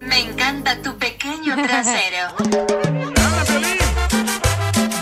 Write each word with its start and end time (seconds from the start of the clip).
Me 0.00 0.20
encanta 0.20 0.80
tu 0.80 0.96
pequeño 0.96 1.56
trasero. 1.56 2.28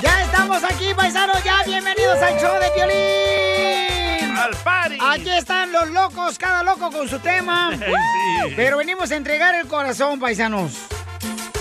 Ya 0.03 0.23
estamos 0.23 0.63
aquí, 0.65 0.95
paisanos, 0.95 1.43
ya 1.45 1.63
bienvenidos 1.67 2.17
al 2.23 2.41
show 2.41 2.55
de 2.59 2.71
violín. 2.75 4.37
Al 4.37 4.57
party. 4.57 4.99
Aquí 5.03 5.31
están 5.31 5.71
los 5.73 5.91
locos, 5.91 6.39
cada 6.39 6.63
loco 6.63 6.91
con 6.91 7.09
su 7.09 7.19
tema. 7.19 7.73
Sí. 7.79 8.53
Pero 8.57 8.79
venimos 8.79 9.11
a 9.11 9.17
entregar 9.17 9.55
el 9.55 9.67
corazón, 9.67 10.19
paisanos. 10.19 10.73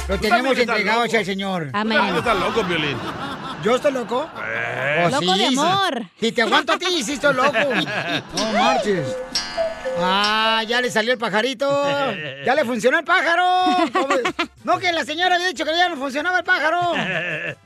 Lo 0.07 0.15
Tú 0.15 0.21
tenemos 0.21 0.43
también 0.43 0.45
estás 0.61 0.75
entregado 0.77 0.97
loco. 0.99 1.05
hacia 1.07 1.19
el 1.19 1.25
Señor. 1.25 1.65
Tú 1.65 1.71
también 1.71 2.15
estás 2.15 2.39
loco, 2.39 2.63
Violín. 2.63 2.97
¿Yo 3.63 3.75
estoy 3.75 3.91
loco? 3.93 4.29
Eh. 4.47 5.03
Oh, 5.07 5.09
Loco 5.09 5.33
de 5.33 5.47
sí, 5.47 5.57
amor. 5.57 6.03
Si 6.19 6.31
te 6.31 6.41
aguanto 6.43 6.73
a 6.73 6.77
ti, 6.77 7.01
sí 7.03 7.13
estoy 7.13 7.33
loco. 7.33 7.51
No 8.37 8.53
marches. 8.53 9.15
Ah, 9.97 10.61
ya 10.67 10.81
le 10.81 10.91
salió 10.91 11.13
el 11.13 11.17
pajarito. 11.17 11.65
Ya 12.45 12.53
le 12.53 12.65
funcionó 12.65 12.99
el 12.99 13.05
pájaro. 13.05 13.45
No, 14.63 14.77
que 14.77 14.91
la 14.91 15.05
señora 15.05 15.35
había 15.35 15.47
dicho 15.47 15.63
que 15.65 15.71
ya 15.75 15.87
no 15.89 15.95
funcionaba 15.95 16.37
el 16.39 16.43
pájaro. 16.43 16.93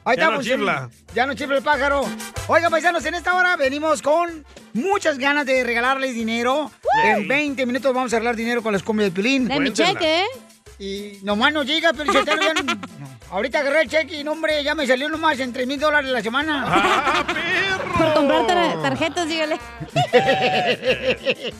Ahí 0.05 0.15
Ya 0.17 0.25
no 0.29 0.35
funcionando. 0.35 0.43
chifla. 0.43 0.89
Ya 1.15 1.25
no 1.25 1.33
chifla 1.33 1.57
el 1.57 1.63
pájaro. 1.63 2.05
Oiga, 2.47 2.69
paisanos, 2.69 3.03
en 3.05 3.15
esta 3.15 3.33
hora 3.33 3.57
venimos 3.57 4.01
con 4.01 4.45
muchas 4.73 5.17
ganas 5.17 5.45
de 5.45 5.63
regalarles 5.63 6.13
dinero. 6.13 6.71
En 7.03 7.27
20 7.27 7.65
minutos 7.65 7.93
vamos 7.93 8.13
a 8.13 8.17
arreglar 8.17 8.35
dinero 8.35 8.61
con 8.61 8.73
las 8.73 8.83
cumbias 8.83 9.09
de 9.09 9.15
Pilín. 9.15 9.47
De 9.47 9.59
mi 9.59 9.73
cheque, 9.73 10.21
¿eh? 10.21 10.25
Y 10.79 11.19
nomás 11.23 11.51
no 11.51 11.63
llega, 11.63 11.91
pero 11.93 12.11
tengo 12.11 12.41
ya 12.41 12.53
no- 12.53 12.63
no. 12.63 12.79
Ahorita 13.31 13.59
agarré 13.59 13.81
el 13.81 13.89
cheque 13.89 14.21
y, 14.21 14.23
no, 14.23 14.31
hombre, 14.31 14.63
ya 14.63 14.73
me 14.75 14.87
salió 14.87 15.09
nomás 15.09 15.37
en 15.39 15.51
3 15.53 15.67
mil 15.67 15.79
dólares 15.79 16.09
la 16.09 16.21
semana. 16.23 16.63
¡Ah, 16.67 17.25
Por 17.97 18.13
comprar 18.13 18.47
tar- 18.47 18.81
tarjetas, 18.81 19.27
dígale. 19.27 19.59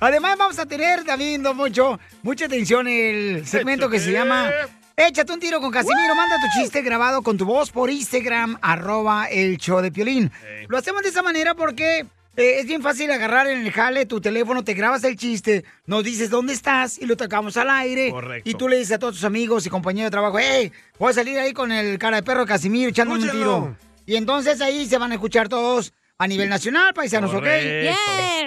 Además, 0.00 0.36
vamos 0.36 0.58
a 0.58 0.66
tener 0.66 1.04
también, 1.04 1.42
don 1.42 1.56
Moncho, 1.56 1.98
mucha 2.22 2.46
atención 2.46 2.88
el 2.88 3.46
segmento 3.46 3.88
que 3.88 4.00
se 4.00 4.10
llama 4.12 4.50
Échate 4.96 5.32
un 5.32 5.40
tiro 5.40 5.60
con 5.60 5.70
Casimiro. 5.70 6.14
Manda 6.14 6.36
tu 6.40 6.60
chiste 6.60 6.82
grabado 6.82 7.22
con 7.22 7.38
tu 7.38 7.44
voz 7.44 7.70
por 7.70 7.88
Instagram, 7.88 8.58
arroba 8.60 9.26
el 9.26 9.56
show 9.58 9.80
de 9.80 9.90
Piolín. 9.92 10.30
Lo 10.68 10.76
hacemos 10.78 11.02
de 11.02 11.08
esa 11.10 11.22
manera 11.22 11.54
porque 11.54 12.04
eh, 12.36 12.60
es 12.60 12.66
bien 12.66 12.82
fácil 12.82 13.10
agarrar 13.10 13.46
en 13.46 13.64
el 13.66 13.72
jale 13.72 14.06
tu 14.06 14.20
teléfono, 14.20 14.64
te 14.64 14.74
grabas 14.74 15.04
el 15.04 15.16
chiste, 15.16 15.64
nos 15.86 16.04
dices 16.04 16.30
dónde 16.30 16.52
estás 16.52 16.98
y 16.98 17.06
lo 17.06 17.16
tocamos 17.16 17.56
al 17.56 17.70
aire. 17.70 18.10
Correcto. 18.10 18.48
Y 18.48 18.54
tú 18.54 18.68
le 18.68 18.76
dices 18.78 18.92
a 18.92 18.98
todos 18.98 19.14
tus 19.14 19.24
amigos 19.24 19.66
y 19.66 19.70
compañeros 19.70 20.06
de 20.06 20.12
trabajo, 20.12 20.38
hey, 20.38 20.72
voy 20.98 21.10
a 21.10 21.14
salir 21.14 21.38
ahí 21.38 21.52
con 21.52 21.72
el 21.72 21.98
cara 21.98 22.16
de 22.16 22.22
perro 22.22 22.46
Casimiro 22.46 22.90
echando 22.90 23.14
un 23.14 23.30
tiro. 23.30 23.76
Y 24.06 24.16
entonces 24.16 24.60
ahí 24.60 24.86
se 24.86 24.98
van 24.98 25.12
a 25.12 25.14
escuchar 25.14 25.48
todos 25.48 25.92
a 26.18 26.26
nivel 26.28 26.48
nacional, 26.48 26.94
paisanos, 26.94 27.30
¿ok? 27.30 27.40
Correcto. 27.40 27.98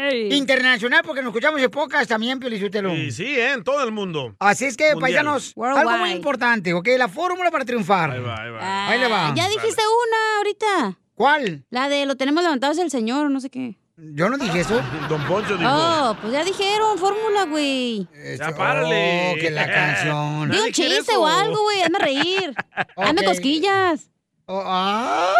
Yay. 0.09 0.33
Internacional, 0.33 1.01
porque 1.05 1.21
nos 1.21 1.29
escuchamos 1.31 1.61
en 1.61 1.69
pocas 1.69 2.07
también, 2.07 2.39
Piolichutelo. 2.39 2.93
Y 2.93 3.11
sí, 3.11 3.25
¿eh? 3.25 3.51
en 3.53 3.63
todo 3.63 3.83
el 3.83 3.91
mundo. 3.91 4.35
Así 4.39 4.65
es 4.65 4.77
que, 4.77 4.93
Mundial. 4.93 5.01
paisanos, 5.01 5.53
algo 5.57 5.97
muy 5.97 6.11
importante, 6.11 6.73
¿ok? 6.73 6.87
La 6.97 7.09
fórmula 7.09 7.51
para 7.51 7.65
triunfar. 7.65 8.11
Ahí 8.11 8.21
va, 8.21 8.41
ahí 8.41 8.51
va. 8.51 8.87
Ahí 8.89 8.99
le 8.99 9.07
va. 9.07 9.27
Ah, 9.27 9.33
Ya 9.35 9.49
dijiste 9.49 9.81
una 9.81 10.37
ahorita. 10.37 10.99
¿Cuál? 11.15 11.65
La 11.69 11.89
de 11.89 12.05
lo 12.05 12.15
tenemos 12.15 12.43
levantado 12.43 12.73
es 12.73 12.79
el 12.79 12.91
señor, 12.91 13.29
no 13.31 13.39
sé 13.39 13.49
qué. 13.49 13.77
Yo 13.97 14.27
no 14.29 14.37
dije 14.37 14.59
eso. 14.59 14.81
Don 15.07 15.23
Poncho 15.25 15.55
dijo. 15.55 15.69
Oh, 15.73 16.17
pues 16.21 16.33
ya 16.33 16.43
dijeron 16.43 16.97
fórmula, 16.97 17.45
güey. 17.45 18.05
Ya 18.37 18.53
párale. 18.53 19.31
Oh, 19.33 19.39
que 19.39 19.49
la 19.49 19.65
canción. 19.73 20.51
Di 20.51 20.59
un 20.59 20.71
chiste 20.71 21.15
o 21.15 21.25
algo, 21.25 21.61
güey, 21.63 21.81
hazme 21.81 21.99
reír. 21.99 22.53
Hazme 22.97 23.21
Ok. 23.21 23.27
cosquillas. 23.27 24.09
Oh, 24.47 24.61
ah. 24.65 25.33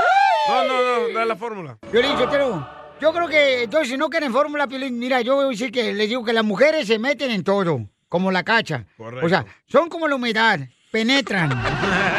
No, 0.48 0.64
no, 0.64 1.08
no, 1.10 1.14
da 1.20 1.26
la 1.26 1.36
fórmula. 1.36 1.78
Piolín, 1.92 2.18
Sotelo, 2.18 2.68
yo 3.02 3.12
creo 3.12 3.28
que, 3.28 3.64
entonces, 3.64 3.90
si 3.90 3.98
no 3.98 4.10
quieren 4.10 4.32
fórmula, 4.32 4.68
mira, 4.68 5.20
yo 5.22 5.36
voy 5.36 5.46
a 5.46 5.50
decir 5.50 5.72
que 5.72 5.94
les 5.94 6.08
digo 6.08 6.24
que 6.24 6.32
las 6.34 6.46
mujeres 6.46 6.88
se 6.88 6.98
meten 6.98 7.32
en 7.32 7.44
todo, 7.44 7.90
como 8.08 8.32
la 8.32 8.44
cacha. 8.44 8.86
Correcto. 8.96 9.26
O 9.26 9.30
sea, 9.30 9.46
son 9.68 9.90
como 9.90 10.08
la 10.08 10.16
humedad, 10.16 10.60
penetran. 10.92 11.50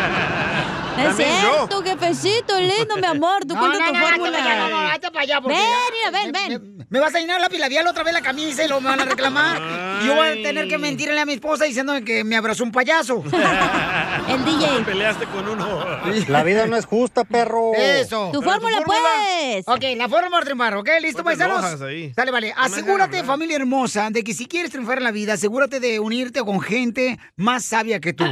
Es 0.99 1.17
cierto, 1.17 1.83
jefecito, 1.83 2.61
lindo, 2.61 2.97
mi 2.97 3.07
amor. 3.07 3.45
Tú 3.47 3.55
No, 3.57 3.61
cuenta 3.61 3.79
no, 3.79 3.87
tu 3.87 3.93
no, 3.95 4.07
fórmula. 4.07 4.31
para 4.39 4.45
allá, 4.53 4.69
no, 4.69 4.79
hazte 4.79 5.11
para 5.11 5.21
allá, 5.23 5.41
porque 5.41 5.57
Ven, 5.59 5.67
mira, 5.93 6.11
ven, 6.11 6.33
me- 6.33 6.49
ven. 6.59 6.77
Me, 6.79 6.85
me 6.89 7.01
vas 7.01 7.15
a 7.15 7.19
llenar 7.19 7.41
la 7.41 7.49
labial 7.59 7.87
otra 7.87 8.03
vez 8.05 8.13
la 8.15 8.21
camisa 8.21 8.65
y 8.65 8.69
lo 8.69 8.81
me 8.81 8.91
van 8.91 9.01
a 9.01 9.05
reclamar. 9.05 9.61
Yo 10.07 10.15
voy 10.15 10.29
a 10.29 10.33
tener 10.43 10.69
que 10.69 10.79
mentirle 10.79 11.19
a 11.21 11.25
mi 11.27 11.33
esposa 11.35 11.65
diciendo 11.65 11.93
que 12.05 12.23
me 12.25 12.37
abrazó 12.37 12.63
un 12.65 12.73
payaso. 12.73 13.23
El 14.29 14.45
DJ. 14.45 14.85
Peleaste 14.85 15.27
con 15.27 15.49
uno. 15.49 15.85
La 16.29 16.43
vida 16.43 16.67
no 16.67 16.77
es 16.77 16.85
justa, 16.87 17.25
perro. 17.25 17.73
Eso. 17.75 18.31
Tu 18.33 18.43
fórmula, 18.43 18.83
pues. 18.85 19.65
Ok, 19.67 19.83
la 19.97 20.09
fórmula 20.09 20.41
triunfar, 20.43 20.77
¿ok? 20.77 20.89
¿Listo, 21.01 21.19
No 21.19 21.25
paisanos? 21.25 21.81
ahí. 21.83 22.13
Dale, 22.15 22.31
vale. 22.31 22.55
No 22.57 22.63
Asegúrate, 22.63 23.25
familia 23.25 23.57
hermosa, 23.57 24.09
de 24.11 24.23
que 24.23 24.35
si 24.35 24.47
quieres 24.47 24.71
triunfar 24.71 24.99
en 24.99 25.05
la 25.05 25.11
vida, 25.13 25.35
asegúrate 25.35 25.81
de 25.81 25.99
unirte 26.01 26.41
con 26.43 26.61
gente 26.61 27.19
más 27.37 27.65
sabia 27.65 28.01
que 28.01 28.13
tú. 28.13 28.25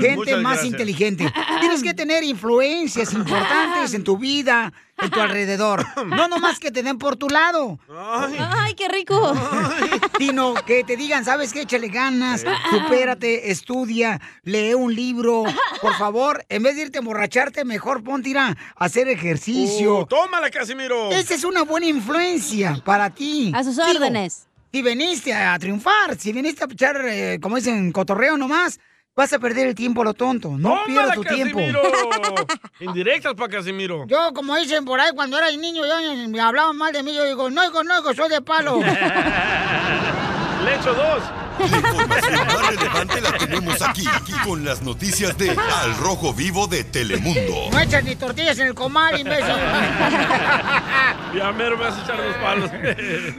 gente 0.00 0.36
más 0.36 0.52
gracias. 0.54 0.64
inteligente. 0.64 1.32
Tienes 1.60 1.82
que 1.82 1.94
tener 2.00 2.24
influencias 2.24 3.12
importantes 3.12 3.92
en 3.92 4.02
tu 4.02 4.16
vida, 4.16 4.72
en 4.96 5.10
tu 5.10 5.20
alrededor. 5.20 5.84
No 6.06 6.28
nomás 6.28 6.58
que 6.58 6.70
te 6.70 6.82
den 6.82 6.96
por 6.96 7.16
tu 7.16 7.28
lado. 7.28 7.78
Ay, 8.38 8.72
qué 8.72 8.88
rico. 8.88 9.34
Sino 10.18 10.54
que 10.54 10.82
te 10.82 10.96
digan, 10.96 11.26
¿sabes 11.26 11.52
qué? 11.52 11.60
Échale 11.60 11.88
ganas, 11.88 12.42
supérate, 12.70 13.50
estudia, 13.50 14.18
lee 14.44 14.72
un 14.72 14.94
libro. 14.94 15.44
Por 15.82 15.94
favor, 15.96 16.42
en 16.48 16.62
vez 16.62 16.76
de 16.76 16.82
irte 16.82 16.96
a 16.96 17.00
emborracharte, 17.00 17.66
mejor 17.66 18.02
ponte 18.02 18.28
a 18.28 18.30
ir 18.30 18.38
a 18.38 18.56
hacer 18.76 19.06
ejercicio. 19.08 19.98
Uh, 19.98 20.06
tómala, 20.06 20.48
Casimiro. 20.48 21.10
Esa 21.10 21.34
es 21.34 21.44
una 21.44 21.64
buena 21.64 21.84
influencia 21.84 22.80
para 22.82 23.10
ti. 23.10 23.52
A 23.54 23.62
sus 23.62 23.76
Digo, 23.76 23.90
órdenes. 23.90 24.46
Si 24.72 24.80
veniste 24.80 25.34
a 25.34 25.58
triunfar, 25.58 26.16
si 26.18 26.32
viniste 26.32 26.64
a 26.64 26.66
echar, 26.72 26.98
eh, 27.04 27.38
como 27.42 27.56
dicen, 27.56 27.92
cotorreo 27.92 28.38
nomás, 28.38 28.80
vas 29.14 29.32
a 29.32 29.38
perder 29.38 29.68
el 29.68 29.74
tiempo 29.74 30.02
a 30.02 30.04
lo 30.04 30.14
tonto. 30.14 30.50
No 30.56 30.84
pierdas 30.86 31.14
tu 31.14 31.24
tiempo. 31.24 31.58
Casimiro. 31.58 31.82
Indirectas 32.80 33.34
para 33.34 33.48
Casimiro. 33.56 34.06
Yo, 34.06 34.32
como 34.34 34.56
dicen 34.56 34.84
por 34.84 35.00
ahí, 35.00 35.10
cuando 35.14 35.38
era 35.38 35.50
niño, 35.50 35.82
yo, 35.86 36.28
me 36.28 36.40
hablaban 36.40 36.76
mal 36.76 36.92
de 36.92 37.02
mí, 37.02 37.14
yo 37.14 37.24
digo, 37.24 37.50
no, 37.50 37.64
hijo, 37.64 37.82
no, 37.84 37.98
hijo, 37.98 38.14
soy 38.14 38.28
de 38.28 38.40
palo. 38.40 38.80
Le 40.64 40.74
echo 40.74 40.94
dos. 40.94 41.22
La 41.58 41.66
información 41.66 42.08
más 42.08 42.39
relevante 42.70 43.20
la 43.20 43.32
tenemos 43.36 43.82
aquí, 43.82 44.04
aquí, 44.12 44.32
con 44.44 44.64
las 44.64 44.82
noticias 44.82 45.36
de 45.36 45.50
Al 45.50 45.96
Rojo 45.96 46.32
Vivo 46.32 46.66
de 46.66 46.84
Telemundo. 46.84 47.70
No 47.70 47.80
echas 47.80 48.04
ni 48.04 48.16
tortillas 48.16 48.58
en 48.58 48.68
el 48.68 48.74
comal, 48.74 49.18
imbécil. 49.18 49.54
Ya 51.34 51.52
mero 51.52 51.76
me 51.76 51.84
vas 51.84 51.98
a 51.98 52.02
echar 52.02 52.16
dos 52.16 52.36
palos. 52.36 52.70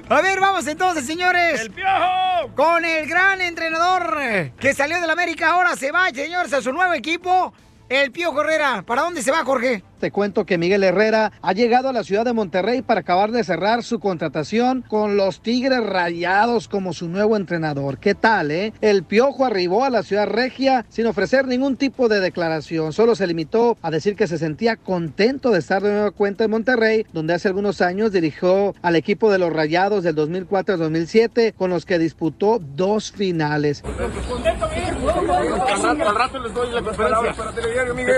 A 0.10 0.22
ver, 0.22 0.40
vamos 0.40 0.68
entonces, 0.68 1.06
señores. 1.06 1.62
¡El 1.62 1.72
piojo! 1.72 2.56
Con 2.56 2.86
el 2.86 3.08
gran 3.08 3.42
entrenador 3.42 4.52
que 4.60 4.74
salió 4.74 5.00
del 5.00 5.10
América, 5.10 5.52
ahora 5.52 5.76
se 5.76 5.92
va, 5.92 6.10
señores, 6.10 6.54
a 6.54 6.62
su 6.62 6.72
nuevo 6.72 6.94
equipo, 6.94 7.54
el 7.90 8.12
Pío 8.12 8.40
Herrera. 8.40 8.84
¿Para 8.84 9.02
dónde 9.04 9.22
se 9.22 9.32
va, 9.32 9.44
Jorge? 9.44 9.84
Te 10.02 10.10
cuento 10.10 10.48
que 10.48 10.58
Miguel 10.58 10.84
Herrera 10.84 11.32
ha 11.44 11.54
llegado 11.54 11.88
a 11.88 11.94
la 11.94 12.04
ciudad 12.04 12.26
de 12.26 12.34
Monterrey 12.34 12.82
para 12.82 13.02
acabar 13.02 13.32
de 13.32 13.44
cerrar 13.44 13.84
su 13.84 14.00
contratación 14.00 14.84
con 14.88 15.16
los 15.16 15.42
Tigres 15.42 15.86
Rayados 15.86 16.68
como 16.68 16.92
su 16.94 17.08
nuevo 17.08 17.38
entrenador. 17.38 18.00
¿Qué 18.00 18.16
tal, 18.16 18.50
eh? 18.50 18.74
El 18.82 19.04
Piojo 19.04 19.46
arribó 19.46 19.86
a 19.86 19.92
la 19.92 20.02
ciudad 20.02 20.26
regia 20.26 20.88
sin 20.90 21.06
ofrecer 21.06 21.46
ningún 21.46 21.76
tipo 21.76 22.10
de 22.10 22.20
declaración. 22.20 22.94
Solo 22.94 23.14
se 23.14 23.28
limitó 23.28 23.78
a 23.84 23.92
decir 23.92 24.16
que 24.16 24.26
se 24.26 24.40
sentía 24.40 24.76
contento 24.76 25.52
de 25.52 25.60
estar 25.60 25.84
de 25.84 25.92
nueva 25.92 26.10
cuenta 26.10 26.46
en 26.46 26.50
Monterrey, 26.50 27.06
donde 27.14 27.36
hace 27.36 27.50
algunos 27.50 27.80
años 27.82 28.12
dirigió 28.12 28.74
al 28.82 28.96
equipo 28.96 29.32
de 29.32 29.38
los 29.38 29.54
Rayados 29.54 30.04
del 30.04 30.16
2004 30.16 30.74
al 30.74 30.80
2007, 30.80 31.54
con 31.56 31.70
los 31.70 31.86
que 31.86 32.00
disputó 32.00 32.60
dos 32.60 33.12
finales. 33.12 33.84
Al 33.86 35.82
rato, 35.82 36.10
al 36.10 36.16
rato 36.16 36.40
les 36.40 36.54
doy 36.54 36.72
la 36.72 36.82
conferencia. 36.82 37.36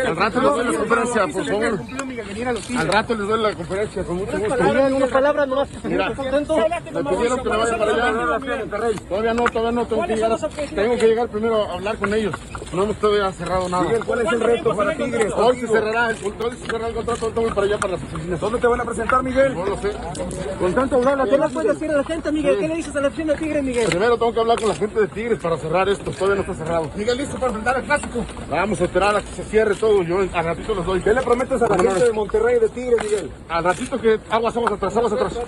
Al 0.07 0.15
rato 0.15 0.41
les 0.41 0.51
doy 0.51 0.71
la 0.71 0.77
conferencia, 0.79 1.27
por 1.27 1.45
favor. 1.45 1.72
Al 2.77 2.87
rato 2.87 3.15
les 3.15 3.27
doy 3.27 3.41
la 3.41 3.53
conferencia, 3.53 4.03
con 4.03 4.17
mucho 4.17 4.37
gusto. 4.37 4.53
Una 4.95 5.07
palabra 5.07 5.45
nomás. 5.45 5.69
Mira, 5.83 6.09
me 6.09 6.15
pidieron 6.15 6.45
que 6.45 7.49
me 7.49 7.57
vaya 7.57 7.77
para 7.77 7.91
allá. 7.91 8.99
Todavía 9.09 9.33
no, 9.33 9.43
todavía 9.45 9.71
no, 9.71 9.85
tengo 9.85 10.01
que 10.03 10.15
llegar. 10.15 10.39
Tengo 10.75 10.95
que 10.97 11.07
llegar 11.07 11.27
primero 11.29 11.63
a 11.69 11.73
hablar 11.73 11.97
con 11.97 12.13
ellos. 12.13 12.33
No 12.73 12.83
hemos 12.83 12.95
todavía 12.97 13.31
cerrado 13.33 13.69
nada. 13.69 13.85
¿cuál 14.05 14.21
es 14.21 14.31
el 14.33 14.39
reto 14.41 14.75
para 14.75 14.95
Tigres? 14.95 15.33
Hoy 15.35 15.59
se 15.59 15.67
cerrará, 15.67 16.09
el- 16.09 16.17
hoy 16.25 16.51
se 16.57 16.65
cerrará 16.65 16.87
el 16.87 16.93
contrato, 16.95 17.31
voy 17.35 17.51
para 17.51 17.67
allá, 17.67 17.77
para 17.77 17.93
las 17.93 18.03
oficinas. 18.03 18.39
¿Dónde 18.39 18.59
te 18.59 18.67
van 18.67 18.81
a 18.81 18.85
presentar, 18.85 19.23
Miguel? 19.23 19.53
No 19.53 19.65
lo 19.65 19.77
sé. 19.77 19.91
Con 20.59 20.73
tanto 20.73 20.95
hablar, 20.97 21.29
¿Qué 21.29 21.37
le 21.37 21.49
puedes 21.49 21.73
decir 21.73 21.91
a 21.91 21.97
la 21.97 22.03
gente, 22.03 22.31
Miguel? 22.31 22.57
¿Qué 22.59 22.67
le 22.67 22.75
dices 22.75 22.95
a 22.95 23.01
la 23.01 23.07
afición 23.07 23.27
de 23.27 23.35
Tigres, 23.35 23.63
Miguel? 23.63 23.85
Primero 23.87 24.17
tengo 24.17 24.33
que 24.33 24.39
hablar 24.39 24.59
con 24.59 24.69
la 24.69 24.75
gente 24.75 24.99
de 24.99 25.07
Tigres 25.07 25.39
para 25.39 25.57
cerrar 25.57 25.87
esto, 25.89 26.09
todavía 26.11 26.35
no 26.35 26.41
está 26.41 26.53
cerrado. 26.65 26.89
Miguel, 26.95 27.17
listo 27.17 27.35
para 27.35 27.47
enfrentar 27.47 27.75
al 27.77 27.83
clásico. 27.83 28.25
Vamos 28.49 28.81
a 28.81 28.83
esperar 28.85 29.15
a 29.17 29.21
que 29.21 29.27
se 29.35 29.43
cierre 29.43 29.75
todo, 29.75 30.01
yo 30.03 30.19
al 30.19 30.45
ratito 30.45 30.73
los 30.75 30.85
doy. 30.85 31.01
¿Qué 31.01 31.13
le 31.13 31.21
prometes 31.21 31.61
a 31.65 31.77
la 31.77 31.92
gente 31.92 32.06
de 32.06 32.13
Monterrey 32.13 32.60
de 32.60 32.69
Tigres, 32.69 33.04
Miguel? 33.04 33.31
Al 33.50 33.63
ratito 33.63 34.00
que 34.00 34.19
aguas, 34.30 34.56
aguas 34.56 34.74
atrás, 34.74 34.98
aguas 34.98 35.13
atrás. 35.13 35.39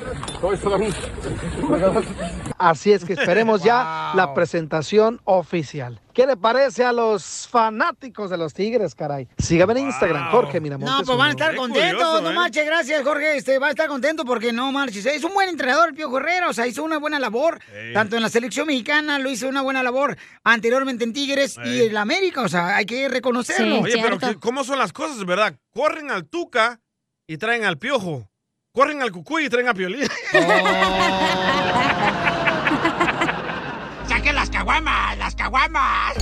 Así 2.57 2.93
es 2.93 3.05
que 3.05 3.13
esperemos 3.13 3.63
ya 3.63 4.11
la 4.15 4.33
presentación 4.33 5.19
oficial. 5.25 5.99
¿Qué 6.15 6.25
le 6.25 6.37
parece 6.37 6.85
a 6.85 6.93
los 6.93 7.45
fanáticos 7.51 8.29
de 8.29 8.37
los 8.37 8.53
Tigres, 8.53 8.95
caray? 8.95 9.27
Sígame 9.37 9.73
en 9.73 9.79
Instagram, 9.87 10.31
Jorge 10.31 10.61
Miramontes. 10.61 10.95
No, 10.99 11.03
pues 11.03 11.17
van 11.17 11.27
a 11.27 11.31
estar 11.31 11.53
contentos, 11.57 11.91
curioso, 12.01 12.21
no 12.21 12.31
¿eh? 12.31 12.33
marches, 12.33 12.65
gracias 12.65 13.03
Jorge, 13.03 13.35
este, 13.35 13.59
va 13.59 13.67
a 13.67 13.71
estar 13.71 13.89
contento 13.89 14.23
porque 14.23 14.53
no 14.53 14.71
marches, 14.71 15.05
es 15.05 15.25
un 15.25 15.33
buen 15.33 15.49
entrenador 15.49 15.89
el 15.89 15.93
Pío 15.93 16.17
Herrera, 16.17 16.47
o 16.47 16.53
sea, 16.53 16.67
hizo 16.67 16.85
una 16.85 16.99
buena 16.99 17.19
labor, 17.19 17.59
Ey. 17.75 17.91
tanto 17.93 18.15
en 18.15 18.21
la 18.21 18.29
selección 18.29 18.65
mexicana, 18.67 19.19
lo 19.19 19.29
hizo 19.29 19.49
una 19.49 19.61
buena 19.61 19.83
labor 19.83 20.15
anteriormente 20.45 21.03
en 21.03 21.11
Tigres 21.11 21.57
y 21.65 21.81
en 21.83 21.93
la 21.93 21.99
América, 22.03 22.43
o 22.43 22.47
sea, 22.47 22.77
hay 22.77 22.85
que 22.85 23.09
reconocerlo. 23.09 23.75
Sí. 23.75 23.81
Oye, 23.83 23.93
pero 24.01 24.17
Cierto. 24.17 24.27
¿qué- 24.29 24.39
¿cómo 24.39 24.63
son 24.63 24.79
las 24.79 24.93
cosas, 24.93 25.25
verdad? 25.25 25.53
Corren 25.73 26.11
al 26.11 26.29
Tuca 26.29 26.79
y 27.27 27.35
traen 27.37 27.65
al 27.65 27.77
Piojo. 27.77 28.29
Corren 28.73 29.01
al 29.01 29.11
Cucuy 29.11 29.47
y 29.47 29.49
traen 29.49 29.67
a 29.67 29.73
Piolín. 29.73 30.07
¡Saquen 34.07 34.35
las 34.35 34.49
caguamas, 34.49 35.17
caguamas! 35.45 36.17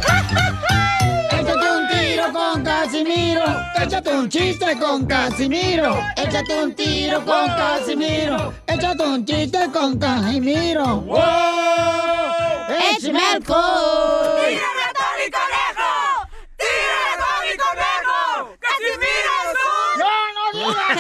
Échate 1.32 1.70
un 1.72 1.88
tiro 1.88 2.32
con 2.34 2.64
Casimiro, 2.64 3.46
échate 3.76 4.10
un 4.14 4.30
chiste 4.30 4.78
con 4.78 5.06
Casimiro, 5.06 5.98
échate 6.18 6.64
un 6.64 6.76
tiro 6.76 7.24
con 7.24 7.48
Casimiro, 7.48 8.54
échate 8.68 9.04
un 9.04 9.26
chiste 9.26 9.72
con 9.72 9.98
Casimiro. 9.98 11.02
¡Wow! 11.02 11.20
¡Échame 12.92 13.20
alcohol! 13.34 14.44
¡No, 20.00 20.12
no 20.36 20.44
digas! 20.54 20.98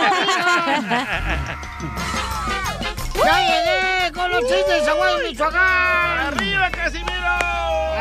¡Ya 3.25 3.35
llegué 3.47 4.11
con 4.13 4.31
los 4.31 4.41
chistes 4.47 4.87
a 4.87 4.93
Guay, 4.93 5.29
Michoacán! 5.29 6.22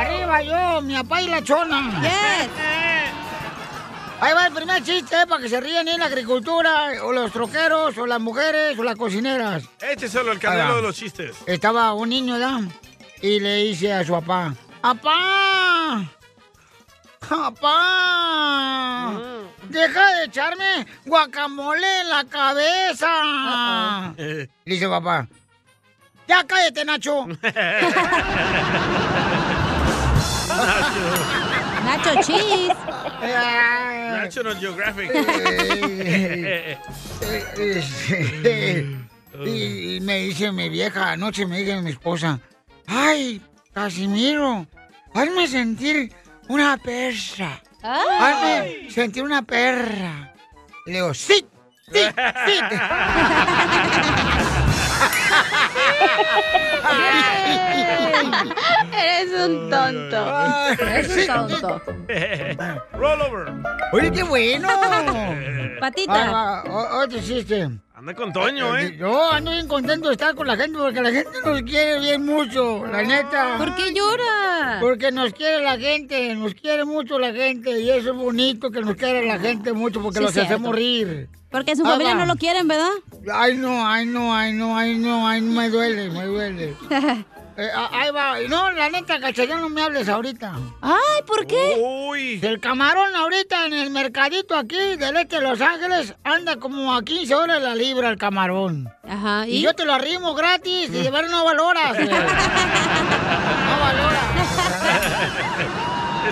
¡Arriba, 0.02 0.42
yo, 0.42 0.80
mi 0.82 0.94
papá 0.94 1.22
y 1.22 1.28
la 1.28 1.42
chona! 1.42 2.00
Yes. 2.02 2.48
Ahí 4.20 4.32
va 4.34 4.46
el 4.46 4.52
primer 4.52 4.82
chiste, 4.84 5.16
eh, 5.20 5.26
para 5.28 5.42
que 5.42 5.48
se 5.48 5.60
rían 5.60 5.88
en 5.88 5.98
la 5.98 6.06
agricultura, 6.06 6.92
o 7.02 7.10
los 7.12 7.32
troqueros, 7.32 7.98
o 7.98 8.06
las 8.06 8.20
mujeres, 8.20 8.78
o 8.78 8.84
las 8.84 8.94
cocineras. 8.96 9.64
Écheselo 9.80 10.30
el 10.30 10.36
Ahí 10.38 10.42
canelo 10.42 10.70
va. 10.70 10.76
de 10.76 10.82
los 10.82 10.94
chistes. 10.96 11.34
Estaba 11.46 11.92
un 11.94 12.08
niño, 12.08 12.38
¿ya? 12.38 12.60
Y 13.20 13.40
le 13.40 13.56
dice 13.64 13.92
a 13.92 14.04
su 14.04 14.12
papá, 14.12 14.54
¡Papá! 14.80 16.04
¡Papá! 17.28 19.12
¡Deja 19.68 20.16
de 20.16 20.24
echarme 20.24 20.86
guacamole 21.04 22.00
en 22.02 22.08
la 22.08 22.24
cabeza! 22.24 24.14
Eh, 24.18 24.48
Le 24.64 24.74
dice 24.74 24.88
papá, 24.88 25.26
¡Ya 26.28 26.44
cállate, 26.46 26.84
Nacho! 26.84 27.26
Nacho 31.84 32.14
Cheese. 32.22 32.74
National 34.22 34.56
Geographic. 34.58 35.10
Eh, 37.24 37.84
eh, 38.44 38.96
y, 39.44 39.96
y 39.96 40.00
me 40.00 40.18
dice 40.18 40.50
mi 40.50 40.68
vieja, 40.68 41.12
anoche 41.12 41.46
me 41.46 41.58
dice 41.58 41.80
mi 41.80 41.90
esposa, 41.90 42.40
ay, 42.88 43.40
Casimiro, 43.72 44.66
hazme 45.14 45.46
sentir 45.46 46.12
una 46.48 46.76
perra. 46.76 47.62
Hazme 47.82 48.90
sentir 48.90 49.22
una 49.22 49.42
perra. 49.42 50.34
Le 50.86 50.94
digo, 50.94 51.14
sí, 51.14 51.46
sí, 51.92 52.00
sí. 52.46 52.58
Eres 58.94 59.32
un 59.48 59.70
tonto. 59.70 60.78
Eres 60.82 61.28
un 61.28 61.48
tonto. 61.58 61.82
Roll 62.94 63.20
over. 63.22 63.52
Oye, 63.92 64.10
qué 64.12 64.22
bueno. 64.22 64.68
Patita. 65.80 66.12
Ah, 66.14 66.30
va, 66.32 66.62
o- 66.72 67.02
otro 67.04 67.18
chiste. 67.20 67.68
Anda 67.94 68.14
con 68.14 68.32
Toño, 68.32 68.76
¿eh? 68.78 68.96
Yo 68.98 69.30
ando 69.32 69.50
bien 69.52 69.68
contento 69.68 70.08
de 70.08 70.14
estar 70.14 70.34
con 70.34 70.46
la 70.46 70.56
gente 70.56 70.76
porque 70.78 71.00
la 71.00 71.10
gente 71.12 71.30
nos 71.44 71.62
quiere 71.62 72.00
bien 72.00 72.24
mucho, 72.24 72.84
la 72.86 73.02
neta. 73.02 73.56
¿Por 73.58 73.74
qué 73.76 73.92
llora? 73.92 74.78
Porque 74.80 75.12
nos 75.12 75.32
quiere 75.32 75.62
la 75.62 75.78
gente, 75.78 76.34
nos 76.34 76.54
quiere 76.54 76.84
mucho 76.84 77.18
la 77.20 77.32
gente 77.32 77.78
y 77.80 77.90
eso 77.90 78.10
es 78.10 78.16
bonito 78.16 78.70
que 78.72 78.80
nos 78.80 78.96
quiera 78.96 79.22
la 79.22 79.38
gente 79.38 79.72
mucho 79.72 80.02
porque 80.02 80.18
Sí, 80.18 80.24
los 80.24 80.32
cierto. 80.32 80.54
hacemos 80.54 80.74
rir. 80.74 81.28
Porque 81.52 81.76
su 81.76 81.84
Ah, 81.86 81.90
familia 81.90 82.14
no 82.14 82.26
lo 82.26 82.34
quieren, 82.36 82.66
¿verdad? 82.66 82.88
Ay 83.32 83.56
no, 83.56 83.86
ay 83.86 84.06
no, 84.06 84.34
ay 84.34 84.52
no, 84.54 84.76
ay 84.76 84.96
no, 84.98 85.28
ay 85.28 85.40
no, 85.40 85.52
me 85.52 85.68
duele, 85.70 86.10
me 86.10 86.24
duele. 86.26 86.74
Eh, 87.54 87.68
ah, 87.76 87.90
ahí 87.92 88.10
va, 88.10 88.36
no, 88.48 88.70
la 88.70 88.88
neta, 88.88 89.20
cacharón, 89.20 89.60
no 89.60 89.68
me 89.68 89.82
hables 89.82 90.08
ahorita. 90.08 90.54
Ay, 90.80 91.22
¿por 91.26 91.46
qué? 91.46 91.76
Uy. 92.08 92.40
El 92.42 92.58
camarón 92.60 93.14
ahorita 93.14 93.66
en 93.66 93.74
el 93.74 93.90
mercadito 93.90 94.56
aquí 94.56 94.96
del 94.96 95.14
este 95.18 95.36
de 95.36 95.42
Los 95.42 95.60
Ángeles 95.60 96.14
anda 96.24 96.56
como 96.56 96.94
a 96.94 97.02
15 97.04 97.34
horas 97.34 97.60
la 97.62 97.74
libra 97.74 98.08
el 98.08 98.16
camarón. 98.16 98.88
Ajá, 99.06 99.46
Y 99.46 99.58
¿y? 99.58 99.60
yo 99.60 99.74
te 99.74 99.84
lo 99.84 99.92
arrimo 99.92 100.32
gratis 100.34 100.88
y 100.88 101.02
de 101.02 101.10
ver 101.10 101.28
no 101.28 101.44
valoras. 101.44 101.94
No 103.68 103.80
valoras. 103.80 104.22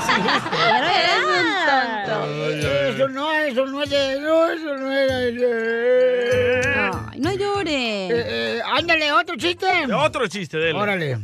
Eres 0.08 1.10
un 1.26 1.46
tonto. 1.66 2.50
Eso 2.88 3.08
no, 3.08 3.32
eso 3.32 3.66
no 3.66 3.82
es 3.82 3.90
de... 3.90 4.20
No, 4.20 4.46
eso 4.50 4.76
no 4.76 4.92
era 4.92 5.18
de... 5.18 6.90
Ay, 7.10 7.20
no 7.20 7.32
llore. 7.32 8.06
Eh, 8.08 8.10
eh, 8.10 8.60
ándale, 8.64 9.12
otro 9.12 9.36
chiste. 9.36 9.66
Otro 9.94 10.26
chiste 10.28 10.58
de 10.58 10.70
él. 10.70 10.76
Órale. 10.76 11.18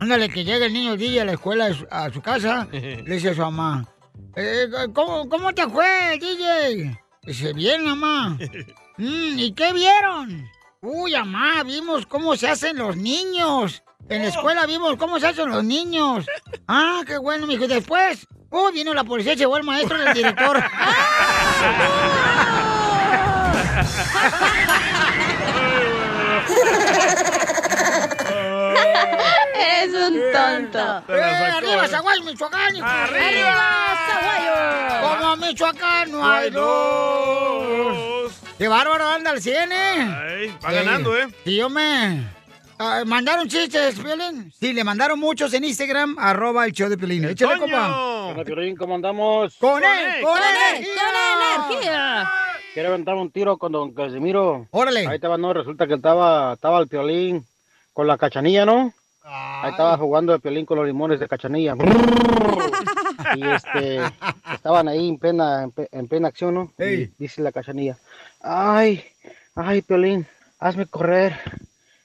Ándale, 0.00 0.28
que 0.28 0.44
llega 0.44 0.66
el 0.66 0.72
niño 0.72 0.96
DJ 0.96 1.22
a 1.22 1.24
la 1.24 1.32
escuela, 1.32 1.66
a 1.66 1.74
su, 1.74 1.86
a 1.90 2.10
su 2.12 2.20
casa, 2.22 2.68
le 2.72 3.02
dice 3.02 3.30
a 3.30 3.34
su 3.34 3.40
mamá, 3.40 3.84
eh, 4.36 4.68
¿cómo, 4.94 5.28
¿cómo 5.28 5.52
te 5.52 5.68
fue, 5.68 6.18
DJ? 6.20 6.98
Dice, 7.22 7.52
bien, 7.52 7.84
mamá. 7.84 8.38
"Mm, 8.96 9.38
¿Y 9.38 9.52
qué 9.52 9.72
vieron? 9.72 10.48
Uy, 10.80 11.12
mamá, 11.12 11.64
vimos 11.64 12.06
cómo 12.06 12.36
se 12.36 12.48
hacen 12.48 12.76
los 12.76 12.96
niños. 12.96 13.82
En 14.08 14.22
la 14.22 14.28
escuela 14.28 14.64
vimos 14.66 14.96
cómo 14.96 15.20
se 15.20 15.26
hacen 15.26 15.50
los 15.50 15.62
niños. 15.64 16.24
Ah, 16.66 17.02
qué 17.06 17.18
bueno, 17.18 17.46
mijo. 17.46 17.64
Y 17.64 17.68
después, 17.68 18.26
uy, 18.50 18.72
vino 18.72 18.94
la 18.94 19.04
policía, 19.04 19.34
llegó 19.34 19.56
el 19.56 19.64
maestro 19.64 19.98
y 19.98 20.06
el 20.06 20.14
director. 20.14 20.64
Eres 29.54 29.94
un 29.94 30.20
tonto. 30.32 31.12
¡Eh, 31.12 31.20
arriba. 31.20 31.88
Zaguayo, 31.88 32.22
Michoacán! 32.24 32.76
hijo! 32.76 32.86
¡Arriba! 32.86 33.96
Zaguayo! 34.08 35.18
Como 35.18 35.36
Michoacán 35.36 36.10
no 36.12 36.24
hay 36.28 36.50
dos. 36.50 38.32
¡Qué 38.56 38.68
bárbaro 38.68 39.06
anda 39.08 39.32
el 39.32 39.42
100, 39.42 39.72
eh! 39.72 39.76
Ay, 39.76 40.56
va 40.64 40.72
ganando, 40.72 41.16
¿eh? 41.16 41.28
Si 41.44 41.56
yo 41.56 41.68
ah, 42.78 43.02
¿Mandaron 43.06 43.48
chistes, 43.48 43.98
Piolín? 43.98 44.52
Sí, 44.58 44.72
le 44.72 44.84
mandaron 44.84 45.18
muchos 45.18 45.52
en 45.54 45.64
Instagram, 45.64 46.16
arroba 46.18 46.64
el 46.66 46.72
show 46.72 46.88
de 46.88 46.96
Piolín. 46.98 47.24
Échale, 47.24 47.58
compa. 47.58 48.34
Piolín, 48.44 48.76
¿cómo 48.76 48.94
andamos? 48.94 49.56
¡Con 49.56 49.72
Con 49.72 49.84
él! 49.84 49.90
él, 50.16 50.22
¡Con 50.22 50.32
¡Con 50.32 50.42
energía! 50.42 51.02
energía! 51.70 52.30
Quiero 52.74 52.90
aventar 52.90 53.14
un 53.16 53.30
tiro 53.30 53.56
con 53.56 53.72
don 53.72 53.92
Casimiro. 53.92 54.66
Órale. 54.70 55.06
Ahí 55.06 55.16
estaba, 55.16 55.36
no, 55.36 55.52
resulta 55.52 55.86
que 55.86 55.94
estaba, 55.94 56.54
estaba 56.54 56.78
el 56.80 56.88
Piolín 56.88 57.44
con 57.92 58.06
la 58.06 58.16
cachanilla, 58.16 58.64
¿no? 58.64 58.92
Ahí 59.24 59.70
estaba 59.70 59.96
jugando 59.98 60.32
el 60.34 60.40
Piolín 60.40 60.64
con 60.64 60.78
los 60.78 60.86
limones 60.86 61.20
de 61.20 61.28
cachanilla. 61.28 61.74
y 63.36 63.46
este, 63.46 64.00
estaban 64.54 64.88
ahí 64.88 65.08
en 65.08 65.18
plena, 65.18 65.64
en, 65.64 65.72
en 65.90 66.08
plena 66.08 66.28
acción, 66.28 66.54
¿no? 66.54 66.72
Y 66.78 67.10
dice 67.18 67.42
la 67.42 67.52
cachanilla, 67.52 67.98
ay, 68.40 69.04
ay, 69.54 69.82
Piolín, 69.82 70.26
hazme 70.58 70.86
correr, 70.86 71.38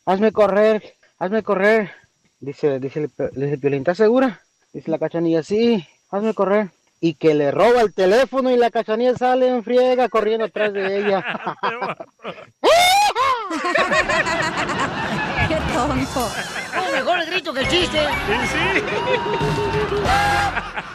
hazme 0.06 0.32
correr, 0.32 0.96
hazme 1.20 1.44
correr. 1.44 1.92
Dice, 2.40 2.80
dice, 2.80 3.10
dice 3.34 3.54
el 3.54 3.60
Piolín, 3.60 3.80
¿estás 3.80 3.98
segura? 3.98 4.42
Dice 4.74 4.92
la 4.92 5.00
cachanilla, 5.00 5.44
sí, 5.44 5.86
hazme 6.12 6.34
correr. 6.34 6.70
Y 7.00 7.16
que 7.16 7.34
le 7.34 7.52
roba 7.52 7.82
el 7.82 7.94
teléfono 7.94 8.50
y 8.52 8.58
la 8.58 8.72
cachanilla 8.72 9.16
sale 9.16 9.48
en 9.50 9.64
friega 9.64 10.08
corriendo 10.10 10.46
atrás 10.46 10.74
de 10.74 11.00
ella. 11.00 11.24
Qué 15.48 15.56
tonto. 15.74 16.30
Oh, 16.78 16.92
mejor 16.96 17.20
el 17.20 17.26
grito 17.30 17.54
que 17.54 17.60
el 17.62 17.68
chiste. 17.68 18.00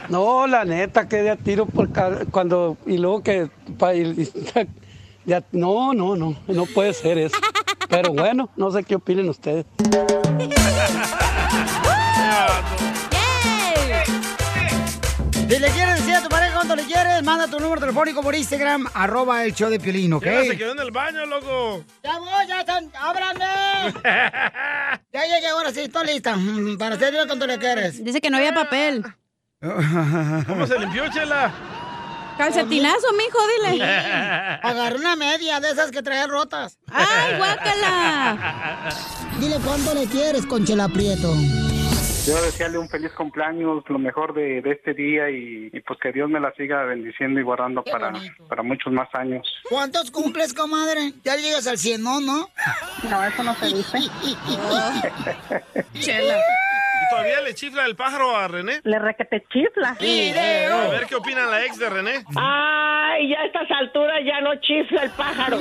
No, 0.09 0.47
la 0.47 0.65
neta, 0.65 1.07
que 1.07 1.17
de 1.19 1.29
a 1.31 1.37
tiro 1.37 1.67
por 1.67 1.93
ca- 1.93 2.21
cuando 2.31 2.79
y 2.87 2.97
luego 2.97 3.23
que 3.23 3.51
pa- 3.79 3.95
y- 3.95 4.27
ya- 5.27 5.43
no, 5.53 5.93
no, 5.93 6.17
no, 6.17 6.35
no 6.47 6.65
puede 6.65 6.95
ser 6.95 7.19
eso. 7.19 7.37
Pero 7.89 8.13
bueno, 8.13 8.51
no 8.57 8.71
sé 8.71 8.85
qué 8.85 8.95
opinen 8.97 9.29
ustedes. 9.29 9.65
Si 15.49 15.59
le 15.59 15.69
quieres 15.71 15.97
decir 15.97 16.15
a 16.15 16.23
tu 16.23 16.29
pareja 16.29 16.55
cuando 16.57 16.77
le 16.77 16.83
quieres, 16.85 17.23
manda 17.23 17.47
tu 17.49 17.59
número 17.59 17.81
telefónico 17.81 18.21
por 18.23 18.35
Instagram, 18.35 18.87
arroba 18.93 19.45
el 19.45 19.55
show 19.55 19.71
de 19.71 19.81
Piolín, 19.81 20.13
¿ok? 20.13 20.25
Se 20.47 20.57
quedó 20.59 20.73
en 20.73 20.79
el 20.81 20.91
baño, 20.91 21.25
loco. 21.25 21.85
¡Ya 22.05 22.19
voy, 22.19 22.47
ya 22.47 22.61
están! 22.61 22.91
¡Ábranme! 23.01 23.45
ya 25.13 25.23
llegué, 25.25 25.49
ahora 25.51 25.73
sí, 25.73 25.81
estoy 25.81 26.07
lista. 26.07 26.37
mm, 26.37 26.77
Para 26.77 26.97
hacerlo 26.97 27.21
cuando 27.27 27.47
le 27.47 27.59
quieres. 27.59 28.05
Dice 28.05 28.21
que 28.21 28.29
no 28.29 28.37
había 28.37 28.53
papel. 28.53 29.03
¿Cómo 30.47 30.67
se 30.67 30.79
limpió, 30.79 31.09
Chela? 31.11 31.51
Calcetinazo, 32.39 33.13
mijo, 33.15 33.39
dile. 33.73 33.85
Agarré 34.63 34.97
una 34.97 35.17
media 35.17 35.61
de 35.61 35.71
esas 35.71 35.91
que 35.91 36.03
traía 36.03 36.27
rotas. 36.29 36.79
¡Ay, 36.87 37.37
guácala! 37.37 38.91
Dile 39.41 39.57
cuánto 39.65 39.93
le 39.93 40.07
quieres, 40.07 40.47
Conchela 40.47 40.89
Prieto. 40.89 41.35
Quiero 42.25 42.43
desearle 42.43 42.79
un 42.79 42.89
feliz 42.89 43.11
cumpleaños, 43.13 43.83
lo 43.89 43.99
mejor 43.99 44.35
de, 44.35 44.61
de 44.61 44.73
este 44.73 44.93
día 44.93 45.31
y, 45.31 45.71
y, 45.73 45.81
pues 45.81 45.99
que 45.99 46.13
Dios 46.13 46.29
me 46.29 46.39
la 46.39 46.53
siga 46.55 46.85
bendiciendo 46.85 47.41
y 47.41 47.43
guardando 47.43 47.83
para, 47.83 48.13
para 48.49 48.63
muchos 48.63 48.93
más 48.93 49.09
años. 49.15 49.47
¿Cuántos 49.69 50.11
cumples, 50.11 50.53
comadre? 50.53 51.15
Ya 51.25 51.37
llegas 51.37 51.67
al 51.67 51.79
100, 51.79 52.03
¿no? 52.03 52.21
¿No? 52.21 52.49
No, 53.09 53.25
eso 53.25 53.43
no 53.43 53.55
se 53.55 53.67
dice. 53.69 53.99
Chela. 56.01 56.37
¿Y 57.09 57.11
todavía 57.11 57.41
le 57.41 57.55
chifla 57.55 57.87
el 57.87 57.97
pájaro 57.97 58.37
a 58.37 58.49
René? 58.49 58.81
Le 58.85 58.99
requete 58.99 59.47
chifla. 59.51 59.91
A 59.91 60.89
ver 60.89 61.07
qué 61.07 61.15
opina 61.15 61.47
la 61.47 61.65
ex 61.65 61.79
de 61.79 61.89
René. 61.89 62.25
Ay, 62.37 63.31
ya 63.31 63.41
a 63.41 63.47
estas 63.47 63.71
alturas 63.71 64.19
ya 64.27 64.41
no 64.43 64.55
chifla 64.61 65.05
el 65.05 65.11
pájaro. 65.11 65.59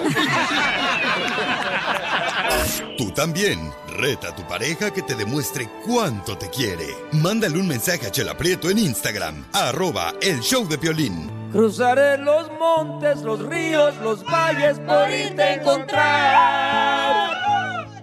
Tú 2.98 3.12
también. 3.12 3.72
Reta 3.98 4.30
a 4.30 4.36
tu 4.36 4.48
pareja 4.48 4.92
que 4.94 5.02
te 5.02 5.16
demuestre 5.16 5.68
cuánto 5.86 6.38
te 6.38 6.50
quiere. 6.52 6.86
Mándale 7.14 7.58
un 7.58 7.68
mensaje 7.68 8.06
a 8.06 8.12
Chela 8.12 8.38
Prieto 8.38 8.70
en 8.70 8.78
Instagram, 8.78 9.44
arroba 9.54 10.14
el 10.22 10.42
show 10.42 10.68
de 10.68 10.78
Piolín. 10.78 11.32
Cruzaré 11.52 12.20
los 12.20 12.52
montes, 12.60 13.24
los 13.24 13.44
ríos, 13.44 13.96
los 13.98 14.24
valles 14.24 14.80
por 14.82 15.10
irte 15.10 15.42
a 15.42 15.54
encontrar. 15.56 17.37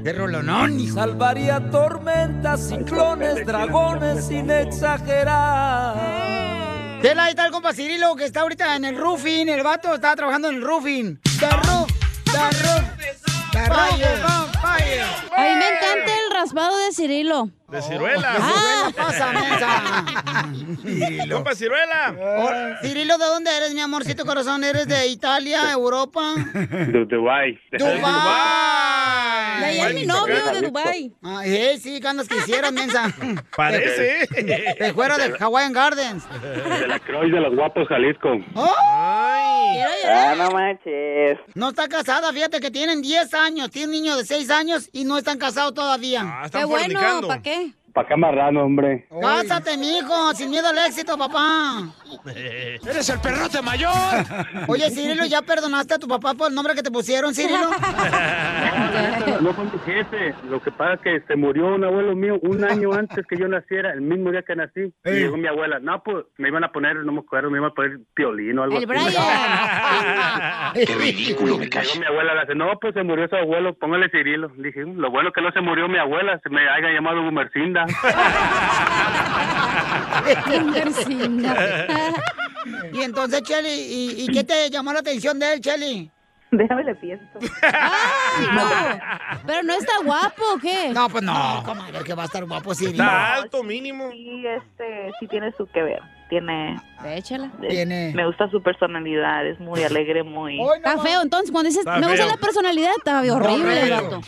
¡Qué 0.05 0.13
rolonón, 0.13 0.79
hijo! 0.79 0.97
Salvaría 0.97 1.71
tormentas, 1.71 2.69
ciclones, 2.69 3.47
dragones 3.47 4.27
sin 4.27 4.51
exagerar. 4.51 5.97
Tela, 7.01 7.25
ahí 7.25 7.31
está 7.31 7.47
el 7.47 7.53
compa 7.53 7.73
Cirilo 7.73 8.15
que 8.15 8.27
está 8.27 8.43
ahorita 8.43 8.77
en 8.77 8.85
el 8.85 8.99
roofing. 8.99 9.49
El 9.49 9.63
vato 9.63 9.95
está 9.95 10.15
trabajando 10.15 10.51
en 10.51 10.57
el 10.57 10.63
roofing. 10.63 11.19
The 11.41 11.49
roof, 11.49 11.89
the 12.27 12.33
roof, 12.33 12.85
the 13.53 13.67
roof. 13.67 14.55
A 14.65 15.43
mí 15.43 15.55
me 15.57 15.69
encanta 15.69 16.13
el 16.27 16.35
raspado 16.35 16.77
de 16.77 16.93
Cirilo. 16.93 17.49
De 17.69 17.81
ciruela. 17.81 18.37
Ah. 18.39 18.91
pasa, 18.95 19.33
mensa. 19.33 19.83
Compa 21.35 21.55
ciruela. 21.55 22.15
Oh, 22.21 22.51
Cirilo, 22.83 23.17
¿de 23.17 23.25
dónde 23.25 23.57
eres, 23.57 23.73
mi 23.73 23.81
amorcito 23.81 24.27
corazón? 24.27 24.65
¿Eres 24.65 24.87
de 24.87 25.07
Italia, 25.07 25.73
Europa? 25.73 26.35
De 26.53 27.07
Dubái. 27.07 27.59
¡Dubái! 27.73 28.94
Y 29.61 29.65
ahí 29.65 29.81
es 29.81 29.95
mi 29.95 30.07
novio 30.07 30.37
de 30.53 30.61
Dubai. 30.63 31.13
Ah, 31.23 31.43
eh, 31.45 31.79
sí, 31.81 31.99
ganas 32.01 32.29
que 32.29 32.37
hicieras, 32.37 32.73
mensa. 32.73 33.13
Parece. 33.57 34.27
De 34.79 34.93
fuera 34.95 35.17
de 35.17 35.35
Hawaiian 35.39 35.73
Gardens. 35.73 36.25
De 36.41 36.87
la 36.87 36.99
Croix 37.01 37.31
de 37.31 37.41
los 37.41 37.55
Guapos, 37.55 37.87
Jalisco. 37.89 38.29
Ay. 38.57 39.75
Quiero 39.75 39.91
llorar. 40.03 40.37
no 40.37 40.51
manches. 40.51 41.39
No 41.55 41.69
está 41.71 41.89
casada, 41.89 42.33
fíjate 42.33 42.61
que 42.61 42.71
tienen 42.71 43.03
10 43.03 43.35
años. 43.35 43.71
Tiene 43.71 43.87
un 43.87 43.93
niño 43.93 44.17
de 44.17 44.25
6 44.25 44.51
años 44.51 44.89
y 44.93 45.05
no 45.05 45.19
están 45.19 45.39
casados 45.39 45.75
todavía. 45.75 46.23
Ah, 46.25 46.39
Qué 46.43 46.47
están 46.47 46.69
bueno, 46.69 46.83
fornicando. 46.85 47.29
¿para 47.29 47.43
qué? 47.43 47.73
Pa' 47.95 48.01
acá 48.01 48.17
marrano, 48.17 48.65
hombre. 48.65 49.07
Cásate, 49.23 49.79
mijo, 49.79 50.35
sin 50.35 50.51
miedo 50.51 50.67
al 50.67 50.79
éxito, 50.79 51.17
papá. 51.17 51.85
¡Eres 52.27 53.09
el 53.09 53.21
perrote 53.21 53.63
mayor! 53.63 53.95
Oye, 54.67 54.91
Cirilo, 54.91 55.25
¿ya 55.27 55.43
perdonaste 55.43 55.95
a 55.95 55.99
tu 56.01 56.09
papá 56.09 56.35
por 56.35 56.49
el 56.49 56.57
nombre 56.57 56.75
que 56.75 56.83
te 56.83 56.91
pusieron, 56.91 57.33
Cirilo? 57.33 57.71
No 59.41 59.53
fue 59.55 59.65
mi 59.65 59.79
jefe. 59.87 60.35
Lo 60.51 60.61
que 60.61 60.73
pasa 60.73 60.95
es 60.95 61.01
que 61.03 61.21
se 61.29 61.37
murió 61.37 61.67
un 61.75 61.85
abuelo 61.85 62.17
mío 62.17 62.41
un 62.43 62.65
año 62.65 62.93
antes 62.95 63.25
que 63.29 63.37
yo 63.37 63.47
naciera, 63.47 63.93
el 63.93 64.01
mismo 64.01 64.33
día 64.33 64.43
que 64.43 64.57
nací. 64.57 64.93
Y 65.05 65.11
llegó 65.11 65.37
mi 65.37 65.47
abuela. 65.47 65.79
No, 65.79 66.03
pues 66.03 66.25
me 66.39 66.49
iban 66.49 66.65
a 66.65 66.73
poner, 66.73 66.97
no 66.97 67.13
me 67.13 67.21
acuerdo, 67.21 67.49
me 67.49 67.59
iban 67.59 67.71
a 67.71 67.75
poner 67.75 68.01
piolín 68.15 68.59
o 68.59 68.65
algo 68.65 68.77
El 68.77 68.91
así. 68.91 69.05
Brian. 69.07 69.13
Qué 70.75 70.95
ridículo, 70.97 71.59
me 71.59 71.67
Llegó 71.67 72.01
mi 72.01 72.07
abuela, 72.07 72.35
le 72.35 72.41
dice, 72.41 72.55
no, 72.57 72.77
pues 72.81 72.95
se 72.95 73.05
murió 73.05 73.29
su 73.29 73.37
abuelo, 73.37 73.75
póngale 73.75 74.09
Cirilo. 74.11 74.49
Le 74.57 74.69
dije, 74.69 74.85
lo 74.85 75.11
bueno 75.13 75.31
que 75.31 75.43
no 75.43 75.53
se 75.53 75.61
murió 75.61 75.87
mi 75.89 75.99
abuela, 75.99 76.41
se 76.43 76.51
me 76.51 76.61
haya 76.69 76.91
llamado 76.93 77.23
Gumercinda. 77.23 77.84
Y 82.93 83.03
entonces, 83.03 83.43
Cheli, 83.43 83.69
¿y, 83.69 84.25
y 84.25 84.27
qué 84.29 84.45
te 84.45 84.71
llamó 84.71 84.93
la 84.93 85.01
atención 85.01 85.39
de 85.39 85.55
él, 85.55 85.61
Cheli? 85.61 86.11
Déjame 86.51 86.85
le 86.85 86.95
pienso. 86.95 87.27
Ay, 87.63 88.47
no. 88.53 88.63
Pero 89.47 89.63
no 89.65 89.75
está 89.75 89.93
guapo, 90.05 90.43
¿o 90.55 90.59
qué? 90.59 90.91
No, 90.95 91.09
pues 91.09 91.25
no, 91.25 91.63
comadre, 91.65 92.05
que 92.05 92.15
va 92.15 92.23
a 92.23 92.27
estar 92.27 92.45
guapo 92.45 92.75
Cirilo. 92.75 93.03
Está 93.03 93.35
alto 93.35 93.63
mínimo. 93.63 94.11
Sí, 94.13 94.45
este, 94.47 95.13
sí 95.19 95.27
tiene 95.27 95.53
su 95.57 95.67
que 95.67 95.83
ver. 95.83 96.01
Tiene, 96.29 96.81
Échala. 97.05 97.51
Tiene. 97.69 98.13
me 98.15 98.27
gusta 98.27 98.49
su 98.51 98.63
personalidad, 98.63 99.47
es 99.47 99.61
muy 99.61 99.83
alegre, 99.83 100.23
muy. 100.23 100.59
Hoy 100.59 100.79
no 100.83 100.91
Está 100.91 100.99
feo, 100.99 101.21
entonces, 101.23 101.51
cuando 101.51 101.69
dices, 101.69 101.81
Está 101.87 101.99
me 101.99 102.07
gusta 102.07 102.23
feo. 102.25 102.35
la 102.35 102.37
personalidad, 102.39 102.91
está 102.97 103.21
horrible 103.21 103.83
el 103.83 103.89
feo. 103.89 104.21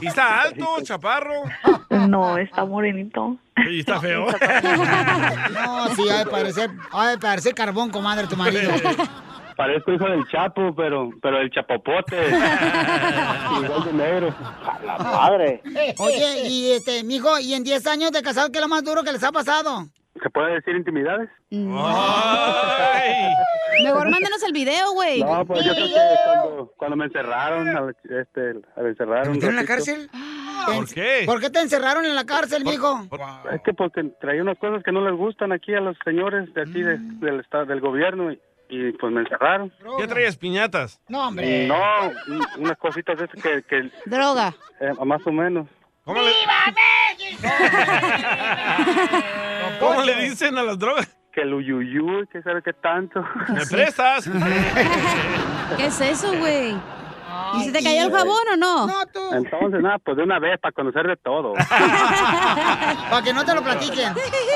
Y 0.00 0.06
está 0.06 0.42
alto, 0.42 0.66
chaparro. 0.82 1.42
No, 1.90 2.38
está 2.38 2.64
morenito. 2.64 3.36
Y 3.70 3.80
está 3.80 4.00
feo. 4.00 4.26
No, 5.52 5.88
sí, 5.94 6.08
ha 6.08 6.18
de 6.18 6.26
parecer, 6.26 6.70
ha 6.92 7.08
de 7.08 7.18
parecer 7.18 7.54
carbón, 7.54 7.90
comadre, 7.90 8.26
tu 8.26 8.36
marido. 8.36 8.70
Parezco 9.58 9.92
hijo 9.92 10.04
del 10.08 10.24
Chapo, 10.28 10.72
pero, 10.76 11.10
pero 11.20 11.40
el 11.40 11.50
chapopote. 11.50 12.16
Igual 13.64 13.84
de 13.86 13.92
negro. 13.92 14.34
A 14.64 14.78
la 14.84 14.98
madre. 14.98 15.60
Oye, 15.98 16.46
y 16.48 16.70
este, 16.74 17.02
mijo, 17.02 17.40
¿y 17.40 17.54
en 17.54 17.64
10 17.64 17.84
años 17.88 18.12
de 18.12 18.22
casado 18.22 18.52
qué 18.52 18.58
es 18.58 18.62
lo 18.62 18.68
más 18.68 18.84
duro 18.84 19.02
que 19.02 19.10
les 19.10 19.24
ha 19.24 19.32
pasado? 19.32 19.86
¿Se 20.22 20.30
puede 20.30 20.54
decir 20.54 20.76
intimidades? 20.76 21.28
Ay. 21.50 23.12
Mejor 23.82 24.08
mándanos 24.10 24.40
el 24.44 24.52
video, 24.52 24.92
güey. 24.92 25.24
No, 25.24 25.44
pues 25.44 25.64
yo 25.64 25.72
creo 25.74 25.86
que 25.86 25.92
cuando, 26.24 26.72
cuando 26.76 26.96
me 26.96 27.04
encerraron, 27.06 27.68
al, 27.68 27.96
este, 28.04 28.50
al 28.76 28.86
encerrar 28.86 29.24
¿Te 29.24 29.30
metieron 29.30 29.56
en 29.58 29.60
la 29.60 29.66
cárcel? 29.66 30.08
¿Por 30.66 30.88
qué? 30.94 31.22
¿Por 31.26 31.40
qué 31.40 31.50
te 31.50 31.60
encerraron 31.60 32.04
en 32.04 32.14
la 32.14 32.24
cárcel, 32.24 32.64
mijo? 32.64 33.08
Es 33.52 33.60
que 33.62 33.74
porque 33.74 34.04
traía 34.20 34.42
unas 34.42 34.58
cosas 34.58 34.84
que 34.84 34.92
no 34.92 35.00
les 35.08 35.16
gustan 35.18 35.50
aquí 35.50 35.74
a 35.74 35.80
los 35.80 35.96
señores 36.04 36.54
de 36.54 36.62
aquí 36.62 36.80
de- 36.82 36.98
del 36.98 37.40
estado, 37.40 37.66
del 37.66 37.80
gobierno 37.80 38.30
y, 38.32 38.40
y, 38.68 38.92
pues 38.92 39.12
me 39.12 39.20
encerraron. 39.22 39.72
¿Qué 39.98 40.06
traías, 40.06 40.36
piñatas? 40.36 41.00
No, 41.08 41.28
hombre. 41.28 41.66
No, 41.66 41.76
un- 42.28 42.46
unas 42.58 42.76
cositas 42.78 43.18
de 43.18 43.24
esas 43.26 43.42
que, 43.42 43.62
que 43.62 43.90
Droga. 44.06 44.54
eh, 44.80 44.92
más 45.04 45.26
o 45.26 45.32
menos. 45.32 45.66
¿Cómo 46.04 46.20
le... 46.22 46.30
¿Cómo 49.80 50.02
le 50.02 50.14
dicen 50.22 50.56
a 50.58 50.62
las 50.62 50.78
drogas? 50.78 51.08
Que 51.32 51.42
el 51.42 51.54
uyuyuy, 51.54 52.26
que 52.28 52.42
sabe 52.42 52.62
qué 52.62 52.72
tanto. 52.72 53.24
¿Me 53.48 53.64
prestas? 53.66 54.24
¿Qué 55.76 55.86
es 55.86 56.00
eso, 56.00 56.36
güey? 56.38 56.74
¿Y 57.56 57.64
se 57.64 57.72
te 57.72 57.82
cayó 57.82 58.06
el 58.06 58.12
jabón 58.12 58.48
o 58.52 58.56
no? 58.56 58.86
No, 58.86 59.06
tú. 59.06 59.20
Entonces, 59.32 59.80
nada, 59.80 59.98
pues 59.98 60.16
de 60.16 60.22
una 60.22 60.38
vez 60.38 60.58
para 60.60 60.72
conocer 60.72 61.06
de 61.06 61.16
todo. 61.16 61.54
Para 63.10 63.22
que 63.22 63.32
no 63.32 63.44
te 63.44 63.54
lo 63.54 63.62
platiquen. 63.62 64.14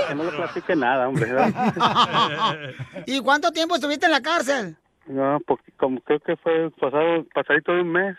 Que 0.08 0.14
no 0.14 0.24
le 0.24 0.32
platique 0.32 0.76
nada, 0.76 1.08
hombre. 1.08 1.30
¿Y 3.06 3.20
cuánto 3.20 3.50
tiempo 3.52 3.74
estuviste 3.74 4.06
en 4.06 4.12
la 4.12 4.20
cárcel? 4.20 4.76
No, 5.06 5.38
porque 5.46 5.72
como 5.72 6.00
creo 6.00 6.20
que 6.20 6.36
fue 6.36 6.70
pasado, 6.80 7.24
pasadito 7.34 7.72
de 7.72 7.82
un 7.82 7.92
mes. 7.92 8.16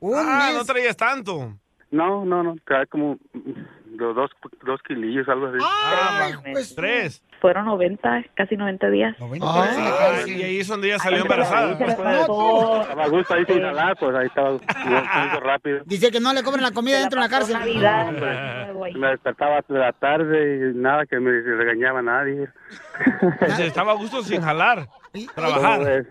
Un 0.00 0.14
ah, 0.16 0.46
mes. 0.46 0.56
no 0.56 0.64
traías 0.64 0.96
tanto. 0.96 1.54
No, 1.90 2.24
no, 2.24 2.42
no, 2.42 2.56
trae 2.64 2.86
como 2.86 3.18
mm, 3.92 3.96
dos, 3.96 4.30
dos 4.64 4.80
kilillos, 4.86 5.28
algo 5.28 5.46
así. 5.46 5.58
Ay, 5.62 6.32
pues, 6.52 6.74
Tres. 6.74 7.22
fueron 7.40 7.66
90, 7.66 8.24
casi 8.34 8.56
90 8.56 8.90
días. 8.90 9.16
Ah, 9.42 10.14
y 10.26 10.42
ahí 10.42 10.60
es 10.60 10.68
donde 10.68 10.88
ella 10.88 10.98
salió 10.98 11.22
embarazada. 11.22 11.72
Estaba 11.72 13.04
a 13.04 13.08
gusto 13.08 13.34
ahí 13.34 13.44
sin 13.46 13.62
jalar, 13.62 13.96
pues 13.98 14.14
ahí 14.16 14.26
estaba 14.26 14.50
muy 14.52 15.40
rápido. 15.40 15.80
Dice 15.86 16.10
que 16.10 16.20
no 16.20 16.32
le 16.32 16.42
cobran 16.42 16.62
la 16.62 16.72
comida 16.72 16.98
dentro 16.98 17.20
de 17.20 17.28
la 17.28 17.30
cárcel. 17.30 17.56
Me 18.96 19.08
despertaba 19.08 19.60
de 19.68 19.78
la 19.78 19.92
tarde 19.92 20.70
y 20.72 20.76
nada, 20.76 21.06
que 21.06 21.18
me 21.18 21.30
regañaba 21.30 22.02
nadie. 22.02 22.48
Se 23.56 23.66
estaba 23.66 23.92
a 23.92 23.96
gusto 23.96 24.22
sin 24.22 24.42
jalar. 24.42 24.86
Trabajar. 25.34 25.80
Pues, 25.80 26.06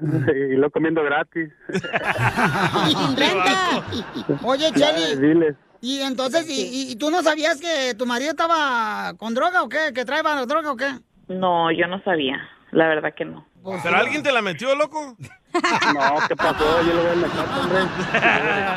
y 0.52 0.56
lo 0.58 0.70
comiendo 0.72 1.02
gratis. 1.04 1.50
Oye, 4.44 4.72
Cheli. 4.74 5.16
diles. 5.16 5.56
Y 5.82 6.02
entonces, 6.02 6.50
¿y, 6.50 6.92
y 6.92 6.96
tú 6.98 7.10
no 7.10 7.22
sabías 7.22 7.62
que 7.62 7.94
tu 7.96 8.06
marido 8.06 8.32
estaba 8.32 9.14
con 9.18 9.34
droga 9.34 9.64
o 9.64 9.70
qué? 9.70 9.94
¿Que 9.94 10.06
traía 10.06 10.46
droga 10.46 10.72
o 10.72 10.76
qué? 10.76 10.90
No, 11.30 11.72
yo 11.72 11.88
no 11.88 12.02
sabía. 12.04 12.38
La 12.72 12.88
verdad 12.88 13.14
que 13.16 13.26
no. 13.26 13.46
¿Pero 13.84 13.98
alguien 13.98 14.24
te 14.24 14.32
la 14.32 14.42
metió, 14.42 14.74
loco? 14.76 15.16
No, 15.52 16.20
¿qué 16.28 16.36
pasó? 16.36 16.80
Yo 16.84 16.94
lo 16.94 17.02
voy 17.02 17.12
a 17.12 17.16
meter, 17.16 17.40
hombre. 17.60 17.80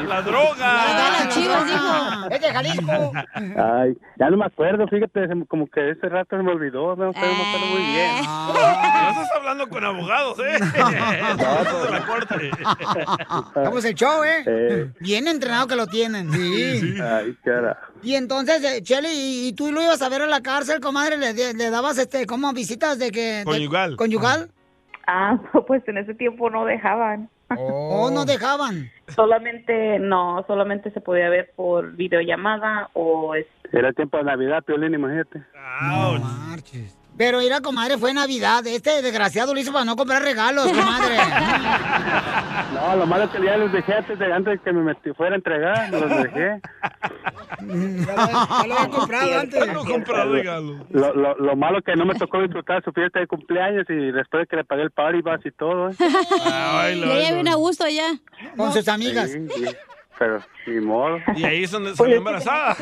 la 0.09 0.23
droga. 0.23 0.71
Es 2.31 2.41
de 2.41 2.51
Jalisco. 2.53 3.13
Ay, 3.35 3.95
ya 4.19 4.31
no 4.31 4.39
me 4.39 4.47
acuerdo, 4.47 4.89
fíjate, 4.89 5.29
como 5.49 5.67
que 5.69 5.91
ese 5.91 6.09
rato 6.09 6.35
se 6.37 6.43
me 6.43 6.51
olvidó, 6.51 6.97
no, 6.97 7.13
pero 7.13 7.27
me 7.27 7.43
acuerdo 7.43 7.67
muy 7.67 7.83
bien. 7.83 8.25
No 8.25 9.11
estás 9.11 9.29
hablando 9.37 9.69
con 9.69 9.85
abogados, 9.85 10.39
¿eh? 10.39 10.57
Eso 11.67 11.85
de 11.85 11.91
la 11.91 12.07
corte. 12.07 12.51
¿Cómo 13.53 13.79
es 13.79 13.85
el 13.85 13.95
show, 13.95 14.25
eh? 14.25 14.43
Eh, 14.47 14.91
Bien 15.01 15.29
entrenado 15.29 15.67
que 15.67 15.77
lo 15.77 15.87
tienen. 15.87 16.33
Sí. 16.33 16.95
ay, 17.03 17.37
carajo. 17.45 17.81
Y 18.03 18.15
entonces, 18.15 18.65
eh, 18.65 18.83
Cheli, 18.83 19.09
¿y, 19.09 19.49
y 19.49 19.53
tú 19.53 19.71
lo 19.73 19.83
ibas 19.83 20.01
a 20.01 20.09
ver 20.09 20.23
a 20.23 20.27
la 20.27 20.41
cárcel, 20.41 20.81
comadre? 20.81 21.19
¿Le, 21.19 21.53
le 21.53 21.71
dabas, 21.71 21.99
este, 21.99 22.25
como 22.27 22.51
visitas 22.55 22.99
de 22.99 23.11
que... 23.11 23.21
de- 23.41 23.45
Conyugal. 23.45 23.97
¿Conyugal? 23.97 24.51
Ah, 25.07 25.39
pues 25.67 25.87
en 25.89 25.99
ese 25.99 26.15
tiempo 26.15 26.51
no 26.51 26.65
dejaban. 26.65 27.29
¿O 27.57 28.11
no 28.11 28.25
dejaban? 28.25 28.91
Solamente, 29.09 29.99
no, 29.99 30.43
solamente 30.47 30.91
se 30.91 31.03
podía 31.03 31.29
ver 31.29 31.53
por 31.55 31.93
videollamada 31.93 32.89
o 32.95 33.35
es... 33.35 33.47
Era 33.73 33.93
tiempo 33.93 34.17
de 34.17 34.25
Navidad, 34.25 34.65
Piolín, 34.65 34.95
imagínate. 34.95 35.43
No 35.55 36.19
marches. 36.19 37.02
Pero 37.17 37.39
mira, 37.39 37.61
comadre, 37.61 37.99
fue 37.99 38.15
Navidad. 38.15 38.67
Este 38.67 39.03
desgraciado 39.03 39.53
lo 39.55 39.61
hizo 39.61 39.73
para 39.73 39.85
no 39.85 39.97
comprar 39.97 40.23
regalos, 40.23 40.69
comadre. 40.69 41.17
No, 42.73 42.97
lo 42.97 43.07
malo 43.07 43.25
es 43.25 43.31
que 43.31 43.45
ya 43.45 43.57
los 43.57 43.71
dejé 43.71 43.95
antes 43.95 44.19
de, 44.19 44.33
antes 44.33 44.55
de 44.55 44.61
que 44.61 44.73
me 44.73 44.95
fuera 45.15 45.35
a 45.35 45.37
entregar, 45.37 45.91
los 45.91 46.09
dejé. 46.09 46.61
Ya 47.61 48.15
lo 48.67 48.75
había 48.75 48.89
comprado 48.89 49.39
antes. 49.39 49.73
No 49.73 49.85
compró 49.85 50.33
regalo. 50.33 50.87
Lo, 50.91 51.15
lo, 51.15 51.37
lo 51.37 51.57
malo 51.57 51.79
es 51.79 51.85
que 51.85 51.95
no 51.97 52.05
me 52.05 52.15
tocó 52.15 52.41
disfrutar 52.41 52.83
su 52.83 52.91
fiesta 52.93 53.21
de 53.21 53.27
cumpleaños 53.27 53.85
y 53.89 54.11
después 54.11 54.43
de 54.43 54.47
que 54.47 54.57
le 54.57 54.65
pagué 54.65 54.83
el 54.83 54.91
party 54.91 55.21
bus 55.21 55.45
y 55.45 55.51
todo, 55.53 55.91
¿eh? 55.91 55.95
Y 55.99 57.03
ella 57.03 57.35
viene 57.35 57.51
a 57.51 57.55
gusto 57.57 57.85
allá. 57.85 58.09
Con 58.57 58.73
sus 58.73 58.89
amigas. 58.89 59.31
Sí, 59.31 59.47
sí, 59.49 59.65
pero 60.19 60.41
ni 60.67 60.81
modo. 60.81 61.19
Y 61.35 61.45
ahí 61.45 61.65
es 61.65 61.71
donde 61.71 61.95
salió 61.97 62.17
embarazada. 62.19 62.77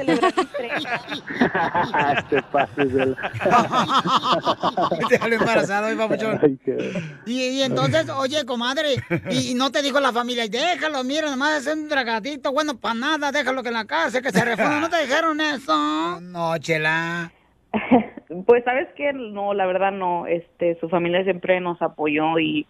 este 2.19 2.43
pases 2.53 2.93
de 2.93 3.07
la... 3.07 3.17
Te 5.09 5.19
salió 5.19 5.39
embarazado, 5.39 5.89
hoy, 5.89 5.97
papuchón. 5.97 6.59
Qué- 6.65 6.93
Y, 7.27 7.43
y 7.59 7.63
entonces, 7.63 8.09
oye, 8.11 8.45
comadre, 8.45 8.95
y, 9.31 9.51
y 9.53 9.55
no 9.55 9.71
te 9.71 9.83
dijo 9.83 10.01
la 10.01 10.13
familia, 10.13 10.47
déjalo, 10.49 11.03
mira, 11.05 11.31
nomás 11.31 11.67
es 11.67 11.73
un 11.75 11.89
dragadito, 11.89 12.53
bueno, 12.53 12.77
para 12.79 12.95
nada, 12.95 13.33
déjalo 13.33 13.63
que 13.63 13.69
en 13.69 13.75
la 13.75 13.85
cárcel, 13.87 14.23
que 14.23 14.31
se 14.31 14.45
refunda. 14.45 14.81
¿No 14.81 14.89
te 14.91 15.01
dijeron 15.07 15.41
eso? 15.41 16.21
No, 16.21 16.57
chela. 16.59 17.33
Pues 18.47 18.63
sabes 18.63 18.87
que 18.97 19.13
no, 19.13 19.55
la 19.55 19.67
verdad 19.67 19.91
no, 19.91 20.29
este, 20.29 20.79
su 20.79 20.89
familia 20.89 21.25
siempre 21.25 21.61
nos 21.61 21.83
apoyó 21.83 22.39
y 22.39 22.65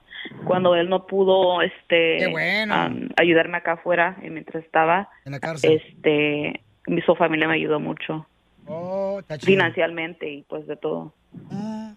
cuando 0.45 0.75
él 0.75 0.89
no 0.89 1.07
pudo, 1.07 1.63
este, 1.63 2.27
bueno. 2.29 2.75
ayudarme 3.17 3.59
acá 3.59 3.73
afuera 3.73 4.17
y 4.23 4.31
mientras 4.31 4.65
estaba, 4.65 5.09
En 5.25 5.33
la 5.33 5.41
cárcel. 5.41 5.81
este, 5.85 6.61
mi- 6.87 7.01
su 7.03 7.15
familia 7.17 7.47
me 7.49 7.55
ayudó 7.55 7.79
mucho 7.81 8.27
Oh, 8.67 9.21
financieramente 9.43 10.29
y 10.31 10.43
pues 10.43 10.67
de 10.67 10.77
todo. 10.77 11.13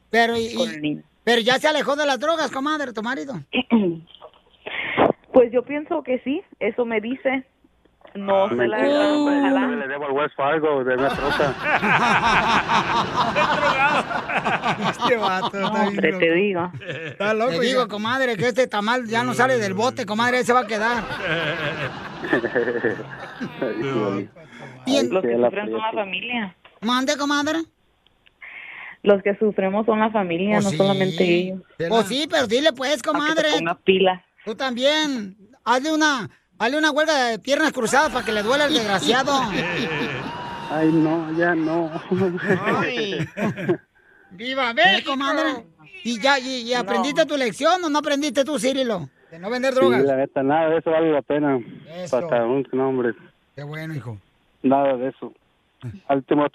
Pero, 0.09 0.35
y- 0.37 1.01
pero 1.23 1.41
ya 1.41 1.57
se 1.59 1.67
alejó 1.67 1.95
de 1.95 2.05
las 2.05 2.19
drogas, 2.19 2.49
comadre, 2.51 2.93
tu 2.93 3.01
marido. 3.03 3.33
Pues 5.33 5.51
yo 5.51 5.63
pienso 5.63 6.03
que 6.03 6.19
sí, 6.19 6.43
eso 6.59 6.85
me 6.85 7.01
dice. 7.01 7.43
No 8.13 8.47
se 8.49 8.67
la 8.67 8.77
ojalá. 8.77 9.65
Le 9.67 9.87
debo 9.87 10.05
al 10.05 10.11
West 10.11 10.35
Fargo 10.35 10.83
de 10.83 10.93
una 10.93 11.09
troca. 11.09 11.55
Este 14.89 15.17
vato 15.17 15.57
está 15.59 15.89
bien 15.89 16.19
te 16.19 16.33
digo. 16.33 16.71
Está 16.87 17.33
loco. 17.33 17.51
Te 17.51 17.59
digo, 17.61 17.87
comadre, 17.87 18.37
que 18.37 18.47
este 18.47 18.67
tamal 18.67 19.05
ya 19.07 19.23
no 19.23 19.33
sale 19.33 19.57
del 19.57 19.73
bote, 19.73 20.05
comadre, 20.05 20.37
ahí 20.39 20.43
se 20.43 20.53
va 20.53 20.61
a 20.61 20.67
quedar. 20.67 21.03
Y 24.85 24.97
en- 24.97 25.13
los 25.13 25.21
que 25.23 25.29
Ay, 25.33 25.41
sufren 25.41 25.69
son 25.71 25.79
la 25.79 25.91
familia. 25.93 26.55
Mande, 26.81 27.17
comadre. 27.17 27.59
Los 29.01 29.21
que 29.23 29.35
sufremos 29.37 29.85
son 29.85 29.99
la 29.99 30.11
familia, 30.11 30.55
Pues 30.55 30.65
no 30.65 30.71
sí. 30.71 30.77
solamente 30.77 31.23
ellos. 31.23 31.61
Pues 31.89 32.07
sí, 32.07 32.27
pero 32.29 32.47
dile 32.47 32.73
pues, 32.73 33.01
comadre. 33.01 33.49
ponga 33.57 33.75
pila. 33.75 34.23
Tú 34.45 34.55
también. 34.55 35.37
Hazle 35.65 35.93
una, 35.93 36.29
hazle 36.59 36.77
una 36.77 36.91
huelga 36.91 37.25
de 37.27 37.39
piernas 37.39 37.71
cruzadas 37.71 38.11
para 38.11 38.25
que 38.25 38.33
le 38.33 38.43
duela 38.43 38.65
el 38.65 38.73
desgraciado. 38.73 39.31
Ay, 40.71 40.89
no, 40.91 41.31
ya 41.37 41.55
no. 41.55 41.89
¡Viva 44.33 44.73
México! 44.73 45.11
comadre. 45.11 45.65
¿Y 46.03 46.19
ya 46.19 46.37
y, 46.39 46.61
y 46.63 46.73
aprendiste 46.73 47.25
tu 47.25 47.37
lección 47.37 47.83
o 47.83 47.89
no 47.89 47.99
aprendiste 47.99 48.43
tú, 48.43 48.59
Cirilo? 48.59 49.09
De 49.31 49.39
no 49.39 49.49
vender 49.49 49.73
drogas. 49.73 50.01
Sí, 50.01 50.07
la 50.07 50.15
neta, 50.17 50.43
nada 50.43 50.69
de 50.69 50.77
eso 50.77 50.91
vale 50.91 51.11
la 51.11 51.21
pena. 51.21 51.59
Eso. 51.95 52.19
Para 52.29 52.45
un 52.45 52.67
nombre, 52.71 53.13
Qué 53.55 53.63
bueno, 53.63 53.95
hijo. 53.95 54.17
nada 54.61 54.95
de 54.97 55.09
eso. 55.09 55.33
Al 56.07 56.17
último, 56.17 56.45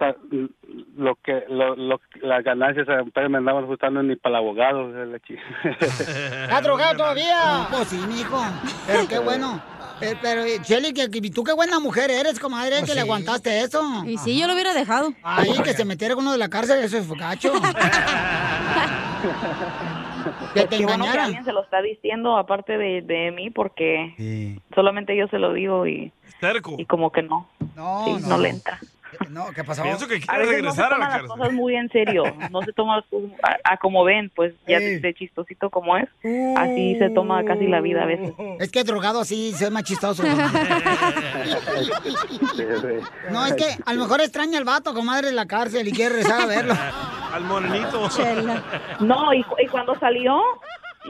lo 0.97 1.15
que, 1.17 1.45
lo, 1.49 1.75
lo, 1.77 2.01
las 2.23 2.45
ganancias 2.45 2.89
apenas 2.89 3.31
me 3.31 3.39
andaban 3.39 3.65
ajustando 3.65 4.03
ni 4.03 4.17
para 4.17 4.39
el 4.39 4.45
abogado. 4.45 4.93
de 4.93 5.07
la 5.07 5.19
chi- 5.21 5.35
¿Estás 5.65 6.63
drogado 6.63 6.97
todavía? 6.97 7.67
Pues 7.71 7.89
sí, 7.89 8.01
mijo. 8.09 8.41
Pero 8.87 9.09
qué 9.09 9.19
bueno. 9.19 9.61
Eh, 10.01 10.15
Pero, 10.23 10.43
eh, 10.43 10.61
Cheli, 10.63 10.93
que, 10.93 11.11
que 11.11 11.21
tú 11.31 11.43
qué 11.43 11.53
buena 11.53 11.81
mujer 11.81 12.09
eres, 12.11 12.39
comadre, 12.39 12.85
que 12.87 12.95
le 12.95 13.01
aguantaste 13.01 13.61
eso. 13.63 13.83
Y 14.07 14.17
sí, 14.19 14.39
yo 14.41 14.47
lo 14.47 14.53
hubiera 14.55 14.73
dejado. 14.73 15.13
Ahí, 15.25 15.51
que 15.65 15.73
se 15.75 15.85
metiera 15.85 16.15
con 16.15 16.23
uno 16.23 16.33
de 16.33 16.39
la 16.39 16.49
cárcel, 16.49 16.79
eso 16.85 16.99
es 16.99 17.09
gacho. 17.11 17.53
que 20.55 20.67
te 20.67 20.79
Qué 20.79 20.85
bueno 20.85 21.05
que 21.11 21.19
alguien 21.19 21.45
se 21.45 21.53
lo 21.53 21.63
está 21.63 21.81
diciendo 21.83 22.37
aparte 22.37 22.77
de, 22.79 23.03
de 23.03 23.31
mí 23.33 23.51
porque 23.51 24.59
solamente 24.75 25.17
yo 25.17 25.27
se 25.29 25.39
lo 25.39 25.53
digo 25.53 25.87
y, 25.87 26.13
Terco. 26.41 26.75
y 26.79 26.87
como 26.87 27.11
que 27.11 27.23
no. 27.23 27.49
No, 27.75 28.05
Sí, 28.05 28.13
no. 28.23 28.29
no 28.29 28.39
le 28.39 28.51
entra. 28.51 28.79
No, 29.31 29.51
¿qué 29.55 29.65
pasó? 29.65 29.83
Pienso 29.83 30.07
que 30.09 30.17
A 30.17 30.19
quiere 30.21 30.47
veces 30.47 30.63
no 30.63 30.73
se 30.73 30.83
regresar 30.83 30.87
a 30.87 30.89
la 30.91 30.95
toman 30.97 31.01
las 31.01 31.19
cárcel. 31.21 31.29
cosas 31.39 31.53
muy 31.53 31.75
en 31.77 31.89
serio, 31.91 32.23
no 32.51 32.63
se 32.63 32.73
cosas 32.73 32.95
a, 32.95 33.05
a 33.65 33.77
como 33.77 34.05
ven, 34.05 34.31
pues 34.35 34.55
ya 34.67 34.79
de, 34.79 35.01
de 35.01 35.15
chistosito 35.15 35.71
como 35.71 35.97
es, 35.97 36.09
así 36.57 36.97
se 36.99 37.11
toma 37.11 37.45
casi 37.45 37.67
la 37.67 37.81
vida 37.81 38.03
a 38.03 38.07
veces. 38.07 38.33
Es 38.59 38.71
que 38.71 38.85
drogado 38.85 39.21
así 39.21 39.53
se 39.53 39.65
ve 39.67 39.71
más 39.71 39.85
chistoso. 39.85 40.23
No, 43.31 43.47
es 43.47 43.55
que 43.55 43.65
a 43.85 43.93
lo 43.95 44.01
mejor 44.03 44.21
extraña 44.21 44.59
al 44.59 44.65
vato, 44.65 44.95
comadre, 44.95 45.29
en 45.29 45.37
la 45.37 45.47
cárcel 45.47 45.87
y 45.89 45.93
quiere 45.93 46.15
regresar 46.17 46.41
a 46.43 46.47
verlo. 46.47 46.75
Al 47.33 47.45
morenito. 47.45 48.09
No, 49.01 49.35
y, 49.35 49.45
y 49.63 49.67
cuando 49.67 49.95
salió, 49.99 50.41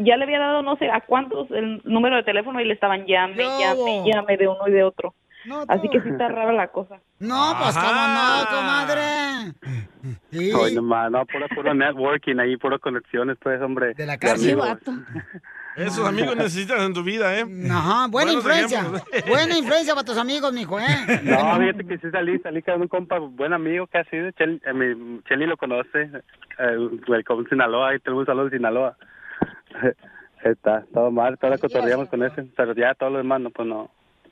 ya 0.00 0.16
le 0.16 0.24
había 0.24 0.40
dado 0.40 0.62
no 0.62 0.74
sé 0.76 0.90
a 0.90 1.00
cuántos 1.00 1.48
el 1.52 1.80
número 1.84 2.16
de 2.16 2.24
teléfono 2.24 2.60
y 2.60 2.64
le 2.64 2.74
estaban 2.74 3.06
llame, 3.06 3.36
llame, 3.60 4.02
llame 4.04 4.36
de 4.36 4.48
uno 4.48 4.66
y 4.66 4.72
de 4.72 4.82
otro. 4.82 5.14
Así 5.68 5.88
que 5.88 6.00
sí 6.00 6.08
está 6.08 6.28
rara 6.28 6.52
la 6.52 6.68
cosa. 6.68 7.00
No, 7.18 7.54
pues 7.60 7.76
cómo 7.76 7.92
no, 7.92 8.46
comadre. 8.50 9.52
Sí. 10.30 10.52
Ay, 10.54 10.74
no, 10.74 11.10
no, 11.10 11.26
puro, 11.26 11.46
puro 11.54 11.74
networking 11.74 12.38
ahí, 12.38 12.56
puro 12.56 12.78
conexiones, 12.78 13.36
pues, 13.42 13.60
hombre. 13.60 13.94
De 13.94 14.06
la 14.06 14.18
cárcel. 14.18 14.60
amigos. 14.60 14.78
Esos 15.76 16.06
amigos 16.08 16.36
necesitas 16.36 16.82
en 16.82 16.92
tu 16.92 17.04
vida, 17.04 17.38
¿eh? 17.38 17.44
Ajá, 17.70 18.08
buena 18.08 18.32
Buenos 18.32 18.34
influencia. 18.34 18.80
ejemplos. 18.80 19.02
Buena 19.28 19.58
influencia 19.58 19.94
para 19.94 20.04
tus 20.04 20.18
amigos, 20.18 20.52
mijo, 20.52 20.80
¿eh? 20.80 21.20
No, 21.22 21.56
fíjate 21.56 21.86
que 21.86 21.98
sí 21.98 22.10
salí, 22.10 22.38
salí 22.40 22.62
con 22.62 22.82
un 22.82 22.88
compa, 22.88 23.18
buen 23.18 23.52
amigo 23.52 23.86
que 23.86 23.98
ha 23.98 24.04
sido, 24.04 24.30
Cheli, 24.32 24.60
eh, 24.64 24.72
mi, 24.72 25.22
Cheli 25.28 25.46
lo 25.46 25.56
conoce, 25.56 26.10
eh, 26.58 26.88
el 27.06 27.24
con 27.24 27.48
Sinaloa, 27.48 27.90
ahí 27.90 28.00
tenemos 28.00 28.22
un 28.22 28.26
saludo 28.26 28.44
de 28.46 28.56
Sinaloa. 28.56 28.96
Está, 30.42 30.84
todo 30.92 31.10
mal, 31.12 31.38
todavía 31.38 31.58
cotorreamos 31.60 32.08
con 32.08 32.24
ese, 32.24 32.44
pero 32.56 32.74
ya 32.74 32.94
todo 32.94 33.10
lo 33.10 33.18
demás, 33.18 33.40
no, 33.40 33.50
pues 33.50 33.68
no. 33.68 33.90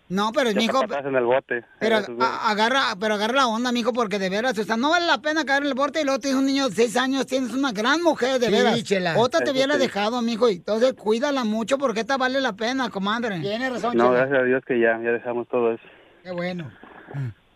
No, 0.08 0.30
pero 0.32 0.50
Ya 0.50 0.56
mijo, 0.60 0.80
en 0.84 1.16
el 1.16 1.24
bote. 1.24 1.64
pero 1.80 1.96
a- 1.96 2.50
agarra, 2.50 2.94
pero 3.00 3.14
agarra 3.14 3.34
la 3.34 3.46
onda, 3.48 3.72
mijo, 3.72 3.92
porque 3.92 4.18
de 4.20 4.30
veras, 4.30 4.56
o 4.56 4.62
sea, 4.62 4.76
no 4.76 4.90
vale 4.90 5.04
la 5.06 5.18
pena 5.18 5.44
caer 5.44 5.62
en 5.62 5.68
el 5.68 5.74
bote 5.74 6.00
y 6.00 6.04
luego 6.04 6.20
tienes 6.20 6.38
un 6.38 6.46
niño 6.46 6.68
de 6.68 6.74
seis 6.76 6.96
años, 6.96 7.26
tienes 7.26 7.52
una 7.52 7.72
gran 7.72 8.00
mujer, 8.02 8.38
de 8.38 8.46
Sí, 8.46 8.52
veras. 8.52 8.84
chela. 8.84 9.14
Otra 9.18 9.40
te 9.40 9.50
hubiera 9.50 9.74
sí. 9.74 9.80
dejado, 9.80 10.22
mijo, 10.22 10.48
y 10.48 10.54
entonces 10.56 10.92
cuídala 10.94 11.42
mucho 11.42 11.76
porque 11.76 12.00
esta 12.00 12.16
vale 12.16 12.40
la 12.40 12.52
pena, 12.52 12.88
comadre. 12.88 13.40
Tienes 13.40 13.72
razón, 13.72 13.96
No, 13.96 14.04
Chela. 14.10 14.18
gracias 14.20 14.40
a 14.40 14.44
Dios 14.44 14.62
que 14.64 14.78
ya, 14.78 14.92
ya 15.02 15.10
dejamos 15.10 15.48
todo 15.48 15.72
eso. 15.72 15.82
Qué 16.22 16.30
bueno. 16.30 16.70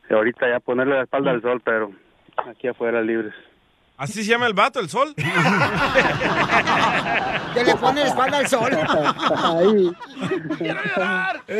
Y 0.08 0.12
ahorita 0.12 0.48
ya 0.48 0.58
ponerle 0.58 0.96
la 0.96 1.02
espalda 1.04 1.30
al 1.30 1.42
sol, 1.42 1.62
pero 1.64 1.92
aquí 2.48 2.66
afuera 2.66 3.00
libres. 3.00 3.32
¿Así 4.00 4.24
se 4.24 4.30
llama 4.30 4.46
el 4.46 4.54
vato, 4.54 4.80
el 4.80 4.88
sol? 4.88 5.14
Que 7.52 7.64
le 7.64 7.74
pone 7.74 8.00
la 8.00 8.06
espalda 8.06 8.38
al 8.38 8.48
sol. 8.48 8.72
Ahí. 8.72 9.92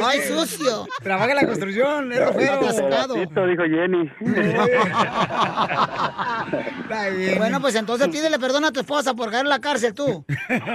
Ay, 0.02 0.20
sucio. 0.22 0.86
Trabaja 1.02 1.30
en 1.30 1.36
la 1.36 1.46
construcción, 1.46 2.12
es 2.12 2.18
feo. 2.18 2.60
Pedacito, 2.60 3.46
dijo 3.46 3.62
Jenny. 3.64 4.10
Bueno, 7.36 7.60
pues 7.60 7.74
entonces 7.74 8.08
pídele 8.08 8.38
perdón 8.38 8.64
a 8.64 8.72
tu 8.72 8.80
esposa 8.80 9.12
por 9.14 9.30
caer 9.30 9.44
en 9.44 9.50
la 9.50 9.60
cárcel 9.60 9.92
tú. 9.94 10.24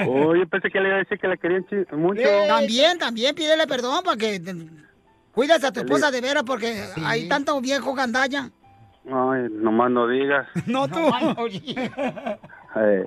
Oh, 0.07 0.35
yo 0.35 0.47
pensé 0.47 0.69
que 0.69 0.79
le 0.79 0.89
iba 0.89 0.97
a 0.97 0.99
decir 0.99 1.17
que 1.17 1.27
la 1.27 1.37
querían 1.37 1.65
mucho. 1.93 2.21
También, 2.47 2.99
también 2.99 3.33
pídele 3.33 3.65
perdón 3.67 4.03
para 4.03 4.17
que 4.17 4.39
cuidas 5.31 5.63
a 5.63 5.71
tu 5.71 5.79
esposa 5.79 6.11
de 6.11 6.21
veras 6.21 6.43
porque 6.43 6.83
hay 7.03 7.27
tanto 7.27 7.59
viejo 7.59 7.93
gandalla. 7.93 8.51
Ay, 9.07 9.47
nomás 9.51 9.91
no 9.91 10.07
digas. 10.07 10.47
No 10.67 10.87
tú. 10.87 10.99
Eh, 12.77 13.05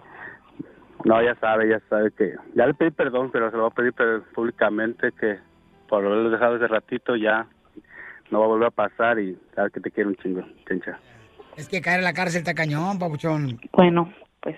no, 1.04 1.22
ya 1.22 1.34
sabe, 1.36 1.68
ya 1.68 1.80
sabe 1.88 2.10
que... 2.12 2.34
Ya 2.54 2.66
le 2.66 2.74
pedí 2.74 2.90
perdón, 2.90 3.30
pero 3.32 3.50
se 3.50 3.56
lo 3.56 3.62
voy 3.64 3.70
a 3.72 3.74
pedir 3.74 3.92
pero 3.94 4.22
públicamente 4.34 5.12
que 5.12 5.38
por 5.88 6.04
haberlo 6.04 6.30
dejado 6.30 6.56
ese 6.56 6.66
ratito 6.68 7.16
ya 7.16 7.46
no 8.30 8.40
va 8.40 8.44
a 8.44 8.48
volver 8.48 8.68
a 8.68 8.70
pasar 8.70 9.18
y 9.18 9.38
sabes 9.54 9.72
que 9.72 9.80
te 9.80 9.90
quiero 9.90 10.10
un 10.10 10.16
chingo, 10.16 10.42
chencha. 10.68 10.98
Es 11.56 11.68
que 11.68 11.80
caer 11.80 11.98
en 11.98 12.04
la 12.04 12.12
cárcel 12.12 12.40
está 12.40 12.54
cañón, 12.54 12.98
papuchón. 12.98 13.58
Bueno, 13.72 14.12
pues. 14.40 14.56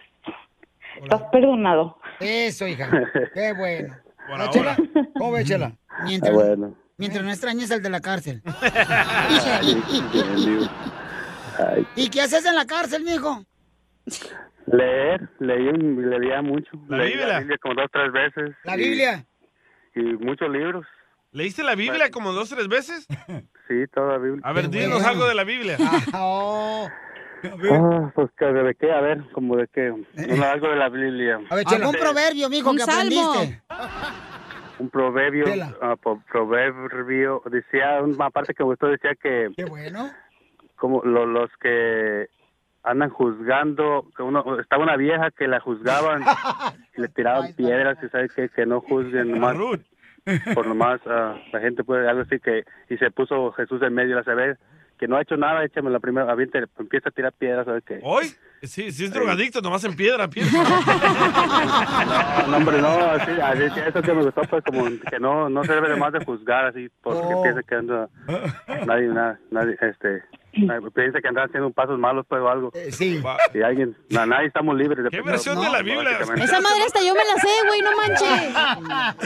Estás 1.02 1.22
perdonado. 1.32 1.96
Eso, 2.20 2.66
hija. 2.66 2.90
Qué 3.34 3.52
bueno. 3.56 3.94
Por 4.28 4.38
¿No, 4.38 4.44
ahora. 4.44 4.50
Chela? 4.50 4.76
¿Cómo 5.16 5.32
ves, 5.32 5.46
Chela? 5.46 5.72
Mientras, 6.04 6.32
Ah, 6.32 6.34
bueno. 6.34 6.74
mientras 6.98 7.24
no 7.24 7.30
extrañes 7.30 7.70
al 7.70 7.82
de 7.82 7.90
la 7.90 8.00
cárcel. 8.00 8.42
Ay, 11.68 11.86
¿Y 11.96 12.08
qué 12.10 12.22
haces 12.22 12.44
en 12.46 12.54
la 12.54 12.66
cárcel, 12.66 13.02
mijo? 13.04 13.44
leer, 14.66 15.28
leí, 15.40 15.68
un- 15.68 16.10
leía 16.10 16.42
mucho. 16.42 16.70
¿La 16.88 16.98
Leí 16.98 17.08
Biblia? 17.10 17.26
la 17.28 17.38
Biblia 17.40 17.58
como 17.60 17.74
dos, 17.74 17.86
tres 17.92 18.12
veces. 18.12 18.56
¿La 18.64 18.76
y- 18.76 18.80
Biblia? 18.80 19.24
Y 19.94 20.00
muchos 20.02 20.48
libros. 20.50 20.86
¿Leíste 21.32 21.62
la 21.62 21.74
Biblia 21.74 22.10
como 22.10 22.32
dos, 22.32 22.48
tres 22.50 22.68
veces? 22.68 23.06
Sí, 23.68 23.84
toda 23.94 24.14
la 24.14 24.18
Biblia. 24.18 24.40
A 24.44 24.52
ver, 24.52 24.68
dinos 24.68 25.00
algo 25.04 25.28
de 25.28 25.34
la 25.36 25.44
Biblia. 25.44 25.76
Oh. 26.14 26.88
Ah, 27.72 28.10
pues 28.14 28.28
que 28.36 28.44
de 28.44 28.74
qué, 28.74 28.90
a 28.92 29.00
ver, 29.00 29.22
como 29.32 29.56
de 29.56 29.66
qué. 29.68 29.90
No, 30.14 30.44
algo 30.44 30.68
de 30.68 30.76
la 30.76 30.88
Biblia. 30.90 31.38
A 31.48 31.54
ver, 31.54 31.64
Algún 31.68 31.94
proverbio, 31.94 32.48
mijo, 32.50 32.68
Un 32.70 32.76
que 32.76 32.82
salmo. 32.82 33.30
aprendiste. 33.32 33.62
Un 34.80 34.90
proverbio, 34.90 35.44
ah, 35.80 35.96
po- 35.96 36.20
proverbio, 36.30 37.42
decía, 37.46 38.02
una 38.02 38.28
parte 38.30 38.52
que 38.52 38.62
me 38.62 38.70
gustó 38.70 38.88
decía 38.88 39.12
que 39.14 39.50
Qué 39.56 39.64
bueno. 39.64 40.10
Como 40.80 41.02
lo- 41.04 41.26
los 41.26 41.50
que 41.60 42.28
andan 42.82 43.10
juzgando, 43.10 44.06
que 44.16 44.22
uno, 44.22 44.58
estaba 44.58 44.82
una 44.82 44.96
vieja 44.96 45.30
que 45.30 45.46
la 45.46 45.60
juzgaban 45.60 46.22
y 46.96 47.00
le 47.02 47.08
tiraban 47.08 47.52
piedras 47.54 47.98
y 48.02 48.08
sabe 48.08 48.28
que, 48.34 48.48
que 48.48 48.64
no 48.66 48.80
juzguen 48.80 49.30
nomás, 49.32 49.56
por 50.54 50.66
nomás 50.66 51.00
ah, 51.06 51.34
la 51.52 51.60
gente 51.60 51.84
puede 51.84 52.08
algo 52.08 52.22
así 52.22 52.38
que 52.40 52.64
y 52.88 52.96
se 52.96 53.10
puso 53.10 53.52
Jesús 53.52 53.82
en 53.82 53.92
medio 53.94 54.16
la 54.16 54.24
sabe 54.24 54.56
que 54.98 55.08
no 55.08 55.16
ha 55.16 55.22
hecho 55.22 55.36
nada, 55.38 55.64
échame 55.64 55.88
la 55.90 55.98
primera, 55.98 56.30
aviente, 56.30 56.62
empieza 56.78 57.08
a 57.08 57.12
tirar 57.12 57.32
piedras, 57.32 57.64
¿sabes 57.64 57.82
qué? 57.86 58.00
¿Hoy? 58.02 58.26
Sí, 58.62 58.92
sí 58.92 59.06
es 59.06 59.12
drogadicto, 59.14 59.62
nomás 59.62 59.82
en 59.84 59.96
piedra, 59.96 60.28
piedra. 60.28 60.50
No, 60.52 62.46
no, 62.50 62.56
hombre, 62.58 62.82
no, 62.82 62.88
así, 62.88 63.30
así 63.40 63.80
eso 63.86 64.02
que 64.02 64.12
me 64.12 64.22
gustó, 64.24 64.42
pues 64.42 64.62
como 64.62 64.84
que 65.10 65.18
no, 65.18 65.48
no 65.48 65.64
se 65.64 65.72
debe 65.72 65.88
de 65.88 65.96
más 65.96 66.12
de 66.12 66.22
juzgar 66.22 66.66
así, 66.66 66.90
porque 67.02 67.20
Oh. 67.32 67.42
piensa 67.42 67.62
que 67.62 67.74
anda, 67.76 68.08
nadie, 68.86 69.08
na- 69.08 69.38
nadie, 69.50 69.76
este, 69.80 70.22
piensa 70.52 71.20
que 71.20 71.28
andan 71.28 71.46
haciendo 71.48 71.70
pasos 71.70 71.98
malos, 71.98 72.24
pues, 72.28 72.40
o 72.40 72.48
algo. 72.48 72.70
sí. 72.90 73.22
Y 73.54 73.62
alguien, 73.62 73.96
na- 74.08 74.26
nadie 74.26 74.46
estamos 74.48 74.76
libres 74.76 75.04
de 75.04 75.10
¿Qué 75.10 75.22
versión 75.22 75.60
de 75.60 75.68
la 75.70 75.82
Biblia? 75.82 76.18
Esa 76.20 76.60
madre 76.60 76.82
hasta 76.86 77.00
yo 77.00 77.14
me 77.14 77.24
la 77.24 77.34
sé, 77.40 77.48
güey, 77.66 77.82
no 77.82 77.96
manches. 77.96 78.56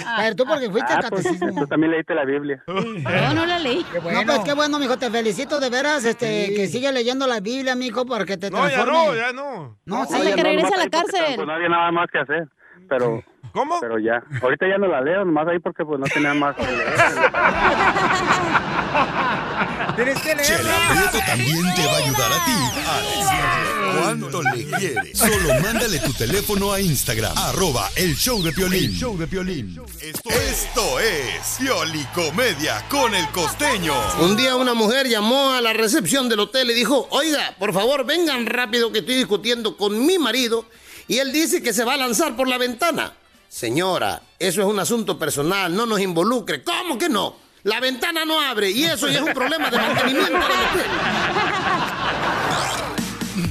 A 0.06 0.22
ver, 0.22 0.34
tú 0.34 0.44
porque 0.44 0.70
fuiste 0.70 0.92
Ah, 0.92 0.98
al 1.02 1.08
pues, 1.10 1.22
catecismo. 1.24 1.60
tú 1.62 1.66
también 1.66 1.92
leíste 1.92 2.14
la 2.14 2.24
Biblia. 2.24 2.62
No, 2.66 3.34
no 3.34 3.46
la 3.46 3.58
leí. 3.58 3.84
No, 3.94 4.22
pues 4.26 4.40
qué 4.44 4.52
bueno, 4.54 4.78
mijo, 4.78 4.96
te 4.98 5.10
felicito 5.10 5.60
de 5.60 5.70
veras, 5.70 6.04
este, 6.04 6.54
que 6.54 6.66
sigue 6.68 6.92
leyendo 6.92 7.26
la 7.26 7.40
Biblia, 7.40 7.74
mijo, 7.74 8.04
porque 8.06 8.37
te 8.37 8.50
No, 8.50 8.68
ya 8.68 8.84
transforme. 8.84 9.06
no, 9.06 9.14
ya 9.14 9.32
no. 9.32 9.78
No, 9.87 10.04
sí. 10.06 10.14
Hasta 10.14 10.34
que 10.34 10.42
regrese 10.42 10.74
a 10.74 10.78
la 10.78 10.88
cárcel. 10.90 11.34
Pues 11.37 11.46
no 11.46 11.52
había 11.52 11.68
nada 11.68 11.90
más 11.90 12.10
que 12.10 12.18
hacer, 12.18 12.48
pero... 12.88 13.22
¿Cómo? 13.52 13.78
Pero 13.80 13.98
ya, 14.00 14.20
ahorita 14.42 14.66
ya 14.66 14.78
no 14.78 14.88
la 14.88 15.00
leo, 15.00 15.24
nomás 15.24 15.46
ahí 15.46 15.60
porque 15.60 15.84
pues 15.84 16.00
no 16.00 16.06
tenía 16.06 16.34
más 16.34 16.56
que 16.56 16.62
leer. 16.66 16.94
Tienes 19.96 20.20
que 20.22 20.37
Chela 20.42 20.88
Prieto 20.90 21.24
también 21.24 21.74
te 21.76 21.87
va 21.87 21.92
a 21.92 21.96
ayudar 21.98 22.33
a 22.33 22.44
ti 22.44 22.52
a 22.85 23.00
decirle 23.00 24.00
cuánto 24.00 24.42
le 24.42 24.64
quieres. 24.64 25.18
Solo 25.18 25.61
mándale 25.62 26.00
tu 26.00 26.12
teléfono 26.12 26.72
a 26.72 26.80
Instagram, 26.80 27.37
arroba 27.38 27.88
el 27.94 28.16
show 28.16 28.42
de 28.42 28.50
Piolín. 28.52 28.90
El 28.90 28.98
show 28.98 29.16
de 29.16 29.28
Piolín. 29.28 29.80
Esto, 30.00 30.30
esto 30.30 30.98
es 30.98 31.59
Piolicomedia 31.61 32.85
con 32.88 33.14
el 33.14 33.28
costeño. 33.28 33.94
Un 34.20 34.37
día 34.37 34.57
una 34.57 34.74
mujer 34.74 35.09
llamó 35.09 35.52
a 35.52 35.61
la 35.61 35.72
recepción 35.72 36.28
del 36.28 36.40
hotel 36.40 36.72
y 36.72 36.74
dijo, 36.74 37.07
oiga, 37.11 37.54
por 37.61 37.72
favor, 37.72 38.04
vengan 38.04 38.46
rápido 38.46 38.90
que 38.90 38.98
estoy 38.98 39.14
discutiendo 39.14 39.76
con 39.76 40.04
mi 40.04 40.18
marido 40.18 40.64
y 41.07 41.18
él 41.18 41.33
dice 41.33 41.62
que 41.62 41.72
se 41.72 41.85
va 41.85 41.94
a 41.94 41.98
lanzar 41.98 42.35
por 42.35 42.48
la 42.48 42.59
ventana. 42.59 43.12
Señora, 43.48 44.20
eso 44.40 44.61
es 44.61 44.66
un 44.66 44.80
asunto 44.80 45.16
personal, 45.16 45.72
no 45.72 45.87
nos 45.87 46.00
involucre. 46.00 46.64
¿Cómo 46.64 46.98
que 46.98 47.09
no? 47.09 47.43
La 47.64 47.81
ventana 47.81 48.27
no 48.27 48.38
abre 48.38 48.70
y 48.70 48.85
eso 48.85 49.09
ya 49.09 49.20
es 49.20 49.22
un 49.22 49.33
problema 49.33 49.70
de 49.70 49.79
mantenimiento. 49.79 50.38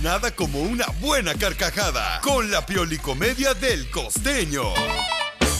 Nada 0.03 0.29
como 0.35 0.61
una 0.61 0.85
buena 1.01 1.33
carcajada 1.33 2.21
con 2.21 2.51
la 2.51 2.63
Piolicomedia 2.63 3.55
del 3.55 3.89
costeño. 3.89 4.65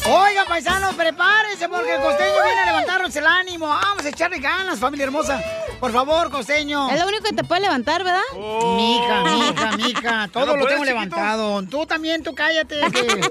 Oiga, 0.06 0.44
paisanos, 0.46 0.94
prepárense 0.96 1.70
porque 1.70 1.96
el 1.96 2.02
costeño 2.02 2.44
viene 2.44 2.60
a 2.62 2.66
levantarnos 2.66 3.16
el 3.16 3.26
ánimo. 3.26 3.68
Vamos 3.68 4.04
a 4.06 4.10
echarle 4.10 4.38
ganas, 4.39 4.78
familia 4.80 5.06
hermosa. 5.06 5.42
Por 5.80 5.92
favor, 5.94 6.30
costeño. 6.30 6.89
Es 6.92 7.00
lo 7.00 7.08
único 7.08 7.24
que 7.24 7.34
te 7.34 7.44
puede 7.46 7.62
levantar, 7.62 8.04
¿verdad? 8.04 8.22
Mija, 8.34 9.24
mija, 9.24 9.72
mija, 9.78 10.28
todo 10.32 10.46
¿Ya 10.46 10.52
no 10.52 10.58
lo 10.58 10.66
tengo 10.68 10.84
chiquito? 10.84 10.86
levantado. 10.86 11.63
Tú 11.63 11.86
también, 11.86 12.22
tú 12.22 12.36
cállate. 12.36 12.82
que- 12.92 13.30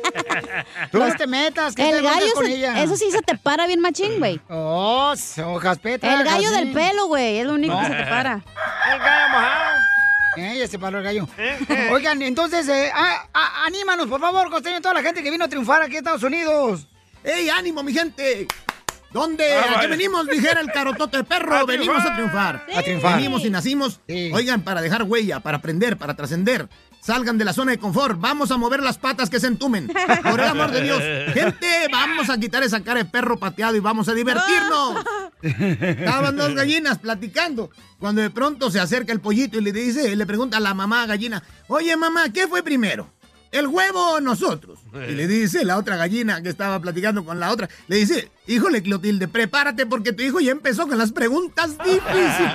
Tú 0.90 0.98
no 0.98 1.14
te 1.14 1.26
metas, 1.26 1.74
que 1.74 1.82
te 1.82 1.90
El 1.90 2.02
metas 2.02 2.20
gallo, 2.20 2.32
con 2.34 2.46
se- 2.46 2.54
ella. 2.54 2.82
eso 2.82 2.96
sí 2.96 3.10
se 3.10 3.20
te 3.20 3.36
para 3.36 3.66
bien 3.66 3.80
machín, 3.80 4.18
güey. 4.18 4.40
Oh, 4.48 5.12
hojas 5.46 5.78
petas. 5.78 6.10
El 6.10 6.24
gallo 6.24 6.48
así. 6.48 6.56
del 6.56 6.72
pelo, 6.72 7.06
güey, 7.06 7.38
es 7.40 7.46
lo 7.46 7.52
único 7.54 7.78
que 7.80 7.86
se 7.86 7.94
te 7.94 8.04
para. 8.04 8.32
El 8.92 8.98
gallo 8.98 9.28
mojado. 9.30 9.71
Eh, 10.36 10.56
ya 10.58 10.66
se 10.66 10.78
paró 10.78 10.98
el 10.98 11.04
gallo. 11.04 11.28
Oigan, 11.90 12.22
entonces, 12.22 12.68
eh, 12.68 12.90
anímanos, 13.64 14.06
por 14.06 14.20
favor, 14.20 14.50
costeño, 14.50 14.80
toda 14.80 14.94
la 14.94 15.02
gente 15.02 15.22
que 15.22 15.30
vino 15.30 15.44
a 15.44 15.48
triunfar 15.48 15.82
aquí 15.82 15.92
en 15.92 15.98
Estados 15.98 16.22
Unidos. 16.22 16.86
¡Ey, 17.24 17.48
ánimo, 17.50 17.82
mi 17.82 17.92
gente! 17.92 18.48
¿Dónde? 19.12 19.54
Ah, 19.54 19.74
¿A 19.76 19.80
qué 19.80 19.88
venimos? 19.88 20.26
Dijera 20.26 20.60
el 20.60 20.72
carotote 20.72 21.22
perro. 21.24 21.54
A 21.58 21.64
venimos 21.64 22.02
a 22.02 22.14
triunfar. 22.14 22.64
triunfar. 22.64 22.78
A 22.78 22.82
triunfar. 22.82 23.16
Venimos 23.16 23.44
y 23.44 23.50
nacimos. 23.50 24.00
Oigan, 24.32 24.62
para 24.62 24.80
dejar 24.80 25.02
huella, 25.02 25.40
para 25.40 25.58
aprender, 25.58 25.98
para 25.98 26.14
trascender. 26.16 26.68
Salgan 27.02 27.36
de 27.36 27.44
la 27.44 27.52
zona 27.52 27.72
de 27.72 27.78
confort. 27.78 28.20
Vamos 28.20 28.52
a 28.52 28.56
mover 28.56 28.80
las 28.80 28.96
patas 28.96 29.28
que 29.28 29.40
se 29.40 29.48
entumen. 29.48 29.88
Por 30.22 30.38
el 30.38 30.46
amor 30.46 30.70
de 30.70 30.82
Dios. 30.82 31.00
Gente, 31.34 31.88
vamos 31.90 32.30
a 32.30 32.38
quitar 32.38 32.62
esa 32.62 32.80
cara 32.84 33.02
de 33.02 33.06
perro 33.06 33.36
pateado 33.36 33.74
y 33.74 33.80
vamos 33.80 34.08
a 34.08 34.14
divertirnos. 34.14 35.04
Estaban 35.42 36.36
dos 36.36 36.54
gallinas 36.54 36.98
platicando. 36.98 37.72
Cuando 37.98 38.22
de 38.22 38.30
pronto 38.30 38.70
se 38.70 38.78
acerca 38.78 39.12
el 39.12 39.18
pollito 39.18 39.58
y 39.58 39.62
le 39.62 39.72
dice, 39.72 40.14
le 40.14 40.26
pregunta 40.26 40.58
a 40.58 40.60
la 40.60 40.74
mamá 40.74 41.04
gallina, 41.06 41.42
oye 41.66 41.96
mamá, 41.96 42.28
¿qué 42.32 42.46
fue 42.46 42.62
primero? 42.62 43.10
¿El 43.50 43.66
huevo 43.66 44.12
o 44.12 44.20
nosotros? 44.20 44.78
Y 44.94 45.12
le 45.12 45.26
dice 45.26 45.64
la 45.64 45.78
otra 45.78 45.96
gallina 45.96 46.40
que 46.40 46.50
estaba 46.50 46.80
platicando 46.80 47.24
con 47.24 47.40
la 47.40 47.50
otra, 47.50 47.68
le 47.88 47.96
dice, 47.96 48.30
híjole 48.46 48.80
Clotilde, 48.80 49.26
prepárate 49.26 49.86
porque 49.86 50.12
tu 50.12 50.22
hijo 50.22 50.38
ya 50.38 50.52
empezó 50.52 50.86
con 50.86 50.98
las 50.98 51.10
preguntas 51.10 51.76
difíciles. 51.78 52.52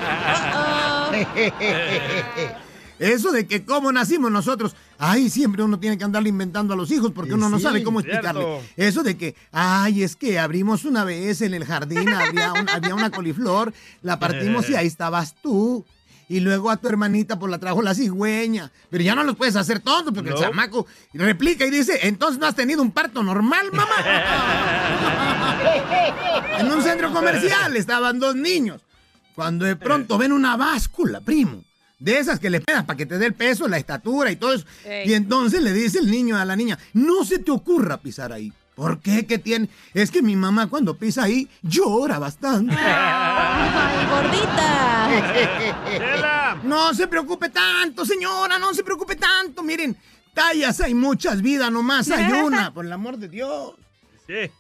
Eso 3.00 3.32
de 3.32 3.46
que 3.46 3.64
cómo 3.64 3.92
nacimos 3.92 4.32
nosotros, 4.32 4.76
ay, 4.98 5.30
siempre 5.30 5.62
uno 5.64 5.80
tiene 5.80 5.98
que 5.98 6.04
andarle 6.04 6.30
inventando 6.30 6.74
a 6.74 6.78
los 6.78 6.90
hijos 6.92 7.12
porque 7.14 7.34
uno 7.36 7.50
no 7.50 7.60
sabe 7.60 7.84
cómo 7.84 8.00
explicarle. 8.00 8.44
cierto. 8.44 8.64
Eso 8.76 9.04
de 9.04 9.18
que, 9.18 9.36
ay, 9.52 10.02
es 10.04 10.16
que 10.16 10.40
abrimos 10.40 10.84
una 10.86 11.04
vez 11.04 11.42
en 11.42 11.54
el 11.54 11.66
jardín, 11.66 12.10
había, 12.10 12.54
un- 12.54 12.70
había 12.70 12.96
una 12.96 13.12
coliflor, 13.12 13.74
la 14.02 14.20
partimos 14.20 14.70
y 14.70 14.76
ahí 14.76 14.88
estabas 14.88 15.36
tú. 15.42 15.86
Y 16.30 16.42
luego 16.42 16.70
a 16.70 16.76
tu 16.76 16.90
hermanita 16.90 17.40
pues 17.40 17.50
la 17.50 17.58
trajo 17.58 17.82
la 17.82 17.96
cigüeña. 17.96 18.70
Pero 18.90 19.02
ya 19.02 19.16
no 19.16 19.24
los 19.24 19.38
puedes 19.38 19.56
hacer 19.56 19.80
todos 19.80 20.12
porque 20.14 20.32
el 20.32 20.36
No. 20.36 20.42
chamaco 20.42 20.86
replica 21.14 21.66
y 21.66 21.70
dice, 21.70 22.00
entonces 22.06 22.38
no 22.38 22.46
has 22.48 22.56
tenido 22.56 22.82
un 22.82 22.92
parto 22.92 23.24
normal, 23.24 23.68
mamá. 23.72 23.96
en 26.60 26.72
un 26.72 26.82
centro 26.84 27.14
comercial 27.14 27.76
estaban 27.78 28.20
dos 28.20 28.36
niños. 28.36 28.82
Cuando 29.36 29.66
de 29.66 29.76
pronto 29.76 30.18
ven 30.18 30.32
una 30.34 30.58
báscula, 30.58 31.22
primo. 31.22 31.64
De 32.00 32.20
esas 32.20 32.40
que 32.40 32.50
le 32.50 32.62
pegas 32.62 32.86
para 32.86 32.98
que 32.98 33.06
te 33.06 33.18
dé 33.18 33.26
el 33.26 33.34
peso, 33.34 33.68
la 33.68 33.78
estatura 33.78 34.32
y 34.32 34.36
todo 34.36 34.54
eso. 34.54 34.66
Ey. 34.86 35.10
Y 35.10 35.14
entonces 35.14 35.62
le 35.62 35.74
dice 35.74 36.00
el 36.00 36.12
niño 36.12 36.38
a 36.38 36.46
la 36.46 36.56
niña, 36.56 36.78
no 36.94 37.26
se 37.26 37.40
te 37.40 37.52
ocurra 37.52 37.98
pisar 37.98 38.32
ahí. 38.32 38.54
¿Por 38.78 39.00
qué? 39.02 39.26
¿Qué 39.26 39.40
tiene? 39.40 39.70
Es 39.96 40.12
que 40.12 40.22
mi 40.22 40.36
mamá 40.36 40.68
cuando 40.68 40.96
pisa 40.96 41.24
ahí 41.24 41.50
llora 41.64 42.20
bastante. 42.20 42.76
¡Ay, 42.80 44.06
gordita! 44.08 45.08
No 46.64 46.94
se 46.94 47.08
preocupe 47.08 47.50
tanto, 47.50 48.06
señora, 48.06 48.60
no 48.60 48.76
se 48.76 48.84
preocupe 48.84 49.16
tanto. 49.16 49.64
Miren, 49.64 49.98
tallas 50.36 50.80
hay 50.82 50.94
muchas 50.94 51.42
vidas, 51.42 51.72
nomás 51.72 52.12
hay 52.12 52.32
una, 52.32 52.72
por 52.76 52.86
el 52.86 52.94
amor 52.94 53.18
de 53.18 53.28
Dios. 53.30 53.74
Sí. 54.28 54.52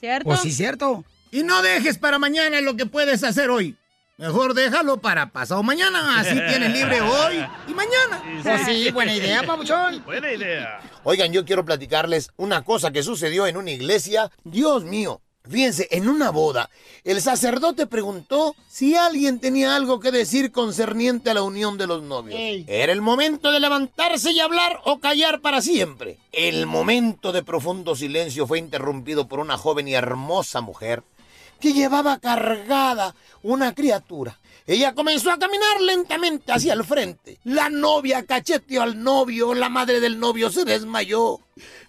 ¿Cierto? 0.00 0.28
Pues 0.28 0.40
sí, 0.40 0.52
cierto. 0.52 1.06
Y 1.30 1.42
no 1.42 1.62
dejes 1.62 1.96
para 1.96 2.18
mañana 2.18 2.60
lo 2.60 2.76
que 2.76 2.84
puedes 2.84 3.24
hacer 3.24 3.48
hoy. 3.48 3.74
Mejor 4.20 4.52
déjalo 4.52 4.98
para 4.98 5.30
pasado 5.32 5.62
mañana, 5.62 6.20
así 6.20 6.34
tienes 6.48 6.74
libre 6.74 7.00
hoy 7.00 7.36
y 7.66 7.72
mañana. 7.72 8.22
Pues 8.42 8.66
sí, 8.66 8.90
buena 8.90 9.14
idea, 9.14 9.42
papuchón. 9.44 10.04
Buena 10.04 10.30
idea. 10.30 10.82
Oigan, 11.04 11.32
yo 11.32 11.46
quiero 11.46 11.64
platicarles 11.64 12.30
una 12.36 12.62
cosa 12.62 12.90
que 12.90 13.02
sucedió 13.02 13.46
en 13.46 13.56
una 13.56 13.70
iglesia. 13.70 14.30
Dios 14.44 14.84
mío, 14.84 15.22
fíjense, 15.48 15.88
en 15.90 16.06
una 16.06 16.28
boda, 16.28 16.68
el 17.02 17.22
sacerdote 17.22 17.86
preguntó 17.86 18.54
si 18.68 18.94
alguien 18.94 19.40
tenía 19.40 19.74
algo 19.74 20.00
que 20.00 20.10
decir 20.10 20.52
concerniente 20.52 21.30
a 21.30 21.34
la 21.34 21.42
unión 21.42 21.78
de 21.78 21.86
los 21.86 22.02
novios. 22.02 22.38
Ey. 22.38 22.66
Era 22.68 22.92
el 22.92 23.00
momento 23.00 23.50
de 23.50 23.60
levantarse 23.60 24.32
y 24.32 24.40
hablar 24.40 24.80
o 24.84 25.00
callar 25.00 25.40
para 25.40 25.62
siempre. 25.62 26.18
El 26.32 26.66
momento 26.66 27.32
de 27.32 27.42
profundo 27.42 27.96
silencio 27.96 28.46
fue 28.46 28.58
interrumpido 28.58 29.28
por 29.28 29.38
una 29.38 29.56
joven 29.56 29.88
y 29.88 29.94
hermosa 29.94 30.60
mujer 30.60 31.02
que 31.60 31.72
llevaba 31.72 32.18
cargada 32.18 33.14
una 33.42 33.74
criatura. 33.74 34.38
Ella 34.66 34.94
comenzó 34.94 35.32
a 35.32 35.38
caminar 35.38 35.80
lentamente 35.80 36.52
hacia 36.52 36.74
el 36.74 36.84
frente. 36.84 37.38
La 37.44 37.70
novia 37.70 38.24
cacheteó 38.24 38.82
al 38.82 39.02
novio, 39.02 39.52
la 39.52 39.68
madre 39.68 40.00
del 40.00 40.20
novio 40.20 40.50
se 40.50 40.64
desmayó. 40.64 41.40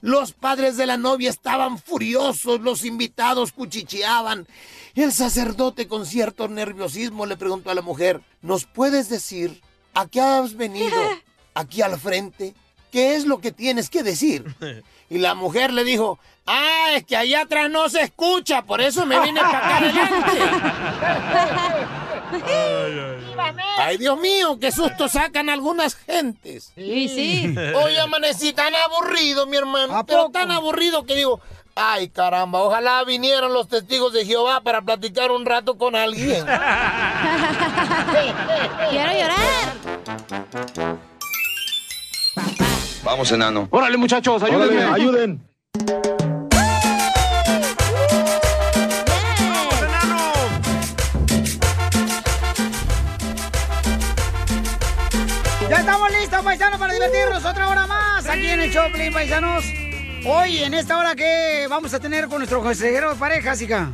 Los 0.02 0.34
padres 0.34 0.78
de 0.78 0.88
la 0.88 0.98
novia 0.98 1.30
estaban 1.30 1.78
furiosos, 1.78 2.60
los 2.62 2.84
invitados 2.84 3.52
cuchicheaban. 3.52 4.48
El 4.96 5.12
sacerdote 5.14 5.88
con 5.88 6.06
cierto 6.06 6.48
nerviosismo 6.48 7.26
le 7.26 7.38
preguntó 7.38 7.70
a 7.70 7.76
la 7.76 7.82
mujer, 7.82 8.22
¿nos 8.42 8.66
puedes 8.66 9.10
decir 9.10 9.62
a 9.94 10.08
qué 10.08 10.22
has 10.22 10.56
venido 10.56 10.98
aquí 11.54 11.82
al 11.82 12.00
frente? 12.00 12.56
¿Qué 12.92 13.16
es 13.16 13.26
lo 13.26 13.40
que 13.40 13.52
tienes 13.52 13.90
que 13.90 14.04
decir? 14.04 14.44
Y 15.12 15.18
la 15.18 15.36
mujer 15.36 15.74
le 15.74 15.84
dijo, 15.84 16.20
ah, 16.48 16.92
es 16.96 17.04
que 17.04 17.18
allá 17.18 17.42
atrás 17.42 17.70
no 17.70 17.90
se 17.90 18.02
escucha, 18.02 18.62
por 18.62 18.80
eso 18.80 19.06
me 19.06 19.20
vine 19.20 19.42
para 19.42 19.58
acá 19.58 19.78
adelante. 19.78 20.32
Ay, 23.78 23.98
Dios 23.98 24.18
mío, 24.22 24.58
qué 24.58 24.72
susto 24.72 25.10
sacan 25.10 25.50
algunas 25.50 25.96
gentes. 25.96 26.72
Sí, 26.76 27.10
sí. 27.10 27.54
Hoy 27.76 27.98
amanecí 27.98 28.54
tan 28.54 28.74
aburrido, 28.74 29.48
mi 29.48 29.58
hermano, 29.58 29.98
¿A 29.98 30.06
pero 30.06 30.20
poco? 30.28 30.32
tan 30.32 30.50
aburrido 30.52 31.06
que 31.06 31.16
digo, 31.16 31.42
ay 31.76 32.08
caramba, 32.08 32.62
ojalá 32.62 33.04
vinieran 33.04 33.52
los 33.52 33.68
testigos 33.68 34.14
de 34.14 34.26
Jehová 34.26 34.62
para 34.62 34.82
platicar 34.82 35.32
un 35.32 35.46
rato 35.46 35.78
con 35.78 35.98
alguien. 35.98 36.46
Quiero 38.90 39.12
llorar. 39.12 40.21
Vamos, 43.12 43.30
enano. 43.30 43.67
Órale, 43.71 43.97
muchachos, 43.97 44.41
ayúdenme. 44.41 44.84
ayuden. 44.84 45.41
Ya 55.69 55.76
estamos 55.76 56.10
listos, 56.13 56.41
paisanos, 56.41 56.80
para 56.80 56.93
divertirnos 56.93 57.43
otra 57.43 57.67
hora 57.67 57.86
más 57.86 58.30
aquí 58.30 58.47
en 58.47 58.62
el 58.62 58.71
Choplin, 58.71 59.12
paisanos. 59.12 59.65
Hoy, 60.26 60.60
en 60.60 60.74
esta 60.74 60.97
hora 60.97 61.13
que 61.13 61.67
vamos 61.69 61.93
a 61.93 62.00
tener 62.00 62.30
con 62.30 62.38
nuestro 62.38 62.62
consejero 62.62 63.10
de 63.10 63.15
parejas, 63.17 63.62
hija. 63.62 63.89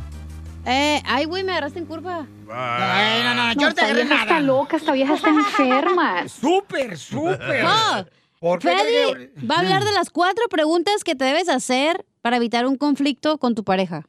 Eh, 0.64 1.02
ay, 1.04 1.24
güey, 1.24 1.42
me 1.42 1.50
agarraste 1.50 1.80
en 1.80 1.86
curva. 1.86 2.24
Ay, 2.52 3.24
no, 3.24 3.34
no, 3.34 3.52
yo 3.54 3.68
no 3.68 3.74
te 3.74 3.80
esta 3.80 3.84
agarré 3.84 4.02
vieja 4.04 4.14
nada. 4.14 4.22
está 4.22 4.40
loca, 4.40 4.76
esta 4.76 4.92
vieja 4.92 5.14
está 5.14 5.30
enferma. 5.30 6.28
Súper, 6.40 6.96
súper. 6.96 7.64
No, 7.64 8.06
¿Por 8.40 8.58
qué 8.60 8.68
Freddy 8.68 9.30
que- 9.40 9.46
va 9.46 9.56
a 9.56 9.58
hablar 9.60 9.84
de 9.84 9.92
las 9.92 10.10
cuatro 10.10 10.48
preguntas 10.48 11.02
que 11.04 11.14
te 11.14 11.24
debes 11.24 11.48
hacer 11.48 12.04
para 12.22 12.36
evitar 12.36 12.66
un 12.66 12.76
conflicto 12.76 13.38
con 13.38 13.54
tu 13.54 13.64
pareja. 13.64 14.04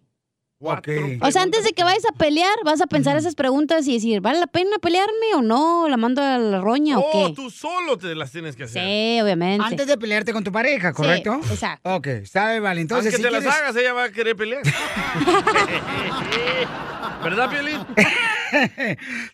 Ok. 0.62 0.90
O 1.22 1.32
sea, 1.32 1.44
antes 1.44 1.64
de 1.64 1.72
que 1.72 1.86
vayas 1.86 2.04
a 2.06 2.12
pelear, 2.12 2.54
vas 2.66 2.82
a 2.82 2.88
pensar 2.88 3.16
esas 3.16 3.34
preguntas 3.34 3.88
y 3.88 3.94
decir, 3.94 4.20
¿vale 4.20 4.42
la 4.42 4.48
pena 4.48 4.78
pelearme 4.82 5.34
o 5.36 5.42
no? 5.42 5.88
¿La 5.88 5.96
mando 5.96 6.22
a 6.22 6.38
la 6.38 6.60
roña 6.60 7.00
o 7.00 7.02
Oh, 7.02 7.28
qué? 7.30 7.34
tú 7.34 7.50
solo 7.50 7.98
te 7.98 8.14
las 8.14 8.30
tienes 8.34 8.58
que 8.58 8.64
hacer. 8.64 8.84
Sí, 8.84 9.22
obviamente. 9.22 9.66
Antes 9.66 9.88
de 9.88 9.98
pelearte 9.98 10.34
con 10.34 10.44
tu 10.44 10.52
pareja, 10.52 10.92
¿correcto? 10.92 11.40
Sí, 11.46 11.54
exacto. 11.54 11.96
Ok, 11.96 12.08
sabe, 12.26 12.60
vale. 12.60 12.82
Entonces, 12.82 13.14
Aunque 13.14 13.18
si 13.18 13.24
te 13.24 13.30
quieres... 13.30 13.46
las 13.46 13.56
hagas, 13.58 13.76
ella 13.78 13.94
va 13.94 14.04
a 14.04 14.12
querer 14.12 14.36
pelear. 14.36 14.62
¿Verdad, 17.24 17.50
Piolín? 17.50 17.80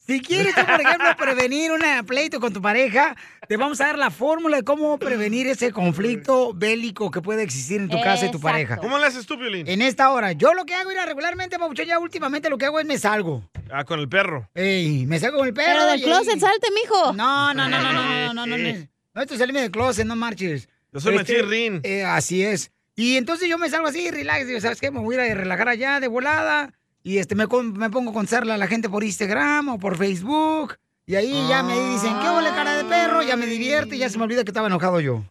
si 0.08 0.22
quieres 0.22 0.56
tú, 0.56 0.66
por 0.66 0.82
ejemplo, 0.82 1.16
prevenir 1.18 1.72
un 1.72 1.82
pleito 2.06 2.40
con 2.40 2.52
tu 2.52 2.62
pareja, 2.62 3.16
te 3.48 3.58
vamos 3.58 3.80
a 3.80 3.88
dar 3.88 3.98
la 3.98 4.10
fórmula 4.10 4.58
de 4.58 4.64
cómo 4.64 4.98
prevenir 4.98 5.48
ese 5.48 5.72
conflicto 5.72 6.54
bélico 6.54 7.12
que 7.12 7.22
puede 7.22 7.44
existir 7.44 7.82
en 7.82 7.90
tu 7.90 8.02
casa 8.02 8.26
y 8.26 8.32
tu 8.32 8.40
pareja. 8.40 8.78
¿Cómo 8.78 8.98
le 8.98 9.06
haces 9.06 9.26
tú, 9.26 9.38
Piolín? 9.38 9.68
En 9.68 9.82
esta 9.82 10.12
hora. 10.12 10.32
Yo 10.32 10.54
lo 10.54 10.66
que 10.66 10.74
hago, 10.74 10.92
ir 10.92 10.98
regularmente, 11.06 11.60
Pabuchón, 11.60 11.86
ya 11.86 12.00
últimamente 12.00 12.50
lo 12.50 12.58
que 12.58 12.66
hago 12.66 12.80
es 12.80 12.86
me 12.86 12.98
salgo. 12.98 13.44
Ah, 13.72 13.84
con 13.84 14.00
el 14.00 14.10
perro. 14.10 14.50
Ey, 14.54 15.06
me 15.06 15.20
salgo 15.20 15.38
con 15.38 15.48
el 15.48 15.54
perro. 15.54 15.74
Pero 15.74 15.86
del 15.86 16.02
closet, 16.02 16.40
salte, 16.40 16.68
mijo. 16.72 17.14
No, 17.14 17.54
no, 17.54 17.70
no, 17.70 17.82
no, 17.82 17.94
no, 17.94 18.34
no, 18.34 18.46
no, 18.46 18.58
no. 18.58 18.88
No, 19.14 19.22
esto 19.22 19.34
es 19.34 19.40
salirme 19.40 19.62
del 19.62 19.72
closet, 19.72 20.06
no 20.06 20.16
marches. 20.16 20.68
Yo 20.92 21.00
soy 21.00 21.16
este, 21.16 21.34
machirrín. 21.34 21.82
Eh, 21.84 22.04
así 22.04 22.44
es. 22.44 22.72
Y 22.96 23.18
entonces 23.18 23.50
yo 23.50 23.58
me 23.58 23.70
salgo 23.70 23.88
así, 23.88 24.10
relax, 24.10 24.48
digo, 24.48 24.60
¿sabes 24.62 24.80
qué? 24.80 24.92
Me 24.92 25.00
voy 25.00 25.16
a 25.16 25.26
ir 25.26 25.32
a 25.32 25.36
relajar 25.36 25.68
allá 25.68 26.00
de 26.00 26.08
volada. 26.08 26.74
Y 27.06 27.20
este, 27.20 27.36
me, 27.36 27.46
con- 27.46 27.74
me 27.74 27.92
pongo 27.92 28.10
a 28.10 28.14
contarle 28.14 28.52
a 28.52 28.58
la 28.58 28.66
gente 28.66 28.90
por 28.90 29.04
Instagram 29.04 29.70
o 29.70 29.78
por 29.78 29.96
Facebook. 29.96 30.76
Y 31.06 31.14
ahí 31.14 31.48
ya 31.48 31.62
me 31.62 31.80
dicen, 31.92 32.18
¿qué 32.20 32.28
huele 32.32 32.50
cara 32.50 32.78
de 32.78 32.84
perro? 32.86 33.22
Ya 33.22 33.36
me 33.38 33.46
divierte 33.46 33.96
y 33.96 34.00
ya 34.00 34.10
se 34.10 34.18
me 34.18 34.24
olvida 34.24 34.44
que 34.44 34.50
estaba 34.50 34.66
enojado 34.66 35.00
yo. 35.00 35.22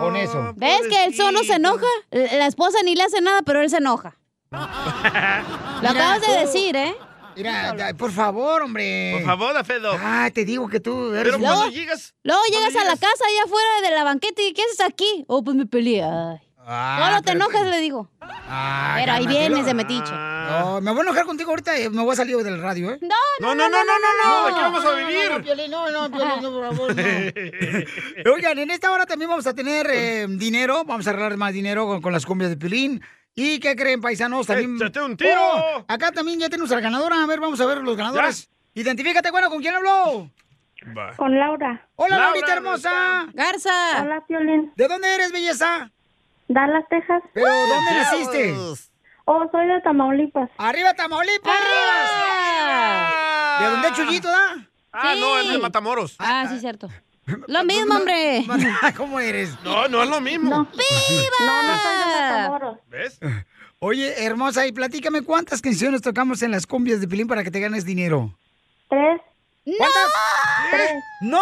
Con 0.00 0.16
eso. 0.16 0.54
¿Ves 0.56 0.80
que 0.88 1.04
él 1.04 1.14
solo 1.14 1.44
se 1.44 1.52
enoja? 1.56 1.84
La 2.10 2.46
esposa 2.46 2.78
ni 2.82 2.94
le 2.94 3.02
hace 3.02 3.20
nada, 3.20 3.42
pero 3.42 3.60
él 3.60 3.68
se 3.68 3.76
enoja. 3.76 4.16
Lo 4.50 5.88
acabas 5.90 6.20
de 6.22 6.32
decir, 6.40 6.74
¿eh? 6.76 6.94
Mira, 7.36 7.94
por 7.98 8.10
favor, 8.10 8.62
hombre. 8.62 9.12
Por 9.18 9.24
favor, 9.26 9.56
Afedo. 9.56 9.92
Ah, 9.98 10.30
te 10.32 10.44
digo 10.46 10.66
que 10.68 10.80
tú 10.80 11.12
eres 11.12 11.24
Pero 11.24 11.38
cuando 11.38 11.60
Luego- 11.64 11.70
llegas... 11.76 12.14
Luego 12.22 12.40
cuando 12.48 12.68
llegas 12.70 12.82
a 12.82 12.88
la 12.88 12.96
casa 12.96 13.24
allá 13.28 13.44
afuera 13.44 13.68
de 13.82 13.90
la 13.94 14.04
banqueta 14.04 14.40
y 14.42 14.52
¿qué 14.54 14.62
haces 14.62 14.80
aquí? 14.80 15.24
Oh, 15.28 15.44
pues 15.44 15.56
me 15.56 15.66
peleé. 15.66 16.02
Ay. 16.04 16.38
Ah, 16.64 17.06
Solo 17.08 17.22
te 17.22 17.32
pero- 17.32 17.36
enojas, 17.44 17.66
le 17.66 17.78
digo. 17.80 18.08
Ah, 18.20 18.94
Pero 18.98 19.12
ahí 19.12 19.26
vienes 19.26 19.66
de 19.66 19.74
metiche. 19.74 20.12
No, 20.12 20.80
me 20.80 20.90
voy 20.90 21.00
a 21.00 21.02
enojar 21.02 21.24
contigo 21.24 21.50
ahorita 21.50 21.78
y 21.78 21.88
me 21.88 22.02
voy 22.02 22.12
a 22.12 22.16
salir 22.16 22.36
del 22.38 22.60
radio, 22.62 22.92
¿eh? 22.92 22.98
No, 23.00 23.08
No, 23.40 23.54
no, 23.54 23.68
no, 23.68 23.78
no, 23.84 23.92
no, 23.98 24.24
no. 24.24 24.46
¿De 24.46 24.54
qué 24.54 24.60
vamos 24.60 24.84
a 24.84 24.88
No, 24.88 25.00
no, 25.00 25.06
vivir? 25.06 25.42
Piolín, 25.42 25.70
no, 25.70 25.90
no, 25.90 26.10
Piolín, 26.10 26.42
no, 26.42 26.50
por 26.50 26.68
favor, 26.76 26.94
no. 26.96 27.02
Oigan, 28.34 28.58
en 28.58 28.70
esta 28.70 28.92
hora 28.92 29.06
también 29.06 29.28
vamos 29.30 29.46
a 29.46 29.54
tener 29.54 29.86
eh, 29.90 30.26
dinero, 30.28 30.84
vamos 30.84 31.06
a 31.06 31.10
arreglar 31.10 31.36
más 31.36 31.52
dinero 31.52 31.86
con, 31.86 32.00
con 32.02 32.12
las 32.12 32.24
cumbias 32.26 32.50
de 32.50 32.56
Pilín. 32.56 33.02
¿Y 33.34 33.58
qué 33.60 33.74
creen, 33.74 34.00
paisanos? 34.00 34.46
También... 34.46 34.76
¡Échate 34.76 35.00
un 35.00 35.16
tiro! 35.16 35.40
Oh, 35.40 35.84
acá 35.88 36.12
también 36.12 36.38
ya 36.38 36.48
tenemos 36.50 36.70
a 36.70 36.74
la 36.76 36.80
ganadora. 36.82 37.22
A 37.22 37.26
ver, 37.26 37.40
vamos 37.40 37.60
a 37.60 37.66
ver 37.66 37.78
los 37.78 37.96
ganadores. 37.96 38.50
Identifícate, 38.74 39.30
bueno, 39.30 39.48
¿con 39.48 39.60
quién 39.62 39.74
habló? 39.74 40.30
Con 41.16 41.38
Laura. 41.38 41.88
Hola, 41.96 42.16
Laura, 42.18 42.24
Laurita 42.26 42.52
hermosa. 42.54 43.26
Garza. 43.32 44.02
Hola, 44.02 44.22
Piolín. 44.26 44.72
¿De 44.76 44.86
dónde 44.88 45.14
eres, 45.14 45.32
belleza? 45.32 45.90
Dallas, 46.54 46.84
Texas. 46.88 47.22
¿Pero 47.34 47.46
dónde 47.46 47.94
naciste? 47.94 48.54
Oh, 49.24 49.48
soy 49.52 49.66
de 49.66 49.80
Tamaulipas. 49.82 50.50
¡Arriba, 50.58 50.94
Tamaulipas! 50.94 51.54
¿De 53.60 53.66
dónde 53.66 53.88
es 53.88 53.94
Chuyito, 53.94 54.28
da? 54.28 54.68
Ah, 54.92 55.14
no, 55.18 55.38
es 55.38 55.52
de 55.52 55.58
Matamoros. 55.58 56.16
Ah, 56.18 56.46
sí, 56.48 56.58
cierto. 56.58 56.88
Lo 57.46 57.64
mismo, 57.64 57.94
hombre. 57.94 58.44
¿Cómo 58.96 59.20
eres? 59.20 59.56
No, 59.64 59.88
no 59.88 60.02
es 60.02 60.08
lo 60.08 60.20
mismo. 60.20 60.50
No, 61.46 61.62
no 61.62 61.78
soy 61.78 61.96
de 61.98 62.20
Matamoros. 62.20 62.78
¿Ves? 62.88 63.18
Oye, 63.78 64.24
hermosa, 64.24 64.66
y 64.66 64.72
platícame 64.72 65.22
cuántas 65.22 65.60
canciones 65.60 66.02
tocamos 66.02 66.42
en 66.42 66.50
las 66.50 66.66
cumbias 66.66 67.00
de 67.00 67.08
Pilín 67.08 67.26
para 67.26 67.42
que 67.42 67.50
te 67.50 67.60
ganes 67.60 67.84
dinero. 67.84 68.32
Tres. 68.88 69.20
¿Cuántas? 69.64 70.10
Tres. 70.70 70.92
¡No! 71.22 71.40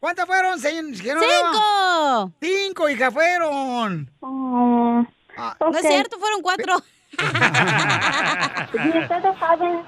¿Cuántas 0.00 0.26
fueron? 0.26 0.58
¡Cinco! 0.58 2.32
Cinco, 2.40 2.88
hija, 2.88 3.10
fueron. 3.10 4.10
Oh, 4.20 5.04
Ah, 5.38 5.54
No 5.60 5.76
es 5.76 5.86
cierto, 5.86 6.18
fueron 6.18 6.40
cuatro. 6.40 6.76
¿Y 7.12 8.98
ustedes 8.98 9.38
saben? 9.38 9.82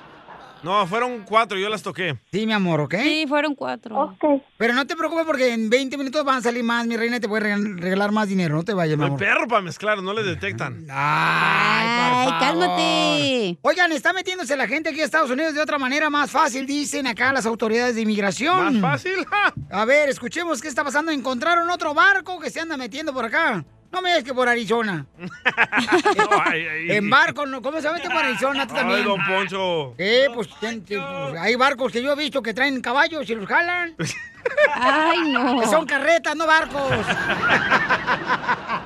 No, 0.62 0.86
fueron 0.86 1.22
cuatro, 1.24 1.56
yo 1.58 1.68
las 1.68 1.82
toqué. 1.82 2.18
Sí, 2.32 2.46
mi 2.46 2.52
amor, 2.52 2.80
¿ok? 2.80 2.94
Sí, 3.02 3.24
fueron 3.28 3.54
cuatro. 3.54 3.96
Ok. 3.96 4.42
Pero 4.56 4.74
no 4.74 4.86
te 4.86 4.96
preocupes 4.96 5.24
porque 5.24 5.52
en 5.52 5.70
20 5.70 5.96
minutos 5.96 6.24
van 6.24 6.38
a 6.38 6.40
salir 6.42 6.64
más, 6.64 6.86
mi 6.86 6.96
reina, 6.96 7.16
y 7.16 7.20
te 7.20 7.26
voy 7.28 7.38
a 7.38 7.42
regal- 7.44 7.78
regalar 7.78 8.10
más 8.12 8.28
dinero. 8.28 8.56
No 8.56 8.64
te 8.64 8.74
vayas, 8.74 8.96
mi 8.96 9.02
El 9.04 9.08
amor. 9.08 9.18
perro 9.18 9.46
para 9.46 9.62
mezclar, 9.62 10.02
no 10.02 10.12
le 10.12 10.22
detectan. 10.24 10.86
Ay, 10.90 12.24
por 12.24 12.34
Ay, 12.34 12.40
cálmate. 12.40 13.58
Oigan, 13.62 13.92
está 13.92 14.12
metiéndose 14.12 14.56
la 14.56 14.66
gente 14.66 14.90
aquí 14.90 15.00
a 15.00 15.04
Estados 15.04 15.30
Unidos 15.30 15.54
de 15.54 15.60
otra 15.60 15.78
manera 15.78 16.10
más 16.10 16.30
fácil, 16.30 16.66
dicen 16.66 17.06
acá 17.06 17.32
las 17.32 17.46
autoridades 17.46 17.94
de 17.94 18.02
inmigración. 18.02 18.80
¿Más 18.80 19.02
fácil? 19.02 19.14
A 19.70 19.84
ver, 19.84 20.08
escuchemos 20.08 20.60
qué 20.60 20.68
está 20.68 20.82
pasando. 20.84 21.12
Encontraron 21.12 21.68
otro 21.70 21.94
barco 21.94 22.38
que 22.40 22.50
se 22.50 22.60
anda 22.60 22.76
metiendo 22.76 23.12
por 23.12 23.24
acá. 23.24 23.64
No 23.90 24.02
me 24.02 24.10
digas 24.10 24.24
que 24.24 24.34
por 24.34 24.48
Arizona. 24.48 25.06
ay, 26.44 26.66
ay. 26.66 26.90
En 26.92 27.08
barco, 27.08 27.46
¿no? 27.46 27.62
¿cómo 27.62 27.80
se 27.80 27.90
mete 27.90 28.08
por 28.08 28.18
Arizona 28.18 28.66
tú 28.66 28.74
Ay, 28.74 28.80
también? 28.80 29.04
don 29.04 29.20
Poncho. 29.26 29.94
Eh, 29.98 30.26
pues, 30.34 30.48
ten- 30.60 30.84
ten- 30.84 31.00
pues, 31.00 31.40
hay 31.40 31.54
barcos 31.54 31.90
que 31.92 32.02
yo 32.02 32.12
he 32.12 32.16
visto 32.16 32.42
que 32.42 32.52
traen 32.52 32.80
caballos 32.82 33.28
y 33.30 33.34
los 33.34 33.46
jalan. 33.46 33.94
Ay, 34.74 35.32
no. 35.32 35.60
Que 35.60 35.66
son 35.66 35.84
carretas, 35.86 36.34
no 36.36 36.46
barcos. 36.46 36.80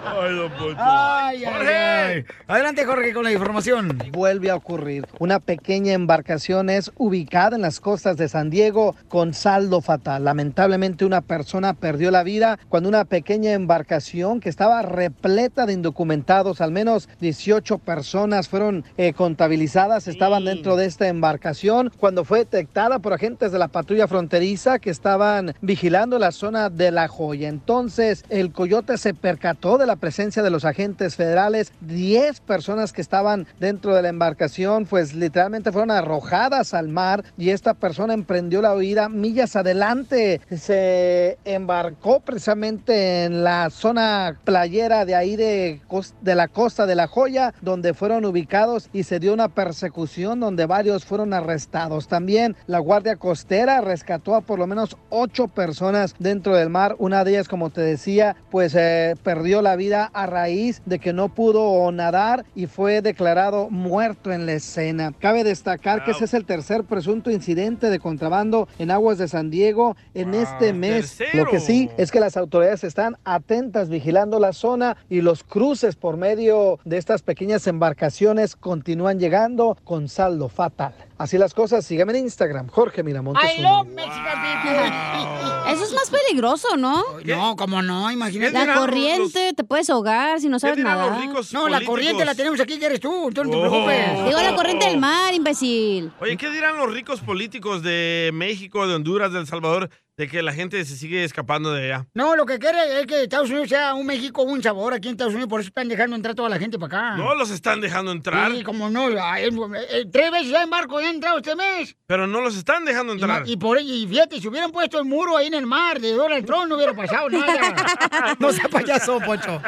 Ay, 0.04 0.34
don 0.36 0.50
Poncho. 0.52 0.76
Ay, 0.78 1.44
ay, 1.44 1.66
ay. 1.66 2.24
Adelante, 2.48 2.84
Jorge, 2.84 3.12
con 3.12 3.24
la 3.24 3.32
información. 3.32 3.98
Vuelve 4.10 4.50
a 4.50 4.56
ocurrir. 4.56 5.06
Una 5.18 5.40
pequeña 5.40 5.92
embarcación 5.92 6.70
es 6.70 6.90
ubicada 6.96 7.56
en 7.56 7.62
las 7.62 7.80
costas 7.80 8.16
de 8.16 8.28
San 8.28 8.50
Diego 8.50 8.96
con 9.08 9.34
saldo 9.34 9.80
fatal. 9.80 10.24
Lamentablemente 10.24 11.04
una 11.04 11.20
persona 11.20 11.74
perdió 11.74 12.10
la 12.10 12.22
vida 12.22 12.58
cuando 12.68 12.88
una 12.88 13.04
pequeña 13.04 13.52
embarcación 13.52 14.40
que 14.40 14.48
estaba 14.48 14.82
repleta 14.92 15.66
de 15.66 15.72
indocumentados, 15.72 16.60
al 16.60 16.70
menos 16.70 17.08
18 17.20 17.78
personas 17.78 18.48
fueron 18.48 18.84
eh, 18.96 19.12
contabilizadas, 19.12 20.06
estaban 20.06 20.44
dentro 20.44 20.76
de 20.76 20.86
esta 20.86 21.08
embarcación 21.08 21.90
cuando 21.98 22.24
fue 22.24 22.40
detectada 22.40 22.98
por 22.98 23.12
agentes 23.12 23.52
de 23.52 23.58
la 23.58 23.68
patrulla 23.68 24.06
fronteriza 24.06 24.78
que 24.78 24.90
estaban 24.90 25.54
vigilando 25.60 26.18
la 26.18 26.32
zona 26.32 26.70
de 26.70 26.90
La 26.90 27.08
Joya. 27.08 27.48
Entonces 27.48 28.24
el 28.28 28.52
coyote 28.52 28.98
se 28.98 29.14
percató 29.14 29.78
de 29.78 29.86
la 29.86 29.96
presencia 29.96 30.42
de 30.42 30.50
los 30.50 30.64
agentes 30.64 31.16
federales. 31.16 31.72
10 31.80 32.40
personas 32.40 32.92
que 32.92 33.00
estaban 33.00 33.46
dentro 33.58 33.94
de 33.94 34.02
la 34.02 34.08
embarcación, 34.08 34.86
pues 34.86 35.14
literalmente 35.14 35.72
fueron 35.72 35.90
arrojadas 35.90 36.74
al 36.74 36.88
mar 36.88 37.24
y 37.38 37.50
esta 37.50 37.74
persona 37.74 38.14
emprendió 38.14 38.62
la 38.62 38.74
huida 38.74 39.08
millas 39.08 39.56
adelante. 39.56 40.40
Se 40.50 41.38
embarcó 41.44 42.20
precisamente 42.20 43.24
en 43.24 43.44
la 43.44 43.70
zona 43.70 44.36
playera 44.44 44.81
de 44.82 45.14
ahí 45.14 45.36
de, 45.36 45.80
de 46.22 46.34
la 46.34 46.48
costa 46.48 46.86
de 46.86 46.96
La 46.96 47.06
Joya, 47.06 47.54
donde 47.60 47.94
fueron 47.94 48.24
ubicados 48.24 48.90
y 48.92 49.04
se 49.04 49.20
dio 49.20 49.32
una 49.32 49.48
persecución 49.48 50.40
donde 50.40 50.66
varios 50.66 51.04
fueron 51.04 51.32
arrestados. 51.32 52.08
También 52.08 52.56
la 52.66 52.80
Guardia 52.80 53.14
Costera 53.14 53.80
rescató 53.80 54.34
a 54.34 54.40
por 54.40 54.58
lo 54.58 54.66
menos 54.66 54.96
ocho 55.08 55.46
personas 55.46 56.16
dentro 56.18 56.56
del 56.56 56.68
mar. 56.68 56.96
Una 56.98 57.22
de 57.22 57.30
ellas, 57.30 57.46
como 57.46 57.70
te 57.70 57.80
decía, 57.80 58.34
pues 58.50 58.74
eh, 58.74 59.14
perdió 59.22 59.62
la 59.62 59.76
vida 59.76 60.10
a 60.12 60.26
raíz 60.26 60.82
de 60.84 60.98
que 60.98 61.12
no 61.12 61.28
pudo 61.28 61.90
nadar 61.92 62.44
y 62.56 62.66
fue 62.66 63.02
declarado 63.02 63.70
muerto 63.70 64.32
en 64.32 64.46
la 64.46 64.54
escena. 64.54 65.12
Cabe 65.20 65.44
destacar 65.44 66.04
que 66.04 66.10
ese 66.10 66.24
es 66.24 66.34
el 66.34 66.44
tercer 66.44 66.82
presunto 66.82 67.30
incidente 67.30 67.88
de 67.88 68.00
contrabando 68.00 68.66
en 68.80 68.90
aguas 68.90 69.18
de 69.18 69.28
San 69.28 69.48
Diego 69.48 69.96
en 70.14 70.34
este 70.34 70.72
mes. 70.72 71.18
Lo 71.34 71.46
que 71.46 71.60
sí 71.60 71.88
es 71.96 72.10
que 72.10 72.18
las 72.18 72.36
autoridades 72.36 72.82
están 72.82 73.16
atentas 73.24 73.88
vigilando 73.88 74.40
la 74.40 74.52
zona 74.52 74.71
y 75.10 75.20
los 75.20 75.44
cruces 75.44 75.96
por 75.96 76.16
medio 76.16 76.78
de 76.84 76.96
estas 76.96 77.22
pequeñas 77.22 77.66
embarcaciones 77.66 78.56
continúan 78.56 79.18
llegando 79.18 79.76
con 79.84 80.08
saldo 80.08 80.48
fatal. 80.48 80.94
Así 81.22 81.38
las 81.38 81.54
cosas, 81.54 81.86
sígueme 81.86 82.18
en 82.18 82.24
Instagram, 82.24 82.66
Jorge 82.68 83.04
Miramontes. 83.04 83.44
I 83.44 83.60
uno. 83.60 83.84
love 83.84 83.86
Mexican 83.94 84.42
people. 84.42 85.72
Eso 85.72 85.84
es 85.84 85.92
más 85.92 86.10
peligroso, 86.10 86.76
¿no? 86.76 87.04
No, 87.24 87.54
como 87.54 87.80
no, 87.80 88.10
imagínate. 88.10 88.52
La 88.66 88.74
corriente, 88.74 89.52
te 89.56 89.62
puedes 89.62 89.88
ahogar 89.88 90.40
si 90.40 90.48
no 90.48 90.58
sabes 90.58 90.78
nada. 90.78 91.16
No, 91.52 91.68
la 91.68 91.80
corriente 91.84 92.24
la 92.24 92.34
tenemos 92.34 92.58
aquí, 92.58 92.76
que 92.80 92.86
eres 92.86 92.98
tú, 92.98 93.30
tú 93.32 93.44
no 93.44 93.50
te 93.50 93.56
Oh. 93.56 93.60
preocupes. 93.60 94.24
Digo 94.24 94.40
la 94.42 94.56
corriente 94.56 94.86
del 94.86 94.98
mar, 94.98 95.32
imbécil. 95.32 96.10
Oye, 96.20 96.36
¿qué 96.36 96.50
dirán 96.50 96.76
los 96.76 96.92
ricos 96.92 97.20
políticos 97.20 97.84
de 97.84 98.30
México, 98.34 98.88
de 98.88 98.94
Honduras, 98.96 99.32
de 99.32 99.38
El 99.38 99.46
Salvador, 99.46 99.88
de 100.16 100.28
que 100.28 100.42
la 100.42 100.52
gente 100.52 100.84
se 100.84 100.96
sigue 100.96 101.22
escapando 101.24 101.72
de 101.72 101.84
allá? 101.84 102.06
No, 102.14 102.34
lo 102.36 102.44
que 102.46 102.58
quiere 102.58 103.00
es 103.00 103.06
que 103.06 103.22
Estados 103.22 103.48
Unidos 103.48 103.68
sea 103.68 103.94
un 103.94 104.04
México, 104.06 104.42
un 104.42 104.62
sabor 104.62 104.92
aquí 104.94 105.08
en 105.08 105.12
Estados 105.12 105.32
Unidos, 105.34 105.48
por 105.48 105.60
eso 105.60 105.68
están 105.68 105.88
dejando 105.88 106.16
entrar 106.16 106.34
toda 106.34 106.48
la 106.48 106.58
gente 106.58 106.78
para 106.78 106.98
acá. 107.10 107.16
No 107.16 107.34
los 107.36 107.50
están 107.50 107.80
dejando 107.80 108.10
entrar, 108.12 108.50
Sí, 108.52 108.62
como 108.64 108.90
no, 108.90 109.06
ay, 109.22 109.44
eh, 109.90 110.04
tres 110.12 110.30
veces 110.32 110.48
ya 110.50 110.64
en 110.64 110.70
barco 110.70 111.00
ya 111.00 111.08
han 111.12 111.16
entrado 111.16 111.38
este 111.38 111.54
mes. 111.56 111.96
pero 112.06 112.26
no 112.26 112.40
los 112.40 112.56
están 112.56 112.84
dejando 112.84 113.12
Y, 113.14 113.16
entrar. 113.16 113.42
ma- 113.42 113.48
y 113.48 113.56
por 113.56 113.80
y 113.80 114.06
fíjate, 114.06 114.40
si 114.40 114.48
hubieran 114.48 114.70
puesto 114.72 114.98
el 114.98 115.04
muro 115.04 115.36
ahí 115.36 115.46
en 115.46 115.54
el 115.54 115.66
mar 115.66 116.00
de 116.00 116.12
Donald 116.12 116.44
Trump, 116.46 116.66
no 116.68 116.76
hubiera 116.76 116.94
pasado 116.94 117.28
nada. 117.30 118.36
no 118.38 118.52
sea 118.52 118.68
payaso, 118.68 119.20
Pocho. 119.20 119.60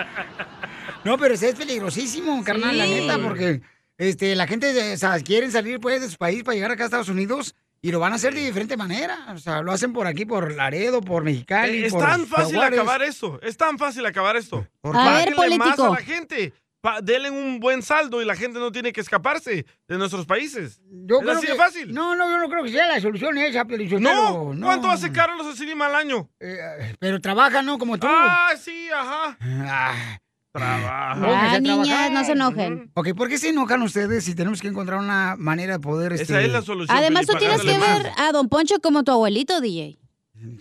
No, 1.05 1.19
pero 1.19 1.35
es 1.35 1.55
peligrosísimo, 1.55 2.43
carnal, 2.45 2.77
la 2.79 2.87
neta, 2.87 3.19
porque 3.19 3.61
este, 3.99 4.35
la 4.35 4.47
gente 4.47 4.93
o 4.95 4.97
sea, 4.97 5.19
quieren 5.21 5.53
salir 5.53 5.79
pues 5.81 6.01
de 6.01 6.09
su 6.11 6.17
país 6.17 6.43
para 6.43 6.55
llegar 6.55 6.71
acá 6.73 6.85
a 6.85 6.87
Estados 6.87 7.09
Unidos 7.09 7.55
y 7.83 7.93
lo 7.93 8.01
van 8.01 8.13
a 8.13 8.17
hacer 8.17 8.35
de 8.35 8.41
diferente 8.45 8.77
manera. 8.79 9.27
O 9.35 9.39
sea, 9.39 9.61
lo 9.61 9.71
hacen 9.71 9.93
por 9.93 10.07
aquí, 10.07 10.25
por 10.25 10.55
Laredo, 10.55 11.03
por 11.03 11.23
Mexicali. 11.23 11.83
Eh, 11.83 11.87
es 11.87 11.93
por 11.93 12.03
tan 12.03 12.27
fácil 12.27 12.55
Jaguares. 12.55 12.79
acabar 12.81 13.03
esto, 13.03 13.39
es 13.43 13.57
tan 13.59 13.79
fácil 13.79 14.07
acabar 14.07 14.37
esto. 14.37 14.67
A 14.83 15.19
ver, 15.19 15.35
más 15.37 15.47
político. 15.47 15.85
a 15.85 15.91
la 15.91 15.97
gente, 15.97 16.55
denle 17.03 17.31
un 17.31 17.61
buen 17.61 17.83
saldo 17.83 18.21
y 18.21 18.25
la 18.25 18.37
gente 18.37 18.59
no 18.59 18.73
tiene 18.73 18.93
que 18.93 19.01
escaparse 19.01 19.67
de 19.89 19.99
nuestros 19.99 20.27
países. 20.27 20.81
Yo 20.91 21.17
es 21.17 21.23
creo 21.23 21.37
así 21.37 21.47
que- 21.47 21.53
de 21.53 21.59
fácil. 21.59 21.95
No, 21.95 22.15
no, 22.15 22.31
yo 22.31 22.39
no 22.39 22.49
creo 22.49 22.65
que 22.65 22.71
sea 22.71 22.87
la 22.87 23.01
solución 23.01 23.37
esa, 23.39 23.65
pero 23.65 24.01
No, 24.01 24.55
¿cuánto 24.61 24.89
hace 24.89 25.13
Carlos 25.13 25.57
Slim 25.57 25.81
al 25.83 25.95
año? 25.95 26.31
Pero 26.99 27.21
trabaja, 27.21 27.63
¿no? 27.63 27.79
Como 27.79 27.99
tú. 27.99 28.07
Ah, 28.09 28.53
sí, 28.59 28.89
ajá. 28.91 29.37
Ah. 29.41 30.19
Trabaja. 30.53 31.55
Ah, 31.55 31.59
niñas, 31.59 32.13
no 32.13 32.25
se 32.25 32.33
enojen. 32.33 32.93
Ok, 32.95 33.09
¿por 33.17 33.29
qué 33.29 33.39
se 33.39 33.49
enojan 33.49 33.83
ustedes 33.83 34.25
si 34.25 34.37
tenemos 34.37 34.61
que 34.61 34.69
encontrar 34.69 35.01
una 35.01 35.35
manera 35.37 35.75
de 35.75 35.81
poder... 35.81 36.13
Esa 36.13 36.23
este, 36.23 36.45
es 36.45 36.53
la 36.53 36.63
solución. 36.63 36.97
Además, 36.97 37.27
tú 37.27 37.37
tienes 37.37 37.61
que 37.61 37.77
ver 37.77 38.13
a 38.17 38.31
Don 38.31 38.49
Poncho 38.49 38.77
como 38.81 39.03
tu 39.03 39.11
abuelito, 39.11 39.61
DJ. 39.61 39.99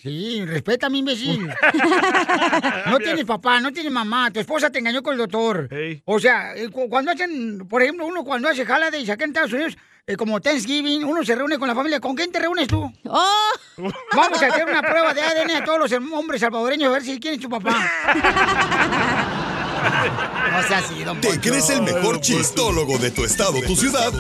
Sí, 0.02 0.44
respeta 0.46 0.88
a 0.88 0.90
mi 0.90 1.00
imbécil. 1.00 1.48
no 2.90 3.00
tienes 3.00 3.26
papá, 3.26 3.60
no 3.60 3.72
tienes 3.72 3.92
mamá, 3.92 4.32
tu 4.32 4.40
esposa 4.40 4.70
te 4.70 4.80
engañó 4.80 5.02
con 5.04 5.14
el 5.14 5.20
doctor. 5.20 5.70
O 6.06 6.20
sea, 6.20 6.56
eh, 6.56 6.70
cu- 6.70 6.90
cuando 6.90 7.12
hacen, 7.12 7.68
por 7.68 7.82
ejemplo, 7.82 8.06
uno 8.06 8.24
cuando 8.24 8.50
hace 8.50 8.62
holidays 8.64 9.10
acá 9.10 9.24
en 9.26 9.32
Estados 9.32 9.54
Unidos, 9.54 9.78
eh, 10.06 10.16
como 10.18 10.42
Thanksgiving, 10.42 11.04
uno 11.06 11.24
se 11.24 11.34
reúne 11.36 11.58
con 11.58 11.68
la 11.68 11.76
familia. 11.76 12.00
¿Con 12.00 12.16
quién 12.16 12.32
te 12.32 12.40
reúnes 12.40 12.68
tú? 12.68 12.92
¡Oh! 13.06 13.50
Vamos 14.16 14.42
a 14.44 14.48
hacer 14.48 14.66
una 14.68 14.82
prueba 14.82 15.14
de 15.14 15.22
ADN 15.22 15.52
a 15.52 15.64
todos 15.64 15.80
los 15.80 15.92
hombres 16.12 16.42
salvadoreños 16.42 16.90
a 16.90 16.94
ver 16.94 17.04
si 17.04 17.20
quién 17.20 17.36
es 17.36 17.40
tu 17.40 17.50
papá. 17.50 17.74
No 20.54 20.68
sea 20.68 20.78
así, 20.80 21.04
don 21.04 21.20
¿Te 21.20 21.30
Poncho. 21.30 21.42
crees 21.42 21.70
el 21.72 21.82
mejor 21.82 22.22
chistólogo 22.22 23.00
de 23.00 23.10
tu 23.10 23.24
estado, 23.26 23.60
tu 23.64 23.76
ciudad? 23.76 24.12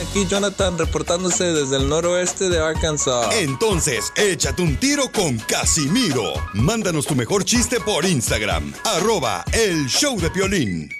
Aquí 0.00 0.26
Jonathan 0.26 0.76
reportándose 0.76 1.44
desde 1.44 1.76
el 1.78 1.88
noroeste 1.88 2.50
de 2.50 2.58
Arkansas. 2.62 3.34
Entonces, 3.36 4.12
échate 4.16 4.60
un 4.60 4.76
tiro 4.76 5.10
con 5.10 5.38
Casimiro. 5.38 6.34
Mándanos 6.52 7.06
tu 7.06 7.14
mejor 7.14 7.44
chiste 7.44 7.80
por 7.80 8.04
Instagram, 8.04 8.74
arroba 8.84 9.42
el 9.52 9.86
show 9.86 10.20
de 10.20 10.30
Piolín. 10.30 10.90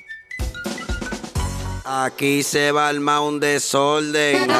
Aquí 1.84 2.42
se 2.42 2.72
va 2.72 2.88
el 2.90 3.00
un 3.00 3.38
desorden. 3.40 4.42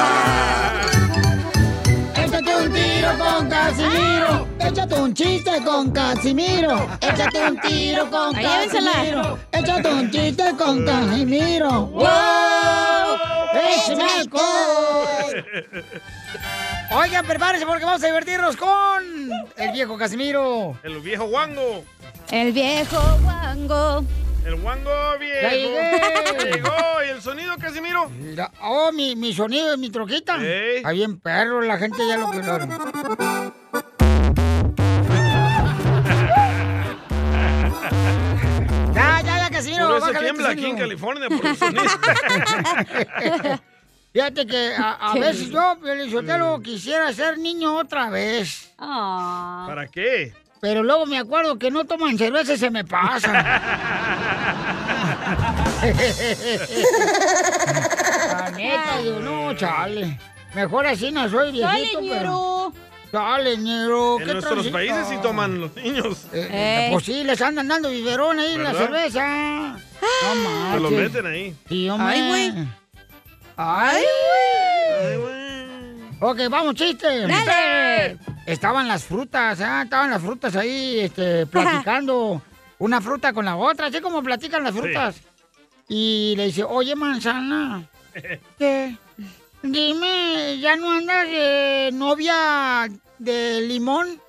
Échate 2.17 2.57
un 2.57 2.73
tiro 2.73 3.17
con 3.19 3.49
Casimiro. 3.49 4.10
Échate 4.71 5.01
un 5.01 5.13
chiste 5.13 5.51
con 5.65 5.91
Casimiro. 5.91 6.89
Échate 7.01 7.43
un 7.43 7.61
tiro 7.61 8.09
con 8.09 8.37
Ahí. 8.37 8.45
Casimiro. 8.45 9.37
Échate 9.51 9.89
un 9.89 10.11
chiste 10.13 10.45
con 10.57 10.87
Casimiro. 10.87 11.87
¡Wow! 11.87 12.07
¡Échame! 13.53 14.31
Oigan, 16.93 17.27
prepárense 17.27 17.67
porque 17.67 17.85
vamos 17.85 18.01
a 18.05 18.07
divertirnos 18.07 18.57
con 18.57 19.03
el 19.57 19.73
viejo 19.73 19.99
Casimiro. 19.99 20.79
El 20.85 21.01
viejo 21.01 21.27
guango. 21.27 21.85
El 22.31 22.53
viejo 22.53 23.01
guango. 23.25 24.05
El 24.47 24.55
guango 24.55 24.93
viejo. 25.19 25.41
Ya 25.43 25.51
llegué. 25.51 26.01
Ya 26.01 26.45
Llegó. 26.45 26.77
¿Y 27.05 27.11
el 27.11 27.21
sonido, 27.21 27.57
Casimiro? 27.59 28.09
Oh, 28.63 28.93
mi, 28.93 29.17
mi 29.17 29.35
sonido 29.35 29.77
mi 29.77 29.91
troquita. 29.91 30.37
Está 30.41 30.93
bien 30.93 31.19
perro, 31.19 31.61
la 31.61 31.77
gente 31.77 32.07
ya 32.07 32.19
lo 32.19 32.31
que 32.31 32.41
Ya, 38.95 39.23
ya, 39.23 39.39
ya, 39.39 39.51
Casimiro. 39.51 39.89
Por 39.89 39.97
eso 39.99 40.19
tiembla 40.19 40.49
aquí 40.51 40.67
en. 40.67 40.77
California 40.77 41.29
por 41.29 41.47
el 41.47 41.57
sonido. 41.57 41.85
Fíjate 44.13 44.47
que 44.47 44.75
a, 44.77 44.93
a 45.13 45.15
veces 45.15 45.51
yo, 45.51 45.77
Pelizotelo, 45.81 46.61
quisiera 46.61 47.13
ser 47.13 47.39
niño 47.39 47.77
otra 47.77 48.11
vez. 48.11 48.73
Ah. 48.79 49.67
¿Para 49.69 49.87
qué? 49.87 50.35
Pero 50.61 50.83
luego 50.83 51.07
me 51.07 51.19
acuerdo 51.19 51.59
que 51.59 51.71
no 51.71 51.85
toman 51.85 52.19
cerveza 52.19 52.55
y 52.55 52.59
se 52.59 52.71
me 52.71 52.85
pasa. 52.85 53.33
La 58.29 58.51
neta, 58.57 58.99
digo, 59.03 59.21
no, 59.21 59.55
chale. 59.55 60.19
Mejor 60.55 60.87
así 60.87 61.11
no 61.13 61.29
soy 61.29 61.53
viejito, 61.53 62.01
pero... 62.09 62.73
Chale, 63.13 63.57
ñero. 63.57 64.19
En 64.21 64.27
¿qué 64.27 64.33
nuestros 64.33 64.53
transita? 64.55 64.73
países 64.79 65.07
sí 65.09 65.17
toman 65.23 65.61
los 65.61 65.75
niños. 65.77 66.27
Eh, 66.33 66.49
eh, 66.51 66.89
Pues 66.93 67.05
sí, 67.05 67.25
les 67.25 67.41
andan 67.43 67.67
dando 67.69 67.91
biberón 67.91 68.39
ahí 68.39 68.53
en 68.55 68.63
la 68.63 68.73
cerveza. 68.75 69.27
No 69.27 70.35
manches. 70.45 70.73
Se 70.75 70.81
lo 70.81 70.91
meten 70.91 71.27
ahí. 71.27 71.57
Sí, 71.69 71.89
hombre. 71.89 72.07
Ay, 72.15 72.29
güey. 72.29 72.69
Ay, 73.57 75.17
güey. 75.17 75.41
Ok, 76.21 76.39
vamos, 76.51 76.75
chiste. 76.75 77.27
Dale. 77.27 78.19
Estaban 78.47 78.87
las 78.89 79.05
frutas, 79.05 79.61
¿ah? 79.61 79.83
Estaban 79.83 80.11
las 80.11 80.21
frutas 80.23 80.55
ahí, 80.57 81.01
este, 81.01 81.47
platicando. 81.47 82.43
una 82.79 83.01
fruta 83.01 83.33
con 83.33 83.45
la 83.45 83.57
otra, 83.57 83.87
así 83.87 84.01
como 84.01 84.23
platican 84.23 84.63
las 84.65 84.75
frutas. 84.75 85.17
Y 85.89 86.35
le 86.37 86.47
dice, 86.47 86.63
oye, 86.65 86.95
manzana, 86.95 87.83
¿qué? 88.59 88.97
Dime, 89.63 90.59
¿ya 90.59 90.77
no 90.77 90.91
andas 90.91 91.29
de 91.29 91.91
novia 91.93 92.89
de 93.19 93.61
limón? 93.63 94.21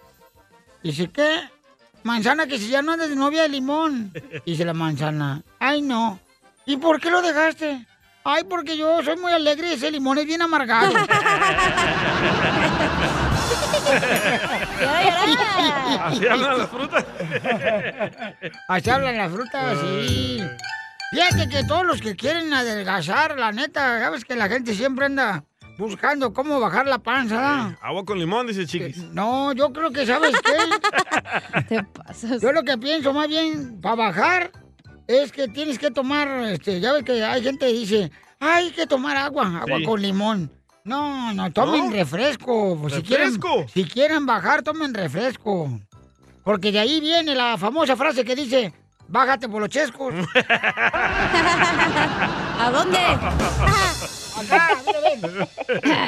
Dice, 0.83 1.09
¿qué? 1.09 1.41
Manzana, 2.03 2.47
que 2.47 2.57
si 2.57 2.67
ya 2.67 2.81
no 2.81 2.93
andas 2.93 3.09
de 3.09 3.15
novia 3.15 3.43
de 3.43 3.49
limón. 3.49 4.11
Dice 4.45 4.65
la 4.65 4.73
manzana, 4.73 5.41
ay, 5.59 5.81
no. 5.81 6.19
¿Y 6.65 6.77
por 6.77 6.99
qué 6.99 7.09
lo 7.09 7.21
dejaste? 7.21 7.85
Ay, 8.23 8.43
porque 8.43 8.77
yo 8.77 9.01
soy 9.03 9.17
muy 9.17 9.31
alegre 9.31 9.69
y 9.69 9.73
ese 9.73 9.89
limón 9.89 10.17
es 10.17 10.25
bien 10.25 10.41
amargado. 10.41 10.93
Así 16.01 16.27
hablan 16.27 16.57
las 16.57 16.69
frutas. 16.69 17.05
Así 18.67 18.89
hablan 18.89 19.17
las 19.17 19.31
frutas, 19.31 19.77
sí. 19.79 20.43
Fíjate 21.11 21.49
que 21.49 21.63
todos 21.65 21.85
los 21.85 22.01
que 22.01 22.15
quieren 22.15 22.53
adelgazar, 22.53 23.37
la 23.37 23.51
neta, 23.51 23.99
sabes 23.99 24.23
que 24.25 24.35
la 24.35 24.47
gente 24.47 24.73
siempre 24.73 25.05
anda 25.05 25.43
buscando 25.77 26.31
cómo 26.33 26.59
bajar 26.59 26.87
la 26.87 26.99
panza. 26.99 27.77
Agua 27.81 28.05
con 28.05 28.17
limón, 28.19 28.47
dice 28.47 28.65
Chiquis. 28.65 28.97
No, 29.11 29.51
yo 29.53 29.73
creo 29.73 29.91
que, 29.91 30.05
¿sabes 30.05 30.33
qué? 30.41 31.61
Te 31.67 31.83
pasas. 31.83 32.41
Yo 32.41 32.51
lo 32.53 32.63
que 32.63 32.77
pienso 32.77 33.13
más 33.13 33.27
bien 33.27 33.81
para 33.81 33.95
bajar 33.95 34.51
es 35.07 35.31
que 35.31 35.47
tienes 35.49 35.77
que 35.79 35.91
tomar, 35.91 36.27
este, 36.45 36.79
ya 36.79 36.93
ves 36.93 37.03
que 37.03 37.23
hay 37.23 37.43
gente 37.43 37.65
que 37.65 37.73
dice, 37.73 38.11
"Ay, 38.39 38.65
hay 38.67 38.71
que 38.71 38.87
tomar 38.87 39.17
agua, 39.17 39.59
agua 39.61 39.77
Sí. 39.79 39.83
con 39.83 40.01
limón. 40.01 40.51
No, 40.85 41.33
no, 41.33 41.51
tomen 41.51 41.87
¿No? 41.87 41.91
refresco. 41.91 42.77
Pues, 42.79 42.93
Si 42.93 43.01
quieren, 43.03 43.33
¿Refresco? 43.33 43.65
si 43.71 43.83
quieren 43.83 44.25
bajar, 44.25 44.63
tomen 44.63 44.93
refresco. 44.93 45.79
Porque 46.43 46.71
de 46.71 46.79
ahí 46.79 46.99
viene 47.01 47.35
la 47.35 47.57
famosa 47.57 47.95
frase 47.95 48.23
que 48.23 48.35
dice, 48.35 48.73
bájate 49.11 49.47
por 49.49 49.61
los 49.61 49.69
chescos. 49.69 50.13
¿A 52.59 52.71
dónde? 52.71 52.99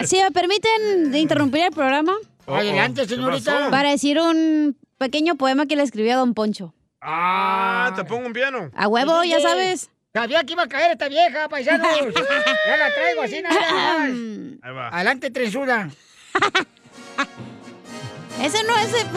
Si 0.05 0.17
me 0.21 0.31
permiten 0.31 1.13
interrumpir 1.13 1.65
el 1.65 1.71
programa. 1.71 2.15
Adelante, 2.47 3.05
señorita. 3.07 3.69
Para 3.69 3.91
decir 3.91 4.19
un 4.19 4.75
pequeño 4.97 5.35
poema 5.35 5.65
que 5.65 5.75
le 5.75 5.83
escribí 5.83 6.09
a 6.09 6.17
Don 6.17 6.33
Poncho. 6.33 6.73
Ah, 7.01 7.91
te 7.95 8.05
pongo 8.05 8.25
un 8.27 8.33
piano. 8.33 8.71
A 8.75 8.87
huevo, 8.87 9.23
ya 9.23 9.39
sabes. 9.41 9.89
Sabía 10.13 10.43
que 10.43 10.53
iba 10.53 10.63
a 10.63 10.67
caer 10.67 10.91
esta 10.91 11.09
vieja, 11.09 11.49
paisanos. 11.49 11.87
ya 12.67 12.77
la 12.77 12.93
traigo 12.93 13.23
así 13.23 13.41
nada 13.41 13.59
más. 13.59 14.09
Ahí 14.61 14.73
va. 14.73 14.87
Adelante, 14.89 15.31
trenzuda. 15.31 15.89
Ese 18.43 18.63
no 18.63 18.75
es 18.77 18.93
el... 18.93 19.07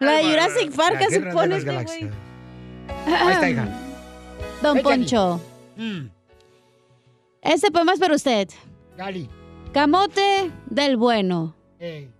La 0.06 0.12
de 0.12 0.22
Jurassic 0.24 0.74
Park 0.74 1.00
se 1.08 1.20
pone 1.20 1.56
este 1.56 1.72
güey. 1.82 2.10
Ahí 3.06 3.32
está, 3.32 3.50
hija. 3.50 3.68
Don 4.62 4.76
Échale. 4.78 4.82
Poncho. 4.96 5.40
Mm, 5.76 6.06
Este 7.42 7.70
poema 7.70 7.92
es 7.94 8.00
para 8.00 8.14
usted. 8.14 8.48
Dale. 8.96 9.28
Camote 9.72 10.50
del 10.66 10.96
bueno. 10.96 11.54
Ey, 11.78 12.10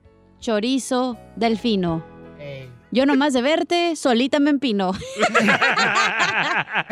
Chorizo 0.40 1.18
del 1.36 1.58
fino. 1.58 2.04
ey. 2.38 2.70
Yo 2.90 3.04
nomás 3.04 3.32
de 3.34 3.42
verte, 3.42 3.96
solita 3.96 4.38
me 4.40 4.50
empino. 4.50 4.92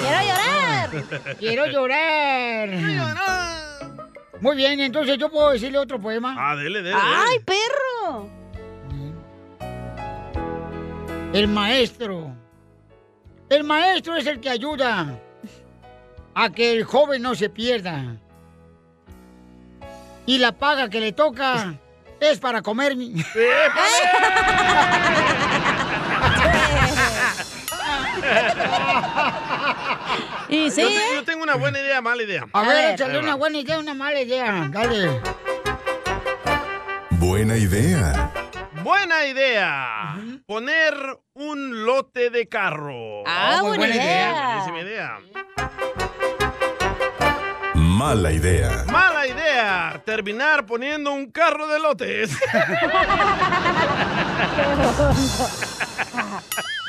¡Quiero 0.00 0.20
llorar! 0.22 1.36
Quiero 1.38 1.66
llorar. 1.66 2.68
Muy 4.40 4.56
bien, 4.56 4.80
entonces 4.80 5.18
yo 5.18 5.30
puedo 5.30 5.50
decirle 5.50 5.78
otro 5.78 6.00
poema. 6.00 6.34
Ah, 6.38 6.56
dele, 6.56 6.82
dele. 6.82 6.96
¡Ay, 7.00 7.38
perro! 7.40 8.28
El 11.32 11.48
maestro. 11.48 12.34
El 13.48 13.64
maestro 13.64 14.16
es 14.16 14.26
el 14.26 14.40
que 14.40 14.50
ayuda 14.50 15.18
a 16.34 16.50
que 16.50 16.72
el 16.72 16.84
joven 16.84 17.22
no 17.22 17.34
se 17.34 17.48
pierda. 17.48 18.16
Y 20.26 20.38
la 20.38 20.52
paga 20.52 20.88
que 20.88 21.00
le 21.00 21.12
toca 21.12 21.74
es 22.20 22.38
para 22.38 22.62
comer 22.62 22.96
mi... 22.96 23.14
Y 30.48 30.70
sí, 30.70 30.82
yo, 30.82 30.88
te- 30.88 30.94
¿eh? 30.94 31.00
yo 31.16 31.24
tengo 31.24 31.42
una 31.42 31.56
buena 31.56 31.78
idea, 31.80 32.00
mala 32.00 32.22
idea. 32.22 32.46
A 32.52 32.62
ver, 32.62 32.94
échale 32.94 33.18
una 33.18 33.34
buena 33.34 33.58
idea, 33.58 33.78
una 33.78 33.94
mala 33.94 34.20
idea. 34.20 34.68
Dale. 34.70 35.20
Buena 37.10 37.56
idea. 37.56 38.30
Buena 38.82 39.26
idea. 39.26 40.16
Poner 40.46 40.94
un 41.34 41.84
lote 41.84 42.30
de 42.30 42.48
carro. 42.48 43.22
Ah, 43.26 43.58
muy 43.62 43.76
buena 43.78 43.86
buena 43.86 43.94
idea. 44.04 44.46
Buenísima 44.64 44.80
idea. 44.80 45.18
Mala 47.86 48.32
idea. 48.32 48.84
Mala 48.90 49.26
idea. 49.26 50.02
Terminar 50.04 50.66
poniendo 50.66 51.12
un 51.12 51.30
carro 51.30 51.66
de 51.68 51.78
lotes. 51.78 52.30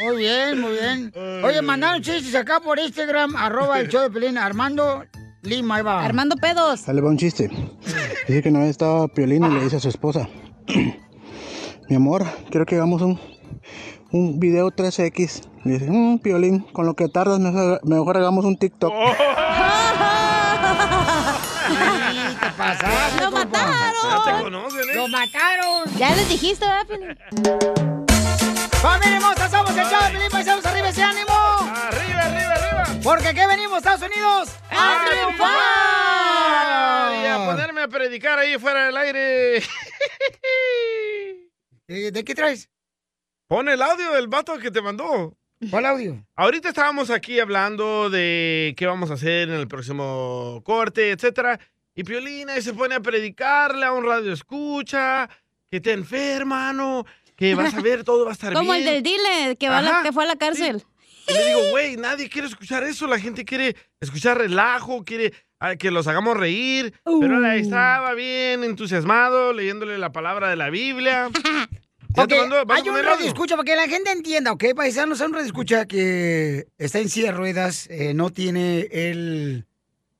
Muy 0.05 0.17
bien, 0.17 0.61
muy 0.61 0.73
bien. 0.73 1.11
Oye, 1.43 1.59
mandaron 1.63 2.01
chistes 2.03 2.35
acá 2.35 2.59
por 2.59 2.77
Instagram, 2.77 3.35
arroba 3.35 3.79
el 3.79 3.87
show 3.87 4.03
de 4.03 4.11
Pelín, 4.11 4.37
Armando 4.37 5.03
Lima, 5.41 5.77
ahí 5.77 5.81
va. 5.83 6.05
Armando 6.05 6.35
pedos. 6.35 6.85
Dale, 6.85 7.01
va 7.01 7.09
un 7.09 7.17
chiste. 7.17 7.49
Dice 8.27 8.43
que 8.43 8.49
una 8.49 8.59
vez 8.59 8.69
estaba 8.69 9.07
Piolín 9.07 9.43
y 9.45 9.49
le 9.49 9.63
dice 9.63 9.77
a 9.77 9.79
su 9.79 9.89
esposa, 9.89 10.29
mi 11.89 11.95
amor, 11.95 12.25
quiero 12.51 12.67
que 12.67 12.75
hagamos 12.75 13.01
un, 13.01 13.19
un 14.11 14.39
video 14.39 14.69
3X. 14.69 15.41
Le 15.63 15.73
dice, 15.79 15.89
"Mm, 15.89 16.19
Piolín, 16.19 16.59
con 16.59 16.85
lo 16.85 16.93
que 16.95 17.07
tardas, 17.07 17.39
mejor, 17.39 17.79
mejor 17.83 18.17
hagamos 18.17 18.45
un 18.45 18.55
TikTok. 18.57 18.93
Pasaste, 22.67 23.21
¡Lo 23.23 23.31
compa. 23.31 23.57
Ya 23.59 23.91
te 23.93 24.07
mataron! 24.07 24.43
conocen, 24.43 24.89
¿eh? 24.89 24.95
¡Lo 24.95 25.07
mataron! 25.07 25.97
Ya 25.97 26.15
les 26.15 26.29
dijiste, 26.29 26.65
¿verdad? 26.65 27.17
¡Familia 28.81 29.15
hermosa! 29.17 29.49
¡Somos 29.49 29.71
el 29.71 29.85
show 29.85 30.03
de 30.03 30.11
Pelín, 30.11 30.29
paisanos! 30.31 30.65
¡Arriba 30.65 30.89
ese 30.89 31.03
ánimo! 31.03 31.31
Arriba, 31.31 32.21
arriba, 32.21 32.53
arriba. 32.53 32.83
Porque 33.03 33.27
aquí 33.29 33.39
venimos, 33.47 33.77
Estados 33.77 34.01
Unidos, 34.01 34.49
a 34.69 34.75
Y 34.75 34.77
a 34.77 35.09
triunfar. 37.35 37.45
ponerme 37.55 37.81
a 37.81 37.87
predicar 37.87 38.39
ahí 38.39 38.57
fuera 38.57 38.85
del 38.85 38.97
aire. 38.97 39.61
Eh, 41.89 42.11
¿De 42.11 42.25
qué 42.25 42.35
traes? 42.35 42.69
Pon 43.47 43.69
el 43.69 43.81
audio 43.81 44.11
del 44.11 44.27
vato 44.27 44.57
que 44.57 44.71
te 44.71 44.81
mandó. 44.81 45.37
¿Cuál 45.71 45.85
audio? 45.85 46.21
Ahorita 46.35 46.67
estábamos 46.67 47.09
aquí 47.09 47.39
hablando 47.39 48.09
de 48.09 48.75
qué 48.77 48.85
vamos 48.85 49.09
a 49.09 49.13
hacer 49.13 49.47
en 49.47 49.55
el 49.55 49.69
próximo 49.69 50.61
corte, 50.65 51.11
etcétera. 51.11 51.57
Y 51.97 52.03
Piolina 52.03 52.53
ahí 52.53 52.61
se 52.61 52.73
pone 52.73 52.95
a 52.95 52.99
predicarle 53.01 53.85
a 53.85 53.91
un 53.91 54.05
radio 54.05 54.31
escucha, 54.31 55.27
que 55.69 55.81
te 55.81 55.91
enferma, 55.91 56.71
¿no? 56.71 57.05
Que 57.35 57.55
vas 57.55 57.73
a 57.73 57.81
ver, 57.81 58.03
todo 58.03 58.23
va 58.23 58.31
a 58.31 58.33
estar 58.33 58.53
Como 58.53 58.71
bien. 58.71 58.87
el 58.87 58.93
del 58.93 59.03
dealer 59.03 59.57
que, 59.57 59.67
va 59.67 59.81
la- 59.81 60.01
que 60.03 60.11
fue 60.13 60.23
a 60.23 60.27
la 60.27 60.35
cárcel. 60.37 60.83
Y 61.27 61.33
le 61.33 61.45
digo, 61.47 61.59
güey, 61.71 61.97
nadie 61.97 62.29
quiere 62.29 62.47
escuchar 62.47 62.83
eso. 62.83 63.05
La 63.07 63.19
gente 63.19 63.43
quiere 63.43 63.75
escuchar 63.99 64.37
relajo, 64.37 65.03
quiere 65.03 65.33
ah, 65.59 65.75
que 65.75 65.91
los 65.91 66.07
hagamos 66.07 66.37
reír. 66.37 66.93
Pero 67.19 67.45
ahí 67.45 67.59
Uh. 67.61 67.63
estaba 67.63 68.13
bien 68.13 68.63
entusiasmado, 68.63 69.51
leyéndole 69.51 69.97
la 69.97 70.11
palabra 70.11 70.49
de 70.49 70.55
la 70.55 70.69
Biblia. 70.69 71.29
Ya 72.15 72.23
Ok, 72.23 72.29
te 72.29 72.39
mandó, 72.39 72.65
¿vas 72.65 72.79
a 72.79 72.81
hay 72.83 72.89
un 72.89 73.03
radio 73.03 73.27
escucha 73.27 73.55
para 73.55 73.65
que 73.65 73.75
la 73.75 73.87
gente 73.87 74.11
entienda, 74.11 74.51
¿ok? 74.51 74.63
Paisanos, 74.75 75.19
hay 75.21 75.27
un 75.27 75.33
radio 75.33 75.45
escucha 75.45 75.85
que 75.85 76.65
está 76.79 76.97
en 76.99 77.09
silla 77.09 77.27
de 77.27 77.37
ruedas, 77.37 77.85
eh, 77.91 78.15
no 78.15 78.31
tiene 78.31 78.87
él 78.91 79.67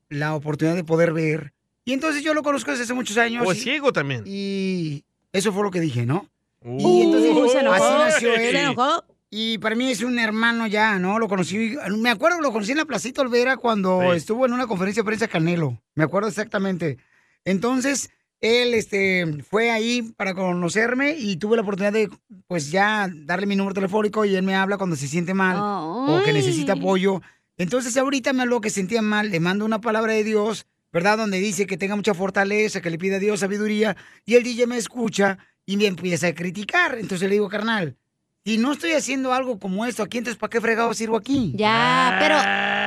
la 0.08 0.34
oportunidad 0.36 0.76
de 0.76 0.84
poder 0.84 1.12
ver. 1.12 1.54
Y 1.88 1.92
entonces 1.94 2.22
yo 2.22 2.34
lo 2.34 2.42
conozco 2.42 2.70
desde 2.70 2.84
hace 2.84 2.92
muchos 2.94 3.16
años. 3.16 3.46
O 3.46 3.52
es 3.52 3.58
y- 3.58 3.62
ciego 3.62 3.92
también. 3.92 4.22
Y 4.26 5.04
eso 5.32 5.52
fue 5.52 5.62
lo 5.62 5.70
que 5.70 5.80
dije, 5.80 6.04
¿no? 6.04 6.28
Uh, 6.62 6.78
Y 6.78 7.02
entonces 7.02 7.52
se 7.52 7.60
enojó. 7.60 7.74
así 7.74 7.94
nació 8.12 8.34
¿Se 8.34 8.50
él. 8.50 8.56
enojó? 8.56 9.04
Y 9.30 9.58
para 9.58 9.74
mí 9.74 9.90
es 9.90 10.02
un 10.02 10.18
hermano 10.18 10.66
ya, 10.66 10.98
¿no? 10.98 11.18
Lo 11.18 11.28
conocí, 11.28 11.76
me 11.98 12.10
acuerdo 12.10 12.38
que 12.38 12.42
lo 12.42 12.52
conocí 12.52 12.72
en 12.72 12.78
la 12.78 12.84
Placita 12.84 13.22
Olvera 13.22 13.56
cuando 13.56 14.00
Sí. 14.10 14.16
estuvo 14.16 14.44
en 14.46 14.52
una 14.52 14.66
conferencia 14.66 15.02
de 15.02 15.06
prensa 15.06 15.28
Canelo. 15.28 15.80
Me 15.94 16.04
acuerdo 16.04 16.28
exactamente. 16.28 16.98
Entonces, 17.44 18.10
él 18.40 18.74
este, 18.74 19.42
fue 19.48 19.70
ahí 19.70 20.02
para 20.16 20.34
conocerme 20.34 21.12
y 21.18 21.36
tuve 21.36 21.56
la 21.56 21.62
oportunidad 21.62 21.92
de, 21.92 22.08
pues 22.46 22.70
ya, 22.70 23.08
darle 23.12 23.46
mi 23.46 23.56
número 23.56 23.74
telefónico 23.74 24.24
y 24.24 24.34
él 24.36 24.42
me 24.42 24.54
habla 24.54 24.76
cuando 24.76 24.96
se 24.96 25.08
siente 25.08 25.34
mal 25.34 25.56
o 25.58 26.22
que 26.24 26.32
necesita 26.32 26.74
apoyo. 26.74 27.20
Entonces, 27.56 27.96
ahorita 27.96 28.32
me 28.32 28.42
habló 28.42 28.60
que 28.60 28.70
sentía 28.70 29.02
mal, 29.02 29.30
le 29.30 29.40
mando 29.40 29.64
una 29.64 29.80
palabra 29.80 30.12
de 30.12 30.24
Dios, 30.24 30.66
¿verdad? 30.98 31.16
Donde 31.16 31.38
dice 31.38 31.64
que 31.64 31.76
tenga 31.76 31.94
mucha 31.94 32.12
fortaleza, 32.12 32.80
que 32.80 32.90
le 32.90 32.98
pida 32.98 33.16
a 33.16 33.18
Dios 33.20 33.38
sabiduría. 33.38 33.96
Y 34.26 34.34
el 34.34 34.42
DJ 34.42 34.66
me 34.66 34.76
escucha 34.76 35.38
y 35.64 35.76
me 35.76 35.86
empieza 35.86 36.26
a 36.26 36.34
criticar. 36.34 36.98
Entonces 36.98 37.28
le 37.28 37.34
digo, 37.34 37.48
carnal, 37.48 37.96
si 38.44 38.58
no 38.58 38.72
estoy 38.72 38.94
haciendo 38.94 39.32
algo 39.32 39.60
como 39.60 39.86
esto 39.86 40.02
aquí, 40.02 40.18
entonces 40.18 40.40
¿para 40.40 40.50
qué 40.50 40.60
fregado 40.60 40.92
sirvo 40.94 41.16
aquí? 41.16 41.52
Ya, 41.54 42.16
pero, 42.18 42.36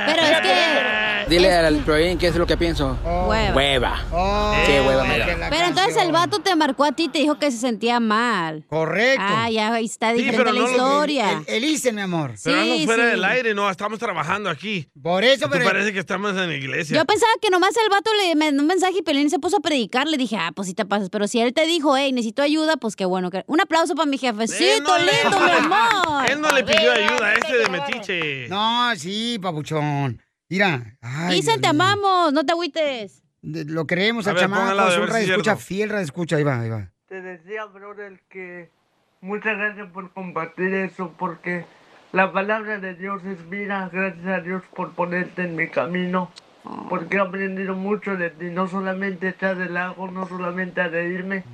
pero 0.05 0.27
es 0.27 0.41
que 0.41 0.90
Dile 1.31 1.49
al 1.53 1.77
Proin 1.85 2.17
qué 2.17 2.27
es 2.27 2.35
lo 2.35 2.45
que 2.45 2.57
pienso. 2.57 2.97
Hueva. 3.05 3.55
Hueva. 3.55 4.05
Oh, 4.11 4.53
Qué 4.65 4.81
hueva 4.81 5.05
me 5.05 5.17
da. 5.17 5.49
Pero 5.49 5.65
entonces 5.67 5.95
el 5.95 6.11
vato 6.11 6.39
te 6.39 6.53
marcó 6.57 6.83
a 6.83 6.91
ti 6.91 7.03
y 7.05 7.07
te 7.07 7.19
dijo 7.19 7.39
que 7.39 7.49
se 7.51 7.57
sentía 7.57 8.01
mal. 8.01 8.65
Correcto. 8.67 9.23
Ah, 9.25 9.49
ya 9.49 9.71
ahí 9.73 9.85
está 9.85 10.11
Sí, 10.11 10.23
diferente 10.23 10.43
pero 10.43 10.51
la 10.51 10.59
no 10.59 10.69
historia. 10.69 11.43
El 11.47 11.93
mi 11.93 12.01
amor. 12.01 12.33
Pero 12.43 12.63
Sí, 12.63 12.83
fuera 12.85 13.05
sí. 13.05 13.09
del 13.11 13.23
aire, 13.23 13.53
no, 13.53 13.69
estamos 13.69 13.97
trabajando 13.97 14.49
aquí. 14.49 14.89
Por 15.01 15.23
eso, 15.23 15.49
pero- 15.49 15.63
parece 15.63 15.93
que 15.93 15.99
estamos 15.99 16.31
en 16.31 16.49
la 16.49 16.53
iglesia. 16.53 16.97
Yo 16.97 17.05
pensaba 17.05 17.31
que 17.41 17.49
nomás 17.49 17.77
el 17.77 17.89
vato 17.89 18.11
le 18.25 18.35
mandó 18.35 18.61
un 18.63 18.67
mensaje 18.67 18.95
y 18.99 19.01
Pelín 19.01 19.29
se 19.29 19.39
puso 19.39 19.55
a 19.55 19.59
predicar. 19.61 20.09
Le 20.09 20.17
dije, 20.17 20.35
ah, 20.35 20.51
pues 20.53 20.67
sí 20.67 20.73
te 20.73 20.83
pasas. 20.85 21.09
Pero 21.09 21.29
si 21.29 21.39
él 21.39 21.53
te 21.53 21.65
dijo, 21.65 21.95
hey, 21.95 22.11
necesito 22.11 22.41
ayuda, 22.41 22.75
pues 22.75 22.97
qué 22.97 23.05
bueno. 23.05 23.31
que- 23.31 23.45
Un 23.47 23.61
aplauso 23.61 23.95
para 23.95 24.05
mi 24.05 24.17
jefecito 24.17 24.97
lindo, 24.97 25.39
mi 25.45 25.51
amor. 25.51 26.29
Él 26.29 26.41
no 26.41 26.49
le 26.51 26.65
pidió 26.65 26.91
ayuda, 26.91 27.35
ese 27.35 27.55
de 27.57 27.69
metiche. 27.69 28.49
No, 28.49 28.93
sí, 28.97 29.39
papuchón. 29.41 30.21
Mira. 30.51 30.97
Ay, 31.01 31.37
Dicen, 31.37 31.61
te 31.61 31.67
amamos, 31.67 32.33
no 32.33 32.45
te 32.45 32.51
agüites. 32.51 33.23
de- 33.41 33.63
Lo 33.63 33.87
creemos 33.87 34.27
A 34.27 34.31
al 34.31 34.37
chamaco. 34.37 34.89
Es 34.89 34.97
un 34.97 35.05
si 35.07 35.11
radio 35.13 35.23
es 35.23 35.29
escucha 35.29 35.55
fiel, 35.55 35.89
radio 35.89 36.03
escucha. 36.03 36.35
Ahí 36.35 36.43
va, 36.43 36.59
ahí 36.59 36.69
va. 36.69 36.89
Te 37.07 37.21
decía, 37.21 37.63
brother, 37.65 38.19
que 38.29 38.69
muchas 39.21 39.57
gracias 39.57 39.89
por 39.91 40.11
compartir 40.11 40.73
eso, 40.73 41.13
porque 41.17 41.65
la 42.11 42.33
palabra 42.33 42.79
de 42.79 42.95
Dios 42.95 43.23
es 43.23 43.49
vida. 43.49 43.89
Gracias 43.93 44.25
a 44.27 44.41
Dios 44.41 44.61
por 44.75 44.91
ponerte 44.91 45.43
en 45.43 45.55
mi 45.55 45.69
camino, 45.69 46.29
porque 46.89 47.15
he 47.15 47.19
aprendido 47.21 47.73
mucho 47.75 48.17
de 48.17 48.29
ti, 48.31 48.45
no 48.51 48.67
solamente 48.67 49.27
a 49.27 49.29
echar 49.29 49.55
relajo, 49.55 50.11
no 50.11 50.27
solamente 50.27 50.81
a 50.81 50.89
reírme, 50.89 51.45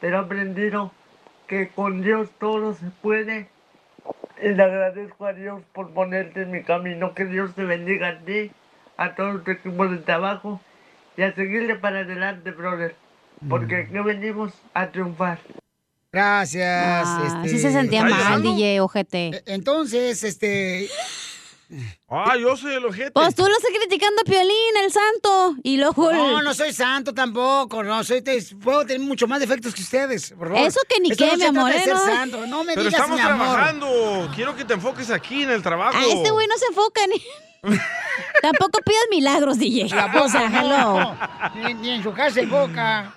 pero 0.00 0.18
he 0.18 0.20
aprendido 0.20 0.92
que 1.48 1.68
con 1.70 2.00
Dios 2.00 2.30
todo 2.38 2.74
se 2.74 2.86
puede. 3.02 3.48
Le 4.42 4.62
agradezco 4.62 5.26
a 5.26 5.32
Dios 5.32 5.62
por 5.72 5.90
ponerte 5.90 6.42
en 6.42 6.50
mi 6.50 6.62
camino. 6.62 7.14
Que 7.14 7.24
Dios 7.24 7.54
te 7.54 7.64
bendiga 7.64 8.08
a 8.08 8.18
ti, 8.18 8.50
a 8.96 9.14
todo 9.14 9.40
tu 9.40 9.50
equipo 9.50 9.88
de 9.88 9.98
trabajo 9.98 10.60
y 11.16 11.22
a 11.22 11.34
seguirle 11.34 11.76
para 11.76 12.00
adelante, 12.00 12.50
brother. 12.50 12.94
Porque 13.48 13.76
aquí 13.76 13.98
venimos 13.98 14.52
a 14.74 14.88
triunfar. 14.88 15.38
Gracias. 16.12 17.06
Ah, 17.06 17.24
este... 17.26 17.48
sí 17.48 17.58
se 17.58 17.72
sentía 17.72 18.06
¿Está 18.06 18.30
mal? 18.30 18.42
DJ, 18.42 18.80
ojete. 18.80 19.28
E- 19.28 19.42
Entonces, 19.46 20.24
este. 20.24 20.88
Ah, 22.08 22.36
yo 22.36 22.56
soy 22.56 22.74
el 22.74 22.84
ojete. 22.84 23.10
Pues 23.10 23.34
tú 23.34 23.42
lo 23.42 23.50
estás 23.56 23.70
criticando 23.76 24.22
a 24.22 24.24
Piolín, 24.24 24.76
el 24.84 24.92
santo. 24.92 25.56
Y 25.64 25.76
luego... 25.78 26.12
No, 26.12 26.40
no 26.42 26.54
soy 26.54 26.72
santo 26.72 27.12
tampoco. 27.12 27.82
No, 27.82 28.04
soy. 28.04 28.22
te- 28.22 28.40
puedo 28.62 28.86
tener 28.86 29.00
mucho 29.06 29.26
más 29.26 29.40
defectos 29.40 29.74
que 29.74 29.82
ustedes. 29.82 30.30
Por 30.30 30.48
favor. 30.48 30.66
Eso 30.66 30.80
que 30.88 31.00
ni 31.00 31.10
Esto 31.10 31.24
qué, 31.24 31.30
no 31.32 31.36
mi 31.36 31.42
se 31.42 31.50
trata 31.52 31.60
amor, 31.60 31.72
de 31.72 31.78
¿eh? 31.78 31.82
ser 31.82 31.94
No. 31.94 32.04
santo. 32.06 32.46
No 32.46 32.64
me 32.64 32.74
Pero 32.74 32.84
digas, 32.86 33.00
estamos 33.00 33.18
mi 33.20 33.26
amor. 33.26 33.46
trabajando. 33.48 34.30
Quiero 34.34 34.54
que 34.54 34.64
te 34.64 34.74
enfoques 34.74 35.10
aquí 35.10 35.42
en 35.42 35.50
el 35.50 35.62
trabajo. 35.62 35.96
A 35.98 36.04
este 36.04 36.30
güey 36.30 36.46
no 36.46 36.56
se 36.56 36.66
enfoca 36.66 37.00
ni... 37.08 37.22
Tampoco 38.42 38.78
pidas 38.84 39.02
milagros, 39.10 39.58
DJ. 39.58 39.88
La 39.88 40.06
boca, 40.06 40.48
no. 40.48 40.60
hello. 40.60 41.16
Ni, 41.56 41.74
ni 41.74 41.90
en 41.90 42.02
su 42.02 42.12
casa 42.12 42.40
en 42.40 42.48
boca. 42.50 43.12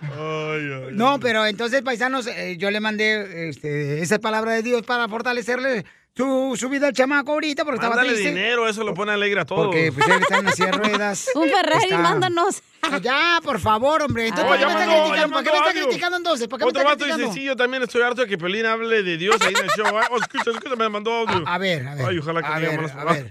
No, 0.92 1.20
pero 1.20 1.46
entonces, 1.46 1.82
paisanos, 1.84 2.26
eh, 2.26 2.56
yo 2.58 2.72
le 2.72 2.80
mandé 2.80 3.50
este, 3.50 4.02
esa 4.02 4.18
palabra 4.18 4.54
de 4.54 4.64
Dios 4.64 4.82
para 4.84 5.08
fortalecerle 5.08 5.86
su, 6.20 6.56
su 6.58 6.70
vida 6.70 6.88
al 6.88 6.94
chamaco 6.94 7.32
ahorita 7.32 7.64
porque 7.64 7.78
estaba 7.78 7.96
Mándale 7.96 8.14
triste. 8.18 8.30
dinero, 8.34 8.68
eso 8.68 8.84
lo 8.84 8.94
pone 8.94 9.12
alegre 9.14 9.40
a 9.42 9.46
todos. 9.46 9.68
Porque 9.68 9.92
pues 9.94 10.08
él 10.08 10.22
está 10.22 10.38
en 10.40 10.52
silla 10.52 10.72
de 10.72 10.72
ruedas. 10.78 11.30
Un 11.34 11.50
Ferrari, 11.50 11.84
Está- 11.86 11.98
mándanos. 11.98 12.62
Ya, 13.02 13.40
por 13.44 13.60
favor, 13.60 14.02
hombre. 14.02 14.28
Entonces, 14.28 14.48
¿para 14.48 14.60
qué 14.60 14.66
me 14.66 14.72
está 14.72 14.86
criticando? 14.86 15.16
ya 15.16 15.28
¿Para 15.34 15.44
qué 15.44 15.52
me 15.52 15.58
está 15.58 15.74
criticando 15.86 16.18
entonces? 16.18 16.48
¿Para 16.48 16.60
qué 16.60 16.66
me 16.66 16.70
Otro 16.70 16.82
está 16.82 16.90
vato 16.94 17.04
dice, 17.06 17.16
criticando? 17.18 17.34
sí, 17.40 17.44
yo 17.46 17.56
también 17.56 17.84
estoy 17.84 18.02
harto 18.02 18.22
de 18.22 18.28
que 18.28 18.38
Pelín 18.38 18.66
hable 18.66 19.04
de 19.04 19.18
Dios 19.18 19.36
ahí 19.42 19.54
en 19.58 19.64
el 19.66 19.70
show. 19.72 19.86
Ah, 19.98 20.08
oh, 20.12 20.18
escucha, 20.18 20.52
escucha, 20.52 20.76
me 20.76 20.90
mandó 20.90 21.12
audio. 21.12 21.46
A, 21.48 21.56
a 21.56 21.58
ver, 21.58 21.86
a 21.88 21.96
ver. 21.96 22.06
Ay, 22.08 22.18
ojalá 22.20 22.42
que 22.42 22.48
a 22.48 22.58
diga 22.58 22.70
ver, 22.72 22.78
malas 22.80 22.92
a 22.92 22.98
palabras. 22.98 23.24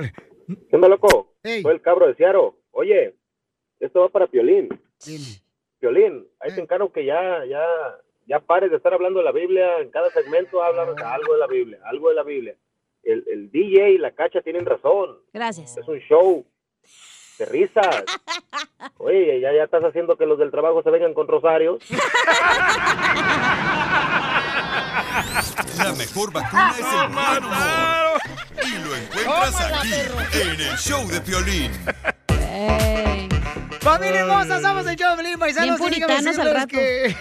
ver. 0.00 0.12
¿Qué 0.70 0.76
onda, 0.76 0.88
loco? 0.88 1.34
Hey. 1.42 1.62
Soy 1.62 1.74
el 1.74 1.82
cabro 1.82 2.06
de 2.08 2.14
Ciaro. 2.16 2.58
Oye, 2.72 3.14
esto 3.80 4.00
va 4.00 4.08
para 4.08 4.26
Piolín. 4.28 4.68
Dime. 5.04 5.24
Piolín, 5.78 6.26
ahí 6.40 6.50
Eh. 6.50 6.54
te 6.54 6.60
encargo 6.62 6.90
que 6.92 7.04
ya, 7.04 7.44
ya, 7.48 7.62
ya 8.26 8.40
pares 8.40 8.70
de 8.70 8.76
estar 8.76 8.92
hablando 8.92 9.20
de 9.20 9.24
la 9.24 9.32
Biblia. 9.32 9.78
En 9.78 9.90
cada 9.90 10.10
segmento 10.10 10.62
habla 10.62 10.82
algo 10.82 11.32
de 11.34 11.38
la 11.38 11.46
Biblia, 11.46 11.78
algo 11.84 12.08
de 12.08 12.14
la 12.14 12.22
Biblia. 12.22 12.54
El, 13.02 13.24
el 13.28 13.50
DJ 13.50 13.90
y 13.90 13.98
la 13.98 14.10
cacha 14.12 14.42
tienen 14.42 14.66
razón. 14.66 15.18
Gracias. 15.32 15.76
Es 15.76 15.86
un 15.86 16.00
show 16.00 16.44
de 17.38 17.46
risas. 17.46 18.04
Oye, 18.98 19.40
ya, 19.40 19.52
ya 19.52 19.64
estás 19.64 19.84
haciendo 19.84 20.16
que 20.16 20.26
los 20.26 20.38
del 20.38 20.50
trabajo 20.50 20.82
se 20.82 20.90
vengan 20.90 21.14
con 21.14 21.28
rosarios. 21.28 21.82
La 25.78 25.92
mejor 25.94 26.32
vacuna 26.32 26.74
es 26.78 26.86
el 26.86 27.08
buen 27.12 27.44
humor. 27.44 28.20
Y 28.64 28.78
lo 28.84 28.96
encuentras 28.96 29.60
aquí, 29.60 29.92
en 30.40 30.60
el 30.60 30.76
show 30.76 31.06
de 31.08 31.20
Piolín. 31.20 31.72
Familia 33.86 34.22
hermosa, 34.22 34.60
somos 34.60 34.84
el 34.88 34.96
show 34.96 35.16
de 35.16 35.38
paisanos. 35.38 35.78
Bien 35.78 36.10
al 36.10 36.24
decirles 36.24 36.66
Que, 36.66 37.14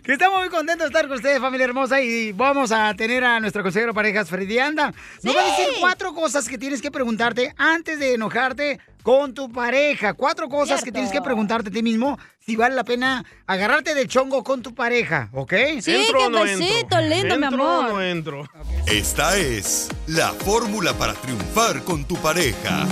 que 0.04 0.12
estamos 0.12 0.38
muy 0.38 0.48
contentos 0.48 0.84
de 0.84 0.86
estar 0.86 1.08
con 1.08 1.16
ustedes, 1.16 1.40
familia 1.40 1.64
hermosa. 1.64 2.00
Y 2.00 2.30
vamos 2.30 2.70
a 2.70 2.94
tener 2.94 3.24
a 3.24 3.40
nuestro 3.40 3.64
consejero 3.64 3.92
parejas, 3.92 4.28
Freddy 4.28 4.60
Anda. 4.60 4.94
Nos 5.24 5.36
va 5.36 5.40
a 5.40 5.44
decir 5.44 5.66
cuatro 5.80 6.14
cosas 6.14 6.48
que 6.48 6.56
tienes 6.56 6.80
que 6.80 6.92
preguntarte 6.92 7.52
antes 7.56 7.98
de 7.98 8.14
enojarte 8.14 8.78
con 9.02 9.34
tu 9.34 9.50
pareja. 9.50 10.14
Cuatro 10.14 10.48
cosas 10.48 10.76
que 10.76 10.92
Cierto. 10.92 10.92
tienes 10.92 11.10
que 11.10 11.20
preguntarte 11.20 11.70
a 11.70 11.72
ti 11.72 11.82
mismo 11.82 12.16
si 12.46 12.54
vale 12.54 12.76
la 12.76 12.84
pena 12.84 13.24
agarrarte 13.48 13.96
del 13.96 14.06
chongo 14.06 14.44
con 14.44 14.62
tu 14.62 14.76
pareja, 14.76 15.30
¿ok? 15.32 15.52
Sí, 15.80 15.96
¿Entro 15.96 16.26
o 16.26 16.30
no 16.30 16.46
entro? 16.46 17.00
lindo, 17.00 17.38
mi 17.38 17.44
¿Entro 17.46 17.64
o 17.64 17.80
amor. 17.80 17.92
no 17.94 18.02
entro? 18.02 18.48
Esta 18.86 19.36
es 19.36 19.88
la 20.06 20.28
fórmula 20.28 20.92
para 20.94 21.14
triunfar 21.14 21.82
con 21.82 22.04
tu 22.04 22.14
pareja. 22.18 22.86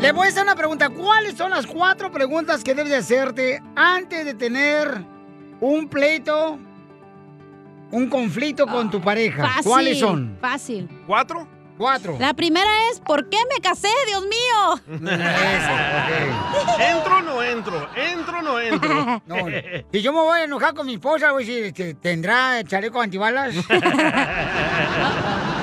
Le 0.00 0.12
voy 0.12 0.26
a 0.26 0.28
hacer 0.30 0.44
una 0.44 0.54
pregunta. 0.54 0.88
¿Cuáles 0.90 1.36
son 1.36 1.50
las 1.50 1.66
cuatro 1.66 2.10
preguntas 2.12 2.62
que 2.62 2.74
debes 2.74 2.90
de 2.90 2.96
hacerte 2.98 3.60
antes 3.74 4.24
de 4.24 4.34
tener 4.34 5.04
un 5.60 5.88
pleito, 5.88 6.58
un 7.90 8.08
conflicto 8.08 8.66
con 8.66 8.90
tu 8.90 9.00
pareja? 9.00 9.44
Fácil. 9.46 9.64
¿Cuáles 9.64 9.98
son? 9.98 10.38
Fácil. 10.40 10.88
¿Cuatro? 11.06 11.48
Cuatro. 11.76 12.16
La 12.18 12.32
primera 12.34 12.70
es, 12.90 13.00
¿por 13.00 13.28
qué 13.28 13.38
me 13.52 13.60
casé, 13.60 13.88
Dios 14.08 14.22
mío? 14.22 14.80
¿Entro 16.80 17.18
o 17.18 17.22
no 17.22 17.42
entro? 17.42 17.88
¿Entro 17.96 18.38
o 18.38 18.42
no 18.42 18.60
entro? 18.60 19.22
No, 19.26 19.36
si 19.92 20.02
yo 20.02 20.12
me 20.12 20.18
voy 20.20 20.40
a 20.40 20.44
enojar 20.44 20.74
con 20.74 20.86
mi 20.86 20.94
esposa, 20.94 21.30
voy 21.32 21.44
a 21.44 21.46
decir, 21.46 21.96
¿tendrá 22.00 22.62
chaleco 22.64 23.00
antibalas? 23.00 23.54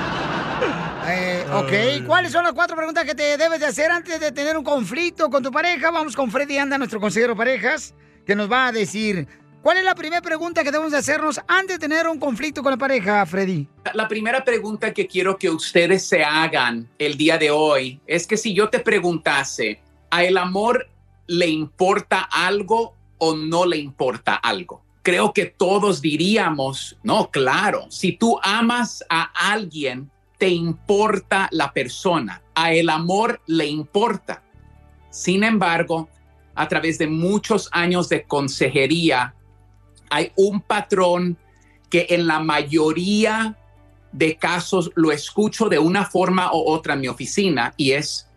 Eh, 1.08 1.44
ok, 1.52 2.04
¿cuáles 2.04 2.32
son 2.32 2.42
las 2.42 2.52
cuatro 2.52 2.74
preguntas 2.76 3.04
que 3.04 3.14
te 3.14 3.36
debes 3.36 3.60
de 3.60 3.66
hacer 3.66 3.92
antes 3.92 4.18
de 4.18 4.32
tener 4.32 4.56
un 4.56 4.64
conflicto 4.64 5.30
con 5.30 5.40
tu 5.40 5.52
pareja? 5.52 5.92
Vamos 5.92 6.16
con 6.16 6.32
Freddy 6.32 6.58
Anda, 6.58 6.78
nuestro 6.78 7.00
consejero 7.00 7.36
parejas, 7.36 7.94
que 8.26 8.34
nos 8.34 8.50
va 8.50 8.66
a 8.66 8.72
decir 8.72 9.28
cuál 9.62 9.76
es 9.76 9.84
la 9.84 9.94
primera 9.94 10.20
pregunta 10.20 10.64
que 10.64 10.72
debemos 10.72 10.90
de 10.90 10.98
hacernos 10.98 11.40
antes 11.46 11.78
de 11.78 11.88
tener 11.88 12.08
un 12.08 12.18
conflicto 12.18 12.60
con 12.60 12.72
la 12.72 12.76
pareja, 12.76 13.24
Freddy. 13.24 13.68
La 13.94 14.08
primera 14.08 14.44
pregunta 14.44 14.92
que 14.92 15.06
quiero 15.06 15.38
que 15.38 15.48
ustedes 15.48 16.04
se 16.04 16.24
hagan 16.24 16.88
el 16.98 17.16
día 17.16 17.38
de 17.38 17.52
hoy 17.52 18.00
es 18.08 18.26
que 18.26 18.36
si 18.36 18.52
yo 18.52 18.68
te 18.68 18.80
preguntase, 18.80 19.80
¿a 20.10 20.24
el 20.24 20.36
amor 20.36 20.88
le 21.28 21.46
importa 21.46 22.28
algo 22.32 22.96
o 23.18 23.36
no 23.36 23.64
le 23.64 23.76
importa 23.76 24.34
algo? 24.34 24.82
Creo 25.02 25.32
que 25.32 25.46
todos 25.46 26.02
diríamos, 26.02 26.98
no, 27.04 27.30
claro, 27.30 27.86
si 27.90 28.10
tú 28.10 28.40
amas 28.42 29.04
a 29.08 29.30
alguien, 29.52 30.10
te 30.38 30.48
importa 30.48 31.48
la 31.50 31.72
persona, 31.72 32.42
a 32.54 32.72
el 32.72 32.90
amor 32.90 33.40
le 33.46 33.66
importa. 33.66 34.42
Sin 35.10 35.44
embargo, 35.44 36.08
a 36.54 36.68
través 36.68 36.98
de 36.98 37.06
muchos 37.06 37.68
años 37.72 38.08
de 38.08 38.24
consejería, 38.24 39.34
hay 40.10 40.32
un 40.36 40.60
patrón 40.60 41.36
que 41.90 42.06
en 42.10 42.26
la 42.26 42.40
mayoría 42.40 43.56
de 44.12 44.36
casos 44.36 44.90
lo 44.94 45.12
escucho 45.12 45.68
de 45.68 45.78
una 45.78 46.04
forma 46.04 46.52
u 46.52 46.68
otra 46.68 46.94
en 46.94 47.00
mi 47.00 47.08
oficina 47.08 47.74
y 47.76 47.92
es, 47.92 48.28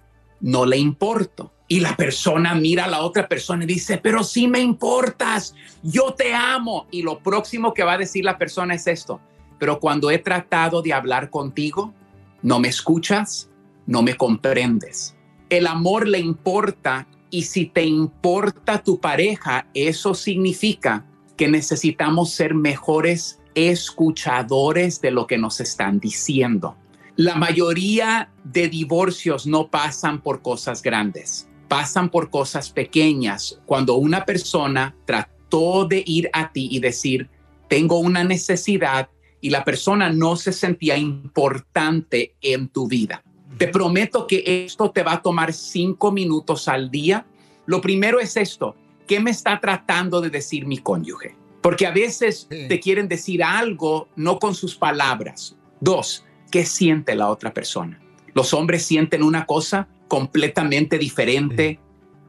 no 0.42 0.66
le 0.66 0.78
importo. 0.78 1.54
Y 1.68 1.82
la 1.82 1.96
persona 1.96 2.56
mira 2.56 2.86
a 2.86 2.90
la 2.90 3.02
otra 3.02 3.28
persona 3.28 3.64
y 3.64 3.68
dice, 3.68 3.98
pero 3.98 4.24
sí 4.24 4.48
me 4.48 4.60
importas, 4.60 5.54
yo 5.84 6.14
te 6.14 6.34
amo. 6.34 6.88
Y 6.90 7.04
lo 7.04 7.20
próximo 7.20 7.74
que 7.74 7.84
va 7.84 7.94
a 7.94 7.98
decir 7.98 8.26
la 8.26 8.38
persona 8.38 8.74
es 8.74 8.88
esto, 8.88 9.22
pero 9.60 9.80
cuando 9.80 10.10
he 10.10 10.18
tratado 10.18 10.82
de 10.82 10.94
hablar 10.94 11.30
contigo, 11.30 11.94
no 12.42 12.60
me 12.60 12.70
escuchas, 12.70 13.50
no 13.86 14.02
me 14.02 14.16
comprendes. 14.16 15.16
El 15.50 15.68
amor 15.68 16.08
le 16.08 16.20
importa 16.20 17.08
y 17.30 17.44
si 17.44 17.66
te 17.66 17.86
importa 17.86 18.82
tu 18.82 19.00
pareja, 19.00 19.68
eso 19.74 20.16
significa 20.16 21.06
que 21.38 21.48
necesitamos 21.48 22.32
ser 22.32 22.54
mejores 22.54 23.40
escuchadores 23.56 25.02
de 25.02 25.12
lo 25.12 25.28
que 25.28 25.38
nos 25.38 25.60
están 25.60 26.00
diciendo. 26.00 26.76
La 27.16 27.36
mayoría 27.36 28.32
de 28.44 28.70
divorcios 28.70 29.46
no 29.46 29.70
pasan 29.70 30.22
por 30.22 30.42
cosas 30.42 30.82
grandes, 30.82 31.50
pasan 31.68 32.10
por 32.10 32.30
cosas 32.30 32.70
pequeñas. 32.70 33.60
Cuando 33.66 33.96
una 33.96 34.26
persona 34.26 34.96
trató 35.06 35.86
de 35.86 36.04
ir 36.06 36.30
a 36.32 36.52
ti 36.52 36.70
y 36.72 36.80
decir, 36.80 37.30
tengo 37.68 38.00
una 38.00 38.24
necesidad 38.24 39.10
y 39.42 39.50
la 39.50 39.64
persona 39.64 40.10
no 40.10 40.36
se 40.36 40.52
sentía 40.52 40.98
importante 40.98 42.36
en 42.42 42.68
tu 42.70 42.88
vida. 42.88 43.24
Te 43.58 43.68
prometo 43.68 44.28
que 44.28 44.66
esto 44.66 44.92
te 44.92 45.04
va 45.04 45.14
a 45.14 45.22
tomar 45.22 45.54
cinco 45.54 46.12
minutos 46.12 46.68
al 46.68 46.90
día. 46.92 47.26
Lo 47.66 47.82
primero 47.82 48.20
es 48.20 48.38
esto. 48.38 48.76
¿Qué 49.08 49.20
me 49.20 49.32
está 49.32 49.60
tratando 49.60 50.22
de 50.22 50.30
decir 50.30 50.66
mi 50.66 50.78
cónyuge? 50.78 51.36
Porque 51.62 51.86
a 51.88 51.92
veces 51.92 52.48
te 52.50 52.80
quieren 52.80 53.08
decir 53.08 53.44
algo 53.44 54.08
no 54.16 54.40
con 54.40 54.56
sus 54.56 54.76
palabras. 54.76 55.58
Dos, 55.82 56.26
¿qué 56.52 56.66
siente 56.66 57.16
la 57.16 57.30
otra 57.30 57.54
persona? 57.54 58.00
Los 58.34 58.54
hombres 58.54 58.84
sienten 58.84 59.24
una 59.24 59.46
cosa 59.46 59.88
completamente 60.08 60.98
diferente 60.98 61.80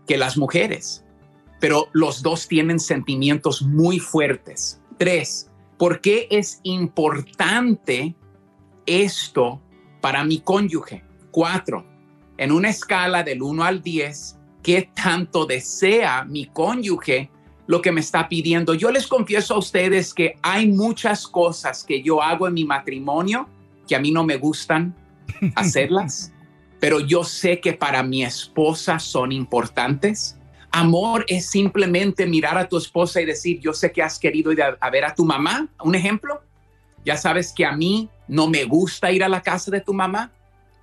que 0.06 0.16
las 0.16 0.36
mujeres, 0.36 1.04
pero 1.60 1.88
los 1.92 2.22
dos 2.22 2.48
tienen 2.48 2.80
sentimientos 2.80 3.62
muy 3.62 3.98
fuertes. 3.98 4.80
Tres, 4.98 5.49
¿por 5.80 6.02
qué 6.02 6.28
es 6.30 6.60
importante 6.62 8.14
esto 8.84 9.62
para 10.02 10.22
mi 10.24 10.40
cónyuge? 10.40 11.02
Cuatro, 11.30 11.86
en 12.36 12.52
una 12.52 12.68
escala 12.68 13.22
del 13.22 13.40
1 13.40 13.64
al 13.64 13.82
10, 13.82 14.38
¿qué 14.62 14.90
tanto 14.94 15.46
desea 15.46 16.26
mi 16.26 16.44
cónyuge 16.44 17.30
lo 17.66 17.80
que 17.80 17.92
me 17.92 18.02
está 18.02 18.28
pidiendo? 18.28 18.74
Yo 18.74 18.90
les 18.90 19.06
confieso 19.06 19.54
a 19.54 19.58
ustedes 19.58 20.12
que 20.12 20.36
hay 20.42 20.70
muchas 20.70 21.26
cosas 21.26 21.82
que 21.82 22.02
yo 22.02 22.22
hago 22.22 22.46
en 22.46 22.52
mi 22.52 22.66
matrimonio 22.66 23.48
que 23.88 23.96
a 23.96 24.00
mí 24.00 24.10
no 24.10 24.22
me 24.22 24.36
gustan 24.36 24.94
hacerlas, 25.56 26.30
pero 26.78 27.00
yo 27.00 27.24
sé 27.24 27.58
que 27.58 27.72
para 27.72 28.02
mi 28.02 28.22
esposa 28.22 28.98
son 28.98 29.32
importantes. 29.32 30.38
Amor 30.72 31.24
es 31.28 31.50
simplemente 31.50 32.26
mirar 32.26 32.56
a 32.56 32.68
tu 32.68 32.76
esposa 32.76 33.20
y 33.20 33.24
decir, 33.24 33.58
yo 33.60 33.72
sé 33.72 33.90
que 33.92 34.02
has 34.02 34.18
querido 34.18 34.52
ir 34.52 34.62
a, 34.62 34.76
a 34.80 34.90
ver 34.90 35.04
a 35.04 35.14
tu 35.14 35.24
mamá. 35.24 35.68
Un 35.82 35.94
ejemplo, 35.94 36.42
ya 37.04 37.16
sabes 37.16 37.52
que 37.52 37.64
a 37.64 37.72
mí 37.72 38.08
no 38.28 38.46
me 38.48 38.64
gusta 38.64 39.10
ir 39.10 39.24
a 39.24 39.28
la 39.28 39.42
casa 39.42 39.70
de 39.70 39.80
tu 39.80 39.92
mamá, 39.92 40.30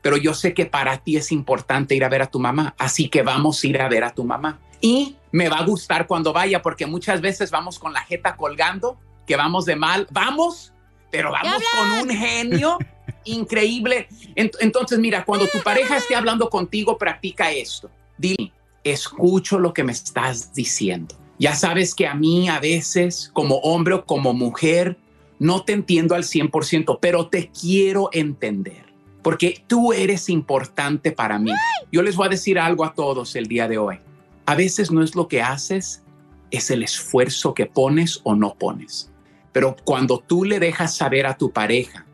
pero 0.02 0.18
yo 0.18 0.34
sé 0.34 0.54
que 0.54 0.66
para 0.66 0.98
ti 0.98 1.16
es 1.18 1.32
importante 1.32 1.96
ir 1.96 2.04
a 2.04 2.10
ver 2.10 2.22
a 2.22 2.28
tu 2.28 2.40
mamá, 2.40 2.76
así 2.78 3.08
que 3.10 3.22
vamos 3.24 3.64
a 3.64 3.68
ir 3.68 3.82
a 3.82 3.88
ver 3.88 4.04
a 4.04 4.12
tu 4.12 4.24
mamá. 4.24 4.60
Y 4.82 5.16
me 5.32 5.50
va 5.50 5.58
a 5.60 5.64
gustar 5.66 6.06
cuando 6.08 6.34
vaya, 6.34 6.62
porque 6.62 6.86
muchas 6.86 7.20
veces 7.22 7.50
vamos 7.52 7.80
con 7.80 7.94
la 7.94 8.02
jeta 8.02 8.36
colgando, 8.36 8.98
que 9.26 9.36
vamos 9.36 9.66
de 9.66 9.76
mal, 9.76 10.08
vamos, 10.12 10.72
pero 11.12 11.32
vamos 11.32 11.64
con 11.76 11.92
un 11.92 12.10
genio 12.10 12.78
increíble. 13.24 14.08
Ent- 14.36 14.56
Entonces, 14.60 15.00
mira, 15.00 15.24
cuando 15.26 15.48
tu 15.48 15.62
pareja 15.64 15.98
esté 15.98 16.16
hablando 16.16 16.50
contigo, 16.50 16.98
practica 16.98 17.52
esto. 17.52 17.90
Dile, 18.18 18.52
escucho 18.92 19.60
lo 19.60 19.74
que 19.74 19.84
me 19.84 19.92
estás 19.92 20.54
diciendo. 20.54 21.16
Ya 21.40 21.56
sabes 21.56 21.94
que 21.94 22.08
a 22.08 22.16
mí 22.16 22.50
a 22.50 22.60
veces, 22.60 23.30
como 23.34 23.58
hombre 23.58 23.96
o 23.96 24.06
como 24.06 24.34
mujer, 24.34 24.98
no 25.40 25.64
te 25.64 25.74
entiendo 25.74 26.16
al 26.16 26.24
100%, 26.24 26.98
pero 27.00 27.28
te 27.28 27.52
quiero 27.52 28.10
entender, 28.12 28.86
porque 29.22 29.64
tú 29.68 29.94
eres 29.94 30.30
importante 30.30 31.12
para 31.12 31.38
mí. 31.38 31.52
Yo 31.92 32.02
les 32.02 32.16
voy 32.16 32.28
a 32.28 32.32
decir 32.32 32.58
algo 32.58 32.84
a 32.84 32.94
todos 32.94 33.36
el 33.36 33.46
día 33.46 33.68
de 33.68 33.78
hoy. 33.78 34.00
A 34.46 34.56
veces 34.56 34.92
no 34.92 35.04
es 35.04 35.16
lo 35.16 35.28
que 35.28 35.42
haces, 35.42 36.04
es 36.50 36.72
el 36.72 36.82
esfuerzo 36.82 37.54
que 37.54 37.66
pones 37.68 38.22
o 38.24 38.36
no 38.36 38.56
pones. 38.56 39.12
Pero 39.52 39.76
cuando 39.84 40.20
tú 40.20 40.44
le 40.44 40.60
dejas 40.60 40.96
saber 40.96 41.26
a 41.28 41.38
tu 41.38 41.52
pareja 41.52 42.06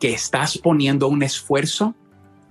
que 0.00 0.12
estás 0.12 0.58
poniendo 0.58 1.06
un 1.06 1.22
esfuerzo, 1.22 1.94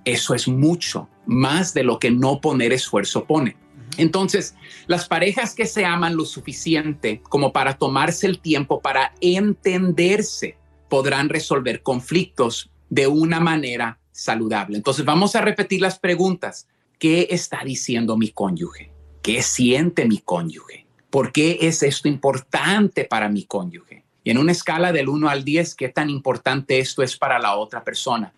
eso 0.04 0.34
es 0.34 0.48
mucho 0.48 1.08
más 1.26 1.74
de 1.74 1.84
lo 1.84 1.98
que 1.98 2.10
no 2.10 2.40
poner 2.40 2.72
esfuerzo 2.72 3.24
pone. 3.24 3.56
Entonces, 3.98 4.54
las 4.86 5.06
parejas 5.06 5.54
que 5.54 5.66
se 5.66 5.84
aman 5.84 6.16
lo 6.16 6.24
suficiente 6.24 7.20
como 7.28 7.52
para 7.52 7.76
tomarse 7.76 8.26
el 8.26 8.40
tiempo 8.40 8.80
para 8.80 9.12
entenderse 9.20 10.56
podrán 10.88 11.28
resolver 11.28 11.82
conflictos 11.82 12.70
de 12.88 13.06
una 13.06 13.40
manera 13.40 13.98
saludable. 14.10 14.76
Entonces, 14.76 15.04
vamos 15.04 15.36
a 15.36 15.40
repetir 15.40 15.80
las 15.80 15.98
preguntas. 15.98 16.68
¿Qué 16.98 17.28
está 17.30 17.62
diciendo 17.64 18.16
mi 18.16 18.30
cónyuge? 18.30 18.92
¿Qué 19.22 19.42
siente 19.42 20.06
mi 20.06 20.18
cónyuge? 20.18 20.86
¿Por 21.10 21.32
qué 21.32 21.58
es 21.62 21.82
esto 21.82 22.08
importante 22.08 23.04
para 23.04 23.28
mi 23.28 23.44
cónyuge? 23.44 24.04
Y 24.24 24.30
en 24.30 24.38
una 24.38 24.52
escala 24.52 24.92
del 24.92 25.08
1 25.08 25.28
al 25.28 25.44
10, 25.44 25.74
¿qué 25.74 25.88
tan 25.88 26.08
importante 26.10 26.78
esto 26.78 27.02
es 27.02 27.16
para 27.16 27.38
la 27.38 27.56
otra 27.56 27.82
persona? 27.82 28.32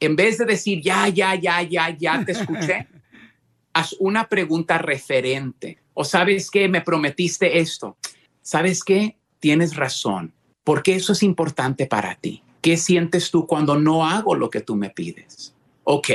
En 0.00 0.16
vez 0.16 0.38
de 0.38 0.46
decir, 0.46 0.80
ya, 0.80 1.08
ya, 1.08 1.34
ya, 1.34 1.62
ya, 1.62 1.96
ya 1.96 2.24
te 2.24 2.32
escuché, 2.32 2.88
haz 3.74 3.94
una 4.00 4.28
pregunta 4.28 4.78
referente. 4.78 5.78
O 5.94 6.04
sabes 6.04 6.50
qué, 6.50 6.68
me 6.68 6.80
prometiste 6.80 7.58
esto. 7.58 7.96
¿Sabes 8.40 8.82
qué? 8.82 9.16
Tienes 9.38 9.76
razón. 9.76 10.32
¿Por 10.64 10.82
qué 10.82 10.94
eso 10.94 11.12
es 11.12 11.22
importante 11.22 11.86
para 11.86 12.14
ti? 12.14 12.42
¿Qué 12.62 12.76
sientes 12.76 13.30
tú 13.30 13.46
cuando 13.46 13.78
no 13.78 14.06
hago 14.06 14.34
lo 14.34 14.50
que 14.50 14.60
tú 14.60 14.76
me 14.76 14.90
pides? 14.90 15.54
Ok, 15.84 16.10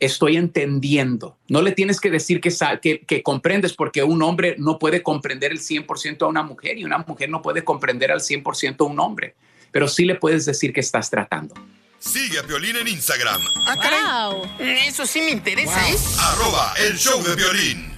estoy 0.00 0.36
entendiendo. 0.36 1.36
No 1.48 1.62
le 1.62 1.72
tienes 1.72 2.00
que 2.00 2.10
decir 2.10 2.40
que, 2.40 2.52
que, 2.80 3.00
que 3.00 3.22
comprendes 3.22 3.74
porque 3.74 4.02
un 4.02 4.22
hombre 4.22 4.56
no 4.58 4.78
puede 4.78 5.02
comprender 5.02 5.52
el 5.52 5.58
100% 5.58 6.22
a 6.22 6.26
una 6.26 6.42
mujer 6.42 6.78
y 6.78 6.84
una 6.84 6.98
mujer 6.98 7.30
no 7.30 7.42
puede 7.42 7.64
comprender 7.64 8.10
al 8.10 8.20
100% 8.20 8.76
a 8.80 8.84
un 8.84 8.98
hombre. 9.00 9.34
Pero 9.70 9.86
sí 9.86 10.04
le 10.04 10.14
puedes 10.14 10.46
decir 10.46 10.72
que 10.72 10.80
estás 10.80 11.10
tratando. 11.10 11.54
Sigue 11.98 12.38
a 12.38 12.42
Piolín 12.44 12.76
en 12.76 12.86
Instagram, 12.88 13.42
Eso 14.60 15.04
sí 15.04 15.20
me 15.20 15.30
interesa, 15.30 15.90
¿eh? 15.90 15.96
arroba 16.20 16.72
el 16.78 16.96
show 16.96 17.22
de 17.22 17.34
violín. 17.34 17.97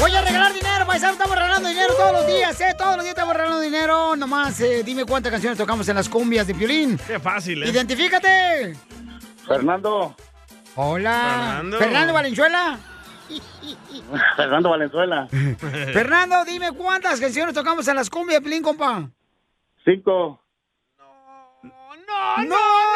Voy 0.00 0.14
a 0.14 0.22
regalar 0.22 0.52
dinero, 0.52 0.86
paisano. 0.86 1.12
Estamos 1.12 1.34
regalando 1.36 1.68
dinero 1.68 1.94
todos 1.94 2.12
los 2.12 2.26
días, 2.26 2.60
¿eh? 2.60 2.74
Todos 2.76 2.96
los 2.96 3.04
días 3.04 3.14
estamos 3.14 3.34
regalando 3.34 3.60
dinero. 3.60 4.16
Nomás 4.16 4.60
eh, 4.60 4.82
dime 4.84 5.04
cuántas 5.04 5.32
canciones 5.32 5.58
tocamos 5.58 5.88
en 5.88 5.96
las 5.96 6.08
cumbias 6.08 6.46
de 6.46 6.54
Piolín. 6.54 6.98
Qué 7.06 7.18
fácil, 7.18 7.62
¿eh? 7.62 7.68
¡Identifícate! 7.70 8.76
Fernando. 9.46 10.14
Hola. 10.76 11.54
Fernando. 11.56 11.78
Fernando 11.78 12.12
Valenzuela. 12.12 12.78
Fernando 14.36 14.70
Valenzuela. 14.70 15.28
Fernando, 15.58 16.44
dime 16.44 16.72
cuántas 16.72 17.20
canciones 17.20 17.54
tocamos 17.54 17.88
en 17.88 17.96
las 17.96 18.10
cumbias 18.10 18.40
de 18.40 18.42
Piolín, 18.42 18.62
compa. 18.62 19.08
Cinco. 19.84 20.40
¡No, 21.62 21.70
no, 22.06 22.44
no! 22.44 22.56
¡Fueron 22.56 22.93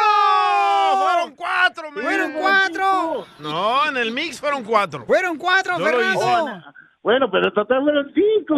cuatro, 1.39 1.89
man. 1.91 2.03
¡Fueron 2.03 2.33
cuatro! 2.33 3.25
No, 3.39 3.87
en 3.87 3.97
el 3.97 4.11
mix 4.11 4.39
fueron 4.39 4.63
cuatro. 4.63 5.05
¡Fueron 5.05 5.37
cuatro, 5.37 5.79
Yo. 5.79 5.85
Fernando! 5.85 6.61
Bueno, 7.01 7.31
pero 7.31 7.51
total 7.53 7.81
fueron 7.81 8.11
cinco. 8.13 8.55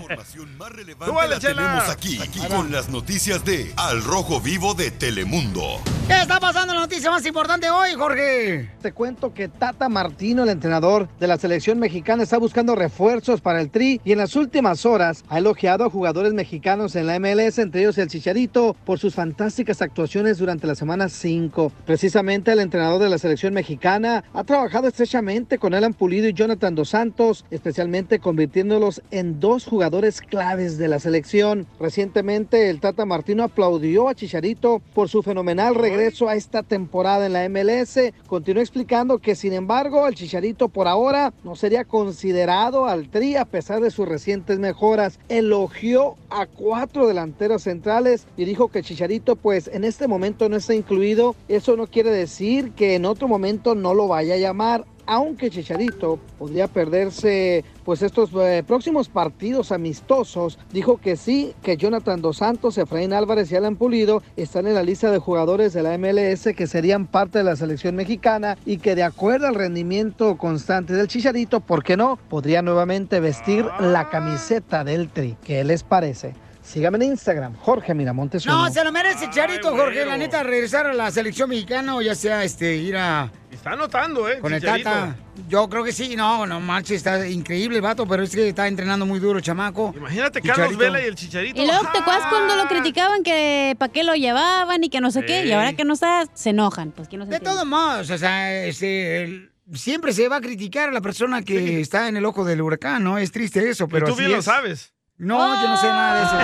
información 0.02 0.58
más 0.58 0.72
relevante 0.72 1.14
la 1.30 1.40
Chela. 1.40 1.56
tenemos 1.56 1.90
aquí, 1.90 2.20
aquí 2.22 2.40
con 2.48 2.72
las 2.72 2.90
noticias 2.90 3.44
de 3.44 3.74
Al 3.78 4.04
Rojo 4.04 4.40
Vivo 4.40 4.76
de 4.76 4.92
Telemundo. 4.92 5.82
¿Qué 6.08 6.22
está 6.22 6.40
pasando 6.40 6.74
en 6.74 6.80
la 6.80 6.86
noticia 6.86 7.10
más 7.10 7.26
importante 7.26 7.70
hoy, 7.70 7.94
Jorge? 7.94 8.70
Te 8.82 8.92
cuento 8.92 9.34
que 9.34 9.48
Tata 9.48 9.88
Martino, 9.90 10.44
el 10.44 10.50
entrenador 10.50 11.08
de 11.20 11.28
la 11.28 11.38
selección 11.38 11.80
mexicana, 11.80 12.24
está 12.24 12.38
buscando 12.38 12.76
refuerzos 12.76 13.42
para 13.42 13.62
el 13.62 13.72
Tri 13.72 14.00
y 14.04 14.12
en 14.12 14.18
las 14.20 14.36
últimas 14.36 14.86
horas 14.86 15.24
ha 15.30 15.38
elogiado 15.40 15.86
a 15.86 15.90
jugadores 15.90 16.34
mexicanos 16.34 16.96
en 16.96 17.08
la 17.08 17.20
MLS, 17.20 17.58
entre 17.60 17.82
ellos 17.82 17.98
el 17.98 18.10
Chicharito, 18.10 18.76
por 18.86 19.00
sus 19.00 19.16
fantásticas 19.16 19.71
actuaciones 19.80 20.40
durante 20.40 20.66
la 20.66 20.74
semana 20.74 21.08
5. 21.08 21.72
Precisamente 21.86 22.52
el 22.52 22.60
entrenador 22.60 23.00
de 23.00 23.10
la 23.10 23.20
selección 23.20 23.54
mexicana 23.54 24.24
ha 24.34 24.44
trabajado 24.44 24.88
estrechamente 24.88 25.60
con 25.60 25.76
Alan 25.76 25.94
Pulido 25.94 26.28
y 26.28 26.34
Jonathan 26.34 26.74
Dos 26.74 26.90
Santos, 26.90 27.46
especialmente 27.52 28.18
convirtiéndolos 28.18 29.04
en 29.12 29.40
dos 29.40 29.66
jugadores 29.66 30.22
claves 30.22 30.80
de 30.80 30.88
la 30.88 31.00
selección. 31.00 31.68
Recientemente 31.80 32.70
el 32.72 32.80
Tata 32.80 33.06
Martino 33.06 33.44
aplaudió 33.44 34.10
a 34.10 34.16
Chicharito 34.16 34.82
por 34.96 35.10
su 35.10 35.22
fenomenal 35.22 35.76
regreso 35.76 36.28
a 36.28 36.36
esta 36.36 36.64
temporada 36.64 37.28
en 37.28 37.34
la 37.34 37.48
MLS. 37.48 38.00
Continuó 38.26 38.62
explicando 38.62 39.20
que 39.20 39.36
sin 39.36 39.54
embargo 39.54 40.08
el 40.08 40.16
Chicharito 40.16 40.70
por 40.70 40.88
ahora 40.88 41.34
no 41.44 41.56
sería 41.56 41.86
considerado 41.86 42.88
al 42.88 43.10
Tri 43.10 43.36
a 43.36 43.46
pesar 43.46 43.82
de 43.82 43.92
sus 43.92 44.08
recientes 44.08 44.58
mejoras. 44.58 45.20
Elogió 45.30 46.16
a 46.30 46.48
cuatro 46.48 47.08
delanteros 47.08 47.64
centrales 47.64 48.26
y 48.38 48.46
dijo 48.46 48.70
que 48.70 48.82
Chicharito 48.82 49.36
pues 49.36 49.61
en 49.68 49.84
este 49.84 50.08
momento 50.08 50.50
no 50.50 50.58
está 50.58 50.74
incluido. 50.74 51.36
Eso 51.48 51.76
no 51.76 51.88
quiere 51.88 52.12
decir 52.12 52.72
que 52.72 52.96
en 52.96 53.06
otro 53.06 53.28
momento 53.28 53.76
no 53.76 53.94
lo 53.94 54.08
vaya 54.08 54.36
a 54.36 54.38
llamar 54.38 54.86
aunque 55.06 55.50
Chicharito 55.50 56.20
podría 56.38 56.68
perderse 56.68 57.66
pues 57.84 58.02
estos 58.02 58.32
eh, 58.36 58.64
próximos 58.66 59.10
partidos 59.10 59.72
amistosos, 59.72 60.60
dijo 60.72 60.98
que 60.98 61.18
sí, 61.18 61.54
que 61.62 61.76
Jonathan 61.76 62.22
Dos 62.22 62.38
Santos, 62.38 62.78
Efraín 62.78 63.12
Álvarez 63.12 63.52
y 63.52 63.56
Alan 63.56 63.76
Pulido 63.76 64.24
están 64.38 64.68
en 64.68 64.76
la 64.76 64.84
lista 64.84 65.12
de 65.12 65.18
jugadores 65.18 65.74
de 65.74 65.84
la 65.84 65.98
MLS 65.98 66.48
que 66.56 66.68
serían 66.68 67.08
parte 67.08 67.40
de 67.40 67.44
la 67.44 67.56
selección 67.56 67.96
mexicana 67.96 68.58
y 68.66 68.78
que 68.78 68.96
de 68.96 69.04
acuerdo 69.04 69.48
al 69.48 69.56
rendimiento 69.56 70.38
constante 70.38 70.94
del 70.94 71.08
Chicharito, 71.08 71.60
¿por 71.60 71.84
qué 71.84 71.98
no? 71.98 72.18
Podría 72.30 72.62
nuevamente 72.62 73.20
vestir 73.20 73.66
la 73.80 74.10
camiseta 74.10 74.84
del 74.84 75.10
Tri. 75.10 75.36
¿Qué 75.44 75.64
les 75.64 75.84
parece? 75.84 76.34
Sígame 76.72 76.98
en 77.00 77.12
Instagram, 77.12 77.54
Jorge 77.58 77.94
Miramontes. 77.94 78.46
No, 78.46 78.62
uno. 78.64 78.72
se 78.72 78.82
lo 78.84 78.94
merece 78.94 79.30
Charito, 79.30 79.72
Jorge, 79.76 80.06
la 80.06 80.16
neta, 80.16 80.42
regresar 80.42 80.88
a 80.88 80.94
la 80.94 81.12
selección 81.12 81.50
mexicana 81.50 81.98
o 81.98 82.02
ya 82.02 82.16
sea 82.16 82.46
este 82.46 82.78
ir 82.78 82.96
a 82.96 83.30
Está 83.52 83.72
anotando, 83.72 84.30
¿eh? 84.30 84.40
con 84.40 84.54
el. 84.54 84.62
Tata. 84.64 85.18
Yo 85.50 85.68
creo 85.68 85.84
que 85.84 85.92
sí, 85.92 86.16
no, 86.16 86.46
no 86.46 86.62
marche, 86.62 86.96
está 86.96 87.28
increíble 87.28 87.76
el 87.78 87.82
vato, 87.82 88.08
pero 88.08 88.24
es 88.24 88.34
que 88.34 88.48
está 88.48 88.68
entrenando 88.70 89.06
muy 89.06 89.20
duro, 89.20 89.42
chamaco. 89.42 89.94
Imagínate 89.98 90.42
Carlos 90.42 90.78
Vela 90.78 91.02
y 91.02 91.08
el 91.08 91.16
Chicharito. 91.16 91.62
Y 91.62 91.66
luego 91.66 91.82
te 91.92 92.00
acuerdas 92.00 92.28
cuando 92.30 92.56
lo 92.56 92.68
criticaban 92.70 93.22
que 93.24 93.76
para 93.78 93.92
qué 93.92 94.06
lo 94.06 94.16
llevaban 94.16 94.82
y 94.84 94.90
que 94.90 95.02
no 95.02 95.12
sé 95.12 95.26
qué, 95.26 95.46
y 95.46 95.52
ahora 95.52 95.74
que 95.74 95.84
no 95.84 95.94
está, 95.94 96.24
se 96.34 96.52
enojan. 96.52 96.92
Pues, 96.92 97.10
¿quién 97.10 97.20
no 97.20 97.26
se 97.26 97.32
De 97.34 97.40
todos 97.42 97.66
modos, 97.66 98.10
o 98.10 98.18
sea, 98.18 98.64
este, 98.66 99.24
el- 99.24 99.52
siempre 99.74 100.14
se 100.14 100.30
va 100.30 100.38
a 100.38 100.42
criticar 100.42 100.88
a 100.88 100.92
la 100.94 101.02
persona 101.02 101.42
que 101.42 101.82
está 101.82 102.08
en 102.08 102.16
el 102.16 102.24
ojo 102.24 102.46
del 102.46 102.62
huracán, 102.62 103.04
¿no? 103.04 103.18
Es 103.18 103.32
triste 103.34 103.70
eso, 103.70 103.90
pero 103.90 104.08
tú 104.08 104.14
así 104.14 104.22
bien 104.22 104.32
lo 104.32 104.40
es. 104.40 104.46
sabes. 104.46 104.94
No, 105.22 105.62
yo 105.62 105.68
no 105.68 105.78
sé 105.78 105.88
nada 105.88 106.16
de 106.16 106.24
eso. 106.24 106.36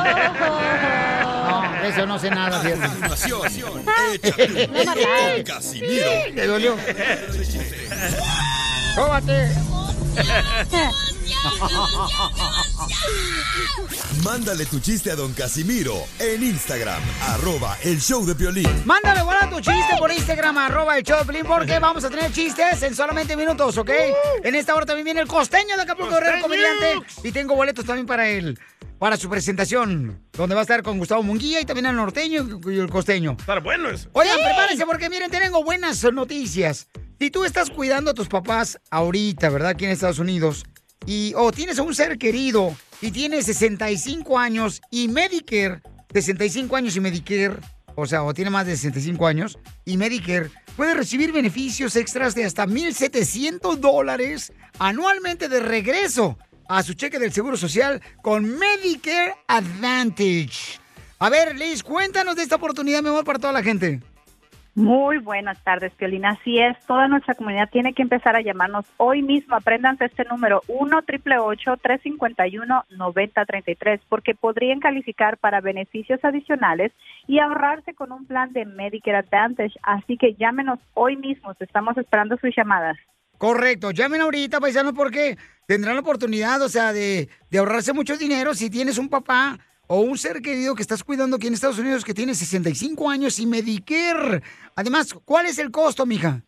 No, 1.49 1.81
de 1.81 1.89
eso 1.89 2.05
no 2.05 2.19
sé 2.19 2.29
nada, 2.29 2.59
fíjate. 2.59 2.87
Continuación, 2.87 3.85
échate 4.13 4.43
un 4.69 4.73
tiro 4.95 5.09
con 5.35 5.43
Casimiro. 5.43 6.11
Le 6.35 6.45
dolió. 6.47 6.77
¡Cóbate! 8.95 9.49
Mándale 14.23 14.65
tu 14.65 14.79
chiste 14.79 15.11
a 15.11 15.15
don 15.15 15.33
Casimiro 15.33 15.93
en 16.19 16.41
Instagram, 16.43 17.01
arroba 17.21 17.77
el 17.83 18.01
show 18.01 18.25
de 18.25 18.33
Piolín. 18.35 18.69
Mándale 18.85 19.21
guarda 19.21 19.49
tu 19.49 19.57
chiste 19.57 19.95
por 19.99 20.11
Instagram, 20.11 20.57
arroba 20.57 20.97
el 20.97 21.03
show 21.03 21.19
de 21.19 21.25
Piolín, 21.25 21.45
porque 21.45 21.77
vamos 21.87 22.03
a 22.03 22.09
tener 22.09 22.31
chistes 22.31 22.81
en 22.83 22.95
solamente 22.95 23.35
minutos, 23.37 23.77
¿ok? 23.77 23.91
En 24.43 24.55
esta 24.55 24.73
hora 24.75 24.85
también 24.85 25.05
viene 25.05 25.21
el 25.21 25.27
costeño 25.27 25.75
de 25.75 25.83
Acapulco 25.83 26.15
Guerrero, 26.15 26.41
comediante. 26.41 26.95
Y 27.23 27.31
tengo 27.31 27.55
boletos 27.55 27.85
también 27.85 28.07
para 28.07 28.27
él, 28.27 28.59
para 28.99 29.17
su 29.17 29.29
presentación, 29.29 30.23
donde 30.33 30.55
va 30.55 30.61
a 30.61 30.63
estar 30.63 30.83
con 30.83 30.97
Gustavo 30.97 31.23
Munguía 31.23 31.61
y 31.61 31.65
también 31.65 31.85
el 31.85 31.95
norteño 31.95 32.59
y 32.65 32.79
el 32.79 32.89
costeño. 32.89 33.37
Estar 33.39 33.61
bueno 33.61 33.89
eso. 33.89 34.09
Oigan, 34.13 34.37
prepárense 34.37 34.85
porque 34.85 35.09
miren, 35.09 35.29
tengo 35.29 35.63
buenas 35.63 36.03
noticias. 36.11 36.87
Si 37.19 37.31
tú 37.31 37.43
estás 37.43 37.69
cuidando 37.69 38.11
a 38.11 38.13
tus 38.13 38.27
papás 38.27 38.79
ahorita, 38.89 39.49
¿verdad? 39.49 39.69
Aquí 39.71 39.85
en 39.85 39.91
Estados 39.91 40.19
Unidos, 40.19 40.65
y 41.05 41.33
o 41.35 41.51
tienes 41.51 41.79
a 41.79 41.83
un 41.83 41.95
ser 41.95 42.17
querido 42.17 42.75
y 43.01 43.11
tienes 43.11 43.45
65 43.45 44.37
años 44.37 44.81
y 44.91 45.07
Medicare, 45.07 45.81
65 46.13 46.75
años 46.75 46.95
y 46.95 46.99
Medicare, 46.99 47.57
o 47.95 48.05
sea, 48.05 48.23
o 48.23 48.33
tiene 48.33 48.51
más 48.51 48.65
de 48.65 48.75
65 48.75 49.25
años 49.25 49.57
y 49.85 49.97
Medicare, 49.97 50.51
puede 50.75 50.93
recibir 50.93 51.31
beneficios 51.31 51.95
extras 51.95 52.35
de 52.35 52.45
hasta 52.45 52.67
1.700 52.67 53.77
dólares 53.77 54.53
anualmente 54.79 55.49
de 55.49 55.59
regreso 55.59 56.37
a 56.67 56.83
su 56.83 56.93
cheque 56.93 57.19
del 57.19 57.31
Seguro 57.31 57.57
Social 57.57 58.01
con 58.21 58.57
Medicare 58.57 59.35
Advantage. 59.47 60.79
A 61.19 61.29
ver, 61.29 61.55
Liz, 61.55 61.83
cuéntanos 61.83 62.35
de 62.35 62.43
esta 62.43 62.55
oportunidad, 62.55 63.01
mi 63.01 63.09
amor, 63.09 63.25
para 63.25 63.39
toda 63.39 63.53
la 63.53 63.63
gente. 63.63 64.01
Muy 64.77 65.17
buenas 65.17 65.59
tardes, 65.63 65.91
Piolina. 65.93 66.37
Así 66.39 66.59
es, 66.59 66.77
toda 66.85 67.07
nuestra 67.07 67.33
comunidad 67.33 67.67
tiene 67.71 67.93
que 67.93 68.03
empezar 68.03 68.35
a 68.35 68.41
llamarnos 68.41 68.85
hoy 68.97 69.23
mismo. 69.23 69.55
Aprendan 69.55 69.97
este 69.99 70.23
número 70.25 70.61
1 70.67 70.97
888 70.99 71.77
351 71.81 72.85
9033 72.91 74.01
porque 74.07 74.35
podrían 74.35 74.79
calificar 74.79 75.37
para 75.37 75.61
beneficios 75.61 76.23
adicionales 76.23 76.91
y 77.25 77.39
ahorrarse 77.39 77.95
con 77.95 78.11
un 78.11 78.27
plan 78.27 78.53
de 78.53 78.65
Medicare 78.65 79.17
Advantage. 79.17 79.73
Así 79.81 80.15
que 80.15 80.35
llámenos 80.35 80.77
hoy 80.93 81.15
mismo. 81.15 81.55
Estamos 81.59 81.97
esperando 81.97 82.37
sus 82.37 82.55
llamadas. 82.55 82.97
Correcto, 83.37 83.91
llamen 83.91 84.21
ahorita, 84.21 84.59
paisanos, 84.59 84.93
porque 84.93 85.37
tendrán 85.67 85.95
la 85.95 86.01
oportunidad, 86.01 86.61
o 86.61 86.69
sea, 86.69 86.93
de, 86.93 87.29
de 87.49 87.57
ahorrarse 87.59 87.93
mucho 87.93 88.17
dinero 88.17 88.53
si 88.53 88.69
tienes 88.69 88.97
un 88.97 89.09
papá 89.09 89.59
o 89.87 90.01
un 90.01 90.17
ser 90.17 90.41
querido 90.41 90.75
que 90.75 90.81
estás 90.81 91.03
cuidando 91.03 91.37
aquí 91.37 91.47
en 91.47 91.53
Estados 91.53 91.79
Unidos 91.79 92.03
que 92.03 92.13
tiene 92.13 92.35
65 92.35 93.09
años 93.09 93.39
y 93.39 93.45
Medicare. 93.45 94.41
Además, 94.75 95.13
¿cuál 95.25 95.45
es 95.45 95.59
el 95.59 95.71
costo, 95.71 96.05
mija? 96.05 96.41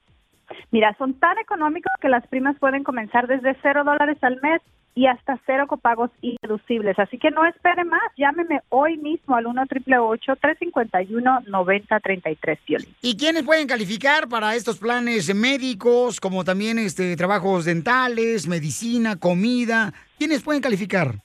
Mira, 0.71 0.95
son 0.97 1.13
tan 1.19 1.37
económicos 1.37 1.91
que 2.01 2.09
las 2.09 2.25
primas 2.27 2.57
pueden 2.59 2.83
comenzar 2.83 3.27
desde 3.27 3.55
cero 3.61 3.83
dólares 3.85 4.17
al 4.21 4.39
mes 4.41 4.61
y 4.99 5.07
hasta 5.07 5.39
cero 5.45 5.65
copagos 5.65 6.11
irreducibles. 6.19 6.99
Así 6.99 7.17
que 7.17 7.31
no 7.31 7.45
espere 7.45 7.85
más, 7.85 8.01
llámeme 8.17 8.59
hoy 8.67 8.97
mismo 8.97 9.37
al 9.37 9.47
1 9.47 9.61
888 9.61 10.35
351 10.41 11.39
9033 11.47 12.59
Piolín. 12.65 12.95
¿Y 13.01 13.15
quiénes 13.15 13.43
pueden 13.43 13.65
calificar 13.65 14.27
para 14.27 14.55
estos 14.55 14.77
planes 14.77 15.33
médicos, 15.33 16.19
como 16.19 16.43
también 16.43 16.79
este 16.79 17.15
trabajos 17.15 17.63
dentales, 17.63 18.45
medicina, 18.49 19.15
comida? 19.15 19.93
¿Quiénes 20.17 20.43
pueden 20.43 20.61
calificar? 20.61 21.15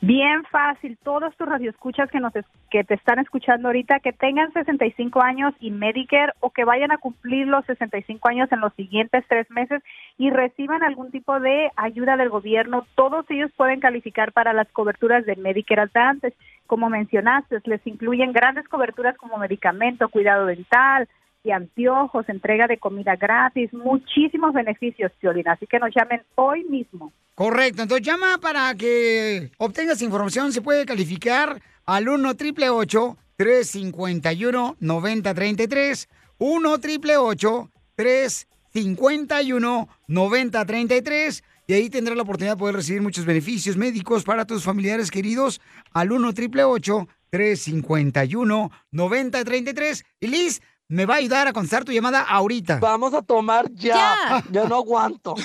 Bien 0.00 0.42
fácil, 0.50 0.96
todos 1.04 1.36
tus 1.36 1.46
radioescuchas 1.46 2.10
que 2.10 2.20
nos 2.20 2.34
que 2.74 2.82
te 2.82 2.94
están 2.94 3.20
escuchando 3.20 3.68
ahorita 3.68 4.00
que 4.00 4.12
tengan 4.12 4.52
65 4.52 5.22
años 5.22 5.54
y 5.60 5.70
Medicare 5.70 6.32
o 6.40 6.50
que 6.50 6.64
vayan 6.64 6.90
a 6.90 6.98
cumplir 6.98 7.46
los 7.46 7.64
65 7.66 8.28
años 8.28 8.50
en 8.50 8.58
los 8.58 8.74
siguientes 8.74 9.24
tres 9.28 9.48
meses 9.48 9.80
y 10.18 10.30
reciban 10.30 10.82
algún 10.82 11.12
tipo 11.12 11.38
de 11.38 11.70
ayuda 11.76 12.16
del 12.16 12.30
gobierno, 12.30 12.84
todos 12.96 13.26
ellos 13.28 13.52
pueden 13.56 13.78
calificar 13.78 14.32
para 14.32 14.52
las 14.52 14.66
coberturas 14.72 15.24
de 15.24 15.36
Medicare 15.36 15.82
Advantage. 15.82 16.34
Como 16.66 16.90
mencionaste, 16.90 17.60
les 17.62 17.86
incluyen 17.86 18.32
grandes 18.32 18.66
coberturas 18.66 19.16
como 19.18 19.38
medicamento, 19.38 20.08
cuidado 20.08 20.46
dental, 20.46 21.06
y 21.44 21.52
anteojos, 21.52 22.28
entrega 22.28 22.66
de 22.66 22.78
comida 22.78 23.14
gratis, 23.14 23.72
muchísimos 23.72 24.52
beneficios, 24.52 25.12
Piolín. 25.20 25.46
Así 25.46 25.68
que 25.68 25.78
nos 25.78 25.94
llamen 25.94 26.22
hoy 26.34 26.64
mismo. 26.64 27.12
Correcto, 27.34 27.82
entonces 27.82 28.06
llama 28.06 28.38
para 28.38 28.72
que 28.74 29.50
obtengas 29.58 30.02
información, 30.02 30.52
se 30.52 30.62
puede 30.62 30.86
calificar 30.86 31.60
al 31.84 32.08
1 32.08 32.28
888 32.30 33.18
351 33.36 34.76
9033 34.78 36.08
1 36.38 36.72
888 36.72 37.70
351 37.96 39.88
9033 40.06 41.44
y 41.66 41.72
ahí 41.72 41.90
tendrás 41.90 42.16
la 42.16 42.22
oportunidad 42.22 42.54
de 42.54 42.58
poder 42.58 42.76
recibir 42.76 43.02
muchos 43.02 43.24
beneficios 43.24 43.76
médicos 43.76 44.22
para 44.22 44.44
tus 44.44 44.62
familiares 44.62 45.10
queridos 45.10 45.60
al 45.92 46.12
1 46.12 46.28
888 46.28 47.08
1-855-351-9033. 47.34 50.04
Y 50.20 50.28
Liz 50.28 50.62
me 50.88 51.06
va 51.06 51.14
a 51.14 51.16
ayudar 51.18 51.48
a 51.48 51.52
contestar 51.52 51.84
tu 51.84 51.92
llamada 51.92 52.20
ahorita. 52.20 52.78
Vamos 52.78 53.14
a 53.14 53.22
tomar 53.22 53.70
ya. 53.72 54.42
Yo 54.50 54.68
no 54.68 54.76
aguanto. 54.76 55.34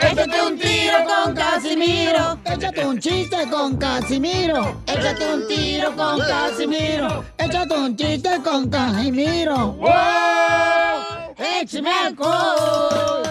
Échate 0.00 0.42
un 0.42 0.58
tiro 0.58 1.04
con 1.04 1.34
Casimiro. 1.34 2.38
Échate 2.44 2.86
un 2.86 2.98
chiste 2.98 3.48
con 3.50 3.76
Casimiro. 3.76 4.82
Échate 4.86 5.34
un 5.34 5.46
tiro 5.46 5.94
con 5.96 6.18
Casimiro. 6.18 7.24
Échate 7.38 7.74
un 7.74 7.96
chiste 7.96 8.40
con 8.42 8.70
Casimiro. 8.70 9.72
¡Wow! 9.72 11.34
¡Échame 11.36 11.90
alcohol! 11.90 13.29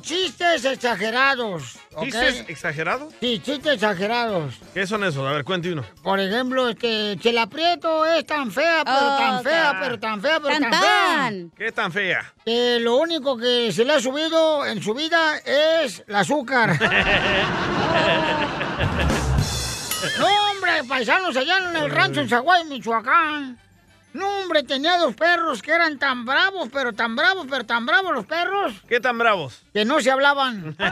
Chistes 0.00 0.64
exagerados. 0.64 1.76
¿Chistes 2.00 2.44
exagerados? 2.48 3.12
Sí, 3.20 3.40
chistes 3.40 3.74
exagerados. 3.74 4.54
¿Qué 4.74 4.86
son 4.86 5.04
esos? 5.04 5.26
A 5.26 5.32
ver, 5.32 5.44
cuente 5.44 5.72
uno. 5.72 5.84
Por 6.02 6.20
ejemplo, 6.20 6.68
este, 6.68 7.16
Chela 7.20 7.46
Prieto 7.48 8.06
es 8.06 8.24
tan 8.26 8.50
fea, 8.52 8.82
pero 8.84 8.96
Oh, 9.00 9.18
tan 9.18 9.42
fea, 9.42 9.72
ta- 9.72 9.80
pero 9.82 9.98
tan 9.98 10.20
fea, 10.22 10.40
pero 10.40 10.48
Tan, 10.58 10.70
tan, 10.70 10.80
fea. 10.80 11.32
¿Qué 11.56 11.72
tan 11.72 11.92
fea? 11.92 12.34
Que 12.44 12.78
lo 12.80 12.96
único 12.96 13.36
que 13.36 13.72
se 13.72 13.84
le 13.84 13.94
ha 13.94 14.00
subido 14.00 14.64
en 14.66 14.82
su 14.82 14.94
vida 14.94 15.38
es 15.38 16.04
el 16.06 16.14
azúcar. 16.14 16.78
No, 20.18 20.26
hombre, 20.52 20.84
paisanos 20.88 21.36
allá 21.36 21.58
en 21.58 21.76
el 21.76 21.90
rancho 21.90 22.20
en 22.20 22.28
Zaguay, 22.28 22.64
Michoacán. 22.66 23.58
No, 24.14 24.26
hombre, 24.40 24.62
tenía 24.62 24.96
dos 24.98 25.14
perros 25.14 25.62
que 25.62 25.70
eran 25.70 25.98
tan 25.98 26.24
bravos, 26.24 26.68
pero 26.72 26.92
tan 26.92 27.14
bravos, 27.14 27.46
pero 27.48 27.64
tan 27.64 27.86
bravos 27.86 28.12
los 28.14 28.26
perros, 28.26 28.72
¿Qué 28.88 29.00
tan 29.00 29.18
bravos? 29.18 29.62
que 29.72 29.84
no 29.84 30.00
se 30.00 30.10
hablaban. 30.10 30.76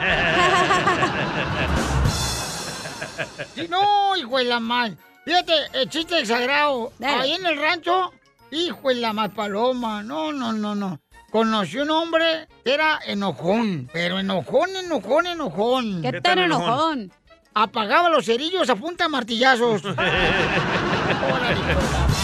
Sí, 3.55 3.67
no, 3.67 4.15
hijo 4.15 4.37
de 4.37 4.43
la 4.43 4.59
mal. 4.59 4.95
Fíjate, 5.25 5.53
el 5.73 5.89
chiste 5.89 6.19
exagerado. 6.19 6.91
Dale. 6.99 7.23
Ahí 7.23 7.31
en 7.33 7.45
el 7.47 7.59
rancho, 7.59 8.13
hijo 8.51 8.89
de 8.89 8.95
la 8.95 9.13
mal 9.13 9.31
paloma. 9.31 10.03
No, 10.03 10.31
no, 10.31 10.53
no, 10.53 10.75
no. 10.75 10.99
Conocí 11.31 11.77
un 11.79 11.89
hombre 11.89 12.47
que 12.63 12.73
era 12.73 12.99
enojón, 13.05 13.89
pero 13.91 14.19
enojón, 14.19 14.75
enojón, 14.75 15.27
enojón. 15.27 16.01
¿Qué 16.01 16.21
tan 16.21 16.39
enojón? 16.39 17.11
Apagaba 17.53 18.09
los 18.09 18.25
cerillos 18.25 18.69
a 18.69 18.75
punta 18.75 19.05
de 19.05 19.09
martillazos. 19.09 19.81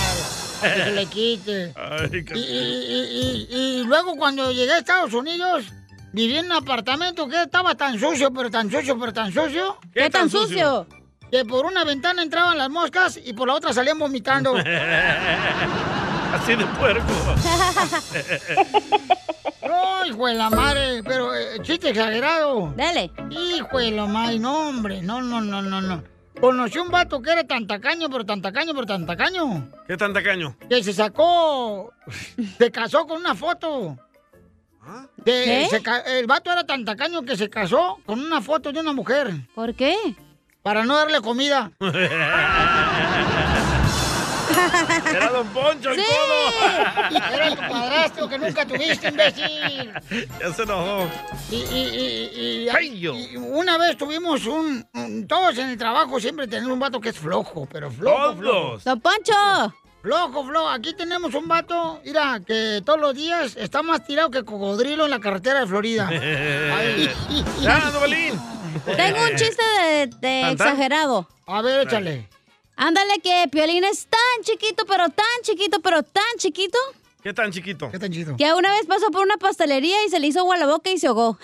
que 0.64 0.84
se 0.84 0.91
le 0.91 1.05
quite. 1.07 1.74
Ay, 1.76 2.26
Y, 2.34 2.39
y- 2.39 2.41
y- 2.41 3.47
y- 3.49 3.82
y 3.82 3.84
luego 3.84 4.16
cuando 4.16 4.51
llegué 4.51 4.74
a 4.74 4.78
Estados 4.80 5.14
Unidos, 5.14 5.66
viví 6.11 6.38
en 6.38 6.45
un 6.45 6.51
apartamento 6.53 7.28
que 7.28 7.41
estaba 7.41 7.76
tan 7.76 7.99
sucio, 7.99 8.32
pero 8.34 8.49
tan 8.49 8.70
sucio, 8.72 8.97
pero 8.99 9.14
tan 9.14 9.32
sucio. 9.34 9.78
¿Qué 9.93 10.09
tan 10.09 10.30
sucio? 10.30 10.88
Que 11.32 11.43
por 11.45 11.66
una 11.66 11.84
ventana 11.84 12.22
entraban 12.22 12.57
las 12.57 12.70
moscas 12.70 13.20
y 13.24 13.34
por 13.34 13.47
la 13.47 13.55
otra 13.55 13.74
salían 13.74 13.97
vomitando. 13.97 14.55
Así 16.34 16.55
de 16.55 16.66
puerco. 16.66 17.05
No, 19.68 20.05
hijo 20.05 20.28
de 20.28 20.34
la 20.34 20.49
madre, 20.49 21.01
pero 21.03 21.34
eh, 21.34 21.59
chiste 21.61 21.89
exagerado. 21.89 22.74
Dale. 22.76 23.11
Hijo 23.30 23.80
de 23.80 23.91
la 23.91 24.05
madre, 24.05 24.38
no, 24.39 24.68
hombre, 24.70 25.01
no, 25.01 25.22
no, 25.22 25.39
no, 25.41 25.61
no, 25.61 25.82
no. 25.82 26.03
Conocí 26.39 26.77
un 26.79 26.89
vato 26.89 27.21
que 27.21 27.31
era 27.31 27.43
tan 27.45 27.65
tacaño, 27.67 28.09
pero 28.09 28.25
tan 28.25 28.41
tacaño, 28.41 28.73
pero 28.73 28.86
tan 28.86 29.05
tacaño. 29.05 29.69
¿Qué 29.88 29.95
tan 29.97 30.13
tacaño? 30.13 30.57
Que 30.67 30.84
se 30.84 30.93
sacó, 30.93 31.93
se 32.57 32.71
casó 32.71 33.05
con 33.07 33.19
una 33.19 33.36
foto. 33.36 33.97
De- 35.17 35.67
¿Qué? 35.71 35.79
se 35.79 36.19
el 36.19 36.27
vato 36.27 36.51
era 36.51 36.65
tan 36.65 36.84
tacaño 36.84 37.21
que 37.23 37.38
se 37.38 37.49
casó 37.49 37.99
con 38.05 38.19
una 38.19 38.41
foto 38.41 38.71
de 38.73 38.79
una 38.81 38.91
mujer. 38.91 39.31
¿Por 39.55 39.73
qué? 39.73 39.95
Para 40.61 40.84
no 40.84 40.95
darle 40.97 41.21
comida. 41.21 41.71
Era 45.10 45.30
Don 45.30 45.47
Poncho, 45.47 45.91
el 45.91 45.97
codo. 45.97 47.18
Era 47.34 47.49
tu 47.51 47.62
padrastro 47.62 48.30
que 48.30 48.38
nunca 48.39 48.66
tuviste, 48.66 49.08
imbécil. 49.10 49.93
Ya 50.39 50.54
se 50.54 50.64
enojó. 50.64 51.08
Y, 51.51 51.56
y- 51.56 52.68
y- 52.70 52.70
y- 53.08 53.38
una 53.38 53.78
vez 53.78 53.97
tuvimos 53.97 54.45
un, 54.45 54.86
un- 54.93 55.28
Todos 55.28 55.58
en 55.58 55.70
el 55.70 55.78
trabajo 55.78 56.20
siempre 56.20 56.47
tenemos 56.47 56.72
un 56.74 56.80
vato 56.80 56.99
que 56.99 57.10
es 57.10 57.18
flojo, 57.20 57.68
pero 57.72 57.89
flojo, 57.91 58.36
flojo. 58.36 58.60
Todos. 58.62 58.84
¡Don 58.84 58.99
Poncho! 59.01 59.74
Flojo, 60.01 60.43
flojo. 60.45 60.70
Aquí 60.70 60.93
tenemos 60.93 61.34
un 61.34 61.47
vato, 61.47 62.01
mira, 62.04 62.41
que 62.45 62.82
todos 62.86 62.99
los 62.99 63.16
días 63.16 63.56
está 63.56 63.82
más 63.82 64.06
tirado 64.06 64.30
que 64.32 64.43
cocodrilo 64.43 65.06
en 65.06 65.12
la 65.12 65.20
carretera 65.20 65.62
de 65.62 65.68
Florida. 65.68 66.10
Ya, 67.62 67.80
Novelín. 67.91 68.39
Tengo 68.97 69.24
un 69.24 69.36
chiste 69.36 69.64
de, 70.20 70.51
exagerado. 70.51 71.28
A 71.45 71.62
ver, 71.62 71.88
échale. 71.88 72.28
Ándale 72.76 73.19
que 73.24 73.47
Piolín 73.51 73.84
es 73.84 74.07
tan 74.07 74.43
chiquito, 74.43 74.86
pero 74.86 75.09
tan 75.09 75.26
chiquito, 75.43 75.80
pero 75.82 76.03
tan 76.03 76.24
chiquito, 76.38 76.78
¿Qué 77.24 77.34
tan 77.34 77.51
chiquito? 77.53 77.89
¿Qué 77.89 77.97
tan 77.99 78.11
chido? 78.11 78.36
que 78.36 78.51
una 78.53 78.69
vez 78.74 78.86
pasó 78.86 79.09
por 79.09 79.24
una 79.24 79.38
pastelería 79.38 79.95
y 80.05 80.09
se 80.09 80.19
le 80.19 80.28
hizo 80.28 80.39
agua 80.41 80.55
a 80.55 80.59
la 80.59 80.65
boca 80.65 80.89
y 80.89 80.97
se 80.97 81.07
ahogó. 81.07 81.38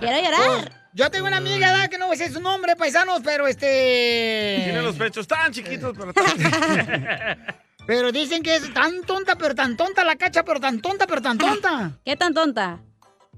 Quiero 0.00 0.20
llorar. 0.20 0.72
Yo 0.94 1.08
tengo 1.12 1.28
una 1.28 1.36
amiga, 1.36 1.70
¿verdad? 1.70 1.88
Que 1.88 1.98
no 1.98 2.08
voy 2.08 2.16
a 2.16 2.18
decir 2.18 2.34
su 2.34 2.40
nombre, 2.40 2.74
paisanos, 2.74 3.20
pero 3.24 3.46
este... 3.46 4.62
Tiene 4.64 4.82
los 4.82 4.96
pechos 4.96 5.28
tan 5.28 5.52
chiquitos, 5.52 5.96
pero 5.96 6.12
tan... 6.12 6.26
Pero 7.84 8.12
dicen 8.12 8.44
que 8.44 8.54
es 8.54 8.72
tan 8.72 9.02
tonta, 9.02 9.36
pero 9.36 9.56
tan 9.56 9.76
tonta 9.76 10.04
la 10.04 10.14
cacha, 10.14 10.44
pero 10.44 10.60
tan 10.60 10.80
tonta, 10.80 11.04
pero 11.08 11.20
tan 11.20 11.36
tonta. 11.36 11.98
¿Qué 12.04 12.16
tan 12.16 12.32
tonta? 12.32 12.78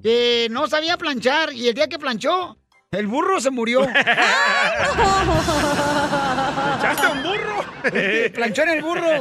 Que 0.03 0.49
no 0.51 0.67
sabía 0.67 0.99
planchar 0.99 1.55
y 1.55 1.69
el 1.69 1.75
día 1.75 1.89
que 1.89 1.99
planchó, 1.99 2.59
el 2.99 3.07
burro 3.07 3.41
se 3.41 3.51
murió. 3.51 3.83
¿Echaste 6.79 7.07
un 7.09 7.23
burro? 7.23 7.65
Planchó 8.35 8.63
en 8.63 8.69
el 8.71 8.83
burro. 8.83 9.21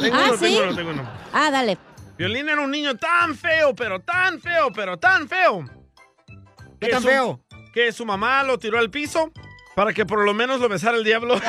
Tengo 0.00 0.16
Ah, 0.16 0.24
uno, 0.28 0.36
¿sí? 0.36 0.44
tengo 0.44 0.62
uno, 0.62 0.74
tengo 0.76 0.90
uno. 0.90 1.08
Ah, 1.32 1.50
dale. 1.50 1.78
Violín 2.16 2.48
era 2.48 2.60
un 2.60 2.70
niño 2.70 2.96
tan 2.96 3.34
feo, 3.36 3.74
pero 3.74 4.00
tan 4.00 4.40
feo, 4.40 4.70
pero 4.72 4.98
tan 4.98 5.28
feo. 5.28 5.64
¿Qué 6.80 6.88
tan 6.88 7.02
su- 7.02 7.08
feo? 7.08 7.40
Que 7.72 7.92
su 7.92 8.04
mamá 8.04 8.42
lo 8.42 8.58
tiró 8.58 8.78
al 8.78 8.90
piso 8.90 9.30
para 9.74 9.92
que 9.92 10.04
por 10.04 10.24
lo 10.24 10.34
menos 10.34 10.60
lo 10.60 10.68
besara 10.68 10.96
el 10.96 11.04
diablo. 11.04 11.40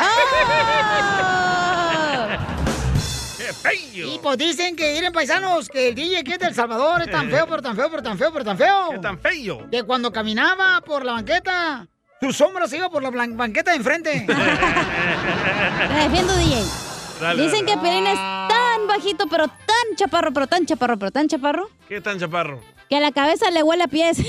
Y 3.94 4.20
pues 4.22 4.38
dicen 4.38 4.76
que 4.76 4.94
miren 4.94 5.14
paisanos, 5.14 5.70
que 5.70 5.90
el 5.90 5.96
DJ 5.96 6.24
que 6.24 6.34
es 6.34 6.40
del 6.40 6.56
Salvador 6.56 7.02
es 7.02 7.12
tan 7.12 7.30
feo, 7.30 7.46
pero 7.48 7.62
tan 7.62 7.76
feo, 7.76 7.90
pero 7.90 8.04
tan 8.04 8.18
feo, 8.18 8.32
pero 8.32 8.46
tan 8.46 8.58
feo. 8.58 8.90
¡Qué 8.92 9.00
tan 9.00 9.20
feo! 9.20 9.68
Que 9.72 9.84
cuando 9.84 10.12
caminaba 10.12 10.82
por 10.82 11.06
la 11.06 11.14
banqueta, 11.14 11.88
su 12.20 12.34
sombra 12.34 12.68
se 12.68 12.78
iba 12.78 12.90
por 12.90 13.02
la 13.04 13.10
banqueta 13.10 13.72
de 13.72 13.78
enfrente. 13.78 14.26
Te 14.28 15.94
defiendo, 15.94 16.36
DJ. 16.36 16.64
Dale, 17.20 17.44
Dicen 17.44 17.66
dale. 17.66 17.78
que 17.80 17.84
Piolín 17.84 18.08
es 18.08 18.16
tan 18.16 18.88
bajito, 18.88 19.28
pero 19.28 19.48
tan 19.48 19.96
chaparro, 19.96 20.32
pero 20.34 20.48
tan 20.48 20.66
chaparro, 20.66 20.98
pero 20.98 21.12
tan 21.12 21.28
chaparro, 21.28 21.70
¿Qué 21.88 22.02
tan 22.02 22.20
chaparro? 22.20 22.62
que 22.90 22.98
a 22.98 23.00
la 23.00 23.12
cabeza 23.12 23.50
le 23.52 23.62
huele 23.64 23.84
a 23.84 23.88
pies. 23.88 24.18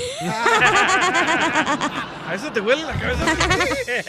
¿A 2.33 2.35
eso 2.35 2.51
te 2.51 2.59
huele 2.61 2.81
la 2.81 2.93
cabeza? 2.93 3.25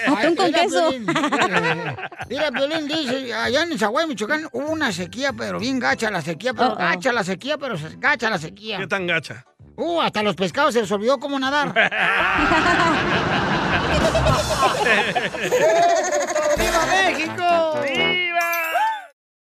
Atún 0.19 0.35
con 0.35 0.47
Mira, 0.47 0.61
queso. 0.63 0.91
Mira, 2.31 2.51
Piolín 2.53 2.89
dice, 2.89 3.35
allá 3.35 3.65
en 3.65 3.79
Zaguay, 3.79 4.07
Michoacán, 4.07 4.49
hubo 4.51 4.69
una 4.71 4.91
sequía, 4.93 5.35
pero 5.35 5.59
bien 5.59 5.79
gacha 5.79 6.11
la 6.11 6.23
sequía, 6.23 6.55
pero 6.55 6.75
gacha 6.75 7.13
la 7.13 7.23
sequía, 7.23 7.59
pero 7.59 7.77
se- 7.77 7.97
gacha 7.99 8.31
la 8.31 8.39
sequía. 8.39 8.79
¿Qué 8.79 8.87
tan 8.87 9.07
gacha? 9.07 9.45
Uh, 9.77 10.01
hasta 10.01 10.23
los 10.23 10.37
pescados 10.37 10.73
se 10.73 10.81
les 10.81 10.91
olvidó 10.91 11.19
cómo 11.21 11.39
nadar. 11.39 11.75
¡Viva 16.57 16.87
México! 16.87 17.45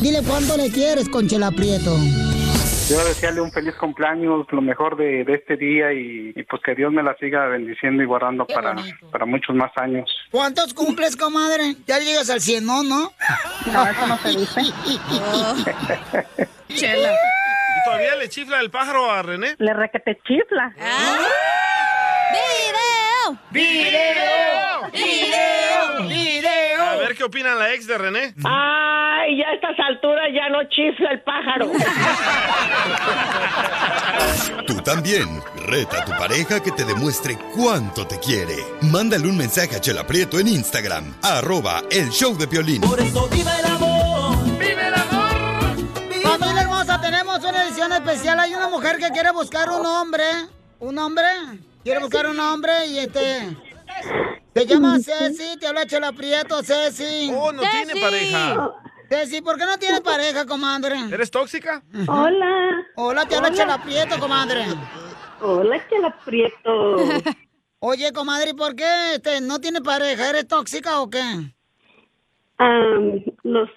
Dile 0.00 0.22
cuánto 0.26 0.56
le 0.56 0.70
quieres, 0.70 1.08
Conchela 1.08 1.50
Prieto. 1.50 1.96
Quiero 2.88 3.04
desearle 3.04 3.40
un 3.40 3.52
feliz 3.52 3.74
cumpleaños, 3.76 4.46
lo 4.50 4.60
mejor 4.62 4.96
de, 4.96 5.24
de 5.24 5.34
este 5.34 5.56
día 5.56 5.92
y, 5.92 6.32
y, 6.34 6.42
pues 6.42 6.60
que 6.64 6.74
Dios 6.74 6.92
me 6.92 7.02
la 7.04 7.14
siga 7.18 7.46
bendiciendo 7.46 8.02
y 8.02 8.06
guardando 8.06 8.46
para, 8.46 8.74
para 9.12 9.26
muchos 9.26 9.54
más 9.54 9.70
años. 9.76 10.10
¿Cuántos 10.32 10.74
cumples, 10.74 11.16
comadre? 11.16 11.76
Ya 11.86 11.98
llegas 12.00 12.30
al 12.30 12.40
100, 12.40 12.66
¿no? 12.66 12.82
¿No? 12.82 13.12
No, 13.72 13.86
eso 13.86 14.06
no 14.08 14.18
se 14.18 14.28
dice. 14.30 14.60
Chela. 16.74 17.12
¿Y 17.12 17.84
todavía 17.84 18.16
le 18.16 18.28
chifla 18.28 18.60
el 18.60 18.70
pájaro 18.70 19.08
a 19.10 19.22
René? 19.22 19.54
Le 19.58 19.72
requete 19.72 20.18
chifla. 20.26 20.74
¡Video! 22.32 23.38
¡Video! 23.50 24.90
¡Video! 24.92 26.08
¡Video! 26.08 26.82
A 26.90 26.96
ver 26.96 27.14
qué 27.16 27.24
opina 27.24 27.54
la 27.54 27.72
ex 27.74 27.86
de 27.86 27.98
René. 27.98 28.34
Ay, 28.44 29.38
ya 29.38 29.48
a 29.48 29.54
estas 29.54 29.78
alturas 29.78 30.26
ya 30.34 30.48
no 30.48 30.64
chifla 30.68 31.10
el 31.12 31.20
pájaro. 31.22 31.70
Tú 34.66 34.74
también. 34.82 35.42
Reta 35.66 36.02
a 36.02 36.04
tu 36.04 36.12
pareja 36.12 36.60
que 36.60 36.72
te 36.72 36.84
demuestre 36.84 37.36
cuánto 37.54 38.06
te 38.06 38.18
quiere. 38.18 38.56
Mándale 38.82 39.28
un 39.28 39.36
mensaje 39.36 39.76
a 39.76 39.80
Chela 39.80 40.06
Prieto 40.06 40.38
en 40.38 40.48
Instagram. 40.48 41.14
Arroba 41.22 41.82
el 41.90 42.10
show 42.10 42.36
de 42.36 42.46
Piolín. 42.48 42.80
Por 42.82 43.00
eso 43.00 43.28
viva 43.28 43.58
el 43.58 43.66
amor. 43.66 44.36
¡Vive 44.58 44.86
el 44.88 44.94
amor! 44.94 45.76
Familia 46.22 46.62
hermosa, 46.62 47.00
tenemos 47.00 47.38
una 47.44 47.64
edición 47.66 47.92
especial. 47.92 48.38
Hay 48.40 48.54
una 48.54 48.68
mujer 48.68 48.96
que 48.98 49.10
quiere 49.10 49.30
buscar 49.32 49.70
un 49.70 49.84
hombre. 49.86 50.24
¿Un 50.80 50.98
hombre? 50.98 51.24
Quiere 51.82 52.00
buscar 52.00 52.26
un 52.26 52.38
hombre 52.38 52.86
y 52.88 52.98
este... 52.98 53.56
Se 54.54 54.66
llama 54.66 54.98
Ceci, 54.98 55.58
te 55.58 55.66
habla 55.66 55.86
Chela 55.86 56.12
Prieto, 56.12 56.62
Ceci. 56.62 57.30
Oh, 57.34 57.52
no 57.52 57.62
tiene 57.62 58.00
pareja. 58.00 58.70
Ceci, 59.08 59.40
¿por 59.40 59.56
qué 59.56 59.64
no 59.64 59.78
tienes 59.78 60.00
pareja, 60.02 60.44
comadre? 60.46 60.96
¿Eres 61.10 61.30
tóxica? 61.30 61.82
Hola. 62.06 62.86
Hola, 62.96 63.26
te 63.26 63.36
habla 63.36 63.48
Hola. 63.48 63.56
Chela 63.56 63.82
Prieto, 63.82 64.18
comadre. 64.18 64.64
Hola, 65.40 65.88
Chela 65.88 66.16
Prieto. 66.24 66.96
Oye, 67.78 68.12
comadre, 68.12 68.50
¿y 68.50 68.54
por 68.54 68.74
qué 68.76 69.14
este, 69.14 69.40
no 69.40 69.58
tienes 69.58 69.80
pareja? 69.80 70.28
¿Eres 70.28 70.46
tóxica 70.46 71.00
o 71.00 71.08
qué? 71.08 71.22
Am, 72.58 73.24
los 73.42 73.70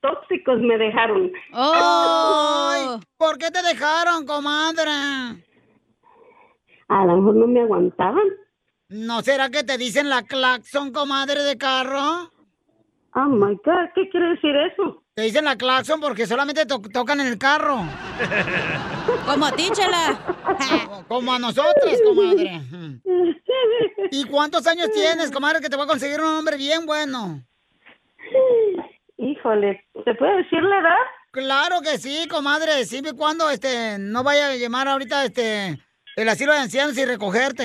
tóxicos 0.00 0.60
me 0.60 0.78
dejaron. 0.78 1.32
Ay, 1.52 3.00
¿Por 3.16 3.36
qué 3.38 3.50
te 3.50 3.62
dejaron, 3.62 4.24
comadre? 4.26 5.44
A 6.88 7.04
lo 7.04 7.16
mejor 7.16 7.36
no 7.36 7.46
me 7.46 7.60
aguantaban. 7.62 8.24
¿No 8.88 9.20
será 9.22 9.50
que 9.50 9.64
te 9.64 9.76
dicen 9.78 10.08
la 10.08 10.22
claxon, 10.22 10.92
comadre 10.92 11.42
de 11.42 11.56
carro? 11.58 12.30
Oh 13.14 13.24
my 13.26 13.54
God, 13.64 13.88
¿qué 13.94 14.08
quiere 14.10 14.28
decir 14.30 14.54
eso? 14.54 15.02
Te 15.14 15.22
dicen 15.22 15.44
la 15.46 15.56
claxon 15.56 16.00
porque 16.00 16.26
solamente 16.26 16.66
to- 16.66 16.82
tocan 16.92 17.20
en 17.20 17.26
el 17.28 17.38
carro. 17.38 17.78
Como 19.26 19.46
a 19.46 19.52
ti, 19.52 19.68
Chela. 19.72 20.18
Como 21.08 21.32
a 21.32 21.38
nosotros, 21.38 22.00
comadre. 22.04 22.60
¿Y 24.12 24.24
cuántos 24.24 24.66
años 24.66 24.90
tienes, 24.92 25.32
comadre, 25.32 25.60
que 25.60 25.68
te 25.68 25.76
voy 25.76 25.84
a 25.86 25.88
conseguir 25.88 26.20
un 26.20 26.26
hombre 26.26 26.56
bien 26.56 26.84
bueno? 26.86 27.42
Híjole, 29.18 29.84
¿te 30.04 30.14
puede 30.14 30.36
decir 30.38 30.62
la 30.62 30.80
edad? 30.80 30.94
Claro 31.32 31.80
que 31.82 31.98
sí, 31.98 32.28
comadre. 32.28 32.84
Siempre 32.84 33.12
y 33.12 33.16
cuando 33.16 33.48
este, 33.50 33.96
no 33.98 34.22
vaya 34.22 34.48
a 34.48 34.56
llamar 34.56 34.88
ahorita 34.88 35.24
este, 35.24 35.78
el 36.16 36.28
asilo 36.30 36.52
de 36.52 36.58
ancianos 36.58 36.96
y 36.96 37.04
recogerte. 37.04 37.64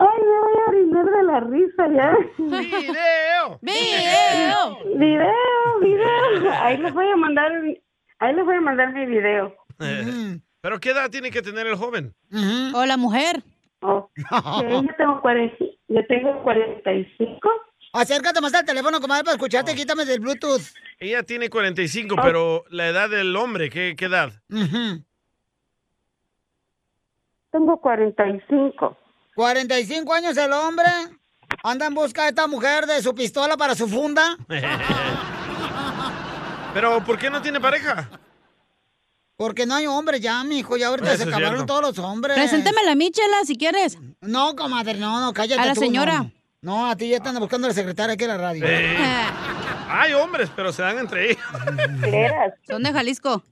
Ay, 0.00 0.18
me 0.22 0.38
voy 0.40 0.54
a 0.58 0.68
orinar 0.68 1.04
de 1.06 1.22
la 1.22 1.40
risa 1.40 1.88
ya. 1.94 2.16
¡Video! 2.36 3.58
¡Video! 3.62 4.78
Video, 4.96 5.80
video. 5.80 6.52
Ahí 6.62 6.76
les 6.78 6.92
voy 6.92 7.08
a 7.08 7.16
mandar, 7.16 7.52
ahí 8.18 8.34
les 8.34 8.44
voy 8.44 8.56
a 8.56 8.60
mandar 8.60 8.92
mi 8.92 9.06
video. 9.06 9.54
¿Pero 10.60 10.80
qué 10.80 10.90
edad 10.90 11.08
tiene 11.10 11.30
que 11.30 11.42
tener 11.42 11.66
el 11.68 11.76
joven? 11.76 12.12
O 12.74 12.84
la 12.84 12.96
mujer. 12.96 13.42
Ok, 13.80 14.10
yo 14.68 14.82
tengo 14.96 15.20
40, 15.20 15.56
yo 15.88 16.06
tengo 16.06 16.42
45. 16.42 17.50
Acércate 17.92 18.40
más 18.40 18.54
al 18.54 18.64
teléfono, 18.64 19.00
comadre, 19.00 19.24
para 19.24 19.36
escucharte. 19.36 19.74
Quítame 19.74 20.04
del 20.04 20.20
Bluetooth. 20.20 20.62
Ella 20.98 21.22
tiene 21.22 21.48
45, 21.48 22.16
pero 22.22 22.64
la 22.70 22.88
edad 22.88 23.08
del 23.08 23.34
hombre, 23.36 23.70
¿qué, 23.70 23.94
qué 23.96 24.06
edad? 24.06 24.32
Tengo 27.50 27.80
45. 27.80 28.96
45 29.34 30.14
años 30.14 30.36
el 30.36 30.52
hombre. 30.52 30.86
Anda 31.62 31.86
en 31.86 31.94
busca 31.94 32.24
de 32.24 32.28
esta 32.28 32.46
mujer 32.46 32.86
de 32.86 33.00
su 33.00 33.14
pistola 33.14 33.56
para 33.56 33.74
su 33.74 33.88
funda. 33.88 34.36
pero 36.74 37.02
¿por 37.04 37.18
qué 37.18 37.30
no 37.30 37.40
tiene 37.40 37.60
pareja? 37.60 38.10
Porque 39.38 39.66
no 39.66 39.76
hay 39.76 39.86
hombre 39.86 40.18
ya, 40.18 40.42
mijo. 40.42 40.76
Ya 40.76 40.88
ahorita 40.88 41.14
Eso 41.14 41.22
se 41.22 41.28
acabaron 41.28 41.50
cierto. 41.58 41.66
todos 41.66 41.82
los 41.96 41.98
hombres. 42.00 42.36
Preséntamela 42.36 42.90
a 42.92 42.94
mí, 42.96 43.10
Chela, 43.12 43.36
si 43.44 43.56
quieres. 43.56 43.96
No, 44.20 44.56
comadre, 44.56 44.94
no, 44.98 45.20
no, 45.20 45.32
cállate 45.32 45.62
A 45.62 45.66
la 45.66 45.74
tú, 45.74 45.80
señora. 45.80 46.18
No. 46.24 46.32
No, 46.60 46.90
a 46.90 46.96
ti 46.96 47.08
ya 47.08 47.18
están 47.18 47.38
buscando 47.38 47.68
a 47.68 47.70
la 47.70 47.74
secretaria 47.74 48.14
aquí 48.14 48.24
en 48.24 48.30
la 48.30 48.36
radio. 48.36 48.64
Eh, 48.66 48.96
hay 49.88 50.12
hombres, 50.14 50.50
pero 50.56 50.72
se 50.72 50.82
dan 50.82 50.98
entre 50.98 51.30
ellos. 51.30 51.42
Son 52.68 52.82
de 52.82 52.92
Jalisco. 52.92 53.44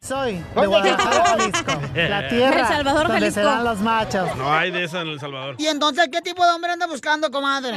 Soy 0.00 0.36
¿Dónde 0.54 0.60
de 0.62 0.66
Guadalajara? 0.68 1.24
Jalisco. 1.26 1.80
La 1.94 2.28
tierra 2.30 2.60
El 2.60 2.66
Salvador, 2.66 3.02
donde 3.08 3.20
Jalisco. 3.20 3.40
se 3.40 3.44
dan 3.46 3.62
los 3.64 3.80
machos. 3.80 4.36
No 4.38 4.50
hay 4.50 4.70
de 4.70 4.84
eso 4.84 4.98
en 5.02 5.08
El 5.08 5.20
Salvador. 5.20 5.56
¿Y 5.58 5.66
entonces 5.66 6.08
qué 6.10 6.22
tipo 6.22 6.42
de 6.46 6.52
hombre 6.52 6.72
anda 6.72 6.86
buscando, 6.86 7.30
comadre? 7.30 7.76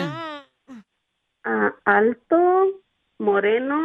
Ah, 1.43 1.73
alto, 1.83 2.37
moreno 3.17 3.75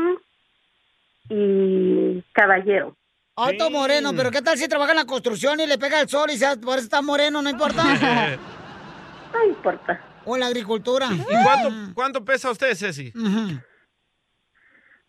y 1.29 2.23
caballero. 2.33 2.97
Alto 3.37 3.69
moreno, 3.71 4.13
pero 4.15 4.31
¿qué 4.31 4.43
tal 4.43 4.57
si 4.57 4.69
trabaja 4.69 4.93
en 4.93 4.99
la 4.99 5.07
construcción 5.07 5.59
y 5.61 5.67
le 5.67 5.77
pega 5.77 6.01
el 6.01 6.09
sol 6.09 6.31
y 6.31 6.39
se, 6.39 6.57
por 6.59 6.79
eso 6.79 6.85
está 6.85 7.03
moreno? 7.03 7.43
¿No 7.43 7.51
importa? 7.51 7.85
No 9.35 9.45
importa. 9.49 10.01
O 10.25 10.37
en 10.37 10.41
la 10.41 10.47
agricultura. 10.47 11.09
¿Y 11.13 11.19
cuánto, 11.43 11.75
cuánto 11.93 12.25
pesa 12.25 12.53
usted, 12.53 12.73
Ceci? 12.77 13.13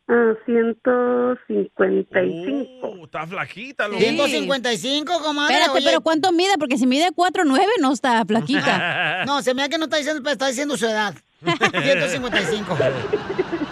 Ah, 0.08 0.34
155. 0.46 2.88
Uh, 2.88 3.06
está 3.06 3.28
flaquita, 3.28 3.88
loco. 3.88 4.00
155, 4.00 5.22
comadre. 5.22 5.54
Espérate, 5.54 5.78
oye. 5.78 5.86
pero 5.86 6.02
¿cuánto 6.02 6.32
mide? 6.32 6.58
Porque 6.58 6.80
si 6.80 6.88
mide 6.88 7.12
4'9 7.12 7.68
no 7.82 7.94
está 7.94 8.26
flaquita. 8.26 9.22
No, 9.28 9.44
se 9.44 9.54
me 9.54 9.62
da 9.62 9.70
que 9.70 9.78
no 9.78 9.84
está 9.86 9.98
diciendo, 9.98 10.28
está 10.30 10.48
diciendo 10.48 10.76
su 10.76 10.88
edad. 10.88 11.14
155. 11.42 12.78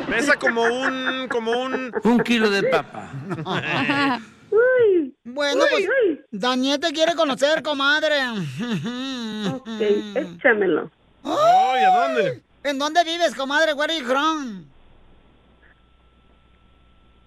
Pesa 0.07 0.37
como 0.37 0.61
un, 0.63 1.27
como 1.29 1.51
un... 1.51 1.91
Un 2.03 2.19
kilo 2.19 2.51
de 2.51 2.61
papa. 2.63 3.11
Bueno, 5.25 5.63
pues 5.69 5.87
Daniel 6.31 6.79
te 6.79 6.91
quiere 6.91 7.15
conocer, 7.15 7.61
comadre. 7.63 8.15
Ok, 9.51 9.67
échamelo. 10.15 10.91
Oh, 11.23 11.73
¿y 11.79 11.83
a 11.83 11.89
dónde? 11.89 12.41
¿En 12.63 12.77
dónde 12.79 13.03
vives, 13.03 13.33
comadre? 13.35 13.73
Where 13.73 13.93
are 13.93 14.01
you 14.01 14.07
from? 14.07 14.65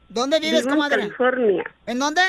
¿Dónde 0.09 0.39
vives, 0.41 0.61
Vivo 0.63 0.71
en 0.71 0.75
comadre? 0.77 1.01
California. 1.03 1.65
¿En 1.87 1.99
dónde? 1.99 2.23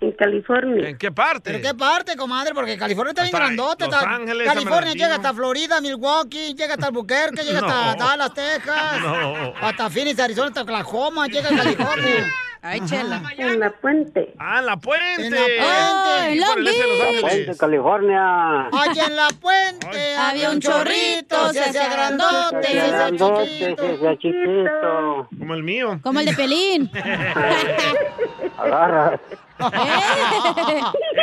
En 0.00 0.12
California. 0.12 0.88
¿En 0.90 0.96
qué 0.96 1.10
parte? 1.10 1.50
¿Pero 1.50 1.60
qué 1.60 1.74
parte, 1.74 2.16
comadre? 2.16 2.54
Porque 2.54 2.78
California 2.78 3.10
está 3.10 3.22
bien 3.24 3.34
Hasta 3.34 3.46
grandote. 3.46 3.84
Los 3.86 3.94
está- 3.94 4.14
Ángeles, 4.14 4.46
California 4.46 4.92
llega 4.92 5.14
hasta 5.16 5.34
Florida, 5.34 5.80
Milwaukee, 5.80 6.54
llega 6.54 6.74
hasta 6.74 6.86
Albuquerque, 6.86 7.42
llega 7.42 7.58
hasta 7.58 7.96
No. 7.96 8.04
Dallas, 8.06 8.32
Texas. 8.34 9.00
No. 9.02 9.54
Hasta 9.60 9.90
Phoenix, 9.90 10.20
Arizona, 10.20 10.48
hasta 10.48 10.62
Oklahoma, 10.62 11.26
llega 11.26 11.48
a 11.48 11.56
California. 11.56 12.32
Ay, 12.60 12.80
Chela. 12.86 13.22
En 13.36 13.60
la 13.60 13.70
puente. 13.70 14.34
Ah, 14.38 14.58
en 14.58 14.66
la 14.66 14.76
puente. 14.76 15.26
En 15.26 15.30
la 15.30 15.38
puente. 15.38 16.32
en 16.32 16.42
Ángeles. 16.42 17.20
Puente, 17.20 17.56
California. 17.56 18.66
Allá 18.66 19.06
en 19.06 19.16
la 19.16 19.28
puente 19.40 20.16
Había 20.16 20.50
un 20.50 20.60
chorrito, 20.60 21.52
se 21.52 21.60
hacía 21.60 21.88
grandote, 21.88 22.66
se 22.66 22.80
hacía 22.80 23.06
chiquito. 23.10 23.82
se 23.86 23.94
hacía 23.94 24.12
chiquito. 24.18 25.28
Como 25.38 25.54
el 25.54 25.62
mío. 25.62 26.00
Como 26.02 26.20
el 26.20 26.26
de 26.26 26.32
Pelín. 26.34 26.90
Agarra. 28.58 29.20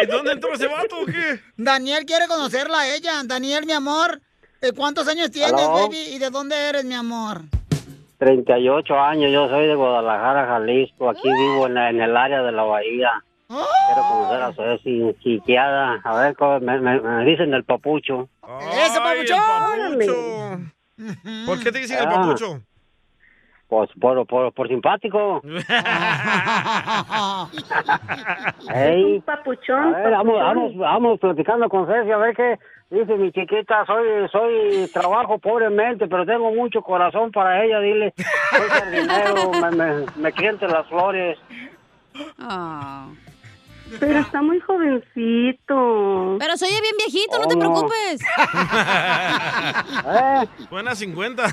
¿Eh, 0.01 0.07
¿Dónde 0.07 0.33
entró 0.33 0.53
ese 0.53 0.67
vato 0.67 0.99
o 1.01 1.05
qué? 1.05 1.39
Daniel 1.57 2.05
quiere 2.05 2.27
conocerla 2.27 2.81
a 2.81 2.95
ella. 2.95 3.21
Daniel, 3.25 3.65
mi 3.65 3.73
amor, 3.73 4.21
eh, 4.61 4.71
¿cuántos 4.75 5.07
años 5.07 5.31
tienes, 5.31 5.53
Aló. 5.53 5.73
baby? 5.73 5.97
¿Y 5.97 6.19
de 6.19 6.29
dónde 6.29 6.55
eres, 6.55 6.83
mi 6.85 6.95
amor? 6.95 7.43
38 8.29 8.99
años, 8.99 9.31
yo 9.31 9.47
soy 9.49 9.67
de 9.67 9.75
Guadalajara, 9.75 10.47
Jalisco. 10.47 11.09
Aquí 11.11 11.29
vivo 11.31 11.67
en, 11.67 11.77
el 11.77 12.17
área 12.17 12.41
de 12.41 12.51
la 12.51 12.63
bahía. 12.63 13.11
Quiero 13.47 14.01
conocer 14.09 14.41
a 14.41 14.51
Ceci, 14.53 15.15
chiqueada. 15.21 16.01
A 16.03 16.15
ver, 16.17 16.35
cómo- 16.35 16.59
me, 16.59 16.79
me- 16.81 16.99
me 17.01 17.23
dicen 17.25 17.53
el 17.53 17.63
papucho. 17.63 18.27
¡Ese 18.71 18.99
papucho. 18.99 19.35
¿Por 21.45 21.63
qué 21.63 21.71
te 21.71 21.77
dicen 21.77 21.99
el 21.99 22.07
Ah. 22.07 22.15
papucho? 22.15 22.61
Pues 23.67 23.89
por, 24.01 24.25
por, 24.25 24.51
por 24.53 24.67
simpático. 24.69 25.41
Ey. 28.73 29.19
papuchón. 29.21 29.93
A 29.95 29.99
ver, 29.99 30.11
vamos, 30.11 30.39
papuchón. 30.39 30.41
vamos, 30.41 30.77
vamos 30.77 31.19
platicando 31.19 31.69
con 31.69 31.85
Ceci, 31.85 32.11
a 32.11 32.17
ver 32.17 32.35
qué 32.35 32.57
dice 32.89 33.15
mi 33.17 33.31
chiquita. 33.31 33.85
Soy, 33.85 34.27
soy, 34.31 34.89
trabajo 34.93 35.37
pobremente, 35.39 36.07
pero 36.07 36.25
tengo 36.25 36.51
mucho 36.51 36.81
corazón 36.81 37.31
para 37.31 37.63
ella, 37.63 37.79
dile. 37.79 38.13
Soy 38.51 38.69
jardinero, 38.69 39.51
me, 39.51 39.71
me, 39.71 40.05
me 40.15 40.67
las 40.67 40.87
flores. 40.87 41.37
Pero 43.99 44.19
está 44.19 44.41
muy 44.41 44.59
jovencito. 44.59 46.37
Pero 46.39 46.57
se 46.57 46.65
oye 46.65 46.81
bien 46.81 46.95
viejito, 46.97 47.37
no 47.39 47.47
te 47.47 47.55
¿Cómo? 47.55 47.87
preocupes. 47.87 48.21
Buena 50.69 50.95
50. 50.95 51.45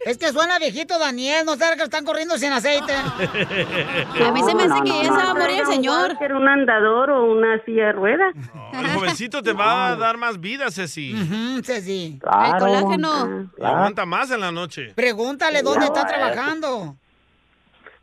Es 0.00 0.18
que 0.18 0.28
suena 0.32 0.58
viejito, 0.58 0.98
Daniel. 0.98 1.46
No 1.46 1.54
sé 1.54 1.64
que 1.72 1.76
lo 1.76 1.84
están 1.84 2.04
corriendo 2.04 2.36
sin 2.36 2.52
aceite. 2.52 2.92
A 4.26 4.32
mí 4.32 4.42
se 4.42 4.54
me 4.54 4.64
hace 4.64 4.82
que 4.82 4.88
ya 4.88 5.04
se 5.04 5.10
va 5.10 5.30
a 5.30 5.34
morir 5.34 5.60
el 5.60 5.66
señor. 5.66 6.16
¿Era 6.20 6.36
un 6.36 6.48
andador 6.48 7.10
o 7.10 7.32
una 7.32 7.62
silla 7.64 7.86
de 7.86 7.92
ruedas? 7.92 8.34
El 8.72 8.88
jovencito 8.88 9.42
te 9.42 9.52
va 9.52 9.88
a 9.88 9.96
dar 9.96 10.16
más 10.16 10.40
vida, 10.40 10.70
Ceci. 10.70 11.14
Ceci. 11.62 12.18
Claro. 12.20 12.66
El 12.66 12.80
colágeno. 12.80 13.50
Y 13.56 13.64
aguanta 13.64 14.04
más 14.04 14.30
en 14.30 14.40
la 14.40 14.50
noche. 14.50 14.92
Pregúntale 14.94 15.62
dónde 15.62 15.86
está 15.86 16.06
trabajando. 16.06 16.96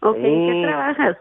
Ok. 0.02 0.16
¿qué 0.16 0.64
trabajas? 0.66 1.18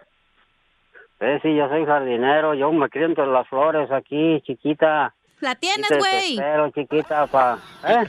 Ceci, 1.19 1.55
yo 1.55 1.69
soy 1.69 1.85
jardinero, 1.85 2.55
yo 2.55 2.71
me 2.73 2.89
cliento 2.89 3.27
las 3.27 3.47
flores 3.49 3.91
aquí, 3.91 4.41
chiquita. 4.47 5.15
La 5.41 5.55
tienes, 5.55 5.87
Sí 5.89 5.95
güey. 5.99 6.35
espero, 6.35 6.71
chiquita, 6.71 7.27
pa... 7.29 7.59
¿Eh? 7.87 8.05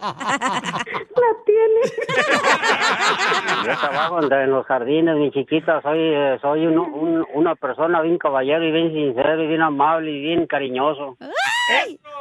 La 0.00 1.30
tiene. 1.44 1.80
Yo 3.66 3.76
trabajo 3.80 4.22
en, 4.22 4.32
en 4.32 4.50
los 4.50 4.66
jardines, 4.66 5.16
mi 5.16 5.30
chiquita. 5.32 5.80
Soy 5.82 5.98
eh, 6.00 6.38
soy 6.42 6.66
un- 6.66 6.78
un- 6.78 7.26
una 7.34 7.54
persona 7.56 8.00
bien 8.02 8.18
caballero 8.18 8.64
y 8.64 8.70
bien 8.72 8.92
sincero 8.92 9.42
y 9.42 9.46
bien 9.48 9.62
amable 9.62 10.10
y 10.12 10.20
bien 10.20 10.46
cariñoso. 10.46 11.16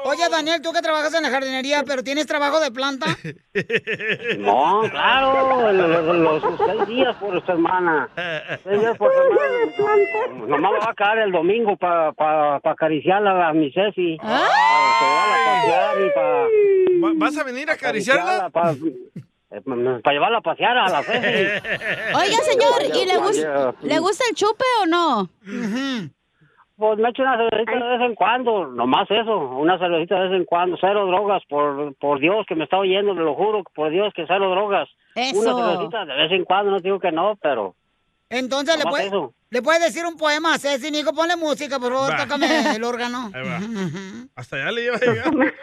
Oye, 0.06 0.30
Daniel, 0.30 0.62
tú 0.62 0.72
que 0.72 0.82
trabajas 0.82 1.14
en 1.14 1.24
la 1.24 1.30
jardinería, 1.30 1.84
pero 1.86 2.04
tienes 2.04 2.26
trabajo 2.28 2.60
de 2.60 2.72
planta. 2.72 3.08
No, 4.39 4.82
claro, 4.89 5.72
los, 5.72 6.16
los- 6.16 6.44
los 6.44 6.60
seis 6.66 6.88
días 6.88 7.16
por 7.18 7.46
semana. 7.46 8.10
Seis 8.64 8.80
días 8.80 8.98
por 8.98 9.12
semana. 9.14 10.48
Nomás 10.48 10.72
me 10.74 10.80
va 10.80 10.89
a 10.89 10.94
caer 10.94 11.20
el 11.20 11.32
domingo 11.32 11.78
para 11.78 12.12
pa, 12.14 12.60
pa 12.60 12.72
acariciarla 12.72 13.48
a 13.50 13.54
mi 13.54 13.72
Ceci. 13.72 14.18
Para 14.18 14.39
llevarla 15.00 15.36
a 15.36 15.62
pasear 15.62 15.98
y 16.02 16.10
para... 16.14 16.48
¿Vas 17.16 17.38
a 17.38 17.44
venir 17.44 17.70
a 17.70 17.74
acariciarla? 17.74 18.50
Para 18.50 18.74
llevarla 20.14 20.38
a 20.39 20.41
pasear 20.41 20.78
a 20.78 20.89
la 20.89 21.04
Ceci. 21.04 21.44
Oiga, 22.16 22.38
señor, 22.44 22.84
¿y 22.96 23.06
le, 23.06 23.18
gusta 23.18 23.76
le 23.82 24.00
gusta 24.00 24.24
el 24.30 24.36
chupe 24.36 24.66
o 24.82 24.86
no? 24.86 25.30
Pues 26.84 27.00
me 27.00 27.08
echo 27.12 27.22
una 27.22 27.38
cervecita 27.38 27.76
de 27.80 27.98
vez 27.98 28.02
en 28.10 28.14
cuando, 28.14 28.68
nomás 28.68 29.10
eso, 29.10 29.38
una 29.38 29.80
cervecita 29.80 30.16
de 30.16 30.28
vez 30.28 30.40
en 30.42 30.44
cuando, 30.44 30.76
cero 30.82 31.06
drogas, 31.06 31.42
por, 31.48 31.96
por 31.96 32.20
Dios 32.20 32.46
que 32.46 32.56
me 32.56 32.66
está 32.66 32.78
oyendo, 32.78 33.14
me 33.14 33.24
lo 33.24 33.36
juro, 33.36 33.64
por 33.74 33.90
Dios 33.90 34.12
que 34.14 34.26
cero 34.28 34.50
drogas. 34.50 34.90
Eso. 35.16 35.40
Una 35.40 35.56
cervecita 35.56 36.04
de 36.04 36.14
vez 36.14 36.32
en 36.34 36.44
cuando, 36.44 36.72
no 36.72 36.82
digo 36.82 37.00
que 37.00 37.14
no, 37.14 37.38
pero... 37.42 37.74
Entonces, 38.30 38.78
¿le 38.78 38.84
puedes, 38.84 39.08
eso. 39.08 39.34
¿le 39.50 39.62
puedes 39.62 39.82
decir 39.82 40.06
un 40.06 40.18
poema 40.18 40.56
a 40.56 40.60
Ceci, 40.60 40.92
mijo? 40.92 41.14
Ponle 41.14 41.38
música, 41.38 41.80
por 41.80 41.94
favor, 41.94 42.12
Va. 42.12 42.18
tócame 42.18 42.76
el 42.76 42.84
órgano. 42.84 43.32
Ahí 43.34 43.44
va. 43.48 43.60
Hasta 44.36 44.58
allá 44.58 44.72
le 44.74 44.82
lleva 44.82 44.98
a 44.98 45.00
llegar. 45.00 45.54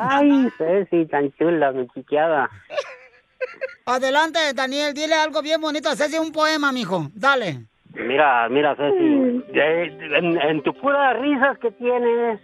Ay, 0.00 0.48
Ceci, 0.56 1.04
tan 1.04 1.30
chula, 1.32 1.72
mi 1.72 1.86
chiquiada. 1.88 2.48
Adelante, 3.84 4.38
Daniel, 4.54 4.94
dile 4.94 5.14
algo 5.14 5.42
bien 5.42 5.60
bonito 5.60 5.90
a 5.90 5.94
Ceci, 5.96 6.16
un 6.16 6.32
poema, 6.32 6.72
mijo. 6.72 7.10
Dale. 7.12 7.66
Mira, 7.94 8.48
mira, 8.48 8.74
Ceci, 8.74 9.44
eh, 9.52 9.98
en, 10.16 10.40
en 10.40 10.62
tu 10.62 10.72
puras 10.74 11.18
risas 11.18 11.58
que 11.58 11.70
tienes, 11.72 12.40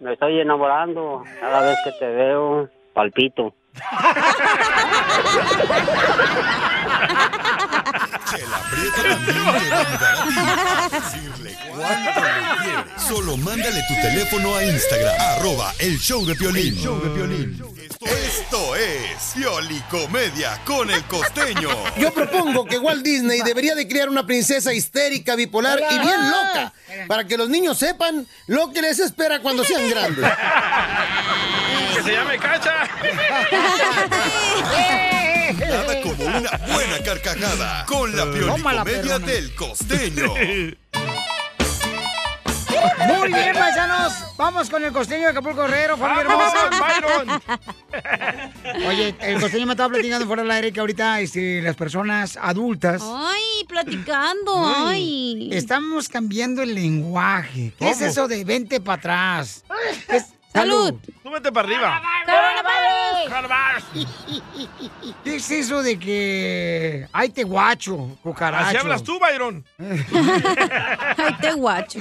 me 0.00 0.12
estoy 0.12 0.40
enamorando 0.40 1.24
cada 1.40 1.62
vez 1.62 1.78
que 1.84 1.92
te 1.92 2.06
veo, 2.06 2.68
palpito. 2.94 3.52
Chela 8.36 8.62
Prieto 8.70 9.02
también 9.02 9.26
te 9.26 9.40
va 9.40 9.50
a 9.50 9.56
ayudar 9.56 10.16
a 10.16 10.88
ti 10.88 10.96
a 10.96 11.00
decirle 11.00 11.58
cuánto 11.68 12.20
le 12.20 12.62
quieres. 12.62 13.02
Solo 13.08 13.36
mándale 13.36 13.82
tu 13.88 13.94
teléfono 14.02 14.54
a 14.56 14.64
Instagram, 14.64 15.14
arroba 15.20 15.74
el 15.78 15.98
show 15.98 16.24
de 16.26 16.34
Piolín. 16.34 16.74
El 16.76 16.82
show 16.82 17.00
de 17.00 17.10
Piolín. 17.10 17.62
Esto 18.00 18.76
es 18.76 19.32
Piolicomedia 19.34 20.60
con 20.64 20.90
el 20.90 21.02
costeño. 21.04 21.70
Yo 21.96 22.12
propongo 22.12 22.64
que 22.66 22.78
Walt 22.78 23.02
Disney 23.02 23.40
debería 23.42 23.74
de 23.74 23.88
crear 23.88 24.08
una 24.08 24.26
princesa 24.26 24.72
histérica, 24.72 25.34
bipolar 25.34 25.80
y 25.90 25.98
bien 25.98 26.30
loca, 26.30 26.72
para 27.08 27.26
que 27.26 27.36
los 27.36 27.48
niños 27.48 27.78
sepan 27.78 28.26
lo 28.46 28.72
que 28.72 28.82
les 28.82 28.98
espera 29.00 29.40
cuando 29.40 29.64
sean 29.64 29.88
grandes. 29.90 30.30
Que 31.94 32.02
se 32.02 32.12
llame 32.12 32.38
Cacha. 32.38 32.88
Nada 35.58 36.00
como 36.02 36.24
una 36.24 36.50
buena 36.72 36.98
carcajada 37.04 37.86
con 37.86 38.14
la 38.16 38.24
perrona. 38.84 39.18
del 39.18 39.54
costeño. 39.54 40.34
Muy 43.08 43.28
bien, 43.32 43.52
paisanos. 43.54 44.12
Vamos 44.36 44.68
con 44.68 44.84
el 44.84 44.92
costeño 44.92 45.22
de 45.24 45.28
Acapulco 45.28 45.62
Guerrero, 45.62 45.96
familia 45.96 46.24
¡Vamos, 46.24 46.52
hermosa. 47.24 47.60
Oye, 48.88 49.14
el 49.20 49.40
costeño 49.40 49.66
me 49.66 49.72
estaba 49.72 49.88
platicando 49.90 50.26
fuera 50.26 50.42
del 50.42 50.50
aire 50.50 50.72
que 50.72 50.80
ahorita 50.80 51.20
este, 51.20 51.62
las 51.62 51.74
personas 51.74 52.38
adultas 52.40 53.02
Ay, 53.04 53.64
platicando, 53.66 54.72
ay. 54.76 55.48
estamos 55.52 56.08
cambiando 56.08 56.62
el 56.62 56.74
lenguaje. 56.74 57.72
¿Qué 57.78 57.90
es 57.90 58.00
eso 58.02 58.28
de 58.28 58.44
vente 58.44 58.80
para 58.80 58.98
atrás? 58.98 59.64
Es- 60.08 60.26
Salud. 60.56 60.94
Súbete 61.22 61.52
para 61.52 61.68
arriba. 61.68 62.02
¿Qué 65.22 65.36
es 65.36 65.50
eso 65.50 65.82
de 65.82 65.98
que 65.98 67.06
ay 67.12 67.28
te 67.30 67.44
guacho, 67.44 68.18
cucaracho? 68.22 68.68
Así 68.68 68.76
hablas 68.76 69.02
tú, 69.02 69.18
Byron. 69.18 69.64
Ay, 69.78 71.36
te 71.40 71.52
guacho. 71.52 72.00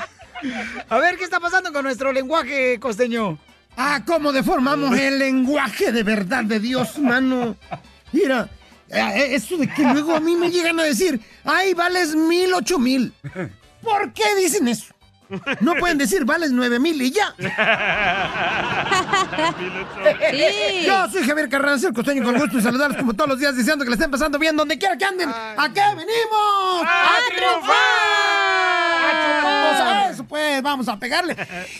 A 0.89 0.97
ver, 0.97 1.17
¿qué 1.17 1.23
está 1.23 1.39
pasando 1.39 1.73
con 1.73 1.83
nuestro 1.83 2.11
lenguaje 2.11 2.79
costeño? 2.79 3.37
Ah, 3.75 4.01
¿cómo 4.05 4.31
deformamos 4.31 4.97
el 4.97 5.19
lenguaje 5.19 5.91
de 5.91 6.03
verdad 6.03 6.43
de 6.45 6.59
Dios, 6.59 6.97
mano? 6.97 7.57
Mira, 8.13 8.49
eh, 8.89 9.29
eso 9.31 9.57
de 9.57 9.67
que 9.67 9.83
luego 9.83 10.15
a 10.15 10.19
mí 10.19 10.35
me 10.35 10.49
llegan 10.49 10.79
a 10.79 10.83
decir, 10.83 11.19
ay, 11.43 11.73
vales 11.73 12.15
mil, 12.15 12.53
ocho 12.53 12.79
mil. 12.79 13.13
¿Por 13.81 14.13
qué 14.13 14.35
dicen 14.35 14.67
eso? 14.67 14.94
No 15.61 15.75
pueden 15.75 15.97
decir, 15.97 16.25
vales 16.25 16.51
nueve 16.51 16.79
mil 16.79 17.01
y 17.01 17.11
ya. 17.11 17.33
Sí. 20.31 20.85
Yo 20.85 21.09
soy 21.09 21.23
Javier 21.23 21.49
Carranza, 21.49 21.87
el 21.87 21.93
costeño, 21.93 22.23
con 22.23 22.37
gusto 22.37 22.57
de 22.57 22.63
saludarlos 22.63 22.97
como 22.97 23.13
todos 23.13 23.29
los 23.29 23.39
días, 23.39 23.55
diciendo 23.55 23.83
que 23.83 23.89
le 23.89 23.95
estén 23.95 24.11
pasando 24.11 24.37
bien 24.37 24.55
donde 24.55 24.77
quiera 24.77 24.97
que 24.97 25.05
anden. 25.05 25.29
¿A 25.29 25.71
qué 25.73 25.81
venimos? 25.95 26.83
¡A 26.85 27.17
triunfar! 27.35 27.75
Vamos 29.43 29.81
a 29.81 30.09
eso, 30.11 30.23
pues, 30.25 30.61
vamos 30.61 30.87
a 30.87 30.99
pegarle. 30.99 31.35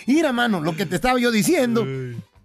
Mira, 0.06 0.32
mano, 0.32 0.60
lo 0.62 0.76
que 0.76 0.86
te 0.86 0.96
estaba 0.96 1.20
yo 1.20 1.32
diciendo, 1.32 1.86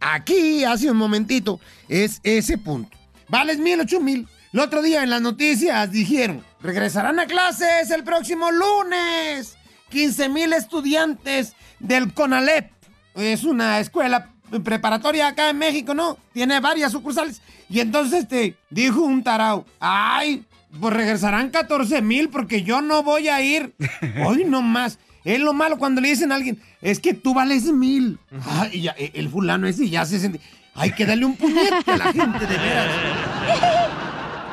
aquí 0.01 0.65
hace 0.65 0.91
un 0.91 0.97
momentito, 0.97 1.61
es 1.89 2.21
ese 2.23 2.59
punto. 2.59 2.97
Vales 3.29 3.59
mil, 3.59 3.81
ocho 3.81 4.01
mil. 4.01 4.29
El 4.53 4.61
otro 4.61 4.83
día 4.83 5.05
en 5.05 5.11
las 5.11 5.21
noticias 5.21 5.91
dijeron, 5.93 6.45
regresarán 6.61 7.21
a 7.21 7.27
clases 7.27 7.89
el 7.91 8.03
próximo 8.03 8.51
lunes. 8.51 9.57
15 9.91 10.29
mil 10.29 10.53
estudiantes 10.53 11.55
del 11.79 12.13
CONALEP. 12.15 12.71
Es 13.15 13.45
una 13.45 13.81
escuela 13.81 14.31
preparatoria 14.65 15.29
acá 15.29 15.51
en 15.51 15.59
México, 15.59 15.95
¿no? 15.95 16.19
Tiene 16.33 16.61
varias 16.61 16.93
sucursales. 16.93 17.43
Y 17.69 17.81
entonces 17.81 18.27
te 18.27 18.57
dijo 18.71 19.03
un 19.03 19.23
tarao, 19.23 19.67
ay, 19.79 20.45
pues 20.81 20.95
regresarán 20.95 21.51
14 21.51 22.03
mil 22.03 22.29
porque 22.29 22.63
yo 22.63 22.81
no 22.81 23.03
voy 23.03 23.29
a 23.29 23.43
ir. 23.43 23.75
Hoy 24.27 24.45
no 24.45 24.63
más. 24.63 24.99
Es 25.25 25.39
lo 25.39 25.53
malo 25.53 25.77
cuando 25.79 26.01
le 26.01 26.09
dicen 26.09 26.33
a 26.33 26.37
alguien, 26.37 26.59
es 26.81 26.99
que 26.99 27.13
tú 27.13 27.35
vales 27.35 27.65
mil. 27.65 28.19
Ay, 28.49 28.71
y 28.73 28.81
ya, 28.83 28.95
e, 28.97 29.13
el 29.15 29.29
fulano 29.29 29.67
ese 29.67 29.89
ya 29.89 30.07
se 30.07 30.19
siente. 30.19 30.41
Hay 30.75 30.93
que 30.93 31.05
darle 31.05 31.27
un 31.27 31.37
puñete 31.37 31.91
a 31.91 31.97
la 31.97 32.13
gente, 32.13 32.47
de 32.47 32.57
veras. 32.57 32.89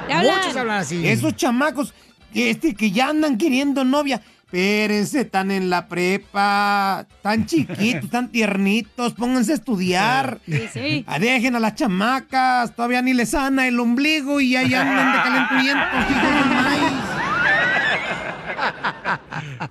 Muchos 0.44 0.56
hablan 0.58 0.80
así. 0.80 1.08
Esos 1.08 1.36
chamacos 1.36 1.94
este, 2.34 2.76
que 2.76 2.92
ya 2.92 3.10
andan 3.10 3.38
queriendo 3.38 3.84
novia. 3.84 4.22
Espérense, 4.48 5.22
están 5.22 5.52
en 5.52 5.70
la 5.70 5.90
prepa, 5.90 7.06
tan 7.22 7.46
chiquitos, 7.46 8.10
tan 8.10 8.30
tiernitos, 8.32 9.14
pónganse 9.14 9.52
a 9.52 9.56
estudiar. 9.56 10.40
Sí, 10.46 10.70
sí. 10.72 11.04
Ah, 11.06 11.20
Dejen 11.20 11.58
a 11.58 11.60
las 11.60 11.76
chamacas, 11.76 12.74
todavía 12.74 13.02
ni 13.02 13.14
les 13.14 13.32
sana 13.32 13.68
el 13.68 13.78
ombligo 13.78 14.40
y 14.40 14.56
ahí 14.56 14.74
andan 14.74 15.12
de 15.26 16.56
maíz. 16.56 16.94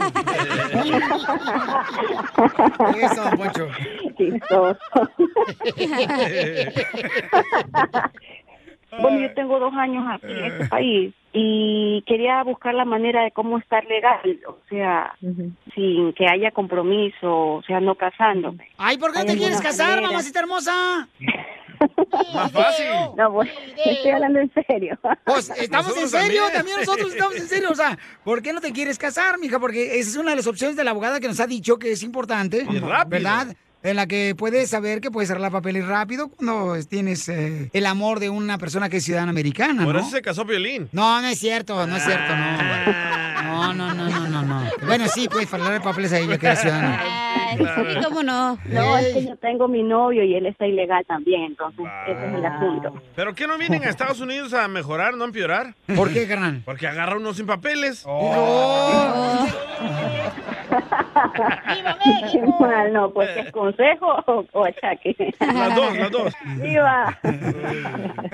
Eso, 3.02 3.24
Poncho. 3.38 3.68
Bueno, 9.02 9.20
yo 9.20 9.34
tengo 9.34 9.60
dos 9.60 9.74
años 9.74 10.06
aquí 10.10 10.32
en 10.32 10.46
este 10.46 10.66
país 10.68 11.14
y 11.34 12.04
quería 12.08 12.44
buscar 12.44 12.74
la 12.74 12.86
manera 12.86 13.24
de 13.24 13.32
cómo 13.32 13.58
estar 13.58 13.86
legal, 13.86 14.40
o 14.48 14.58
sea, 14.70 15.16
sin 15.76 16.14
que 16.14 16.26
haya 16.28 16.52
compromiso, 16.52 17.56
o 17.56 17.64
sea, 17.64 17.80
no 17.80 17.96
casándome. 17.96 18.70
Ay, 18.78 18.98
¿por 18.98 19.12
qué 19.12 19.20
no 19.20 19.26
te 19.26 19.32
¿Hay 19.34 19.38
quieres 19.38 19.62
casar, 19.62 19.90
manera? 19.90 20.08
mamacita 20.08 20.40
hermosa? 20.40 21.08
Más 22.34 22.52
fácil. 22.52 22.86
No, 23.16 23.34
pues, 23.34 23.50
estoy 23.86 24.12
hablando 24.12 24.40
en 24.40 24.52
serio. 24.52 24.98
Pues 25.26 25.50
estamos 25.50 25.96
en 25.98 26.10
serio, 26.10 26.42
también. 26.44 26.54
también. 26.54 26.78
nosotros 26.80 27.12
estamos 27.12 27.36
en 27.36 27.48
serio. 27.48 27.70
O 27.70 27.76
sea, 27.76 27.98
¿por 28.24 28.42
qué 28.42 28.52
no 28.52 28.62
te 28.62 28.72
quieres 28.72 28.98
casar, 28.98 29.38
mija? 29.38 29.60
Porque 29.60 30.00
esa 30.00 30.10
es 30.10 30.16
una 30.18 30.32
de 30.32 30.38
las 30.38 30.48
opciones 30.48 30.76
de 30.76 30.84
la 30.84 30.92
abogada 30.92 31.20
que 31.20 31.28
nos 31.28 31.40
ha 31.40 31.46
dicho 31.46 31.78
que 31.78 31.92
es 31.92 32.02
importante. 32.02 32.66
Y 32.68 32.80
rápido. 32.80 33.10
¿Verdad? 33.10 33.56
En 33.88 33.96
la 33.96 34.06
que 34.06 34.36
puedes 34.38 34.70
saber 34.70 35.00
que 35.00 35.12
puedes 35.12 35.32
arreglar 35.32 35.54
papeles 35.54 35.88
rápido 35.88 36.28
cuando 36.28 36.76
tienes 36.90 37.30
eh, 37.30 37.70
el 37.72 37.86
amor 37.86 38.20
de 38.20 38.30
una 38.30 38.58
persona 38.58 38.90
que 38.90 38.98
es 38.98 39.06
ciudadana 39.06 39.30
americana, 39.30 39.86
Por 39.86 39.96
¿no? 39.96 40.02
eso 40.02 40.10
se 40.10 40.22
casó 40.22 40.44
Violín. 40.44 40.90
No, 40.92 41.22
no 41.22 41.28
es 41.30 41.40
cierto, 41.40 41.88
no 41.88 41.96
es 41.96 42.04
cierto, 42.04 42.36
no. 42.36 42.58
No, 43.44 43.74
no, 43.74 43.94
no, 43.94 44.10
no, 44.10 44.28
no, 44.28 44.42
no. 44.42 44.64
Bueno, 44.86 45.08
sí, 45.08 45.30
puedes 45.30 45.54
arreglar 45.54 45.82
papeles 45.82 46.12
a 46.12 46.20
ella 46.20 46.38
que 46.38 46.52
es 46.52 46.60
ciudadana. 46.60 47.02
Sí, 47.58 47.64
cómo 48.04 48.24
no. 48.24 48.58
No, 48.66 48.98
es 48.98 49.14
que 49.14 49.26
yo 49.26 49.38
tengo 49.38 49.70
mi 49.70 49.84
novio 49.84 50.22
y 50.22 50.36
él 50.36 50.48
está 50.48 50.68
ilegal 50.68 51.06
también, 51.08 51.44
entonces 51.44 51.86
ese 52.08 52.28
es 52.28 52.34
el 52.36 52.46
asunto. 52.46 53.02
¿Pero 53.16 53.34
qué 53.36 53.48
no 53.48 53.58
vienen 53.58 53.84
a 53.86 53.90
Estados 53.90 54.20
Unidos 54.20 54.54
a 54.54 54.68
mejorar, 54.68 55.16
no 55.16 55.24
a 55.24 55.28
empeorar? 55.28 55.76
¿Por 55.96 56.12
qué, 56.12 56.28
carnal? 56.28 56.62
Porque 56.66 56.88
agarra 56.88 57.16
uno 57.16 57.34
sin 57.34 57.46
papeles. 57.46 58.04
Mal, 62.60 62.94
no, 62.94 63.12
pues 63.12 63.30
¿es 63.38 63.52
consejo 63.52 64.08
o, 64.28 64.46
o. 64.54 64.66
Las 64.66 65.76
dos, 65.76 65.98
las 65.98 66.12
dos. 66.12 66.34
Viva. 66.62 67.18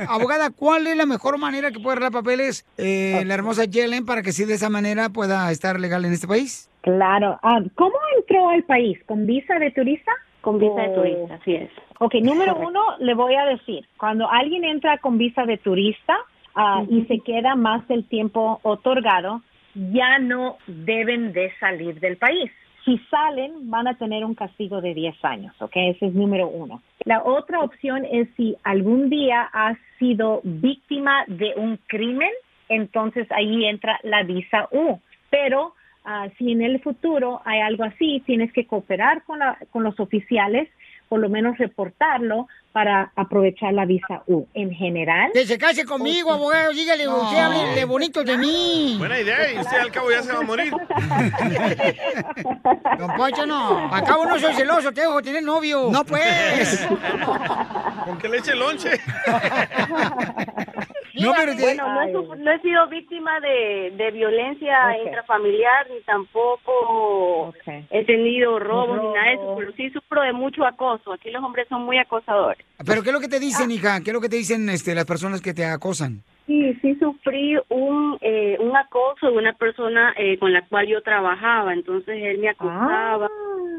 Abogada, 0.08 0.50
¿cuál 0.50 0.88
es 0.88 0.98
la 0.98 1.06
mejor 1.06 1.38
manera 1.38 1.72
que 1.72 1.80
puede 1.80 1.94
arreglar 1.94 2.12
papeles 2.12 2.66
eh, 2.78 3.24
la 3.26 3.34
hermosa 3.34 3.66
Yellen 3.66 4.06
para 4.06 4.22
que 4.22 4.32
sí 4.32 4.46
de 4.46 4.54
esa 4.56 4.70
manera 4.70 5.10
pueda 5.10 5.50
estar 5.52 5.80
legal 5.80 6.06
en 6.06 6.14
este 6.14 6.28
país? 6.28 6.70
Claro. 6.82 7.40
Ah, 7.44 7.60
¿Cómo 7.76 7.96
entró 8.18 8.50
al 8.50 8.64
país? 8.64 8.98
¿Con 9.06 9.26
visa 9.26 9.58
de 9.60 9.72
turista? 9.72 10.12
Con 10.42 10.60
visa 10.60 10.82
de 10.82 10.90
turista, 10.90 11.36
así 11.36 11.56
es. 11.56 11.70
Ok, 12.00 12.16
número 12.16 12.54
Correcto. 12.54 12.70
uno, 12.70 12.82
le 13.00 13.14
voy 13.14 13.36
a 13.36 13.46
decir, 13.46 13.88
cuando 13.98 14.30
alguien 14.30 14.66
entra 14.66 14.98
con 14.98 15.18
visa 15.18 15.46
de 15.46 15.58
turista 15.58 16.18
ah, 16.56 16.84
y 16.90 17.04
se 17.04 17.20
queda 17.20 17.56
más 17.56 17.88
del 17.88 18.06
tiempo 18.08 18.60
otorgado, 18.64 19.42
ya 19.76 20.20
no 20.20 20.58
deben 20.68 21.34
de 21.34 21.52
salir 21.60 22.00
del 22.00 22.18
país. 22.18 22.52
Si 22.86 22.98
salen, 23.10 23.70
van 23.70 23.88
a 23.88 23.98
tener 23.98 24.26
un 24.26 24.36
castigo 24.36 24.82
de 24.82 24.94
10 24.94 25.24
años, 25.24 25.56
¿ok? 25.62 25.72
Ese 25.76 26.08
es 26.08 26.14
número 26.14 26.50
uno. 26.50 26.82
La 27.06 27.24
otra 27.24 27.62
opción 27.62 28.04
es 28.06 28.28
si 28.36 28.58
algún 28.64 29.10
día 29.10 29.50
has 29.54 29.78
sido 30.00 30.42
víctima 30.44 31.24
de 31.28 31.54
un 31.56 31.78
crimen, 31.88 32.30
entonces 32.68 33.26
ahí 33.32 33.66
entra 33.66 34.00
la 34.04 34.24
visa 34.24 34.68
U. 34.72 35.00
Pero 35.30 35.74
ah, 36.04 36.28
si 36.38 36.52
en 36.52 36.62
el 36.62 36.82
futuro 36.82 37.42
hay 37.46 37.62
algo 37.62 37.86
así, 37.86 38.22
tienes 38.26 38.52
que 38.52 38.68
cooperar 38.68 39.24
con, 39.24 39.40
la- 39.40 39.58
con 39.72 39.84
los 39.84 39.98
oficiales, 40.00 40.68
por 41.14 41.20
lo 41.20 41.30
menos 41.30 41.56
reportarlo 41.60 42.48
para 42.72 43.12
aprovechar 43.16 43.72
la 43.72 43.86
visa 43.86 44.24
U. 44.26 44.48
En 44.56 44.72
general. 44.72 45.30
Que 45.32 45.46
se 45.46 45.60
case 45.60 45.86
conmigo, 45.86 46.34
abogado, 46.34 46.74
dígale, 46.74 47.06
No. 47.06 47.22
usted 47.22 47.38
hable 47.38 47.86
bonito 47.86 48.24
de 48.24 48.36
mí. 48.36 48.96
Buena 48.98 49.20
idea, 49.20 49.54
y 49.54 49.60
usted 49.60 49.78
al 49.78 49.92
cabo 49.92 50.10
ya 50.10 50.24
se 50.24 50.34
va 50.34 50.40
a 50.40 50.42
morir. 50.42 50.74
Don 52.98 53.16
Poncho, 53.16 53.46
no. 53.46 53.94
Acabo 53.94 54.26
no 54.26 54.40
soy 54.40 54.56
celoso, 54.56 54.92
tengo 54.92 55.16
que 55.18 55.22
tener 55.26 55.44
novio. 55.44 55.90
No, 55.92 56.04
pues. 56.04 56.84
Con 58.06 58.18
que 58.18 58.28
le 58.28 58.38
eche 58.40 58.56
lonche. 58.56 59.00
No, 61.16 61.32
pero 61.38 61.54
bueno, 61.56 61.88
no 61.94 62.02
he, 62.02 62.12
suf- 62.12 62.38
no 62.38 62.52
he 62.52 62.60
sido 62.62 62.88
víctima 62.88 63.40
de, 63.40 63.92
de 63.96 64.12
violencia 64.12 64.98
intrafamiliar 65.06 65.88
ni 65.92 66.02
tampoco 66.02 67.54
he 67.92 68.06
tenido 68.06 68.60
robos 68.60 69.00
ni 69.02 69.08
nada 69.14 69.28
de 69.28 69.34
eso, 69.36 69.56
pero 69.58 69.72
sí 69.74 69.90
sufro 69.92 70.22
de 70.24 70.34
mucho 70.34 70.66
acoso. 70.66 71.14
Aquí 71.14 71.30
los 71.30 71.44
hombres 71.44 71.68
son 71.68 71.84
muy 71.84 71.98
acosadores. 71.98 72.66
¿Pero 72.86 73.04
qué 73.04 73.10
es 73.10 73.14
lo 73.14 73.20
que 73.20 73.28
te 73.28 73.40
dicen, 73.40 73.70
hija? 73.72 74.02
¿Qué 74.02 74.10
es 74.10 74.14
lo 74.14 74.22
que 74.22 74.30
te 74.30 74.38
dicen 74.38 74.68
este, 74.70 74.96
las 74.96 75.06
personas 75.06 75.42
que 75.42 75.54
te 75.54 75.66
acosan? 75.66 76.24
Sí, 76.46 76.74
sí 76.82 76.96
sufrí 76.96 77.56
un, 77.70 78.18
eh, 78.20 78.58
un 78.60 78.76
acoso 78.76 79.28
de 79.28 79.38
una 79.38 79.54
persona 79.54 80.14
eh, 80.18 80.38
con 80.38 80.52
la 80.52 80.62
cual 80.68 80.88
yo 80.88 81.02
trabajaba. 81.02 81.74
Entonces 81.74 82.22
él 82.22 82.40
me 82.40 82.50
acosaba, 82.50 83.30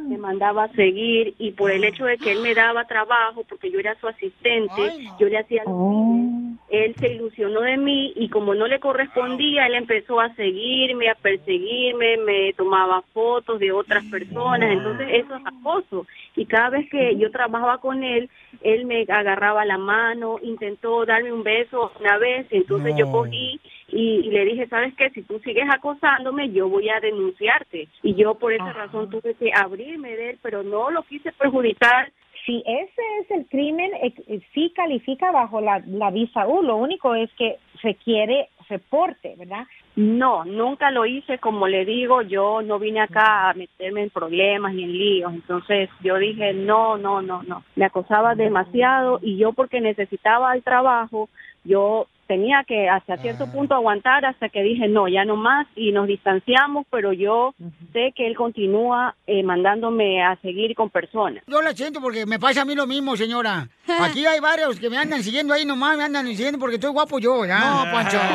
me 0.09 0.17
mandaba 0.17 0.65
a 0.65 0.73
seguir 0.73 1.35
y 1.39 1.53
por 1.53 1.71
el 1.71 1.85
hecho 1.85 2.07
de 2.07 2.17
que 2.17 2.33
él 2.33 2.41
me 2.41 2.55
daba 2.55 2.87
trabajo, 2.87 3.45
porque 3.47 3.71
yo 3.71 3.79
era 3.79 3.95
su 3.97 4.09
asistente, 4.09 4.93
yo 5.19 5.29
le 5.29 5.39
hacía 5.39 5.63
biles, 5.67 6.59
él 6.71 6.95
se 6.99 7.13
ilusionó 7.13 7.61
de 7.61 7.77
mí 7.77 8.13
y 8.17 8.29
como 8.29 8.55
no 8.55 8.67
le 8.67 8.81
correspondía, 8.81 9.67
él 9.67 9.75
empezó 9.75 10.19
a 10.19 10.35
seguirme, 10.35 11.09
a 11.09 11.15
perseguirme, 11.15 12.17
me 12.17 12.53
tomaba 12.55 13.03
fotos 13.13 13.61
de 13.61 13.73
otras 13.73 14.05
personas. 14.07 14.73
Entonces 14.73 15.07
eso 15.13 15.37
es 15.37 15.43
acoso. 15.47 16.07
Y 16.35 16.47
cada 16.47 16.71
vez 16.71 16.89
que 16.91 17.17
yo 17.17 17.31
trabajaba 17.31 17.79
con 17.79 18.03
él, 18.03 18.29
él 18.63 18.87
me 18.87 19.03
agarraba 19.03 19.65
la 19.65 19.79
mano, 19.79 20.39
intentó 20.43 21.05
darme 21.05 21.33
un 21.33 21.45
beso 21.45 21.93
una 22.01 22.19
vez, 22.19 22.47
y 22.55 22.59
entonces 22.59 22.95
yo 22.97 23.11
cogí 23.11 23.61
y, 23.89 23.99
y 23.99 24.31
le 24.31 24.45
dije, 24.45 24.69
¿sabes 24.69 24.95
qué? 24.95 25.11
Si 25.11 25.23
tú 25.23 25.41
sigues 25.41 25.69
acosándome, 25.69 26.51
yo 26.53 26.69
voy 26.69 26.89
a 26.89 27.01
denunciarte. 27.01 27.89
Y 28.03 28.15
yo 28.15 28.37
por 28.37 28.53
esa 28.53 28.73
razón 28.73 29.11
tuve 29.11 29.35
que 29.35 29.51
abrirme 29.53 30.17
de 30.17 30.31
él, 30.31 30.39
pero 30.41 30.63
no 30.63 30.91
lo 30.91 31.03
quise 31.03 31.33
perjudicar 31.33 32.13
si 32.47 32.63
ese 32.67 33.03
es 33.21 33.31
el 33.31 33.47
crimen, 33.47 33.91
eh, 34.03 34.13
eh, 34.27 34.41
sí 34.53 34.73
califica 34.77 35.31
bajo 35.33 35.61
la, 35.61 35.83
la 35.87 36.11
visa 36.11 36.47
U. 36.47 36.63
Lo 36.63 36.77
único 36.77 37.15
es 37.15 37.31
que 37.39 37.57
requiere 37.83 38.49
reporte, 38.69 39.35
¿verdad? 39.39 39.67
No, 39.97 40.45
nunca 40.45 40.91
lo 40.91 41.07
hice, 41.07 41.39
como 41.39 41.69
le 41.69 41.85
digo, 41.85 42.23
yo 42.23 42.63
no 42.63 42.79
vine 42.79 43.01
acá 43.01 43.51
a 43.51 43.55
meterme 43.55 44.03
en 44.03 44.11
problemas 44.11 44.75
ni 44.75 44.85
en 44.85 44.93
líos, 44.93 45.33
entonces 45.33 45.89
yo 46.03 46.17
dije, 46.17 46.53
no, 46.53 46.97
no, 46.97 47.23
no, 47.23 47.43
no, 47.43 47.63
me 47.77 47.85
acosaba 47.85 48.35
demasiado 48.35 49.21
y 49.23 49.37
yo 49.37 49.53
porque 49.53 49.81
necesitaba 49.81 50.55
el 50.55 50.63
trabajo, 50.63 51.29
yo 51.63 52.07
tenía 52.27 52.65
que 52.67 52.89
hasta 52.89 53.17
cierto 53.19 53.51
punto 53.51 53.75
aguantar 53.75 54.25
hasta 54.25 54.49
que 54.49 54.63
dije, 54.63 54.89
no, 54.89 55.09
ya 55.09 55.25
no 55.25 55.37
más 55.37 55.67
y 55.77 55.93
nos 55.93 56.07
distanciamos, 56.07 56.87
pero 56.91 57.13
yo 57.13 57.55
sé 57.93 58.13
que 58.15 58.27
él 58.27 58.37
continúa 58.37 59.15
eh, 59.27 59.43
mandándome 59.43 60.23
a 60.23 60.37
seguir 60.37 60.75
con 60.75 60.91
personas. 60.91 61.43
Yo 61.47 61.63
la 61.63 61.73
siento 61.73 62.01
porque 62.01 62.27
me 62.27 62.39
pasa 62.39 62.63
a 62.63 62.65
mí 62.65 62.75
lo 62.75 62.87
mismo, 62.87 63.17
señora. 63.17 63.69
Aquí 64.01 64.27
hay 64.27 64.41
varios 64.41 64.81
que 64.81 64.91
me 64.91 64.97
andan 64.97 65.23
siguiendo 65.23 65.55
ahí 65.55 65.65
nomás, 65.65 65.97
me 65.97 66.05
andan 66.05 66.27
siguiendo 66.27 66.59
porque 66.59 66.77
estoy 66.77 66.91
guapo 66.91 67.19
yo, 67.19 67.45
¿ya? 67.45 67.59
No, 67.59 67.93
Pancho. 67.93 68.19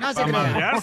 No 0.00 0.12
se 0.14 0.22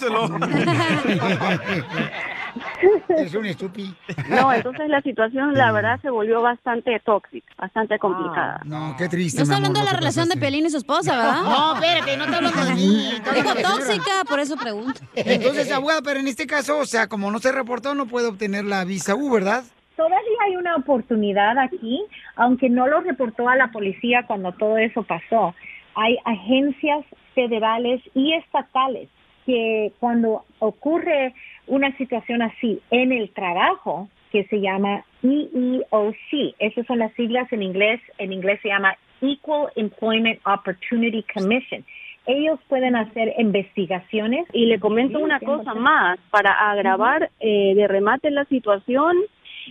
Es 3.10 3.34
un 3.36 3.46
estúpido. 3.46 3.94
No, 4.30 4.54
entonces 4.54 4.90
la 4.90 5.02
situación, 5.02 5.54
la 5.54 5.72
verdad, 5.72 6.00
se 6.02 6.10
volvió 6.10 6.42
bastante 6.42 7.00
tóxica, 7.00 7.54
bastante 7.58 7.98
complicada. 8.00 8.62
No, 8.66 8.96
qué 8.98 9.08
triste. 9.10 9.40
No 9.40 9.44
está 9.44 9.56
hablando 9.56 9.80
de 9.80 9.86
lo 9.86 9.92
la 9.92 9.98
relación 9.98 10.30
de. 10.30 10.38
Pelín 10.38 10.66
y 10.66 10.70
su 10.70 10.78
esposa, 10.78 11.18
¿verdad? 11.18 11.42
No, 11.44 11.74
espérate, 11.76 12.16
no 12.16 12.26
está 12.26 12.38
hablando 12.38 12.66
de 12.66 12.74
mí. 12.76 13.12
Digo 13.34 13.56
tóxica, 13.56 14.24
por 14.30 14.40
eso 14.40 14.56
pregunto. 14.56 15.02
Entonces, 15.16 15.72
abogada, 15.72 16.02
pero 16.04 16.20
en 16.20 16.28
este 16.28 16.46
caso, 16.46 16.78
o 16.78 16.86
sea, 16.86 17.08
como 17.08 17.32
no 17.32 17.40
se 17.40 17.52
reportó, 17.52 17.96
no 17.96 18.06
puede 18.06 18.28
obtener 18.28 18.66
la 18.66 18.86
visa 18.86 19.16
U, 19.16 19.32
¿verdad? 19.32 19.64
Todavía 19.96 20.38
hay 20.46 20.56
una 20.56 20.76
oportunidad 20.76 21.58
aquí, 21.58 22.06
aunque 22.36 22.70
no 22.70 22.88
lo 22.88 23.02
reportó 23.02 23.50
a 23.50 23.56
la 23.56 23.72
policía 23.72 24.26
cuando 24.28 24.52
todo 24.52 24.78
eso 24.78 25.02
pasó. 25.04 25.56
Hay 25.96 26.18
agencias 26.24 27.04
federales 27.34 28.02
y 28.14 28.34
estatales 28.34 29.10
que 29.48 29.94
cuando 30.00 30.44
ocurre 30.60 31.34
una 31.68 31.96
situación 31.98 32.42
así 32.42 32.82
en 32.92 33.14
el 33.14 33.30
trabajo, 33.32 34.10
que 34.32 34.44
se 34.44 34.60
llama 34.60 35.06
EEOC, 35.24 36.54
esas 36.60 36.86
son 36.86 37.00
las 37.00 37.14
siglas 37.14 37.52
en 37.54 37.64
inglés, 37.64 38.02
en 38.18 38.34
inglés 38.34 38.60
se 38.62 38.68
llama 38.68 38.96
Equal 39.22 39.72
Employment 39.78 40.40
Opportunity 40.46 41.24
Commission. 41.34 41.86
Ellos 42.26 42.60
pueden 42.68 42.98
hacer 42.98 43.34
investigaciones. 43.38 44.46
Y 44.52 44.66
le 44.66 44.82
comento 44.82 45.18
una 45.18 45.40
cosa 45.40 45.74
más, 45.74 46.20
para 46.30 46.52
agravar 46.70 47.32
eh, 47.40 47.74
de 47.74 47.88
remate 47.88 48.30
la 48.32 48.44
situación, 48.46 49.16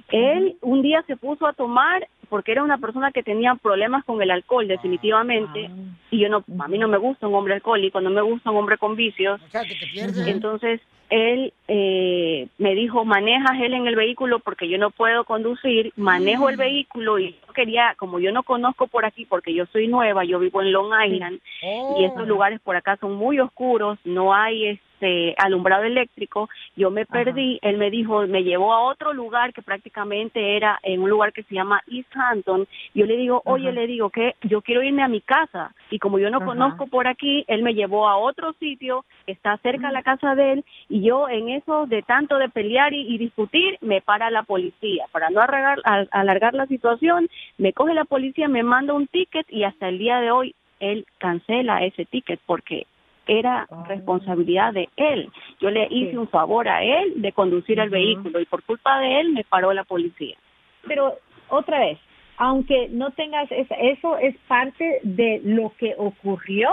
él 0.09 0.57
un 0.63 0.81
día 0.81 1.03
se 1.07 1.17
puso 1.17 1.47
a 1.47 1.53
tomar 1.53 2.09
porque 2.29 2.53
era 2.53 2.63
una 2.63 2.79
persona 2.79 3.13
que 3.13 3.23
tenía 3.23 3.55
problemas 3.55 4.05
con 4.05 4.21
el 4.23 4.31
alcohol 4.31 4.69
definitivamente 4.69 5.71
y 6.11 6.19
yo 6.19 6.29
no 6.29 6.45
a 6.59 6.69
mí 6.69 6.79
no 6.79 6.89
me 6.89 6.99
gusta 6.99 7.29
un 7.29 7.35
hombre 7.35 7.55
alcohólico 7.55 8.01
no 8.01 8.11
me 8.11 8.23
gusta 8.23 8.51
un 8.51 8.59
hombre 8.59 8.79
con 8.79 8.97
vicios. 8.97 9.41
Entonces 10.27 10.81
él 11.09 11.53
eh, 11.69 12.49
me 12.59 12.75
dijo 12.75 13.05
manejas 13.05 13.61
él 13.61 13.75
en 13.75 13.87
el 13.87 13.97
vehículo 13.97 14.41
porque 14.41 14.69
yo 14.69 14.79
no 14.79 14.91
puedo 14.91 15.25
conducir 15.25 15.93
manejo 15.97 16.49
el 16.49 16.57
vehículo 16.57 17.19
y 17.19 17.33
yo 17.47 17.53
quería 17.53 17.95
como 17.97 18.19
yo 18.19 18.33
no 18.33 18.43
conozco 18.43 18.89
por 18.89 19.05
aquí 19.05 19.25
porque 19.25 19.55
yo 19.55 19.67
soy 19.67 19.87
nueva 19.87 20.25
yo 20.25 20.39
vivo 20.41 20.63
en 20.63 20.73
Long 20.73 20.93
Island 21.07 21.41
y 21.97 22.05
estos 22.05 22.27
lugares 22.27 22.61
por 22.61 22.75
acá 22.75 22.97
son 22.97 23.15
muy 23.15 23.39
oscuros 23.39 23.99
no 24.05 24.35
hay 24.35 24.81
este 24.97 25.35
alumbrado 25.39 25.85
eléctrico 25.85 26.49
yo 26.75 26.91
me 26.91 27.07
perdí 27.07 27.59
él 27.63 27.77
me 27.77 27.91
dijo 27.91 28.27
me 28.27 28.43
llevó 28.43 28.73
a 28.73 28.81
otro 28.81 29.13
lugar 29.13 29.53
que 29.53 29.63
prácticamente 29.63 30.57
era 30.57 30.79
en 30.83 31.03
un 31.03 31.11
lugar 31.11 31.33
que 31.33 31.43
se 31.43 31.55
llama 31.55 31.83
East 31.87 32.09
Hampton 32.15 32.67
yo 32.95 33.07
le 33.07 33.17
digo 33.17 33.43
oye 33.45 33.73
le 33.73 33.87
digo 33.87 34.11
que 34.11 34.35
yo 34.43 34.63
quiero 34.63 34.83
irme 34.83 35.03
a 35.03 35.09
mi 35.09 35.21
casa 35.21 35.75
y 35.91 35.99
como 35.99 36.19
yo 36.19 36.31
no 36.31 36.39
Ajá. 36.39 36.47
conozco 36.47 36.87
por 36.87 37.07
aquí 37.07 37.45
él 37.47 37.63
me 37.63 37.75
llevó 37.75 38.09
a 38.09 38.17
otro 38.17 38.55
sitio 38.55 39.05
que 39.27 39.33
está 39.33 39.57
cerca 39.59 39.89
de 39.89 39.93
la 39.93 40.03
casa 40.03 40.35
de 40.35 40.53
él 40.53 40.65
y 40.89 41.03
yo 41.03 41.29
en 41.29 41.51
eso 41.51 41.87
de 41.87 42.03
tanto 42.03 42.39
de 42.39 42.49
pelear 42.49 42.93
y, 42.95 43.15
y 43.15 43.19
discutir 43.19 43.79
me 43.81 44.01
para 44.01 44.31
la 44.31 44.43
policía. 44.43 45.07
Para 45.13 45.31
no 45.31 45.41
alargar 45.41 46.55
la 46.55 46.67
situación 46.67 47.29
me 47.59 47.73
coge 47.73 47.95
la 47.95 48.05
policía 48.05 48.49
me 48.49 48.63
manda 48.63 48.95
un 48.95 49.07
ticket 49.07 49.47
y 49.51 49.65
hasta 49.65 49.89
el 49.89 49.99
día 49.99 50.21
de 50.21 50.31
hoy 50.31 50.55
él 50.81 51.07
cancela 51.19 51.85
ese 51.85 52.05
ticket 52.05 52.41
porque 52.47 52.87
era 53.27 53.67
responsabilidad 53.89 54.73
de 54.73 54.89
él. 54.97 55.29
Yo 55.61 55.71
le 55.71 55.87
hice 55.91 56.17
un 56.19 56.29
favor 56.29 56.69
a 56.69 56.83
él 56.83 57.15
de 57.17 57.33
conducir 57.33 57.79
el 57.81 57.91
vehículo 57.91 58.41
y 58.41 58.47
por 58.47 58.63
culpa 58.63 58.99
de 59.01 59.21
él 59.21 59.33
me 59.33 59.45
paró 59.45 59.73
la 59.73 59.85
policía. 59.85 60.37
Pero 60.87 61.15
otra 61.49 61.81
vez, 61.81 61.99
aunque 62.39 62.89
no 62.91 63.11
tengas 63.13 63.51
esa- 63.51 63.77
eso 63.77 64.19
es 64.19 64.37
parte 64.47 65.01
de 65.03 65.41
lo 65.45 65.73
que 65.79 65.95
ocurrió 65.97 66.69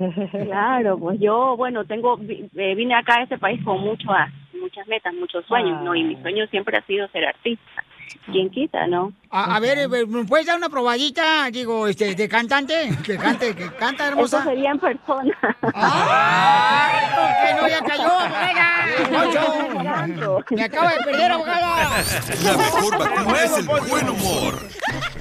Claro, 0.45 0.99
pues 0.99 1.19
yo, 1.21 1.57
bueno, 1.57 1.85
tengo, 1.85 2.19
eh, 2.21 2.75
vine 2.75 2.95
acá 2.95 3.19
a 3.19 3.23
este 3.25 3.39
país 3.39 3.63
con 3.65 3.81
muchas, 3.81 4.31
muchas 4.65 4.89
metas, 4.89 5.13
muchos 5.15 5.45
sueños, 5.47 5.83
¿no? 5.83 5.95
Y 5.95 6.03
mi 6.03 6.17
sueño 6.23 6.47
siempre 6.47 6.79
ha 6.79 6.83
sido 6.83 7.07
ser 7.09 7.27
artista. 7.27 7.85
¿Quién 8.27 8.49
quita, 8.51 8.87
no? 8.87 9.13
A, 9.31 9.57
a 9.57 9.61
ver, 9.61 9.79
eh, 9.79 10.07
¿me 10.07 10.25
puedes 10.25 10.47
dar 10.47 10.57
una 10.57 10.71
probadita, 10.71 11.51
digo, 11.51 11.87
este, 11.87 12.15
de 12.15 12.29
cantante? 12.29 12.97
Que 13.05 13.19
cante, 13.19 13.55
que 13.55 13.71
canta, 13.73 14.09
hermosa. 14.09 14.39
Eso 14.39 14.49
sería 14.49 14.71
en 14.71 14.79
persona. 14.79 15.37
¡Ay, 15.75 17.47
que 17.47 17.55
no, 17.61 17.69
ya 17.69 17.83
cayó, 17.83 18.19
abogada! 18.19 19.25
¡Ocho! 19.29 20.45
¡Me 20.51 20.63
acaba 20.65 20.91
de 20.93 21.05
perder, 21.05 21.33
abogada! 21.33 22.03
La 22.45 22.57
mejor 22.57 22.99
vacuna 22.99 23.43
es 23.45 23.59
el 23.59 23.67
buen 23.67 24.09
humor. 24.09 24.59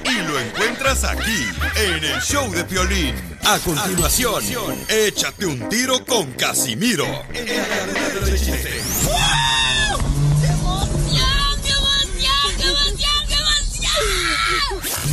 Y 0.05 0.27
lo 0.27 0.39
encuentras 0.39 1.03
aquí, 1.03 1.47
en 1.75 2.03
el 2.03 2.21
show 2.21 2.49
de 2.51 2.63
Piolín. 2.63 3.15
A 3.45 3.59
continuación, 3.59 4.43
échate 4.87 5.45
un 5.45 5.67
tiro 5.67 6.05
con 6.05 6.31
Casimiro. 6.33 7.05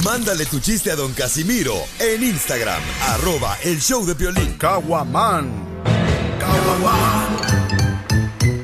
Mándale 0.05 0.47
tu 0.47 0.61
chiste 0.61 0.91
a 0.91 0.97
don 0.97 1.13
Casimiro 1.13 1.75
en 1.99 2.23
Instagram, 2.23 2.81
arroba 3.09 3.59
el 3.63 3.79
show 3.81 4.05
de 4.07 4.15
Piolín. 4.15 4.57
Caguaman. 4.57 5.51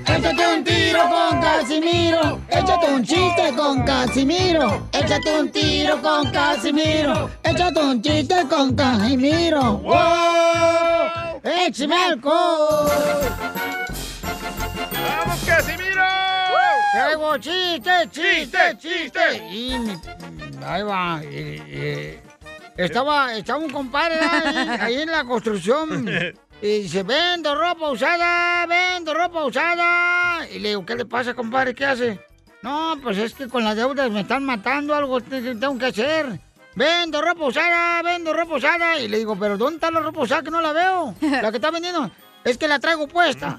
Échate 0.06 0.56
un 0.56 0.64
tiro 0.64 1.00
con 1.10 1.40
Casimiro. 1.40 2.40
Échate 2.48 2.86
un 2.90 3.04
chiste 3.04 3.52
con 3.54 3.84
Casimiro. 3.84 4.88
Échate 4.92 5.40
un 5.40 5.52
tiro 5.52 6.00
con 6.00 6.30
Casimiro. 6.30 7.30
Échate 7.42 7.80
un 7.80 8.00
chiste 8.00 8.46
con 8.48 8.74
Casimiro. 8.74 9.78
¡Wow! 9.78 11.40
¡Échame 11.44 11.96
alcohol! 11.96 12.90
¡Vamos, 14.92 15.40
Casimiro! 15.44 16.35
Traigo 16.96 17.36
chiste, 17.36 17.90
chiste, 18.10 18.58
chiste. 18.78 19.36
Y 19.52 19.78
mi- 19.78 20.00
ahí 20.64 20.82
va. 20.82 21.20
estaba, 22.76 23.34
estaba 23.36 23.58
un 23.58 23.70
compadre 23.70 24.18
ahí, 24.18 24.68
ahí 24.80 24.94
en 25.02 25.10
la 25.10 25.22
construcción. 25.24 26.08
Y 26.62 26.66
dice, 26.84 27.02
vendo 27.02 27.54
ropa 27.54 27.90
usada, 27.90 28.64
vendo 28.66 29.12
ropa 29.12 29.44
usada. 29.44 30.48
Y 30.48 30.58
le 30.58 30.70
digo, 30.70 30.86
¿qué 30.86 30.94
le 30.94 31.04
pasa, 31.04 31.34
compadre? 31.34 31.74
¿Qué 31.74 31.84
hace? 31.84 32.18
No, 32.62 32.96
pues 33.02 33.18
es 33.18 33.34
que 33.34 33.46
con 33.46 33.62
las 33.62 33.76
deudas 33.76 34.10
me 34.10 34.22
están 34.22 34.42
matando, 34.44 34.94
algo 34.94 35.20
te- 35.20 35.42
te- 35.42 35.54
tengo 35.54 35.76
que 35.76 35.86
hacer. 35.86 36.40
Vendo 36.74 37.20
ropa 37.20 37.44
usada, 37.44 38.00
vendo 38.02 38.32
ropa 38.32 38.54
usada. 38.56 38.98
Y 38.98 39.08
le 39.08 39.18
digo, 39.18 39.36
¿pero 39.38 39.58
dónde 39.58 39.74
está 39.76 39.90
la 39.90 40.00
ropa 40.00 40.20
usada 40.20 40.42
que 40.42 40.50
no 40.50 40.62
la 40.62 40.72
veo? 40.72 41.14
La 41.20 41.50
que 41.50 41.56
está 41.58 41.70
vendiendo. 41.70 42.10
Es 42.46 42.56
que 42.58 42.68
la 42.68 42.78
traigo 42.78 43.08
puesta. 43.08 43.58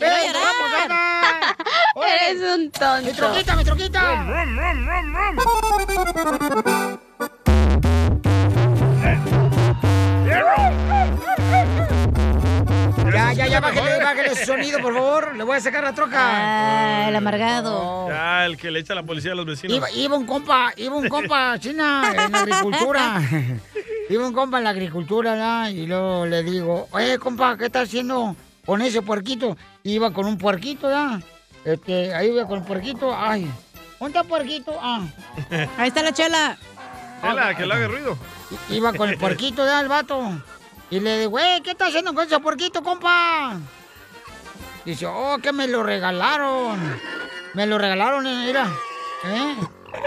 ¡Vendo 0.00 0.32
ropa 0.32 0.64
usada! 0.66 1.56
Eres 2.04 2.42
un 2.56 2.72
tonto. 2.72 3.06
¡Mi 3.06 3.12
troquita, 3.12 3.54
mi 3.54 3.64
troquita! 3.64 4.26
Ya, 13.30 13.46
ya, 13.46 13.46
ya, 13.46 13.60
bájale, 13.60 14.02
bájale 14.02 14.32
ese 14.32 14.44
sonido, 14.44 14.80
por 14.80 14.92
favor. 14.92 15.36
Le 15.36 15.44
voy 15.44 15.56
a 15.56 15.60
sacar 15.60 15.84
la 15.84 15.92
troca. 15.92 16.16
Ah, 16.18 17.08
el 17.08 17.14
amargado. 17.14 18.08
Ya, 18.08 18.44
el 18.44 18.56
que 18.56 18.72
le 18.72 18.80
echa 18.80 18.92
la 18.94 19.04
policía 19.04 19.32
a 19.32 19.34
los 19.36 19.46
vecinos. 19.46 19.76
Iba, 19.76 19.90
iba 19.92 20.16
un 20.16 20.26
compa, 20.26 20.72
iba 20.76 20.96
un 20.96 21.08
compa 21.08 21.56
China 21.60 22.10
en 22.10 22.32
la 22.32 22.38
agricultura. 22.40 23.22
iba 24.10 24.26
un 24.26 24.32
compa 24.32 24.58
en 24.58 24.64
la 24.64 24.70
agricultura, 24.70 25.32
¿verdad? 25.32 25.68
Y 25.68 25.86
luego 25.86 26.26
le 26.26 26.42
digo, 26.42 26.88
oye, 26.90 27.18
compa, 27.18 27.56
¿qué 27.56 27.66
estás 27.66 27.88
haciendo 27.88 28.34
con 28.66 28.82
ese 28.82 29.00
puerquito? 29.00 29.56
Iba 29.84 30.12
con 30.12 30.26
un 30.26 30.36
puerquito, 30.36 30.88
¿verdad? 30.88 31.20
Este, 31.64 32.12
ahí 32.12 32.30
iba 32.30 32.48
con 32.48 32.58
el 32.58 32.64
puerquito. 32.64 33.14
Ay, 33.16 33.48
¿dónde 34.00 34.18
está 34.18 34.20
el 34.22 34.26
puerquito? 34.26 34.76
Ah. 34.80 35.06
Ahí 35.78 35.88
está 35.88 36.02
la 36.02 36.12
chela. 36.12 36.58
Chela, 37.22 37.54
que 37.54 37.64
le 37.64 37.74
haga 37.74 37.86
ruido. 37.86 38.18
Iba 38.70 38.92
con 38.92 39.08
el 39.08 39.18
puerquito, 39.18 39.62
¿verdad? 39.62 39.82
El 39.82 39.88
vato. 39.88 40.42
Y 40.90 41.00
le 41.00 41.18
digo, 41.20 41.30
güey, 41.30 41.60
¿qué 41.62 41.70
estás 41.70 41.88
haciendo 41.88 42.12
con 42.14 42.26
ese 42.26 42.38
puerquito, 42.40 42.82
compa? 42.82 43.56
Dice, 44.84 45.06
oh, 45.06 45.38
que 45.42 45.52
me 45.52 45.68
lo 45.68 45.82
regalaron. 45.82 46.78
Me 47.54 47.66
lo 47.66 47.78
regalaron, 47.78 48.26
eh, 48.26 48.44
mira. 48.46 48.66
¿Eh? 49.24 49.56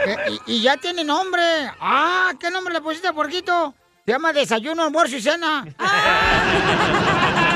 Eh, 0.07 0.39
Y, 0.47 0.55
y 0.57 0.61
ya 0.61 0.77
tiene 0.77 1.03
nombre. 1.03 1.41
Ah, 1.79 2.31
¿qué 2.39 2.49
nombre 2.51 2.73
le 2.73 2.81
pusiste 2.81 3.07
al 3.07 3.13
puerquito? 3.13 3.73
Se 4.05 4.11
llama 4.11 4.33
Desayuno, 4.33 4.83
Almuerzo 4.83 5.15
y 5.15 5.21
Cena. 5.21 5.65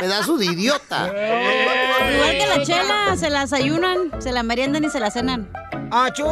Pedazo 0.00 0.36
de 0.36 0.46
idiota. 0.46 1.06
Igual 1.08 2.38
que 2.38 2.46
la 2.46 2.62
chela, 2.64 3.16
se 3.16 3.30
las 3.30 3.52
ayunan, 3.52 4.10
se 4.20 4.32
la 4.32 4.42
meriendan 4.42 4.84
y 4.84 4.90
se 4.90 5.00
la 5.00 5.10
cenan. 5.10 5.50
¡Achú! 5.94 6.26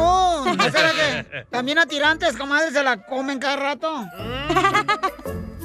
Espérate. 0.59 1.45
También 1.49 1.79
a 1.79 1.85
tirantes, 1.85 2.35
comadre, 2.35 2.71
se 2.71 2.83
la 2.83 2.97
comen 2.97 3.39
cada 3.39 3.55
rato. 3.55 4.05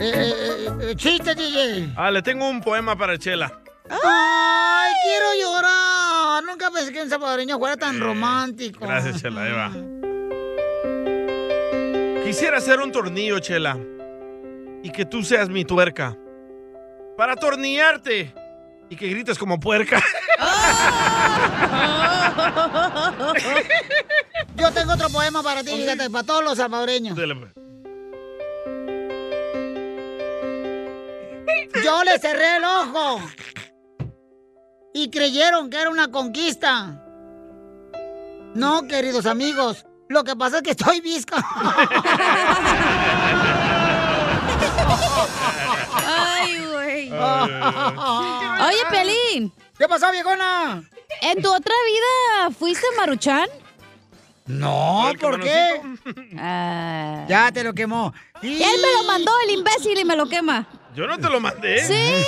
Eh, 0.01 0.13
eh, 0.15 0.69
eh, 0.81 0.95
chiste, 0.95 1.35
DJ. 1.35 1.93
Ah, 1.97 2.09
le 2.13 2.23
tengo 2.23 2.49
un 2.49 2.61
poema 2.61 2.97
para 2.97 3.19
Chela. 3.19 3.51
¡Ay, 3.91 4.93
quiero 5.03 5.27
llorar! 5.43 6.45
Nunca 6.45 6.71
pensé 6.71 6.93
que 6.93 7.03
un 7.03 7.11
salvadoreño 7.11 7.59
fuera 7.59 7.77
tan 7.77 7.99
romántico. 7.99 8.87
Gracias, 8.87 9.21
Chela, 9.21 9.43
ahí 9.43 9.53
va. 9.53 9.73
Quisiera 12.23 12.59
hacer 12.59 12.79
un 12.79 12.93
tornillo, 12.93 13.41
Chela. 13.41 13.77
Y 14.85 14.93
que 14.93 15.05
tú 15.05 15.25
seas 15.25 15.49
mi 15.49 15.65
tuerca. 15.65 16.17
Para 17.17 17.35
tornillarte. 17.35 18.33
Y 18.91 18.97
que 18.97 19.09
grites 19.09 19.39
como 19.39 19.61
puerca. 19.61 20.03
Yo 24.57 24.73
tengo 24.73 24.95
otro 24.95 25.11
poema 25.11 25.43
para 25.43 25.63
ti, 25.63 25.71
fíjate, 25.71 26.09
para 26.11 26.25
todos 26.25 26.43
los 26.45 26.57
salvadoreños. 26.57 27.15
Pues. 27.15 27.29
Yo 31.85 32.03
le 32.05 32.19
cerré 32.19 32.57
el 32.57 32.65
ojo. 32.65 33.21
Y 34.95 35.11
creyeron 35.11 35.69
que 35.71 35.81
era 35.81 35.91
una 35.91 36.11
conquista. 36.11 37.05
No, 38.55 38.89
queridos 38.89 39.27
amigos. 39.27 39.85
Lo 40.09 40.25
que 40.25 40.35
pasa 40.35 40.57
es 40.57 40.63
que 40.63 40.71
estoy 40.71 41.01
visca. 41.01 41.37
Oye, 48.67 48.85
Pelín. 48.91 49.53
¿Qué 49.79 49.89
pasó, 49.89 50.11
viejona? 50.11 50.83
¿En 51.23 51.43
tu 51.43 51.49
otra 51.49 51.75
vida 51.87 52.51
fuiste 52.59 52.87
maruchan? 52.97 53.49
No, 54.47 55.13
¿por 55.21 55.41
qué? 55.41 55.81
Ah. 56.39 57.25
Ya 57.29 57.53
te 57.53 57.63
lo 57.63 57.75
quemó. 57.75 58.15
Y 58.41 58.63
él 58.63 58.81
me 58.81 58.93
lo 58.93 59.05
mandó, 59.05 59.31
el 59.45 59.51
imbécil, 59.51 59.99
y 59.99 60.05
me 60.05 60.17
lo 60.17 60.27
quema. 60.29 60.67
Yo 60.95 61.07
no 61.07 61.19
te 61.19 61.29
lo 61.29 61.39
mandé. 61.39 61.85
Sí. 61.85 62.25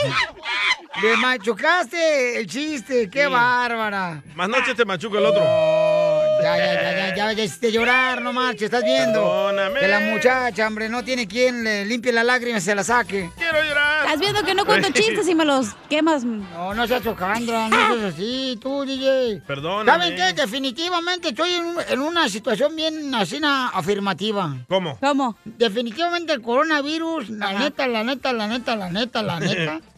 Le 1.03 1.17
machucaste 1.17 2.39
el 2.39 2.47
chiste, 2.47 3.09
qué 3.09 3.27
bárbara. 3.27 4.23
Más 4.35 4.49
noche 4.49 4.75
te 4.75 4.85
machuco 4.85 5.17
el 5.19 5.25
otro. 5.25 5.43
Ya, 5.43 6.10
ya, 6.43 6.57
ya, 6.57 6.75
ya, 6.75 7.17
ya, 7.17 7.33
ya 7.33 7.45
hiciste 7.45 7.73
llorar, 7.73 8.23
no 8.23 8.33
marches, 8.33 8.62
estás 8.62 8.85
viendo. 8.85 9.21
Perdóname. 9.23 9.81
Que 9.81 9.89
la 9.89 10.01
muchacha, 10.01 10.67
hombre, 10.67 10.89
no 10.89 11.03
tiene 11.03 11.27
quien 11.27 11.65
le 11.65 11.85
limpie 11.85 12.12
las 12.12 12.25
lágrimas 12.25 12.62
y 12.62 12.67
se 12.67 12.75
la 12.75 12.85
saque. 12.85 13.31
Quiero 13.37 13.62
llorar. 13.62 14.05
Estás 14.05 14.21
viendo 14.21 14.43
que 14.45 14.55
no 14.55 14.65
cuento 14.65 14.89
chistes 14.93 15.29
y 15.29 15.35
me 15.35 15.45
los 15.45 15.75
quemas. 15.89 16.25
No, 16.25 16.75
no 16.75 16.87
seas 16.87 17.07
Alejandra, 17.07 17.69
no 17.69 17.95
seas 17.95 18.15
así, 18.15 18.59
tú, 18.61 18.85
DJ. 18.85 19.43
Perdóname. 19.47 19.91
¿Saben 19.91 20.17
qué? 20.17 20.41
Definitivamente 20.41 21.29
estoy 21.31 21.55
en, 21.55 21.75
en 21.89 22.01
una 22.01 22.29
situación 22.29 22.77
bien 22.77 23.15
así 23.15 23.41
afirmativa. 23.45 24.57
¿Cómo? 24.69 24.99
¿Cómo? 25.01 25.37
Definitivamente 25.45 26.33
el 26.33 26.43
coronavirus, 26.43 27.31
la 27.31 27.53
neta, 27.53 27.87
la 27.87 28.05
neta, 28.05 28.33
la 28.33 28.47
neta, 28.47 28.77
la 28.77 28.91
neta, 28.91 29.23
la 29.23 29.41
neta. 29.41 29.81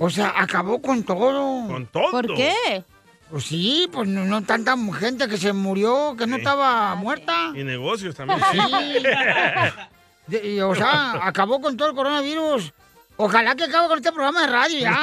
O 0.00 0.08
sea, 0.08 0.32
acabó 0.36 0.80
con 0.80 1.02
todo. 1.02 1.66
¿Con 1.66 1.86
todo? 1.88 2.10
¿Por 2.10 2.34
qué? 2.34 2.84
Pues 3.30 3.44
sí, 3.44 3.88
pues 3.92 4.08
no, 4.08 4.24
no 4.24 4.42
tanta 4.42 4.74
gente 4.98 5.28
que 5.28 5.36
se 5.36 5.52
murió, 5.52 6.14
que 6.16 6.26
no 6.26 6.36
estaba 6.36 6.94
muerta. 6.94 7.52
Y 7.54 7.62
negocios 7.62 8.14
también. 8.14 8.40
Sí. 8.50 8.58
De- 10.28 10.54
y, 10.54 10.60
o 10.60 10.74
sea, 10.74 11.26
acabó 11.26 11.60
con 11.60 11.76
todo 11.76 11.88
el 11.88 11.94
coronavirus. 11.94 12.72
Ojalá 13.16 13.54
que 13.56 13.64
acabe 13.64 13.88
con 13.88 13.98
este 13.98 14.12
programa 14.12 14.42
de 14.42 14.46
radio 14.46 14.78
ya. 14.78 14.98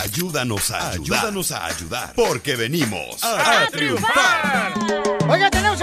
Ayúdanos 0.00 0.70
a 0.70 0.90
ayudar. 0.90 1.18
Ayúdanos 1.18 1.52
a 1.52 1.66
ayudar. 1.66 2.12
Porque 2.14 2.56
venimos 2.56 3.22
a, 3.22 3.66
triunfar. 3.70 4.72
Oiga, 4.78 5.09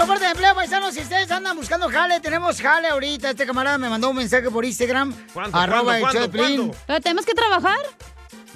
oferta 0.04 0.24
de 0.26 0.30
empleo, 0.32 0.54
paisanos. 0.54 0.94
Si 0.94 1.00
ustedes 1.00 1.30
andan 1.30 1.56
buscando 1.56 1.88
jale, 1.88 2.20
tenemos 2.20 2.60
jale 2.60 2.88
ahorita. 2.88 3.30
Este 3.30 3.46
camarada 3.46 3.78
me 3.78 3.88
mandó 3.88 4.10
un 4.10 4.16
mensaje 4.16 4.50
por 4.50 4.64
Instagram. 4.64 5.14
¿Cuánto, 5.32 5.56
arroba 5.56 5.98
cuánto, 6.00 6.30
cuánto? 6.30 6.76
¿Pero 6.86 7.00
tenemos 7.00 7.24
que 7.24 7.34
trabajar? 7.34 7.78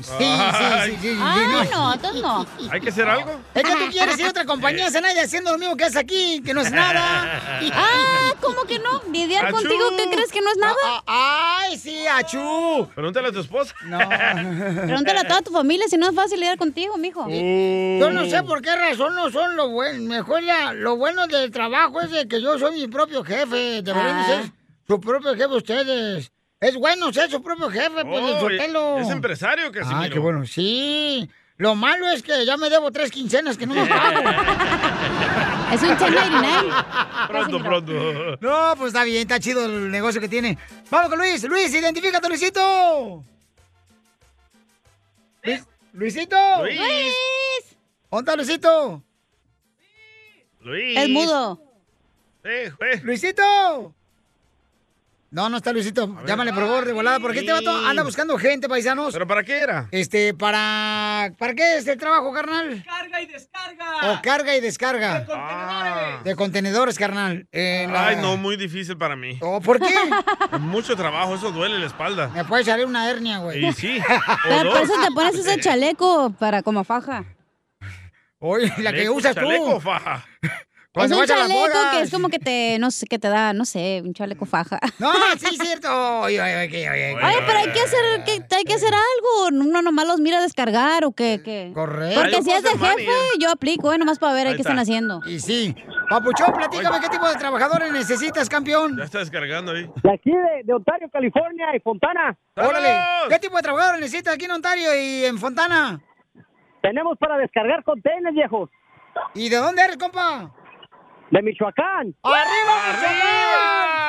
Sí, 0.02 0.12
sí, 0.18 0.90
sí, 0.90 0.96
sí. 1.00 1.18
Ah, 1.20 1.64
no, 1.70 1.94
entonces 1.94 2.22
no. 2.22 2.46
¿Hay 2.70 2.80
que 2.80 2.88
hacer 2.90 3.08
algo? 3.08 3.40
Es 3.54 3.62
que 3.62 3.70
tú 3.72 3.90
quieres 3.90 4.18
ir 4.18 4.26
a 4.26 4.30
otra 4.30 4.44
compañía, 4.44 4.90
Zenaya, 4.90 5.22
haciendo 5.22 5.52
lo 5.52 5.58
mismo 5.58 5.76
que 5.76 5.84
haces 5.84 5.96
aquí, 5.96 6.42
que 6.44 6.52
no 6.54 6.60
es 6.60 6.70
nada. 6.70 7.40
Ah, 7.72 8.32
¿cómo 8.40 8.64
que 8.64 8.78
no? 8.78 9.02
¿Lidiar 9.12 9.46
Achú. 9.46 9.56
contigo 9.56 9.84
qué 9.96 10.04
crees 10.10 10.30
que 10.32 10.40
no 10.40 10.50
es 10.50 10.56
nada? 10.58 10.74
Ah, 11.06 11.58
¡Ay, 11.62 11.78
sí, 11.78 12.06
achú! 12.06 12.88
Pregúntale 12.94 13.28
a 13.28 13.32
tu 13.32 13.40
esposa. 13.40 13.74
No. 13.86 13.98
Pregúntale 14.86 15.20
a 15.20 15.24
toda 15.28 15.42
tu 15.42 15.52
familia 15.52 15.86
si 15.88 15.96
no 15.96 16.08
es 16.08 16.14
fácil 16.14 16.40
lidiar 16.40 16.58
contigo, 16.58 16.96
mijo. 16.96 17.26
Yo 17.28 18.10
no 18.10 18.24
sé 18.26 18.42
por 18.42 18.60
qué 18.62 18.74
razón 18.76 19.14
no 19.14 19.30
son 19.30 19.56
lo 19.56 19.68
bueno. 19.70 20.02
Mejor 20.08 20.42
la- 20.42 20.72
lo 20.72 20.96
bueno 20.96 21.26
del 21.26 21.50
trabajo 21.50 22.00
es 22.00 22.10
de 22.10 22.26
que 22.28 22.40
yo 22.42 22.58
soy 22.58 22.74
mi 22.80 22.88
propio 22.88 23.22
jefe. 23.24 23.82
Deberían 23.82 24.18
Ah. 24.18 24.26
ser 24.26 24.52
su 24.86 25.00
propio 25.00 25.34
jefe 25.34 25.46
ustedes. 25.54 26.30
Es 26.62 26.76
bueno 26.76 27.12
ser 27.12 27.28
su 27.28 27.42
propio 27.42 27.68
jefe, 27.70 28.04
pues, 28.04 28.22
Oh, 28.22 28.40
Sotelo. 28.40 28.98
es 29.00 29.08
empresario, 29.10 29.72
Casimiro. 29.72 30.00
Ah, 30.00 30.08
qué 30.08 30.18
bueno, 30.20 30.46
sí. 30.46 31.28
Lo 31.56 31.74
malo 31.74 32.08
es 32.10 32.22
que 32.22 32.46
ya 32.46 32.56
me 32.56 32.70
debo 32.70 32.90
tres 32.92 33.10
quincenas 33.10 33.58
que 33.58 33.66
no 33.66 33.74
me 33.74 33.84
pago. 33.86 34.20
Es 35.72 35.80
un 35.82 35.88
1099. 35.88 36.68
Pronto, 37.28 37.58
pronto. 37.62 37.92
No, 38.42 38.74
pues 38.76 38.88
está 38.88 39.04
bien, 39.04 39.22
está 39.22 39.40
chido 39.40 39.64
el 39.64 39.90
negocio 39.90 40.20
que 40.20 40.28
tiene. 40.28 40.58
Vamos 40.90 41.08
con 41.08 41.18
Luis. 41.18 41.42
Luis, 41.44 41.72
identifícate, 41.74 42.28
Luisito. 42.28 43.24
Luis- 45.42 45.64
Luisito. 45.94 46.36
Luis. 46.62 46.78
¿Dónde 48.10 48.30
está 48.32 48.36
Luisito? 48.36 49.02
Luis. 50.60 50.98
Es 50.98 51.08
mudo. 51.08 51.58
Eh, 52.44 52.70
eh. 52.80 53.00
Luisito. 53.02 53.94
No, 55.32 55.48
no 55.48 55.56
está 55.56 55.72
Luisito. 55.72 56.14
Llámale 56.26 56.52
por 56.52 56.64
favor 56.64 56.84
de 56.84 56.92
volada, 56.92 57.18
porque 57.18 57.38
este 57.38 57.52
vato 57.52 57.74
anda 57.86 58.02
buscando 58.02 58.36
gente, 58.36 58.68
paisanos. 58.68 59.14
¿Pero 59.14 59.26
para 59.26 59.42
qué 59.42 59.60
era? 59.60 59.88
Este, 59.90 60.34
para. 60.34 61.32
¿Para 61.38 61.54
qué 61.54 61.78
es 61.78 61.86
el 61.86 61.96
trabajo, 61.96 62.30
carnal? 62.34 62.84
Carga 62.84 63.22
y 63.22 63.26
descarga. 63.26 64.12
O 64.12 64.20
carga 64.20 64.54
y 64.56 64.60
descarga. 64.60 65.26
Ah. 65.30 66.20
De 66.22 66.36
contenedores, 66.36 66.98
carnal. 66.98 67.48
La- 67.50 68.08
Ay, 68.08 68.16
no, 68.16 68.36
muy 68.36 68.56
difícil 68.58 68.98
para 68.98 69.16
mí. 69.16 69.38
¿O 69.40 69.62
por 69.62 69.80
qué? 69.80 69.94
Mucho 70.60 70.96
trabajo, 70.96 71.34
eso 71.34 71.50
duele 71.50 71.78
la 71.78 71.86
espalda. 71.86 72.28
Me 72.28 72.44
puede 72.44 72.64
salir 72.64 72.84
una 72.84 73.08
hernia, 73.08 73.38
güey. 73.38 73.64
Y 73.64 73.72
sí. 73.72 73.98
o 74.00 74.48
Pero 74.48 74.70
por 74.70 74.82
eso 74.82 74.92
te 75.02 75.10
pones 75.14 75.34
ese 75.34 75.58
chaleco 75.60 76.30
para 76.38 76.62
como 76.62 76.84
faja. 76.84 77.24
Oye, 78.38 78.66
la 78.78 78.90
que 78.92 78.98
Chaleco, 78.98 79.14
usas 79.14 79.34
tú. 79.34 79.40
chaleco, 79.40 79.80
faja. 79.80 80.26
Es 80.94 80.98
Cuando 81.00 81.16
un 81.16 81.22
a 81.22 81.26
chaleco 81.26 81.90
que 81.90 82.00
es 82.02 82.10
como 82.10 82.28
que 82.28 82.38
te, 82.38 82.76
no 82.78 82.90
sé, 82.90 83.06
que 83.06 83.18
te 83.18 83.28
da, 83.30 83.54
no 83.54 83.64
sé, 83.64 84.02
un 84.04 84.12
chaleco 84.12 84.44
faja. 84.44 84.78
No, 84.98 85.10
sí, 85.38 85.46
es 85.50 85.58
cierto. 85.58 85.88
Oye, 86.20 86.38
oye, 86.38 86.54
oye, 86.66 86.90
oye, 86.90 87.14
Oye, 87.14 87.36
pero 87.46 87.58
hay 87.60 87.72
que 87.72 87.80
hacer, 87.80 88.24
que, 88.26 88.32
hay 88.54 88.64
que 88.64 88.74
hacer 88.74 88.92
algo. 88.92 89.56
Uno 89.64 89.80
nomás 89.80 90.06
los 90.06 90.20
mira 90.20 90.42
descargar 90.42 91.06
o 91.06 91.12
qué. 91.12 91.40
qué. 91.42 91.70
Correcto. 91.72 92.20
Porque 92.20 92.42
si 92.42 92.50
es 92.50 92.62
de 92.62 92.70
jefe, 92.72 93.06
yo 93.40 93.50
aplico, 93.50 93.90
eh, 93.90 93.96
nomás 93.96 94.18
para 94.18 94.34
ver 94.34 94.48
Ahí 94.48 94.54
qué 94.56 94.60
están 94.60 94.78
está. 94.78 94.82
haciendo. 94.82 95.20
Y 95.26 95.40
sí. 95.40 95.74
Papuchón, 96.10 96.52
platícame 96.52 97.00
qué 97.00 97.08
tipo 97.08 97.26
de 97.26 97.36
trabajadores 97.36 97.90
necesitas, 97.90 98.50
campeón. 98.50 98.94
Ya 98.98 99.04
está 99.04 99.20
descargando 99.20 99.72
ahí. 99.72 99.88
De 100.02 100.12
aquí, 100.12 100.30
de, 100.30 100.62
de 100.64 100.74
Ontario, 100.74 101.08
California 101.10 101.74
y 101.74 101.80
Fontana. 101.80 102.36
Órale. 102.54 102.98
¿Qué 103.30 103.38
tipo 103.38 103.56
de 103.56 103.62
trabajadores 103.62 103.98
necesitas 104.02 104.34
aquí 104.34 104.44
en 104.44 104.50
Ontario 104.50 104.94
y 104.94 105.24
en 105.24 105.38
Fontana? 105.38 106.02
Tenemos 106.82 107.16
para 107.16 107.38
descargar 107.38 107.82
containers, 107.82 108.34
viejos. 108.34 108.68
¿Y 109.34 109.48
de 109.48 109.56
dónde 109.56 109.80
eres, 109.82 109.96
compa? 109.96 110.52
De 111.32 111.40
Michoacán. 111.40 112.14
¡Arriba, 112.22 112.74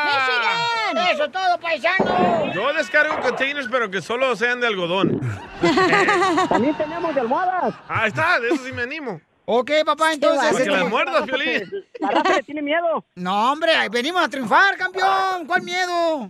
Michoacán! 0.05 0.97
¡Eso 1.13 1.23
es 1.23 1.31
todo, 1.31 1.57
paisano! 1.61 2.53
Yo 2.53 2.73
descargo 2.73 3.17
containers, 3.21 3.69
pero 3.71 3.89
que 3.89 4.01
solo 4.01 4.35
sean 4.35 4.59
de 4.59 4.67
algodón. 4.67 5.21
También 6.49 6.75
tenemos 6.75 7.15
de 7.15 7.21
almohadas. 7.21 7.73
Ahí 7.87 8.09
está, 8.09 8.41
de 8.41 8.49
eso 8.49 8.65
sí 8.65 8.73
me 8.73 8.81
animo. 8.83 9.21
Ok, 9.45 9.71
papá, 9.85 10.11
entonces... 10.11 10.39
Para 10.41 10.51
que 10.57 10.63
este- 10.63 10.71
las 10.71 10.89
muerdas, 10.89 11.21
Piolín. 11.23 11.63
La 12.01 12.09
raza 12.09 12.35
le 12.35 12.43
tiene 12.43 12.61
miedo. 12.61 13.05
No, 13.15 13.53
hombre, 13.53 13.71
venimos 13.89 14.21
a 14.21 14.27
triunfar, 14.27 14.75
campeón. 14.75 15.45
¿Cuál 15.47 15.61
miedo? 15.61 16.29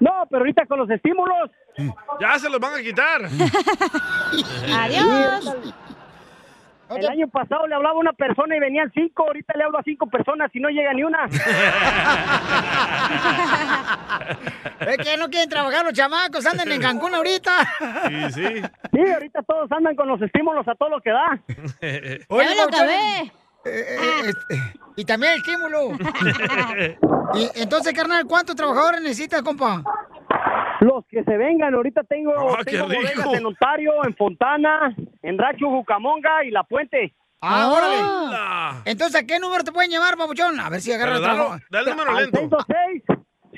No, 0.00 0.12
pero 0.28 0.40
ahorita 0.40 0.66
con 0.66 0.80
los 0.80 0.90
estímulos. 0.90 1.50
Ya 2.20 2.36
se 2.40 2.50
los 2.50 2.58
van 2.58 2.74
a 2.74 2.82
quitar. 2.82 3.22
Adiós. 4.72 5.54
El 6.96 7.08
año 7.08 7.28
pasado 7.28 7.66
le 7.66 7.74
hablaba 7.74 7.96
a 7.96 7.98
una 7.98 8.12
persona 8.12 8.56
y 8.56 8.60
venían 8.60 8.90
cinco, 8.94 9.24
ahorita 9.26 9.54
le 9.56 9.64
hablo 9.64 9.78
a 9.78 9.82
cinco 9.82 10.06
personas 10.06 10.50
y 10.54 10.60
no 10.60 10.68
llega 10.68 10.92
ni 10.94 11.02
una. 11.02 11.28
Es 14.80 14.96
que 14.98 15.16
no 15.16 15.28
quieren 15.28 15.48
trabajar 15.48 15.84
los 15.84 15.92
chamacos, 15.92 16.46
andan 16.46 16.70
en 16.70 16.80
Cancún 16.80 17.14
ahorita. 17.14 17.52
Sí, 18.08 18.32
sí. 18.32 18.62
Sí, 18.92 19.10
ahorita 19.12 19.42
todos 19.42 19.70
andan 19.72 19.94
con 19.96 20.08
los 20.08 20.20
estímulos 20.22 20.66
a 20.68 20.74
todo 20.74 20.88
lo 20.88 21.00
que 21.00 21.10
da. 21.10 21.40
Oye, 22.28 22.54
lo 22.56 22.62
acabé. 22.64 23.32
Eh, 23.64 23.96
eh, 23.98 24.20
este, 24.26 24.62
y 24.96 25.04
también 25.04 25.32
el 25.32 25.38
estímulo. 25.38 25.90
y 27.34 27.50
entonces, 27.60 27.92
carnal, 27.94 28.24
¿cuántos 28.26 28.54
trabajadores 28.56 29.00
necesitas, 29.02 29.42
compa? 29.42 29.82
Los 30.80 31.04
que 31.08 31.24
se 31.24 31.36
vengan, 31.36 31.74
ahorita 31.74 32.02
tengo, 32.04 32.32
Ah, 32.54 32.58
qué 32.64 32.72
tengo 32.72 32.84
bodegas 32.86 33.16
rico. 33.16 33.34
en 33.34 33.46
Ontario, 33.46 33.92
en 34.04 34.14
Fontana, 34.16 34.94
en 35.22 35.38
Racho, 35.38 35.68
Bucamonga 35.68 36.44
y 36.44 36.50
La 36.50 36.62
Puente. 36.62 37.14
Ah, 37.40 37.68
órale. 37.68 37.96
Ah. 38.00 38.82
Entonces, 38.84 39.22
¿a 39.22 39.26
qué 39.26 39.38
número 39.40 39.64
te 39.64 39.72
pueden 39.72 39.90
llamar, 39.90 40.16
papuchón? 40.16 40.58
A 40.60 40.68
ver 40.70 40.80
si 40.80 40.92
agarra 40.92 41.16
el 41.16 41.22
trabajo. 41.22 41.56
dale, 41.70 41.90
el 41.90 41.96
número 41.96 42.20
lento. 42.20 42.58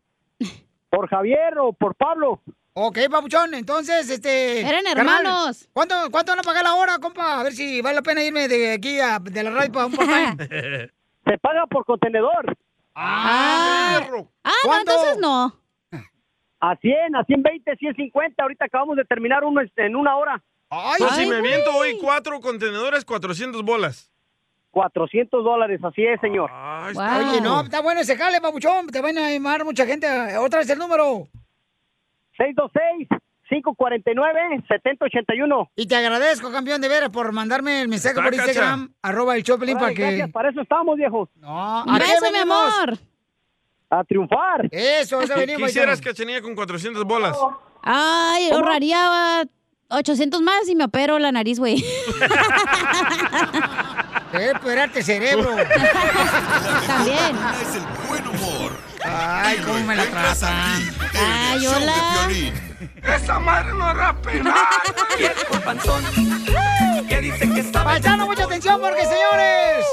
Por 0.91 1.09
Javier 1.09 1.57
o 1.57 1.73
por 1.73 1.95
Pablo. 1.95 2.43
Ok, 2.73 2.99
papuchón, 3.09 3.55
entonces, 3.55 4.07
este... 4.11 4.59
Eran 4.59 4.83
carnal, 4.83 5.25
hermanos. 5.25 5.67
¿Cuánto, 5.73 5.95
¿Cuánto 6.11 6.33
van 6.33 6.41
a 6.41 6.43
pagar 6.43 6.65
la 6.65 6.75
hora, 6.75 6.99
compa? 6.99 7.39
A 7.39 7.43
ver 7.43 7.53
si 7.53 7.81
vale 7.81 7.95
la 7.95 8.03
pena 8.03 8.23
irme 8.23 8.47
de 8.47 8.73
aquí 8.73 8.99
a, 8.99 9.17
de 9.17 9.41
la 9.41 9.49
radio 9.49 9.71
para 9.71 9.87
un 9.87 9.93
part-time. 9.93 10.37
Se 11.25 11.35
paga 11.39 11.65
por 11.65 11.83
contenedor. 11.83 12.55
Ah, 12.95 13.99
perro. 13.99 14.31
ah 14.43 14.51
no, 14.65 14.79
entonces 14.79 15.17
no. 15.19 15.53
A 16.61 16.75
100, 16.77 17.15
a 17.15 17.23
120, 17.25 17.75
150. 17.75 18.41
Ahorita 18.41 18.65
acabamos 18.65 18.95
de 18.97 19.05
terminar 19.05 19.43
uno 19.43 19.61
este, 19.61 19.85
en 19.85 19.95
una 19.95 20.15
hora. 20.17 20.41
Ay, 20.69 20.95
Pues 20.99 21.11
si 21.11 21.25
me 21.27 21.39
güey. 21.39 21.53
aviento 21.53 21.75
hoy 21.75 21.97
cuatro 22.01 22.39
contenedores, 22.39 23.05
400 23.05 23.61
bolas. 23.63 24.09
400 24.71 25.43
dólares, 25.43 25.79
así 25.83 26.03
es, 26.05 26.19
señor. 26.21 26.49
Ay, 26.51 26.93
Wow. 26.93 27.03
está- 27.03 27.17
Oye, 27.31 27.41
no, 27.41 27.61
está 27.61 27.81
bueno 27.81 28.01
ese 28.01 28.17
jale, 28.17 28.41
papuchón. 28.41 28.87
Te 28.87 29.01
van 29.01 29.17
a 29.17 29.29
llamar 29.31 29.63
mucha 29.63 29.85
gente. 29.85 30.07
Otra 30.37 30.59
vez 30.59 30.69
el 30.69 30.79
número. 30.79 31.27
626-549-7081. 33.49 35.69
Y 35.75 35.87
te 35.87 35.95
agradezco, 35.95 36.51
campeón, 36.51 36.81
de 36.81 36.87
veras, 36.87 37.09
por 37.09 37.31
mandarme 37.31 37.81
el 37.81 37.87
mensaje 37.87 38.13
Está, 38.13 38.23
por 38.23 38.31
cacha. 38.35 38.45
Instagram, 38.47 38.93
arroba 39.01 39.35
el 39.35 39.43
Choplin, 39.43 39.77
para 39.77 39.93
gracias, 39.93 40.27
que... 40.27 40.33
para 40.33 40.49
eso 40.49 40.61
estamos, 40.61 40.95
viejos. 40.97 41.29
No, 41.35 41.81
¿a 41.81 41.99
qué 41.99 42.13
venimos? 42.21 42.73
amor. 42.73 42.97
A 43.89 44.03
triunfar. 44.03 44.67
Eso, 44.71 45.21
eso 45.21 45.35
venimos. 45.35 45.67
Quisieras 45.67 46.01
que 46.01 46.13
tenía 46.13 46.41
con 46.41 46.55
400 46.55 47.03
bolas. 47.05 47.37
Ay, 47.83 48.49
ahorraría 48.49 49.43
800 49.89 50.41
más 50.41 50.67
y 50.67 50.75
me 50.75 50.85
opero 50.85 51.19
la 51.19 51.31
nariz, 51.31 51.59
güey. 51.59 51.75
Debe 54.31 54.51
operarte 54.51 55.03
cerebro. 55.03 55.55
También. 56.87 57.35
Es 57.61 57.75
el 57.75 57.83
buen 58.07 58.27
humor. 58.27 58.71
Ay, 59.03 59.59
cómo 59.63 59.79
me 59.81 59.95
la 59.95 60.05
tratan. 60.05 60.81
Ay, 61.13 61.67
hola. 61.67 61.93
Esa 63.03 63.39
madre 63.39 63.73
no 63.73 63.91
era 63.91 64.13
penal. 64.21 64.53
Viejo 65.17 65.61
panzón. 65.63 66.03
Que 67.07 67.21
dice 67.21 67.49
que 67.53 67.59
está 67.59 67.83
Paisano, 67.83 68.25
mucha 68.25 68.45
atención 68.45 68.79
porque, 68.81 69.01
señores, 69.01 69.85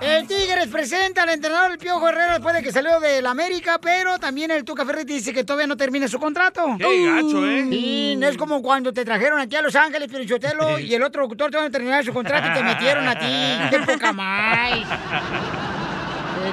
el 0.00 0.26
Tigres 0.26 0.66
presenta 0.66 1.22
al 1.22 1.30
entrenador 1.30 1.70
el 1.72 1.78
Piojo 1.78 2.08
Herrera 2.08 2.32
después 2.34 2.54
de 2.54 2.62
que 2.62 2.72
salió 2.72 2.98
del 3.00 3.24
América, 3.26 3.78
pero 3.80 4.18
también 4.18 4.50
el 4.50 4.64
Tuca 4.64 4.84
Ferretti 4.84 5.14
dice 5.14 5.32
que 5.32 5.44
todavía 5.44 5.66
no 5.66 5.76
termina 5.76 6.08
su 6.08 6.18
contrato. 6.18 6.76
Qué 6.76 7.06
gacho, 7.06 7.46
¿eh? 7.48 7.66
Sí, 7.70 8.16
no 8.18 8.26
es 8.26 8.36
como 8.36 8.60
cuando 8.62 8.92
te 8.92 9.04
trajeron 9.04 9.40
aquí 9.40 9.56
a 9.56 9.62
Los 9.62 9.76
Ángeles, 9.76 10.08
Pirichotelo, 10.08 10.78
y 10.78 10.92
el 10.94 11.02
otro 11.02 11.22
locutor 11.22 11.50
todavía 11.50 11.68
no 11.68 11.72
terminaba 11.72 12.02
su 12.02 12.12
contrato 12.12 12.48
y 12.48 12.52
te 12.52 12.62
metieron 12.64 13.08
a 13.08 13.18
ti. 13.18 13.58
¡Qué 13.70 13.78
poca 13.80 14.12
más! 14.12 14.78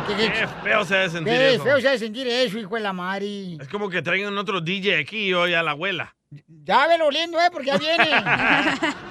Qué, 0.08 0.16
qué- 0.16 0.32
Qué 0.32 0.48
feo 0.64 0.86
se 0.86 0.96
debe 0.96 1.10
sentir 1.10 1.34
qué 1.34 1.54
eso. 1.56 1.64
feo 1.64 1.82
se 1.82 1.88
ha 1.88 1.92
de 1.92 2.00
sentir 2.00 2.28
eso, 2.28 2.58
hijo 2.60 2.76
de 2.76 2.82
la 2.82 2.94
Mari. 2.94 3.58
Es 3.60 3.68
como 3.70 3.90
que 3.90 4.02
traigan 4.02 4.38
otro 4.38 4.62
DJ 4.62 5.00
aquí 5.00 5.28
y 5.30 5.34
hoy 5.34 5.54
a 5.54 5.64
la 5.64 5.72
abuela. 5.72 6.16
Ya 6.48 6.86
velo 6.88 7.08
oliendo, 7.08 7.40
¿eh? 7.40 7.50
Porque 7.52 7.68
ya 7.68 7.78
viene. 7.78 8.06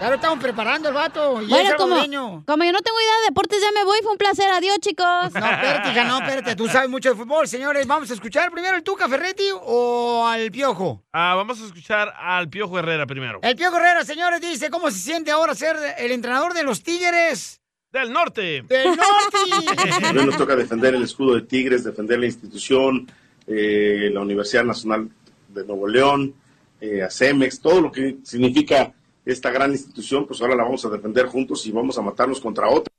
Ya 0.00 0.08
lo 0.08 0.14
estamos 0.14 0.38
preparando 0.38 0.88
el 0.88 0.94
vato. 0.94 1.42
Y 1.42 1.46
Bueno, 1.46 1.76
como, 1.76 1.96
como 1.96 2.64
yo 2.64 2.72
no 2.72 2.80
tengo 2.80 3.00
idea 3.00 3.16
de 3.20 3.26
deportes, 3.28 3.60
ya 3.60 3.70
me 3.72 3.84
voy. 3.84 3.98
Fue 4.02 4.12
un 4.12 4.16
placer. 4.16 4.48
Adiós, 4.50 4.78
chicos. 4.80 5.04
No, 5.34 5.46
espérate, 5.50 5.90
hija, 5.90 6.04
no, 6.04 6.18
espérate. 6.20 6.56
Tú 6.56 6.68
sabes 6.68 6.88
mucho 6.88 7.10
de 7.10 7.16
fútbol, 7.16 7.46
señores. 7.46 7.86
Vamos 7.86 8.10
a 8.10 8.14
escuchar 8.14 8.50
primero 8.50 8.78
el 8.78 8.82
Tuca 8.82 9.10
Ferretti 9.10 9.50
o 9.52 10.26
al 10.26 10.50
Piojo. 10.50 11.04
Ah, 11.12 11.34
vamos 11.36 11.60
a 11.60 11.66
escuchar 11.66 12.14
al 12.18 12.48
Piojo 12.48 12.78
Herrera 12.78 13.06
primero. 13.06 13.40
El 13.42 13.54
Piojo 13.54 13.76
Herrera, 13.76 14.06
señores, 14.06 14.40
dice 14.40 14.70
cómo 14.70 14.90
se 14.90 14.98
siente 15.00 15.30
ahora 15.30 15.54
ser 15.54 15.76
el 15.98 16.12
entrenador 16.12 16.54
de 16.54 16.62
los 16.62 16.82
Tigres 16.82 17.60
Del 17.92 18.10
norte. 18.10 18.62
del 18.62 18.96
Norte. 18.96 20.06
A 20.06 20.12
mí 20.14 20.24
nos 20.24 20.36
toca 20.38 20.56
defender 20.56 20.94
el 20.94 21.02
escudo 21.02 21.34
de 21.34 21.42
Tigres, 21.42 21.84
defender 21.84 22.18
la 22.18 22.26
institución, 22.26 23.06
eh, 23.46 24.10
la 24.12 24.20
Universidad 24.20 24.64
Nacional 24.64 25.10
de 25.48 25.64
Nuevo 25.66 25.86
León, 25.86 26.34
eh, 26.80 27.02
a 27.02 27.10
Cemex, 27.10 27.60
todo 27.60 27.82
lo 27.82 27.92
que 27.92 28.16
significa 28.22 28.94
esta 29.24 29.50
gran 29.50 29.72
institución, 29.72 30.26
pues 30.26 30.40
ahora 30.40 30.56
la 30.56 30.64
vamos 30.64 30.84
a 30.84 30.88
defender 30.88 31.26
juntos 31.26 31.66
y 31.66 31.70
vamos 31.70 31.98
a 31.98 32.02
matarnos 32.02 32.40
contra 32.40 32.68
otra. 32.68 32.92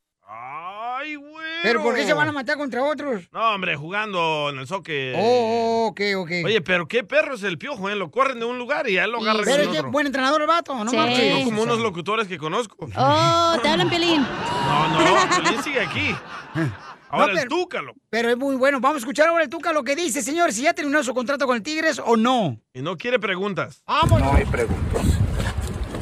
¿Pero 1.64 1.82
por 1.82 1.96
qué 1.96 2.06
se 2.06 2.14
van 2.14 2.28
a 2.28 2.32
matar 2.32 2.58
contra 2.58 2.84
otros? 2.84 3.24
No, 3.32 3.56
hombre, 3.56 3.76
jugando 3.76 4.50
en 4.50 4.60
el 4.60 4.68
soccer. 4.68 5.16
Oh, 5.18 5.88
ok, 5.88 6.02
ok. 6.18 6.32
Oye, 6.46 6.62
pero 6.62 6.88
qué 6.88 7.04
perro 7.04 7.36
es 7.36 7.44
el 7.44 7.58
piojo, 7.58 7.90
¿eh? 7.90 7.96
Lo 7.96 8.12
corren 8.12 8.40
de 8.40 8.46
un 8.46 8.58
lugar 8.58 8.88
y 8.90 8.96
ya 8.96 9.08
lo 9.08 9.22
agarran 9.22 9.44
Pero 9.46 9.64
es 9.64 9.70
que 9.70 9.82
buen 9.82 10.06
entrenador 10.06 10.42
el 10.42 10.48
vato, 10.48 10.76
¿no 10.84 10.92
Sí. 10.92 10.98
marches? 10.98 11.40
No 11.40 11.46
como 11.46 11.64
unos 11.64 11.80
locutores 11.80 12.28
que 12.28 12.38
conozco. 12.38 12.90
Oh, 12.96 13.56
te 13.62 13.70
hablan, 13.70 13.90
Piolín. 13.90 14.22
No, 14.22 14.90
no, 14.90 15.42
Piolín 15.42 15.64
sigue 15.64 15.82
aquí. 15.82 16.16
Ahora 17.10 17.34
No, 17.34 17.40
el 17.42 17.48
Túcalo. 17.48 17.94
Pero 18.10 18.30
es 18.30 18.38
muy 18.38 18.56
bueno. 18.56 18.80
Vamos 18.80 18.96
a 18.96 19.00
escuchar 19.00 19.28
ahora 19.28 19.44
el 19.44 19.50
Tuca 19.50 19.72
lo 19.72 19.84
que 19.84 19.96
dice, 19.96 20.24
señor, 20.24 20.52
si 20.52 20.64
ya 20.64 20.74
terminó 20.74 21.04
su 21.04 21.14
contrato 21.14 21.46
con 21.46 21.56
el 21.56 21.62
Tigres 21.62 22.02
o 22.04 22.18
no. 22.18 22.58
Y 22.74 22.82
no 22.82 22.98
quiere 22.98 23.20
preguntas. 23.20 23.84
Vamos. 23.86 24.20
No 24.20 24.34
hay 24.34 24.46
preguntas. 24.46 25.02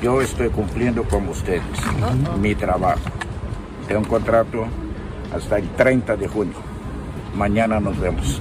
Yo 0.02 0.22
estoy 0.22 0.48
cumpliendo 0.50 1.04
con 1.04 1.28
ustedes 1.28 1.62
mi 2.40 2.56
trabajo. 2.56 3.02
Tengo 3.90 4.00
un 4.02 4.08
contrato 4.08 4.68
hasta 5.34 5.58
el 5.58 5.70
30 5.76 6.16
de 6.18 6.28
junio. 6.28 6.56
Mañana 7.36 7.80
nos 7.80 7.98
vemos. 8.00 8.40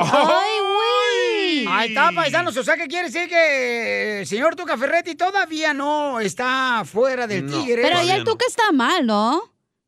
¡Ay, 0.00 0.58
güey! 0.60 1.66
Ahí 1.68 1.88
está, 1.90 2.10
paisanos. 2.14 2.56
O 2.56 2.64
sea, 2.64 2.76
que 2.76 2.86
quiere 2.88 3.08
decir 3.10 3.28
que 3.28 4.20
el 4.20 4.26
señor 4.26 4.56
Tuca 4.56 4.76
Ferretti 4.76 5.14
todavía 5.14 5.72
no 5.72 6.20
está 6.20 6.82
fuera 6.84 7.26
del 7.26 7.46
No. 7.46 7.52
Tigre. 7.58 7.82
Pero 7.82 7.90
Todavía 7.94 8.16
el 8.16 8.24
no. 8.24 8.30
Tuca 8.32 8.44
está 8.48 8.72
mal, 8.72 9.06
¿no? 9.06 9.38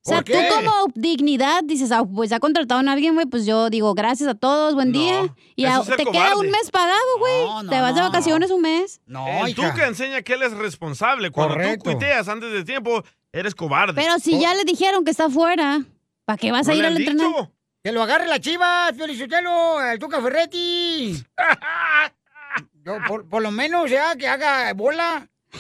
O 0.07 0.11
sea, 0.11 0.23
tú 0.23 0.33
como 0.55 0.71
dignidad 0.95 1.62
dices, 1.65 1.91
ah, 1.91 2.05
pues 2.05 2.29
ya 2.29 2.39
contrataron 2.39 2.91
a 2.91 2.93
alguien, 2.93 3.15
güey, 3.15 3.25
pues 3.25 3.47
yo 3.47 3.71
digo, 3.71 3.95
gracias 3.95 4.29
a 4.29 4.35
todos, 4.35 4.75
buen 4.75 4.93
día. 4.93 5.35
Y 5.57 5.65
a- 5.65 5.81
te 5.81 6.05
queda 6.05 6.37
un 6.37 6.51
mes 6.51 6.71
pagado, 6.71 7.01
güey. 7.19 7.69
te 7.71 7.81
vas 7.81 7.95
de 7.95 8.03
vacaciones 8.03 8.51
un 8.51 8.61
mes. 8.61 9.01
El 9.47 9.55
Tuca 9.55 9.87
enseña 9.87 10.21
que 10.21 10.35
él 10.35 10.43
es 10.43 10.53
responsable. 10.53 11.31
Cuando 11.31 11.55
Correcto. 11.55 11.85
tú 11.85 11.91
cuiteas 11.93 12.29
antes 12.29 12.53
de 12.53 12.65
tiempo, 12.65 13.03
eres 13.39 13.55
cobarde. 13.55 13.94
Pero 14.01 14.19
si 14.19 14.39
ya 14.40 14.55
le 14.55 14.65
dijeron 14.65 15.05
que 15.05 15.11
está 15.11 15.27
afuera, 15.27 15.82
¿para 16.24 16.36
qué 16.39 16.51
vas 16.52 16.66
¿No 16.66 16.73
a 16.73 16.77
ir 16.77 16.82
le 16.82 16.86
al 16.89 16.97
han 16.97 17.02
entrenamiento? 17.02 17.51
Que 17.82 17.93
lo 17.93 18.02
agarre 18.02 18.27
la 18.27 18.40
chiva, 18.40 18.90
Felicitelo, 18.97 19.82
el 19.82 19.98
Tuca 19.98 20.20
Ferretti. 20.23 21.23
Yo, 22.85 22.98
por, 23.09 23.28
por 23.28 23.43
lo 23.43 23.51
menos 23.51 23.90
ya 23.90 24.15
que 24.16 24.28
haga 24.28 24.73
bola. 24.74 25.28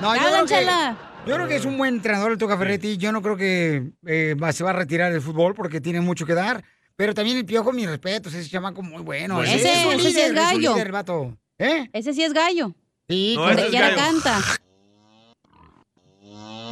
no, 0.00 0.14
yo 0.16 0.20
creo, 0.22 0.42
que, 0.42 0.48
Chela. 0.48 0.96
yo 1.26 1.34
creo 1.36 1.46
que 1.48 1.56
es 1.56 1.64
un 1.64 1.76
buen 1.78 1.94
entrenador 1.96 2.32
el 2.32 2.38
Tuca 2.38 2.58
Ferretti. 2.58 2.96
Yo 2.96 3.12
no 3.12 3.22
creo 3.22 3.36
que 3.36 3.92
eh, 4.06 4.34
va- 4.34 4.52
se 4.52 4.64
va 4.64 4.70
a 4.70 4.74
retirar 4.74 5.12
del 5.12 5.22
fútbol 5.22 5.54
porque 5.54 5.80
tiene 5.80 6.00
mucho 6.00 6.26
que 6.26 6.34
dar. 6.34 6.64
Pero 6.96 7.14
también 7.14 7.36
el 7.38 7.44
piojo, 7.46 7.72
mis 7.72 7.88
respetos, 7.88 8.34
ese 8.34 8.48
chamaco 8.50 8.82
muy 8.82 9.02
bueno. 9.02 9.36
Pues 9.36 9.50
Ese 9.50 9.56
ese- 9.68 9.80
es 9.80 9.86
un 9.86 9.92
ese 10.00 10.10
sí 10.12 10.20
es 10.20 10.28
un 10.30 10.34
gallo. 10.36 10.72
líder, 10.74 10.86
el 10.86 10.92
vato. 10.92 11.36
¿Eh? 11.58 11.88
Ese 11.92 12.12
sí 12.14 12.22
es 12.24 12.32
gallo. 12.32 12.74
Sí, 13.08 13.34
No, 13.36 13.42
Donde 13.46 13.54
ese 13.56 13.64
es 13.66 13.70
quiera 13.70 13.90
gallo. 13.90 14.02
canta. 14.22 14.40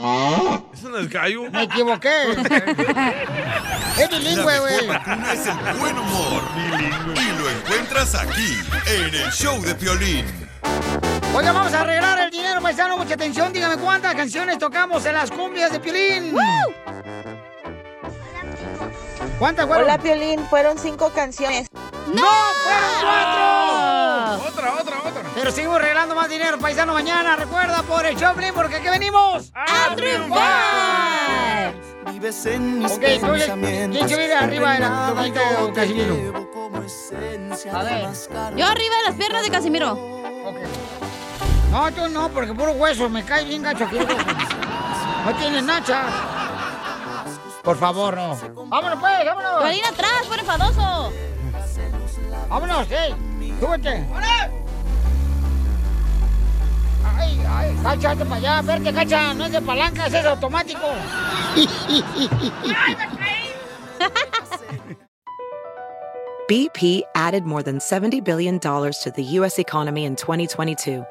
Eso 0.03 0.89
no 0.89 0.99
es 0.99 1.09
gallo. 1.09 1.49
Me 1.53 1.63
equivoqué. 1.63 2.33
es 3.99 4.11
bilingüe, 4.11 4.59
güey. 4.59 4.87
vacuna 4.89 5.33
es 5.33 5.47
el 5.47 5.77
buen 5.79 5.97
humor. 5.97 6.43
Y 7.15 7.39
lo 7.39 7.49
encuentras 7.49 8.17
aquí, 8.17 8.59
en 8.87 9.15
el 9.15 9.31
show 9.31 9.63
de 9.63 9.77
Piolín. 9.77 10.27
Oiga, 11.33 11.53
vamos 11.53 11.73
a 11.73 11.83
arreglar 11.83 12.19
el 12.19 12.31
dinero, 12.33 12.61
paisano. 12.61 12.97
Mucha 12.97 13.15
atención. 13.15 13.53
Dígame 13.53 13.77
cuántas 13.77 14.17
canciones 14.17 14.59
tocamos 14.59 15.07
en 15.07 15.15
las 15.15 15.31
cumbias 15.31 15.71
de 15.71 15.79
Piolín. 15.79 16.35
¿Cuántas 19.39 19.67
fueron? 19.67 19.85
Hola, 19.85 19.99
Piolín. 19.99 20.45
Fueron 20.47 20.79
cinco 20.79 21.13
canciones. 21.15 21.69
¡No! 22.13 22.25
¡Fueron 22.65 22.91
cuatro! 23.03 24.02
Otra, 24.37 24.75
otra, 24.75 24.99
otra. 24.99 25.23
Pero 25.35 25.51
seguimos 25.51 25.81
regalando 25.81 26.15
más 26.15 26.29
dinero, 26.29 26.59
paisano, 26.59 26.93
mañana. 26.93 27.37
Recuerda, 27.37 27.83
por 27.83 28.07
el 28.07 28.17
Choplin, 28.17 28.55
porque 28.55 28.77
aquí 28.77 28.89
venimos 28.89 29.53
a 29.55 29.95
triunfar. 29.95 31.75
Vives 32.13 32.47
en 32.47 32.81
mis 32.81 32.93
pensamientos. 32.93 33.99
¿quién 33.99 34.09
se 34.09 34.17
vive 34.17 34.35
arriba 34.35 34.73
de 34.75 34.81
la 34.81 35.15
de 35.15 35.73
Casimiro? 35.73 36.15
A 37.73 37.83
ver. 37.83 38.09
Yo 38.57 38.67
arriba 38.67 38.97
de 38.97 39.03
las 39.07 39.15
piernas 39.15 39.43
de 39.43 39.51
Casimiro. 39.51 39.95
No, 41.71 41.91
tú 41.93 42.09
no, 42.09 42.29
porque 42.29 42.53
puro 42.53 42.73
hueso, 42.73 43.09
me 43.09 43.25
cae 43.25 43.45
bien 43.45 43.63
gacho 43.63 43.85
aquí. 43.85 43.99
No 43.99 45.35
tienes 45.37 45.63
nacha. 45.63 46.05
Por 47.63 47.77
favor, 47.77 48.17
no. 48.17 48.37
Vámonos, 48.67 48.99
pues, 48.99 49.25
vámonos. 49.25 49.63
Piolín 49.63 49.85
atrás, 49.85 50.27
por 50.29 50.39
enfadoso. 50.39 51.13
Vámonos, 52.49 52.87
eh. 52.91 53.15
Súbete. 53.63 54.05
Ay, 57.05 57.39
ay, 57.47 57.77
para 58.25 58.35
allá. 58.35 58.61
Verte, 58.61 58.93
cacha. 58.93 59.33
No 59.35 59.45
es 59.45 59.53
de 59.53 59.59
es 59.59 60.27
automático. 60.27 60.81
BP 66.49 67.03
added 67.15 67.45
more 67.45 67.63
than 67.63 67.79
$70 67.79 68.25
billion 68.25 68.59
to 68.59 69.13
the 69.15 69.23
U.S. 69.39 69.61
economy 69.61 70.07
in 70.07 70.17
2022. 70.17 71.05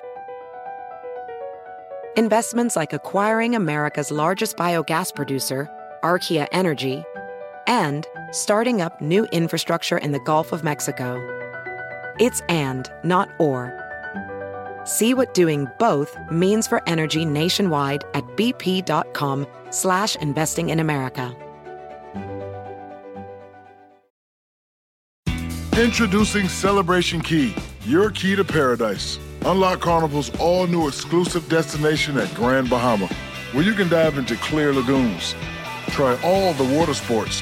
Investments 2.17 2.75
like 2.75 2.91
acquiring 2.91 3.55
America's 3.55 4.11
largest 4.11 4.57
biogas 4.57 5.15
producer, 5.15 5.69
Archaea 6.03 6.47
Energy, 6.51 7.05
and 7.65 8.05
starting 8.31 8.81
up 8.81 8.99
new 8.99 9.23
infrastructure 9.31 9.97
in 9.97 10.11
the 10.11 10.19
Gulf 10.19 10.51
of 10.51 10.65
Mexico. 10.65 11.40
It's 12.19 12.41
and, 12.49 12.91
not 13.03 13.29
or. 13.39 13.77
See 14.83 15.13
what 15.13 15.33
doing 15.33 15.67
both 15.79 16.17
means 16.31 16.67
for 16.67 16.87
energy 16.87 17.25
nationwide 17.25 18.03
at 18.13 18.25
bp.com 18.35 19.47
slash 19.69 20.15
investing 20.17 20.69
in 20.69 20.79
America. 20.79 21.35
Introducing 25.77 26.47
Celebration 26.47 27.21
Key, 27.21 27.55
your 27.85 28.11
key 28.11 28.35
to 28.35 28.43
paradise. 28.43 29.17
Unlock 29.45 29.79
Carnival's 29.79 30.29
all 30.37 30.67
new 30.67 30.87
exclusive 30.87 31.47
destination 31.49 32.17
at 32.17 32.31
Grand 32.35 32.69
Bahama, 32.69 33.07
where 33.53 33.63
you 33.63 33.73
can 33.73 33.89
dive 33.89 34.17
into 34.17 34.35
clear 34.35 34.73
lagoons, 34.73 35.33
try 35.87 36.19
all 36.23 36.53
the 36.53 36.77
water 36.77 36.93
sports, 36.93 37.41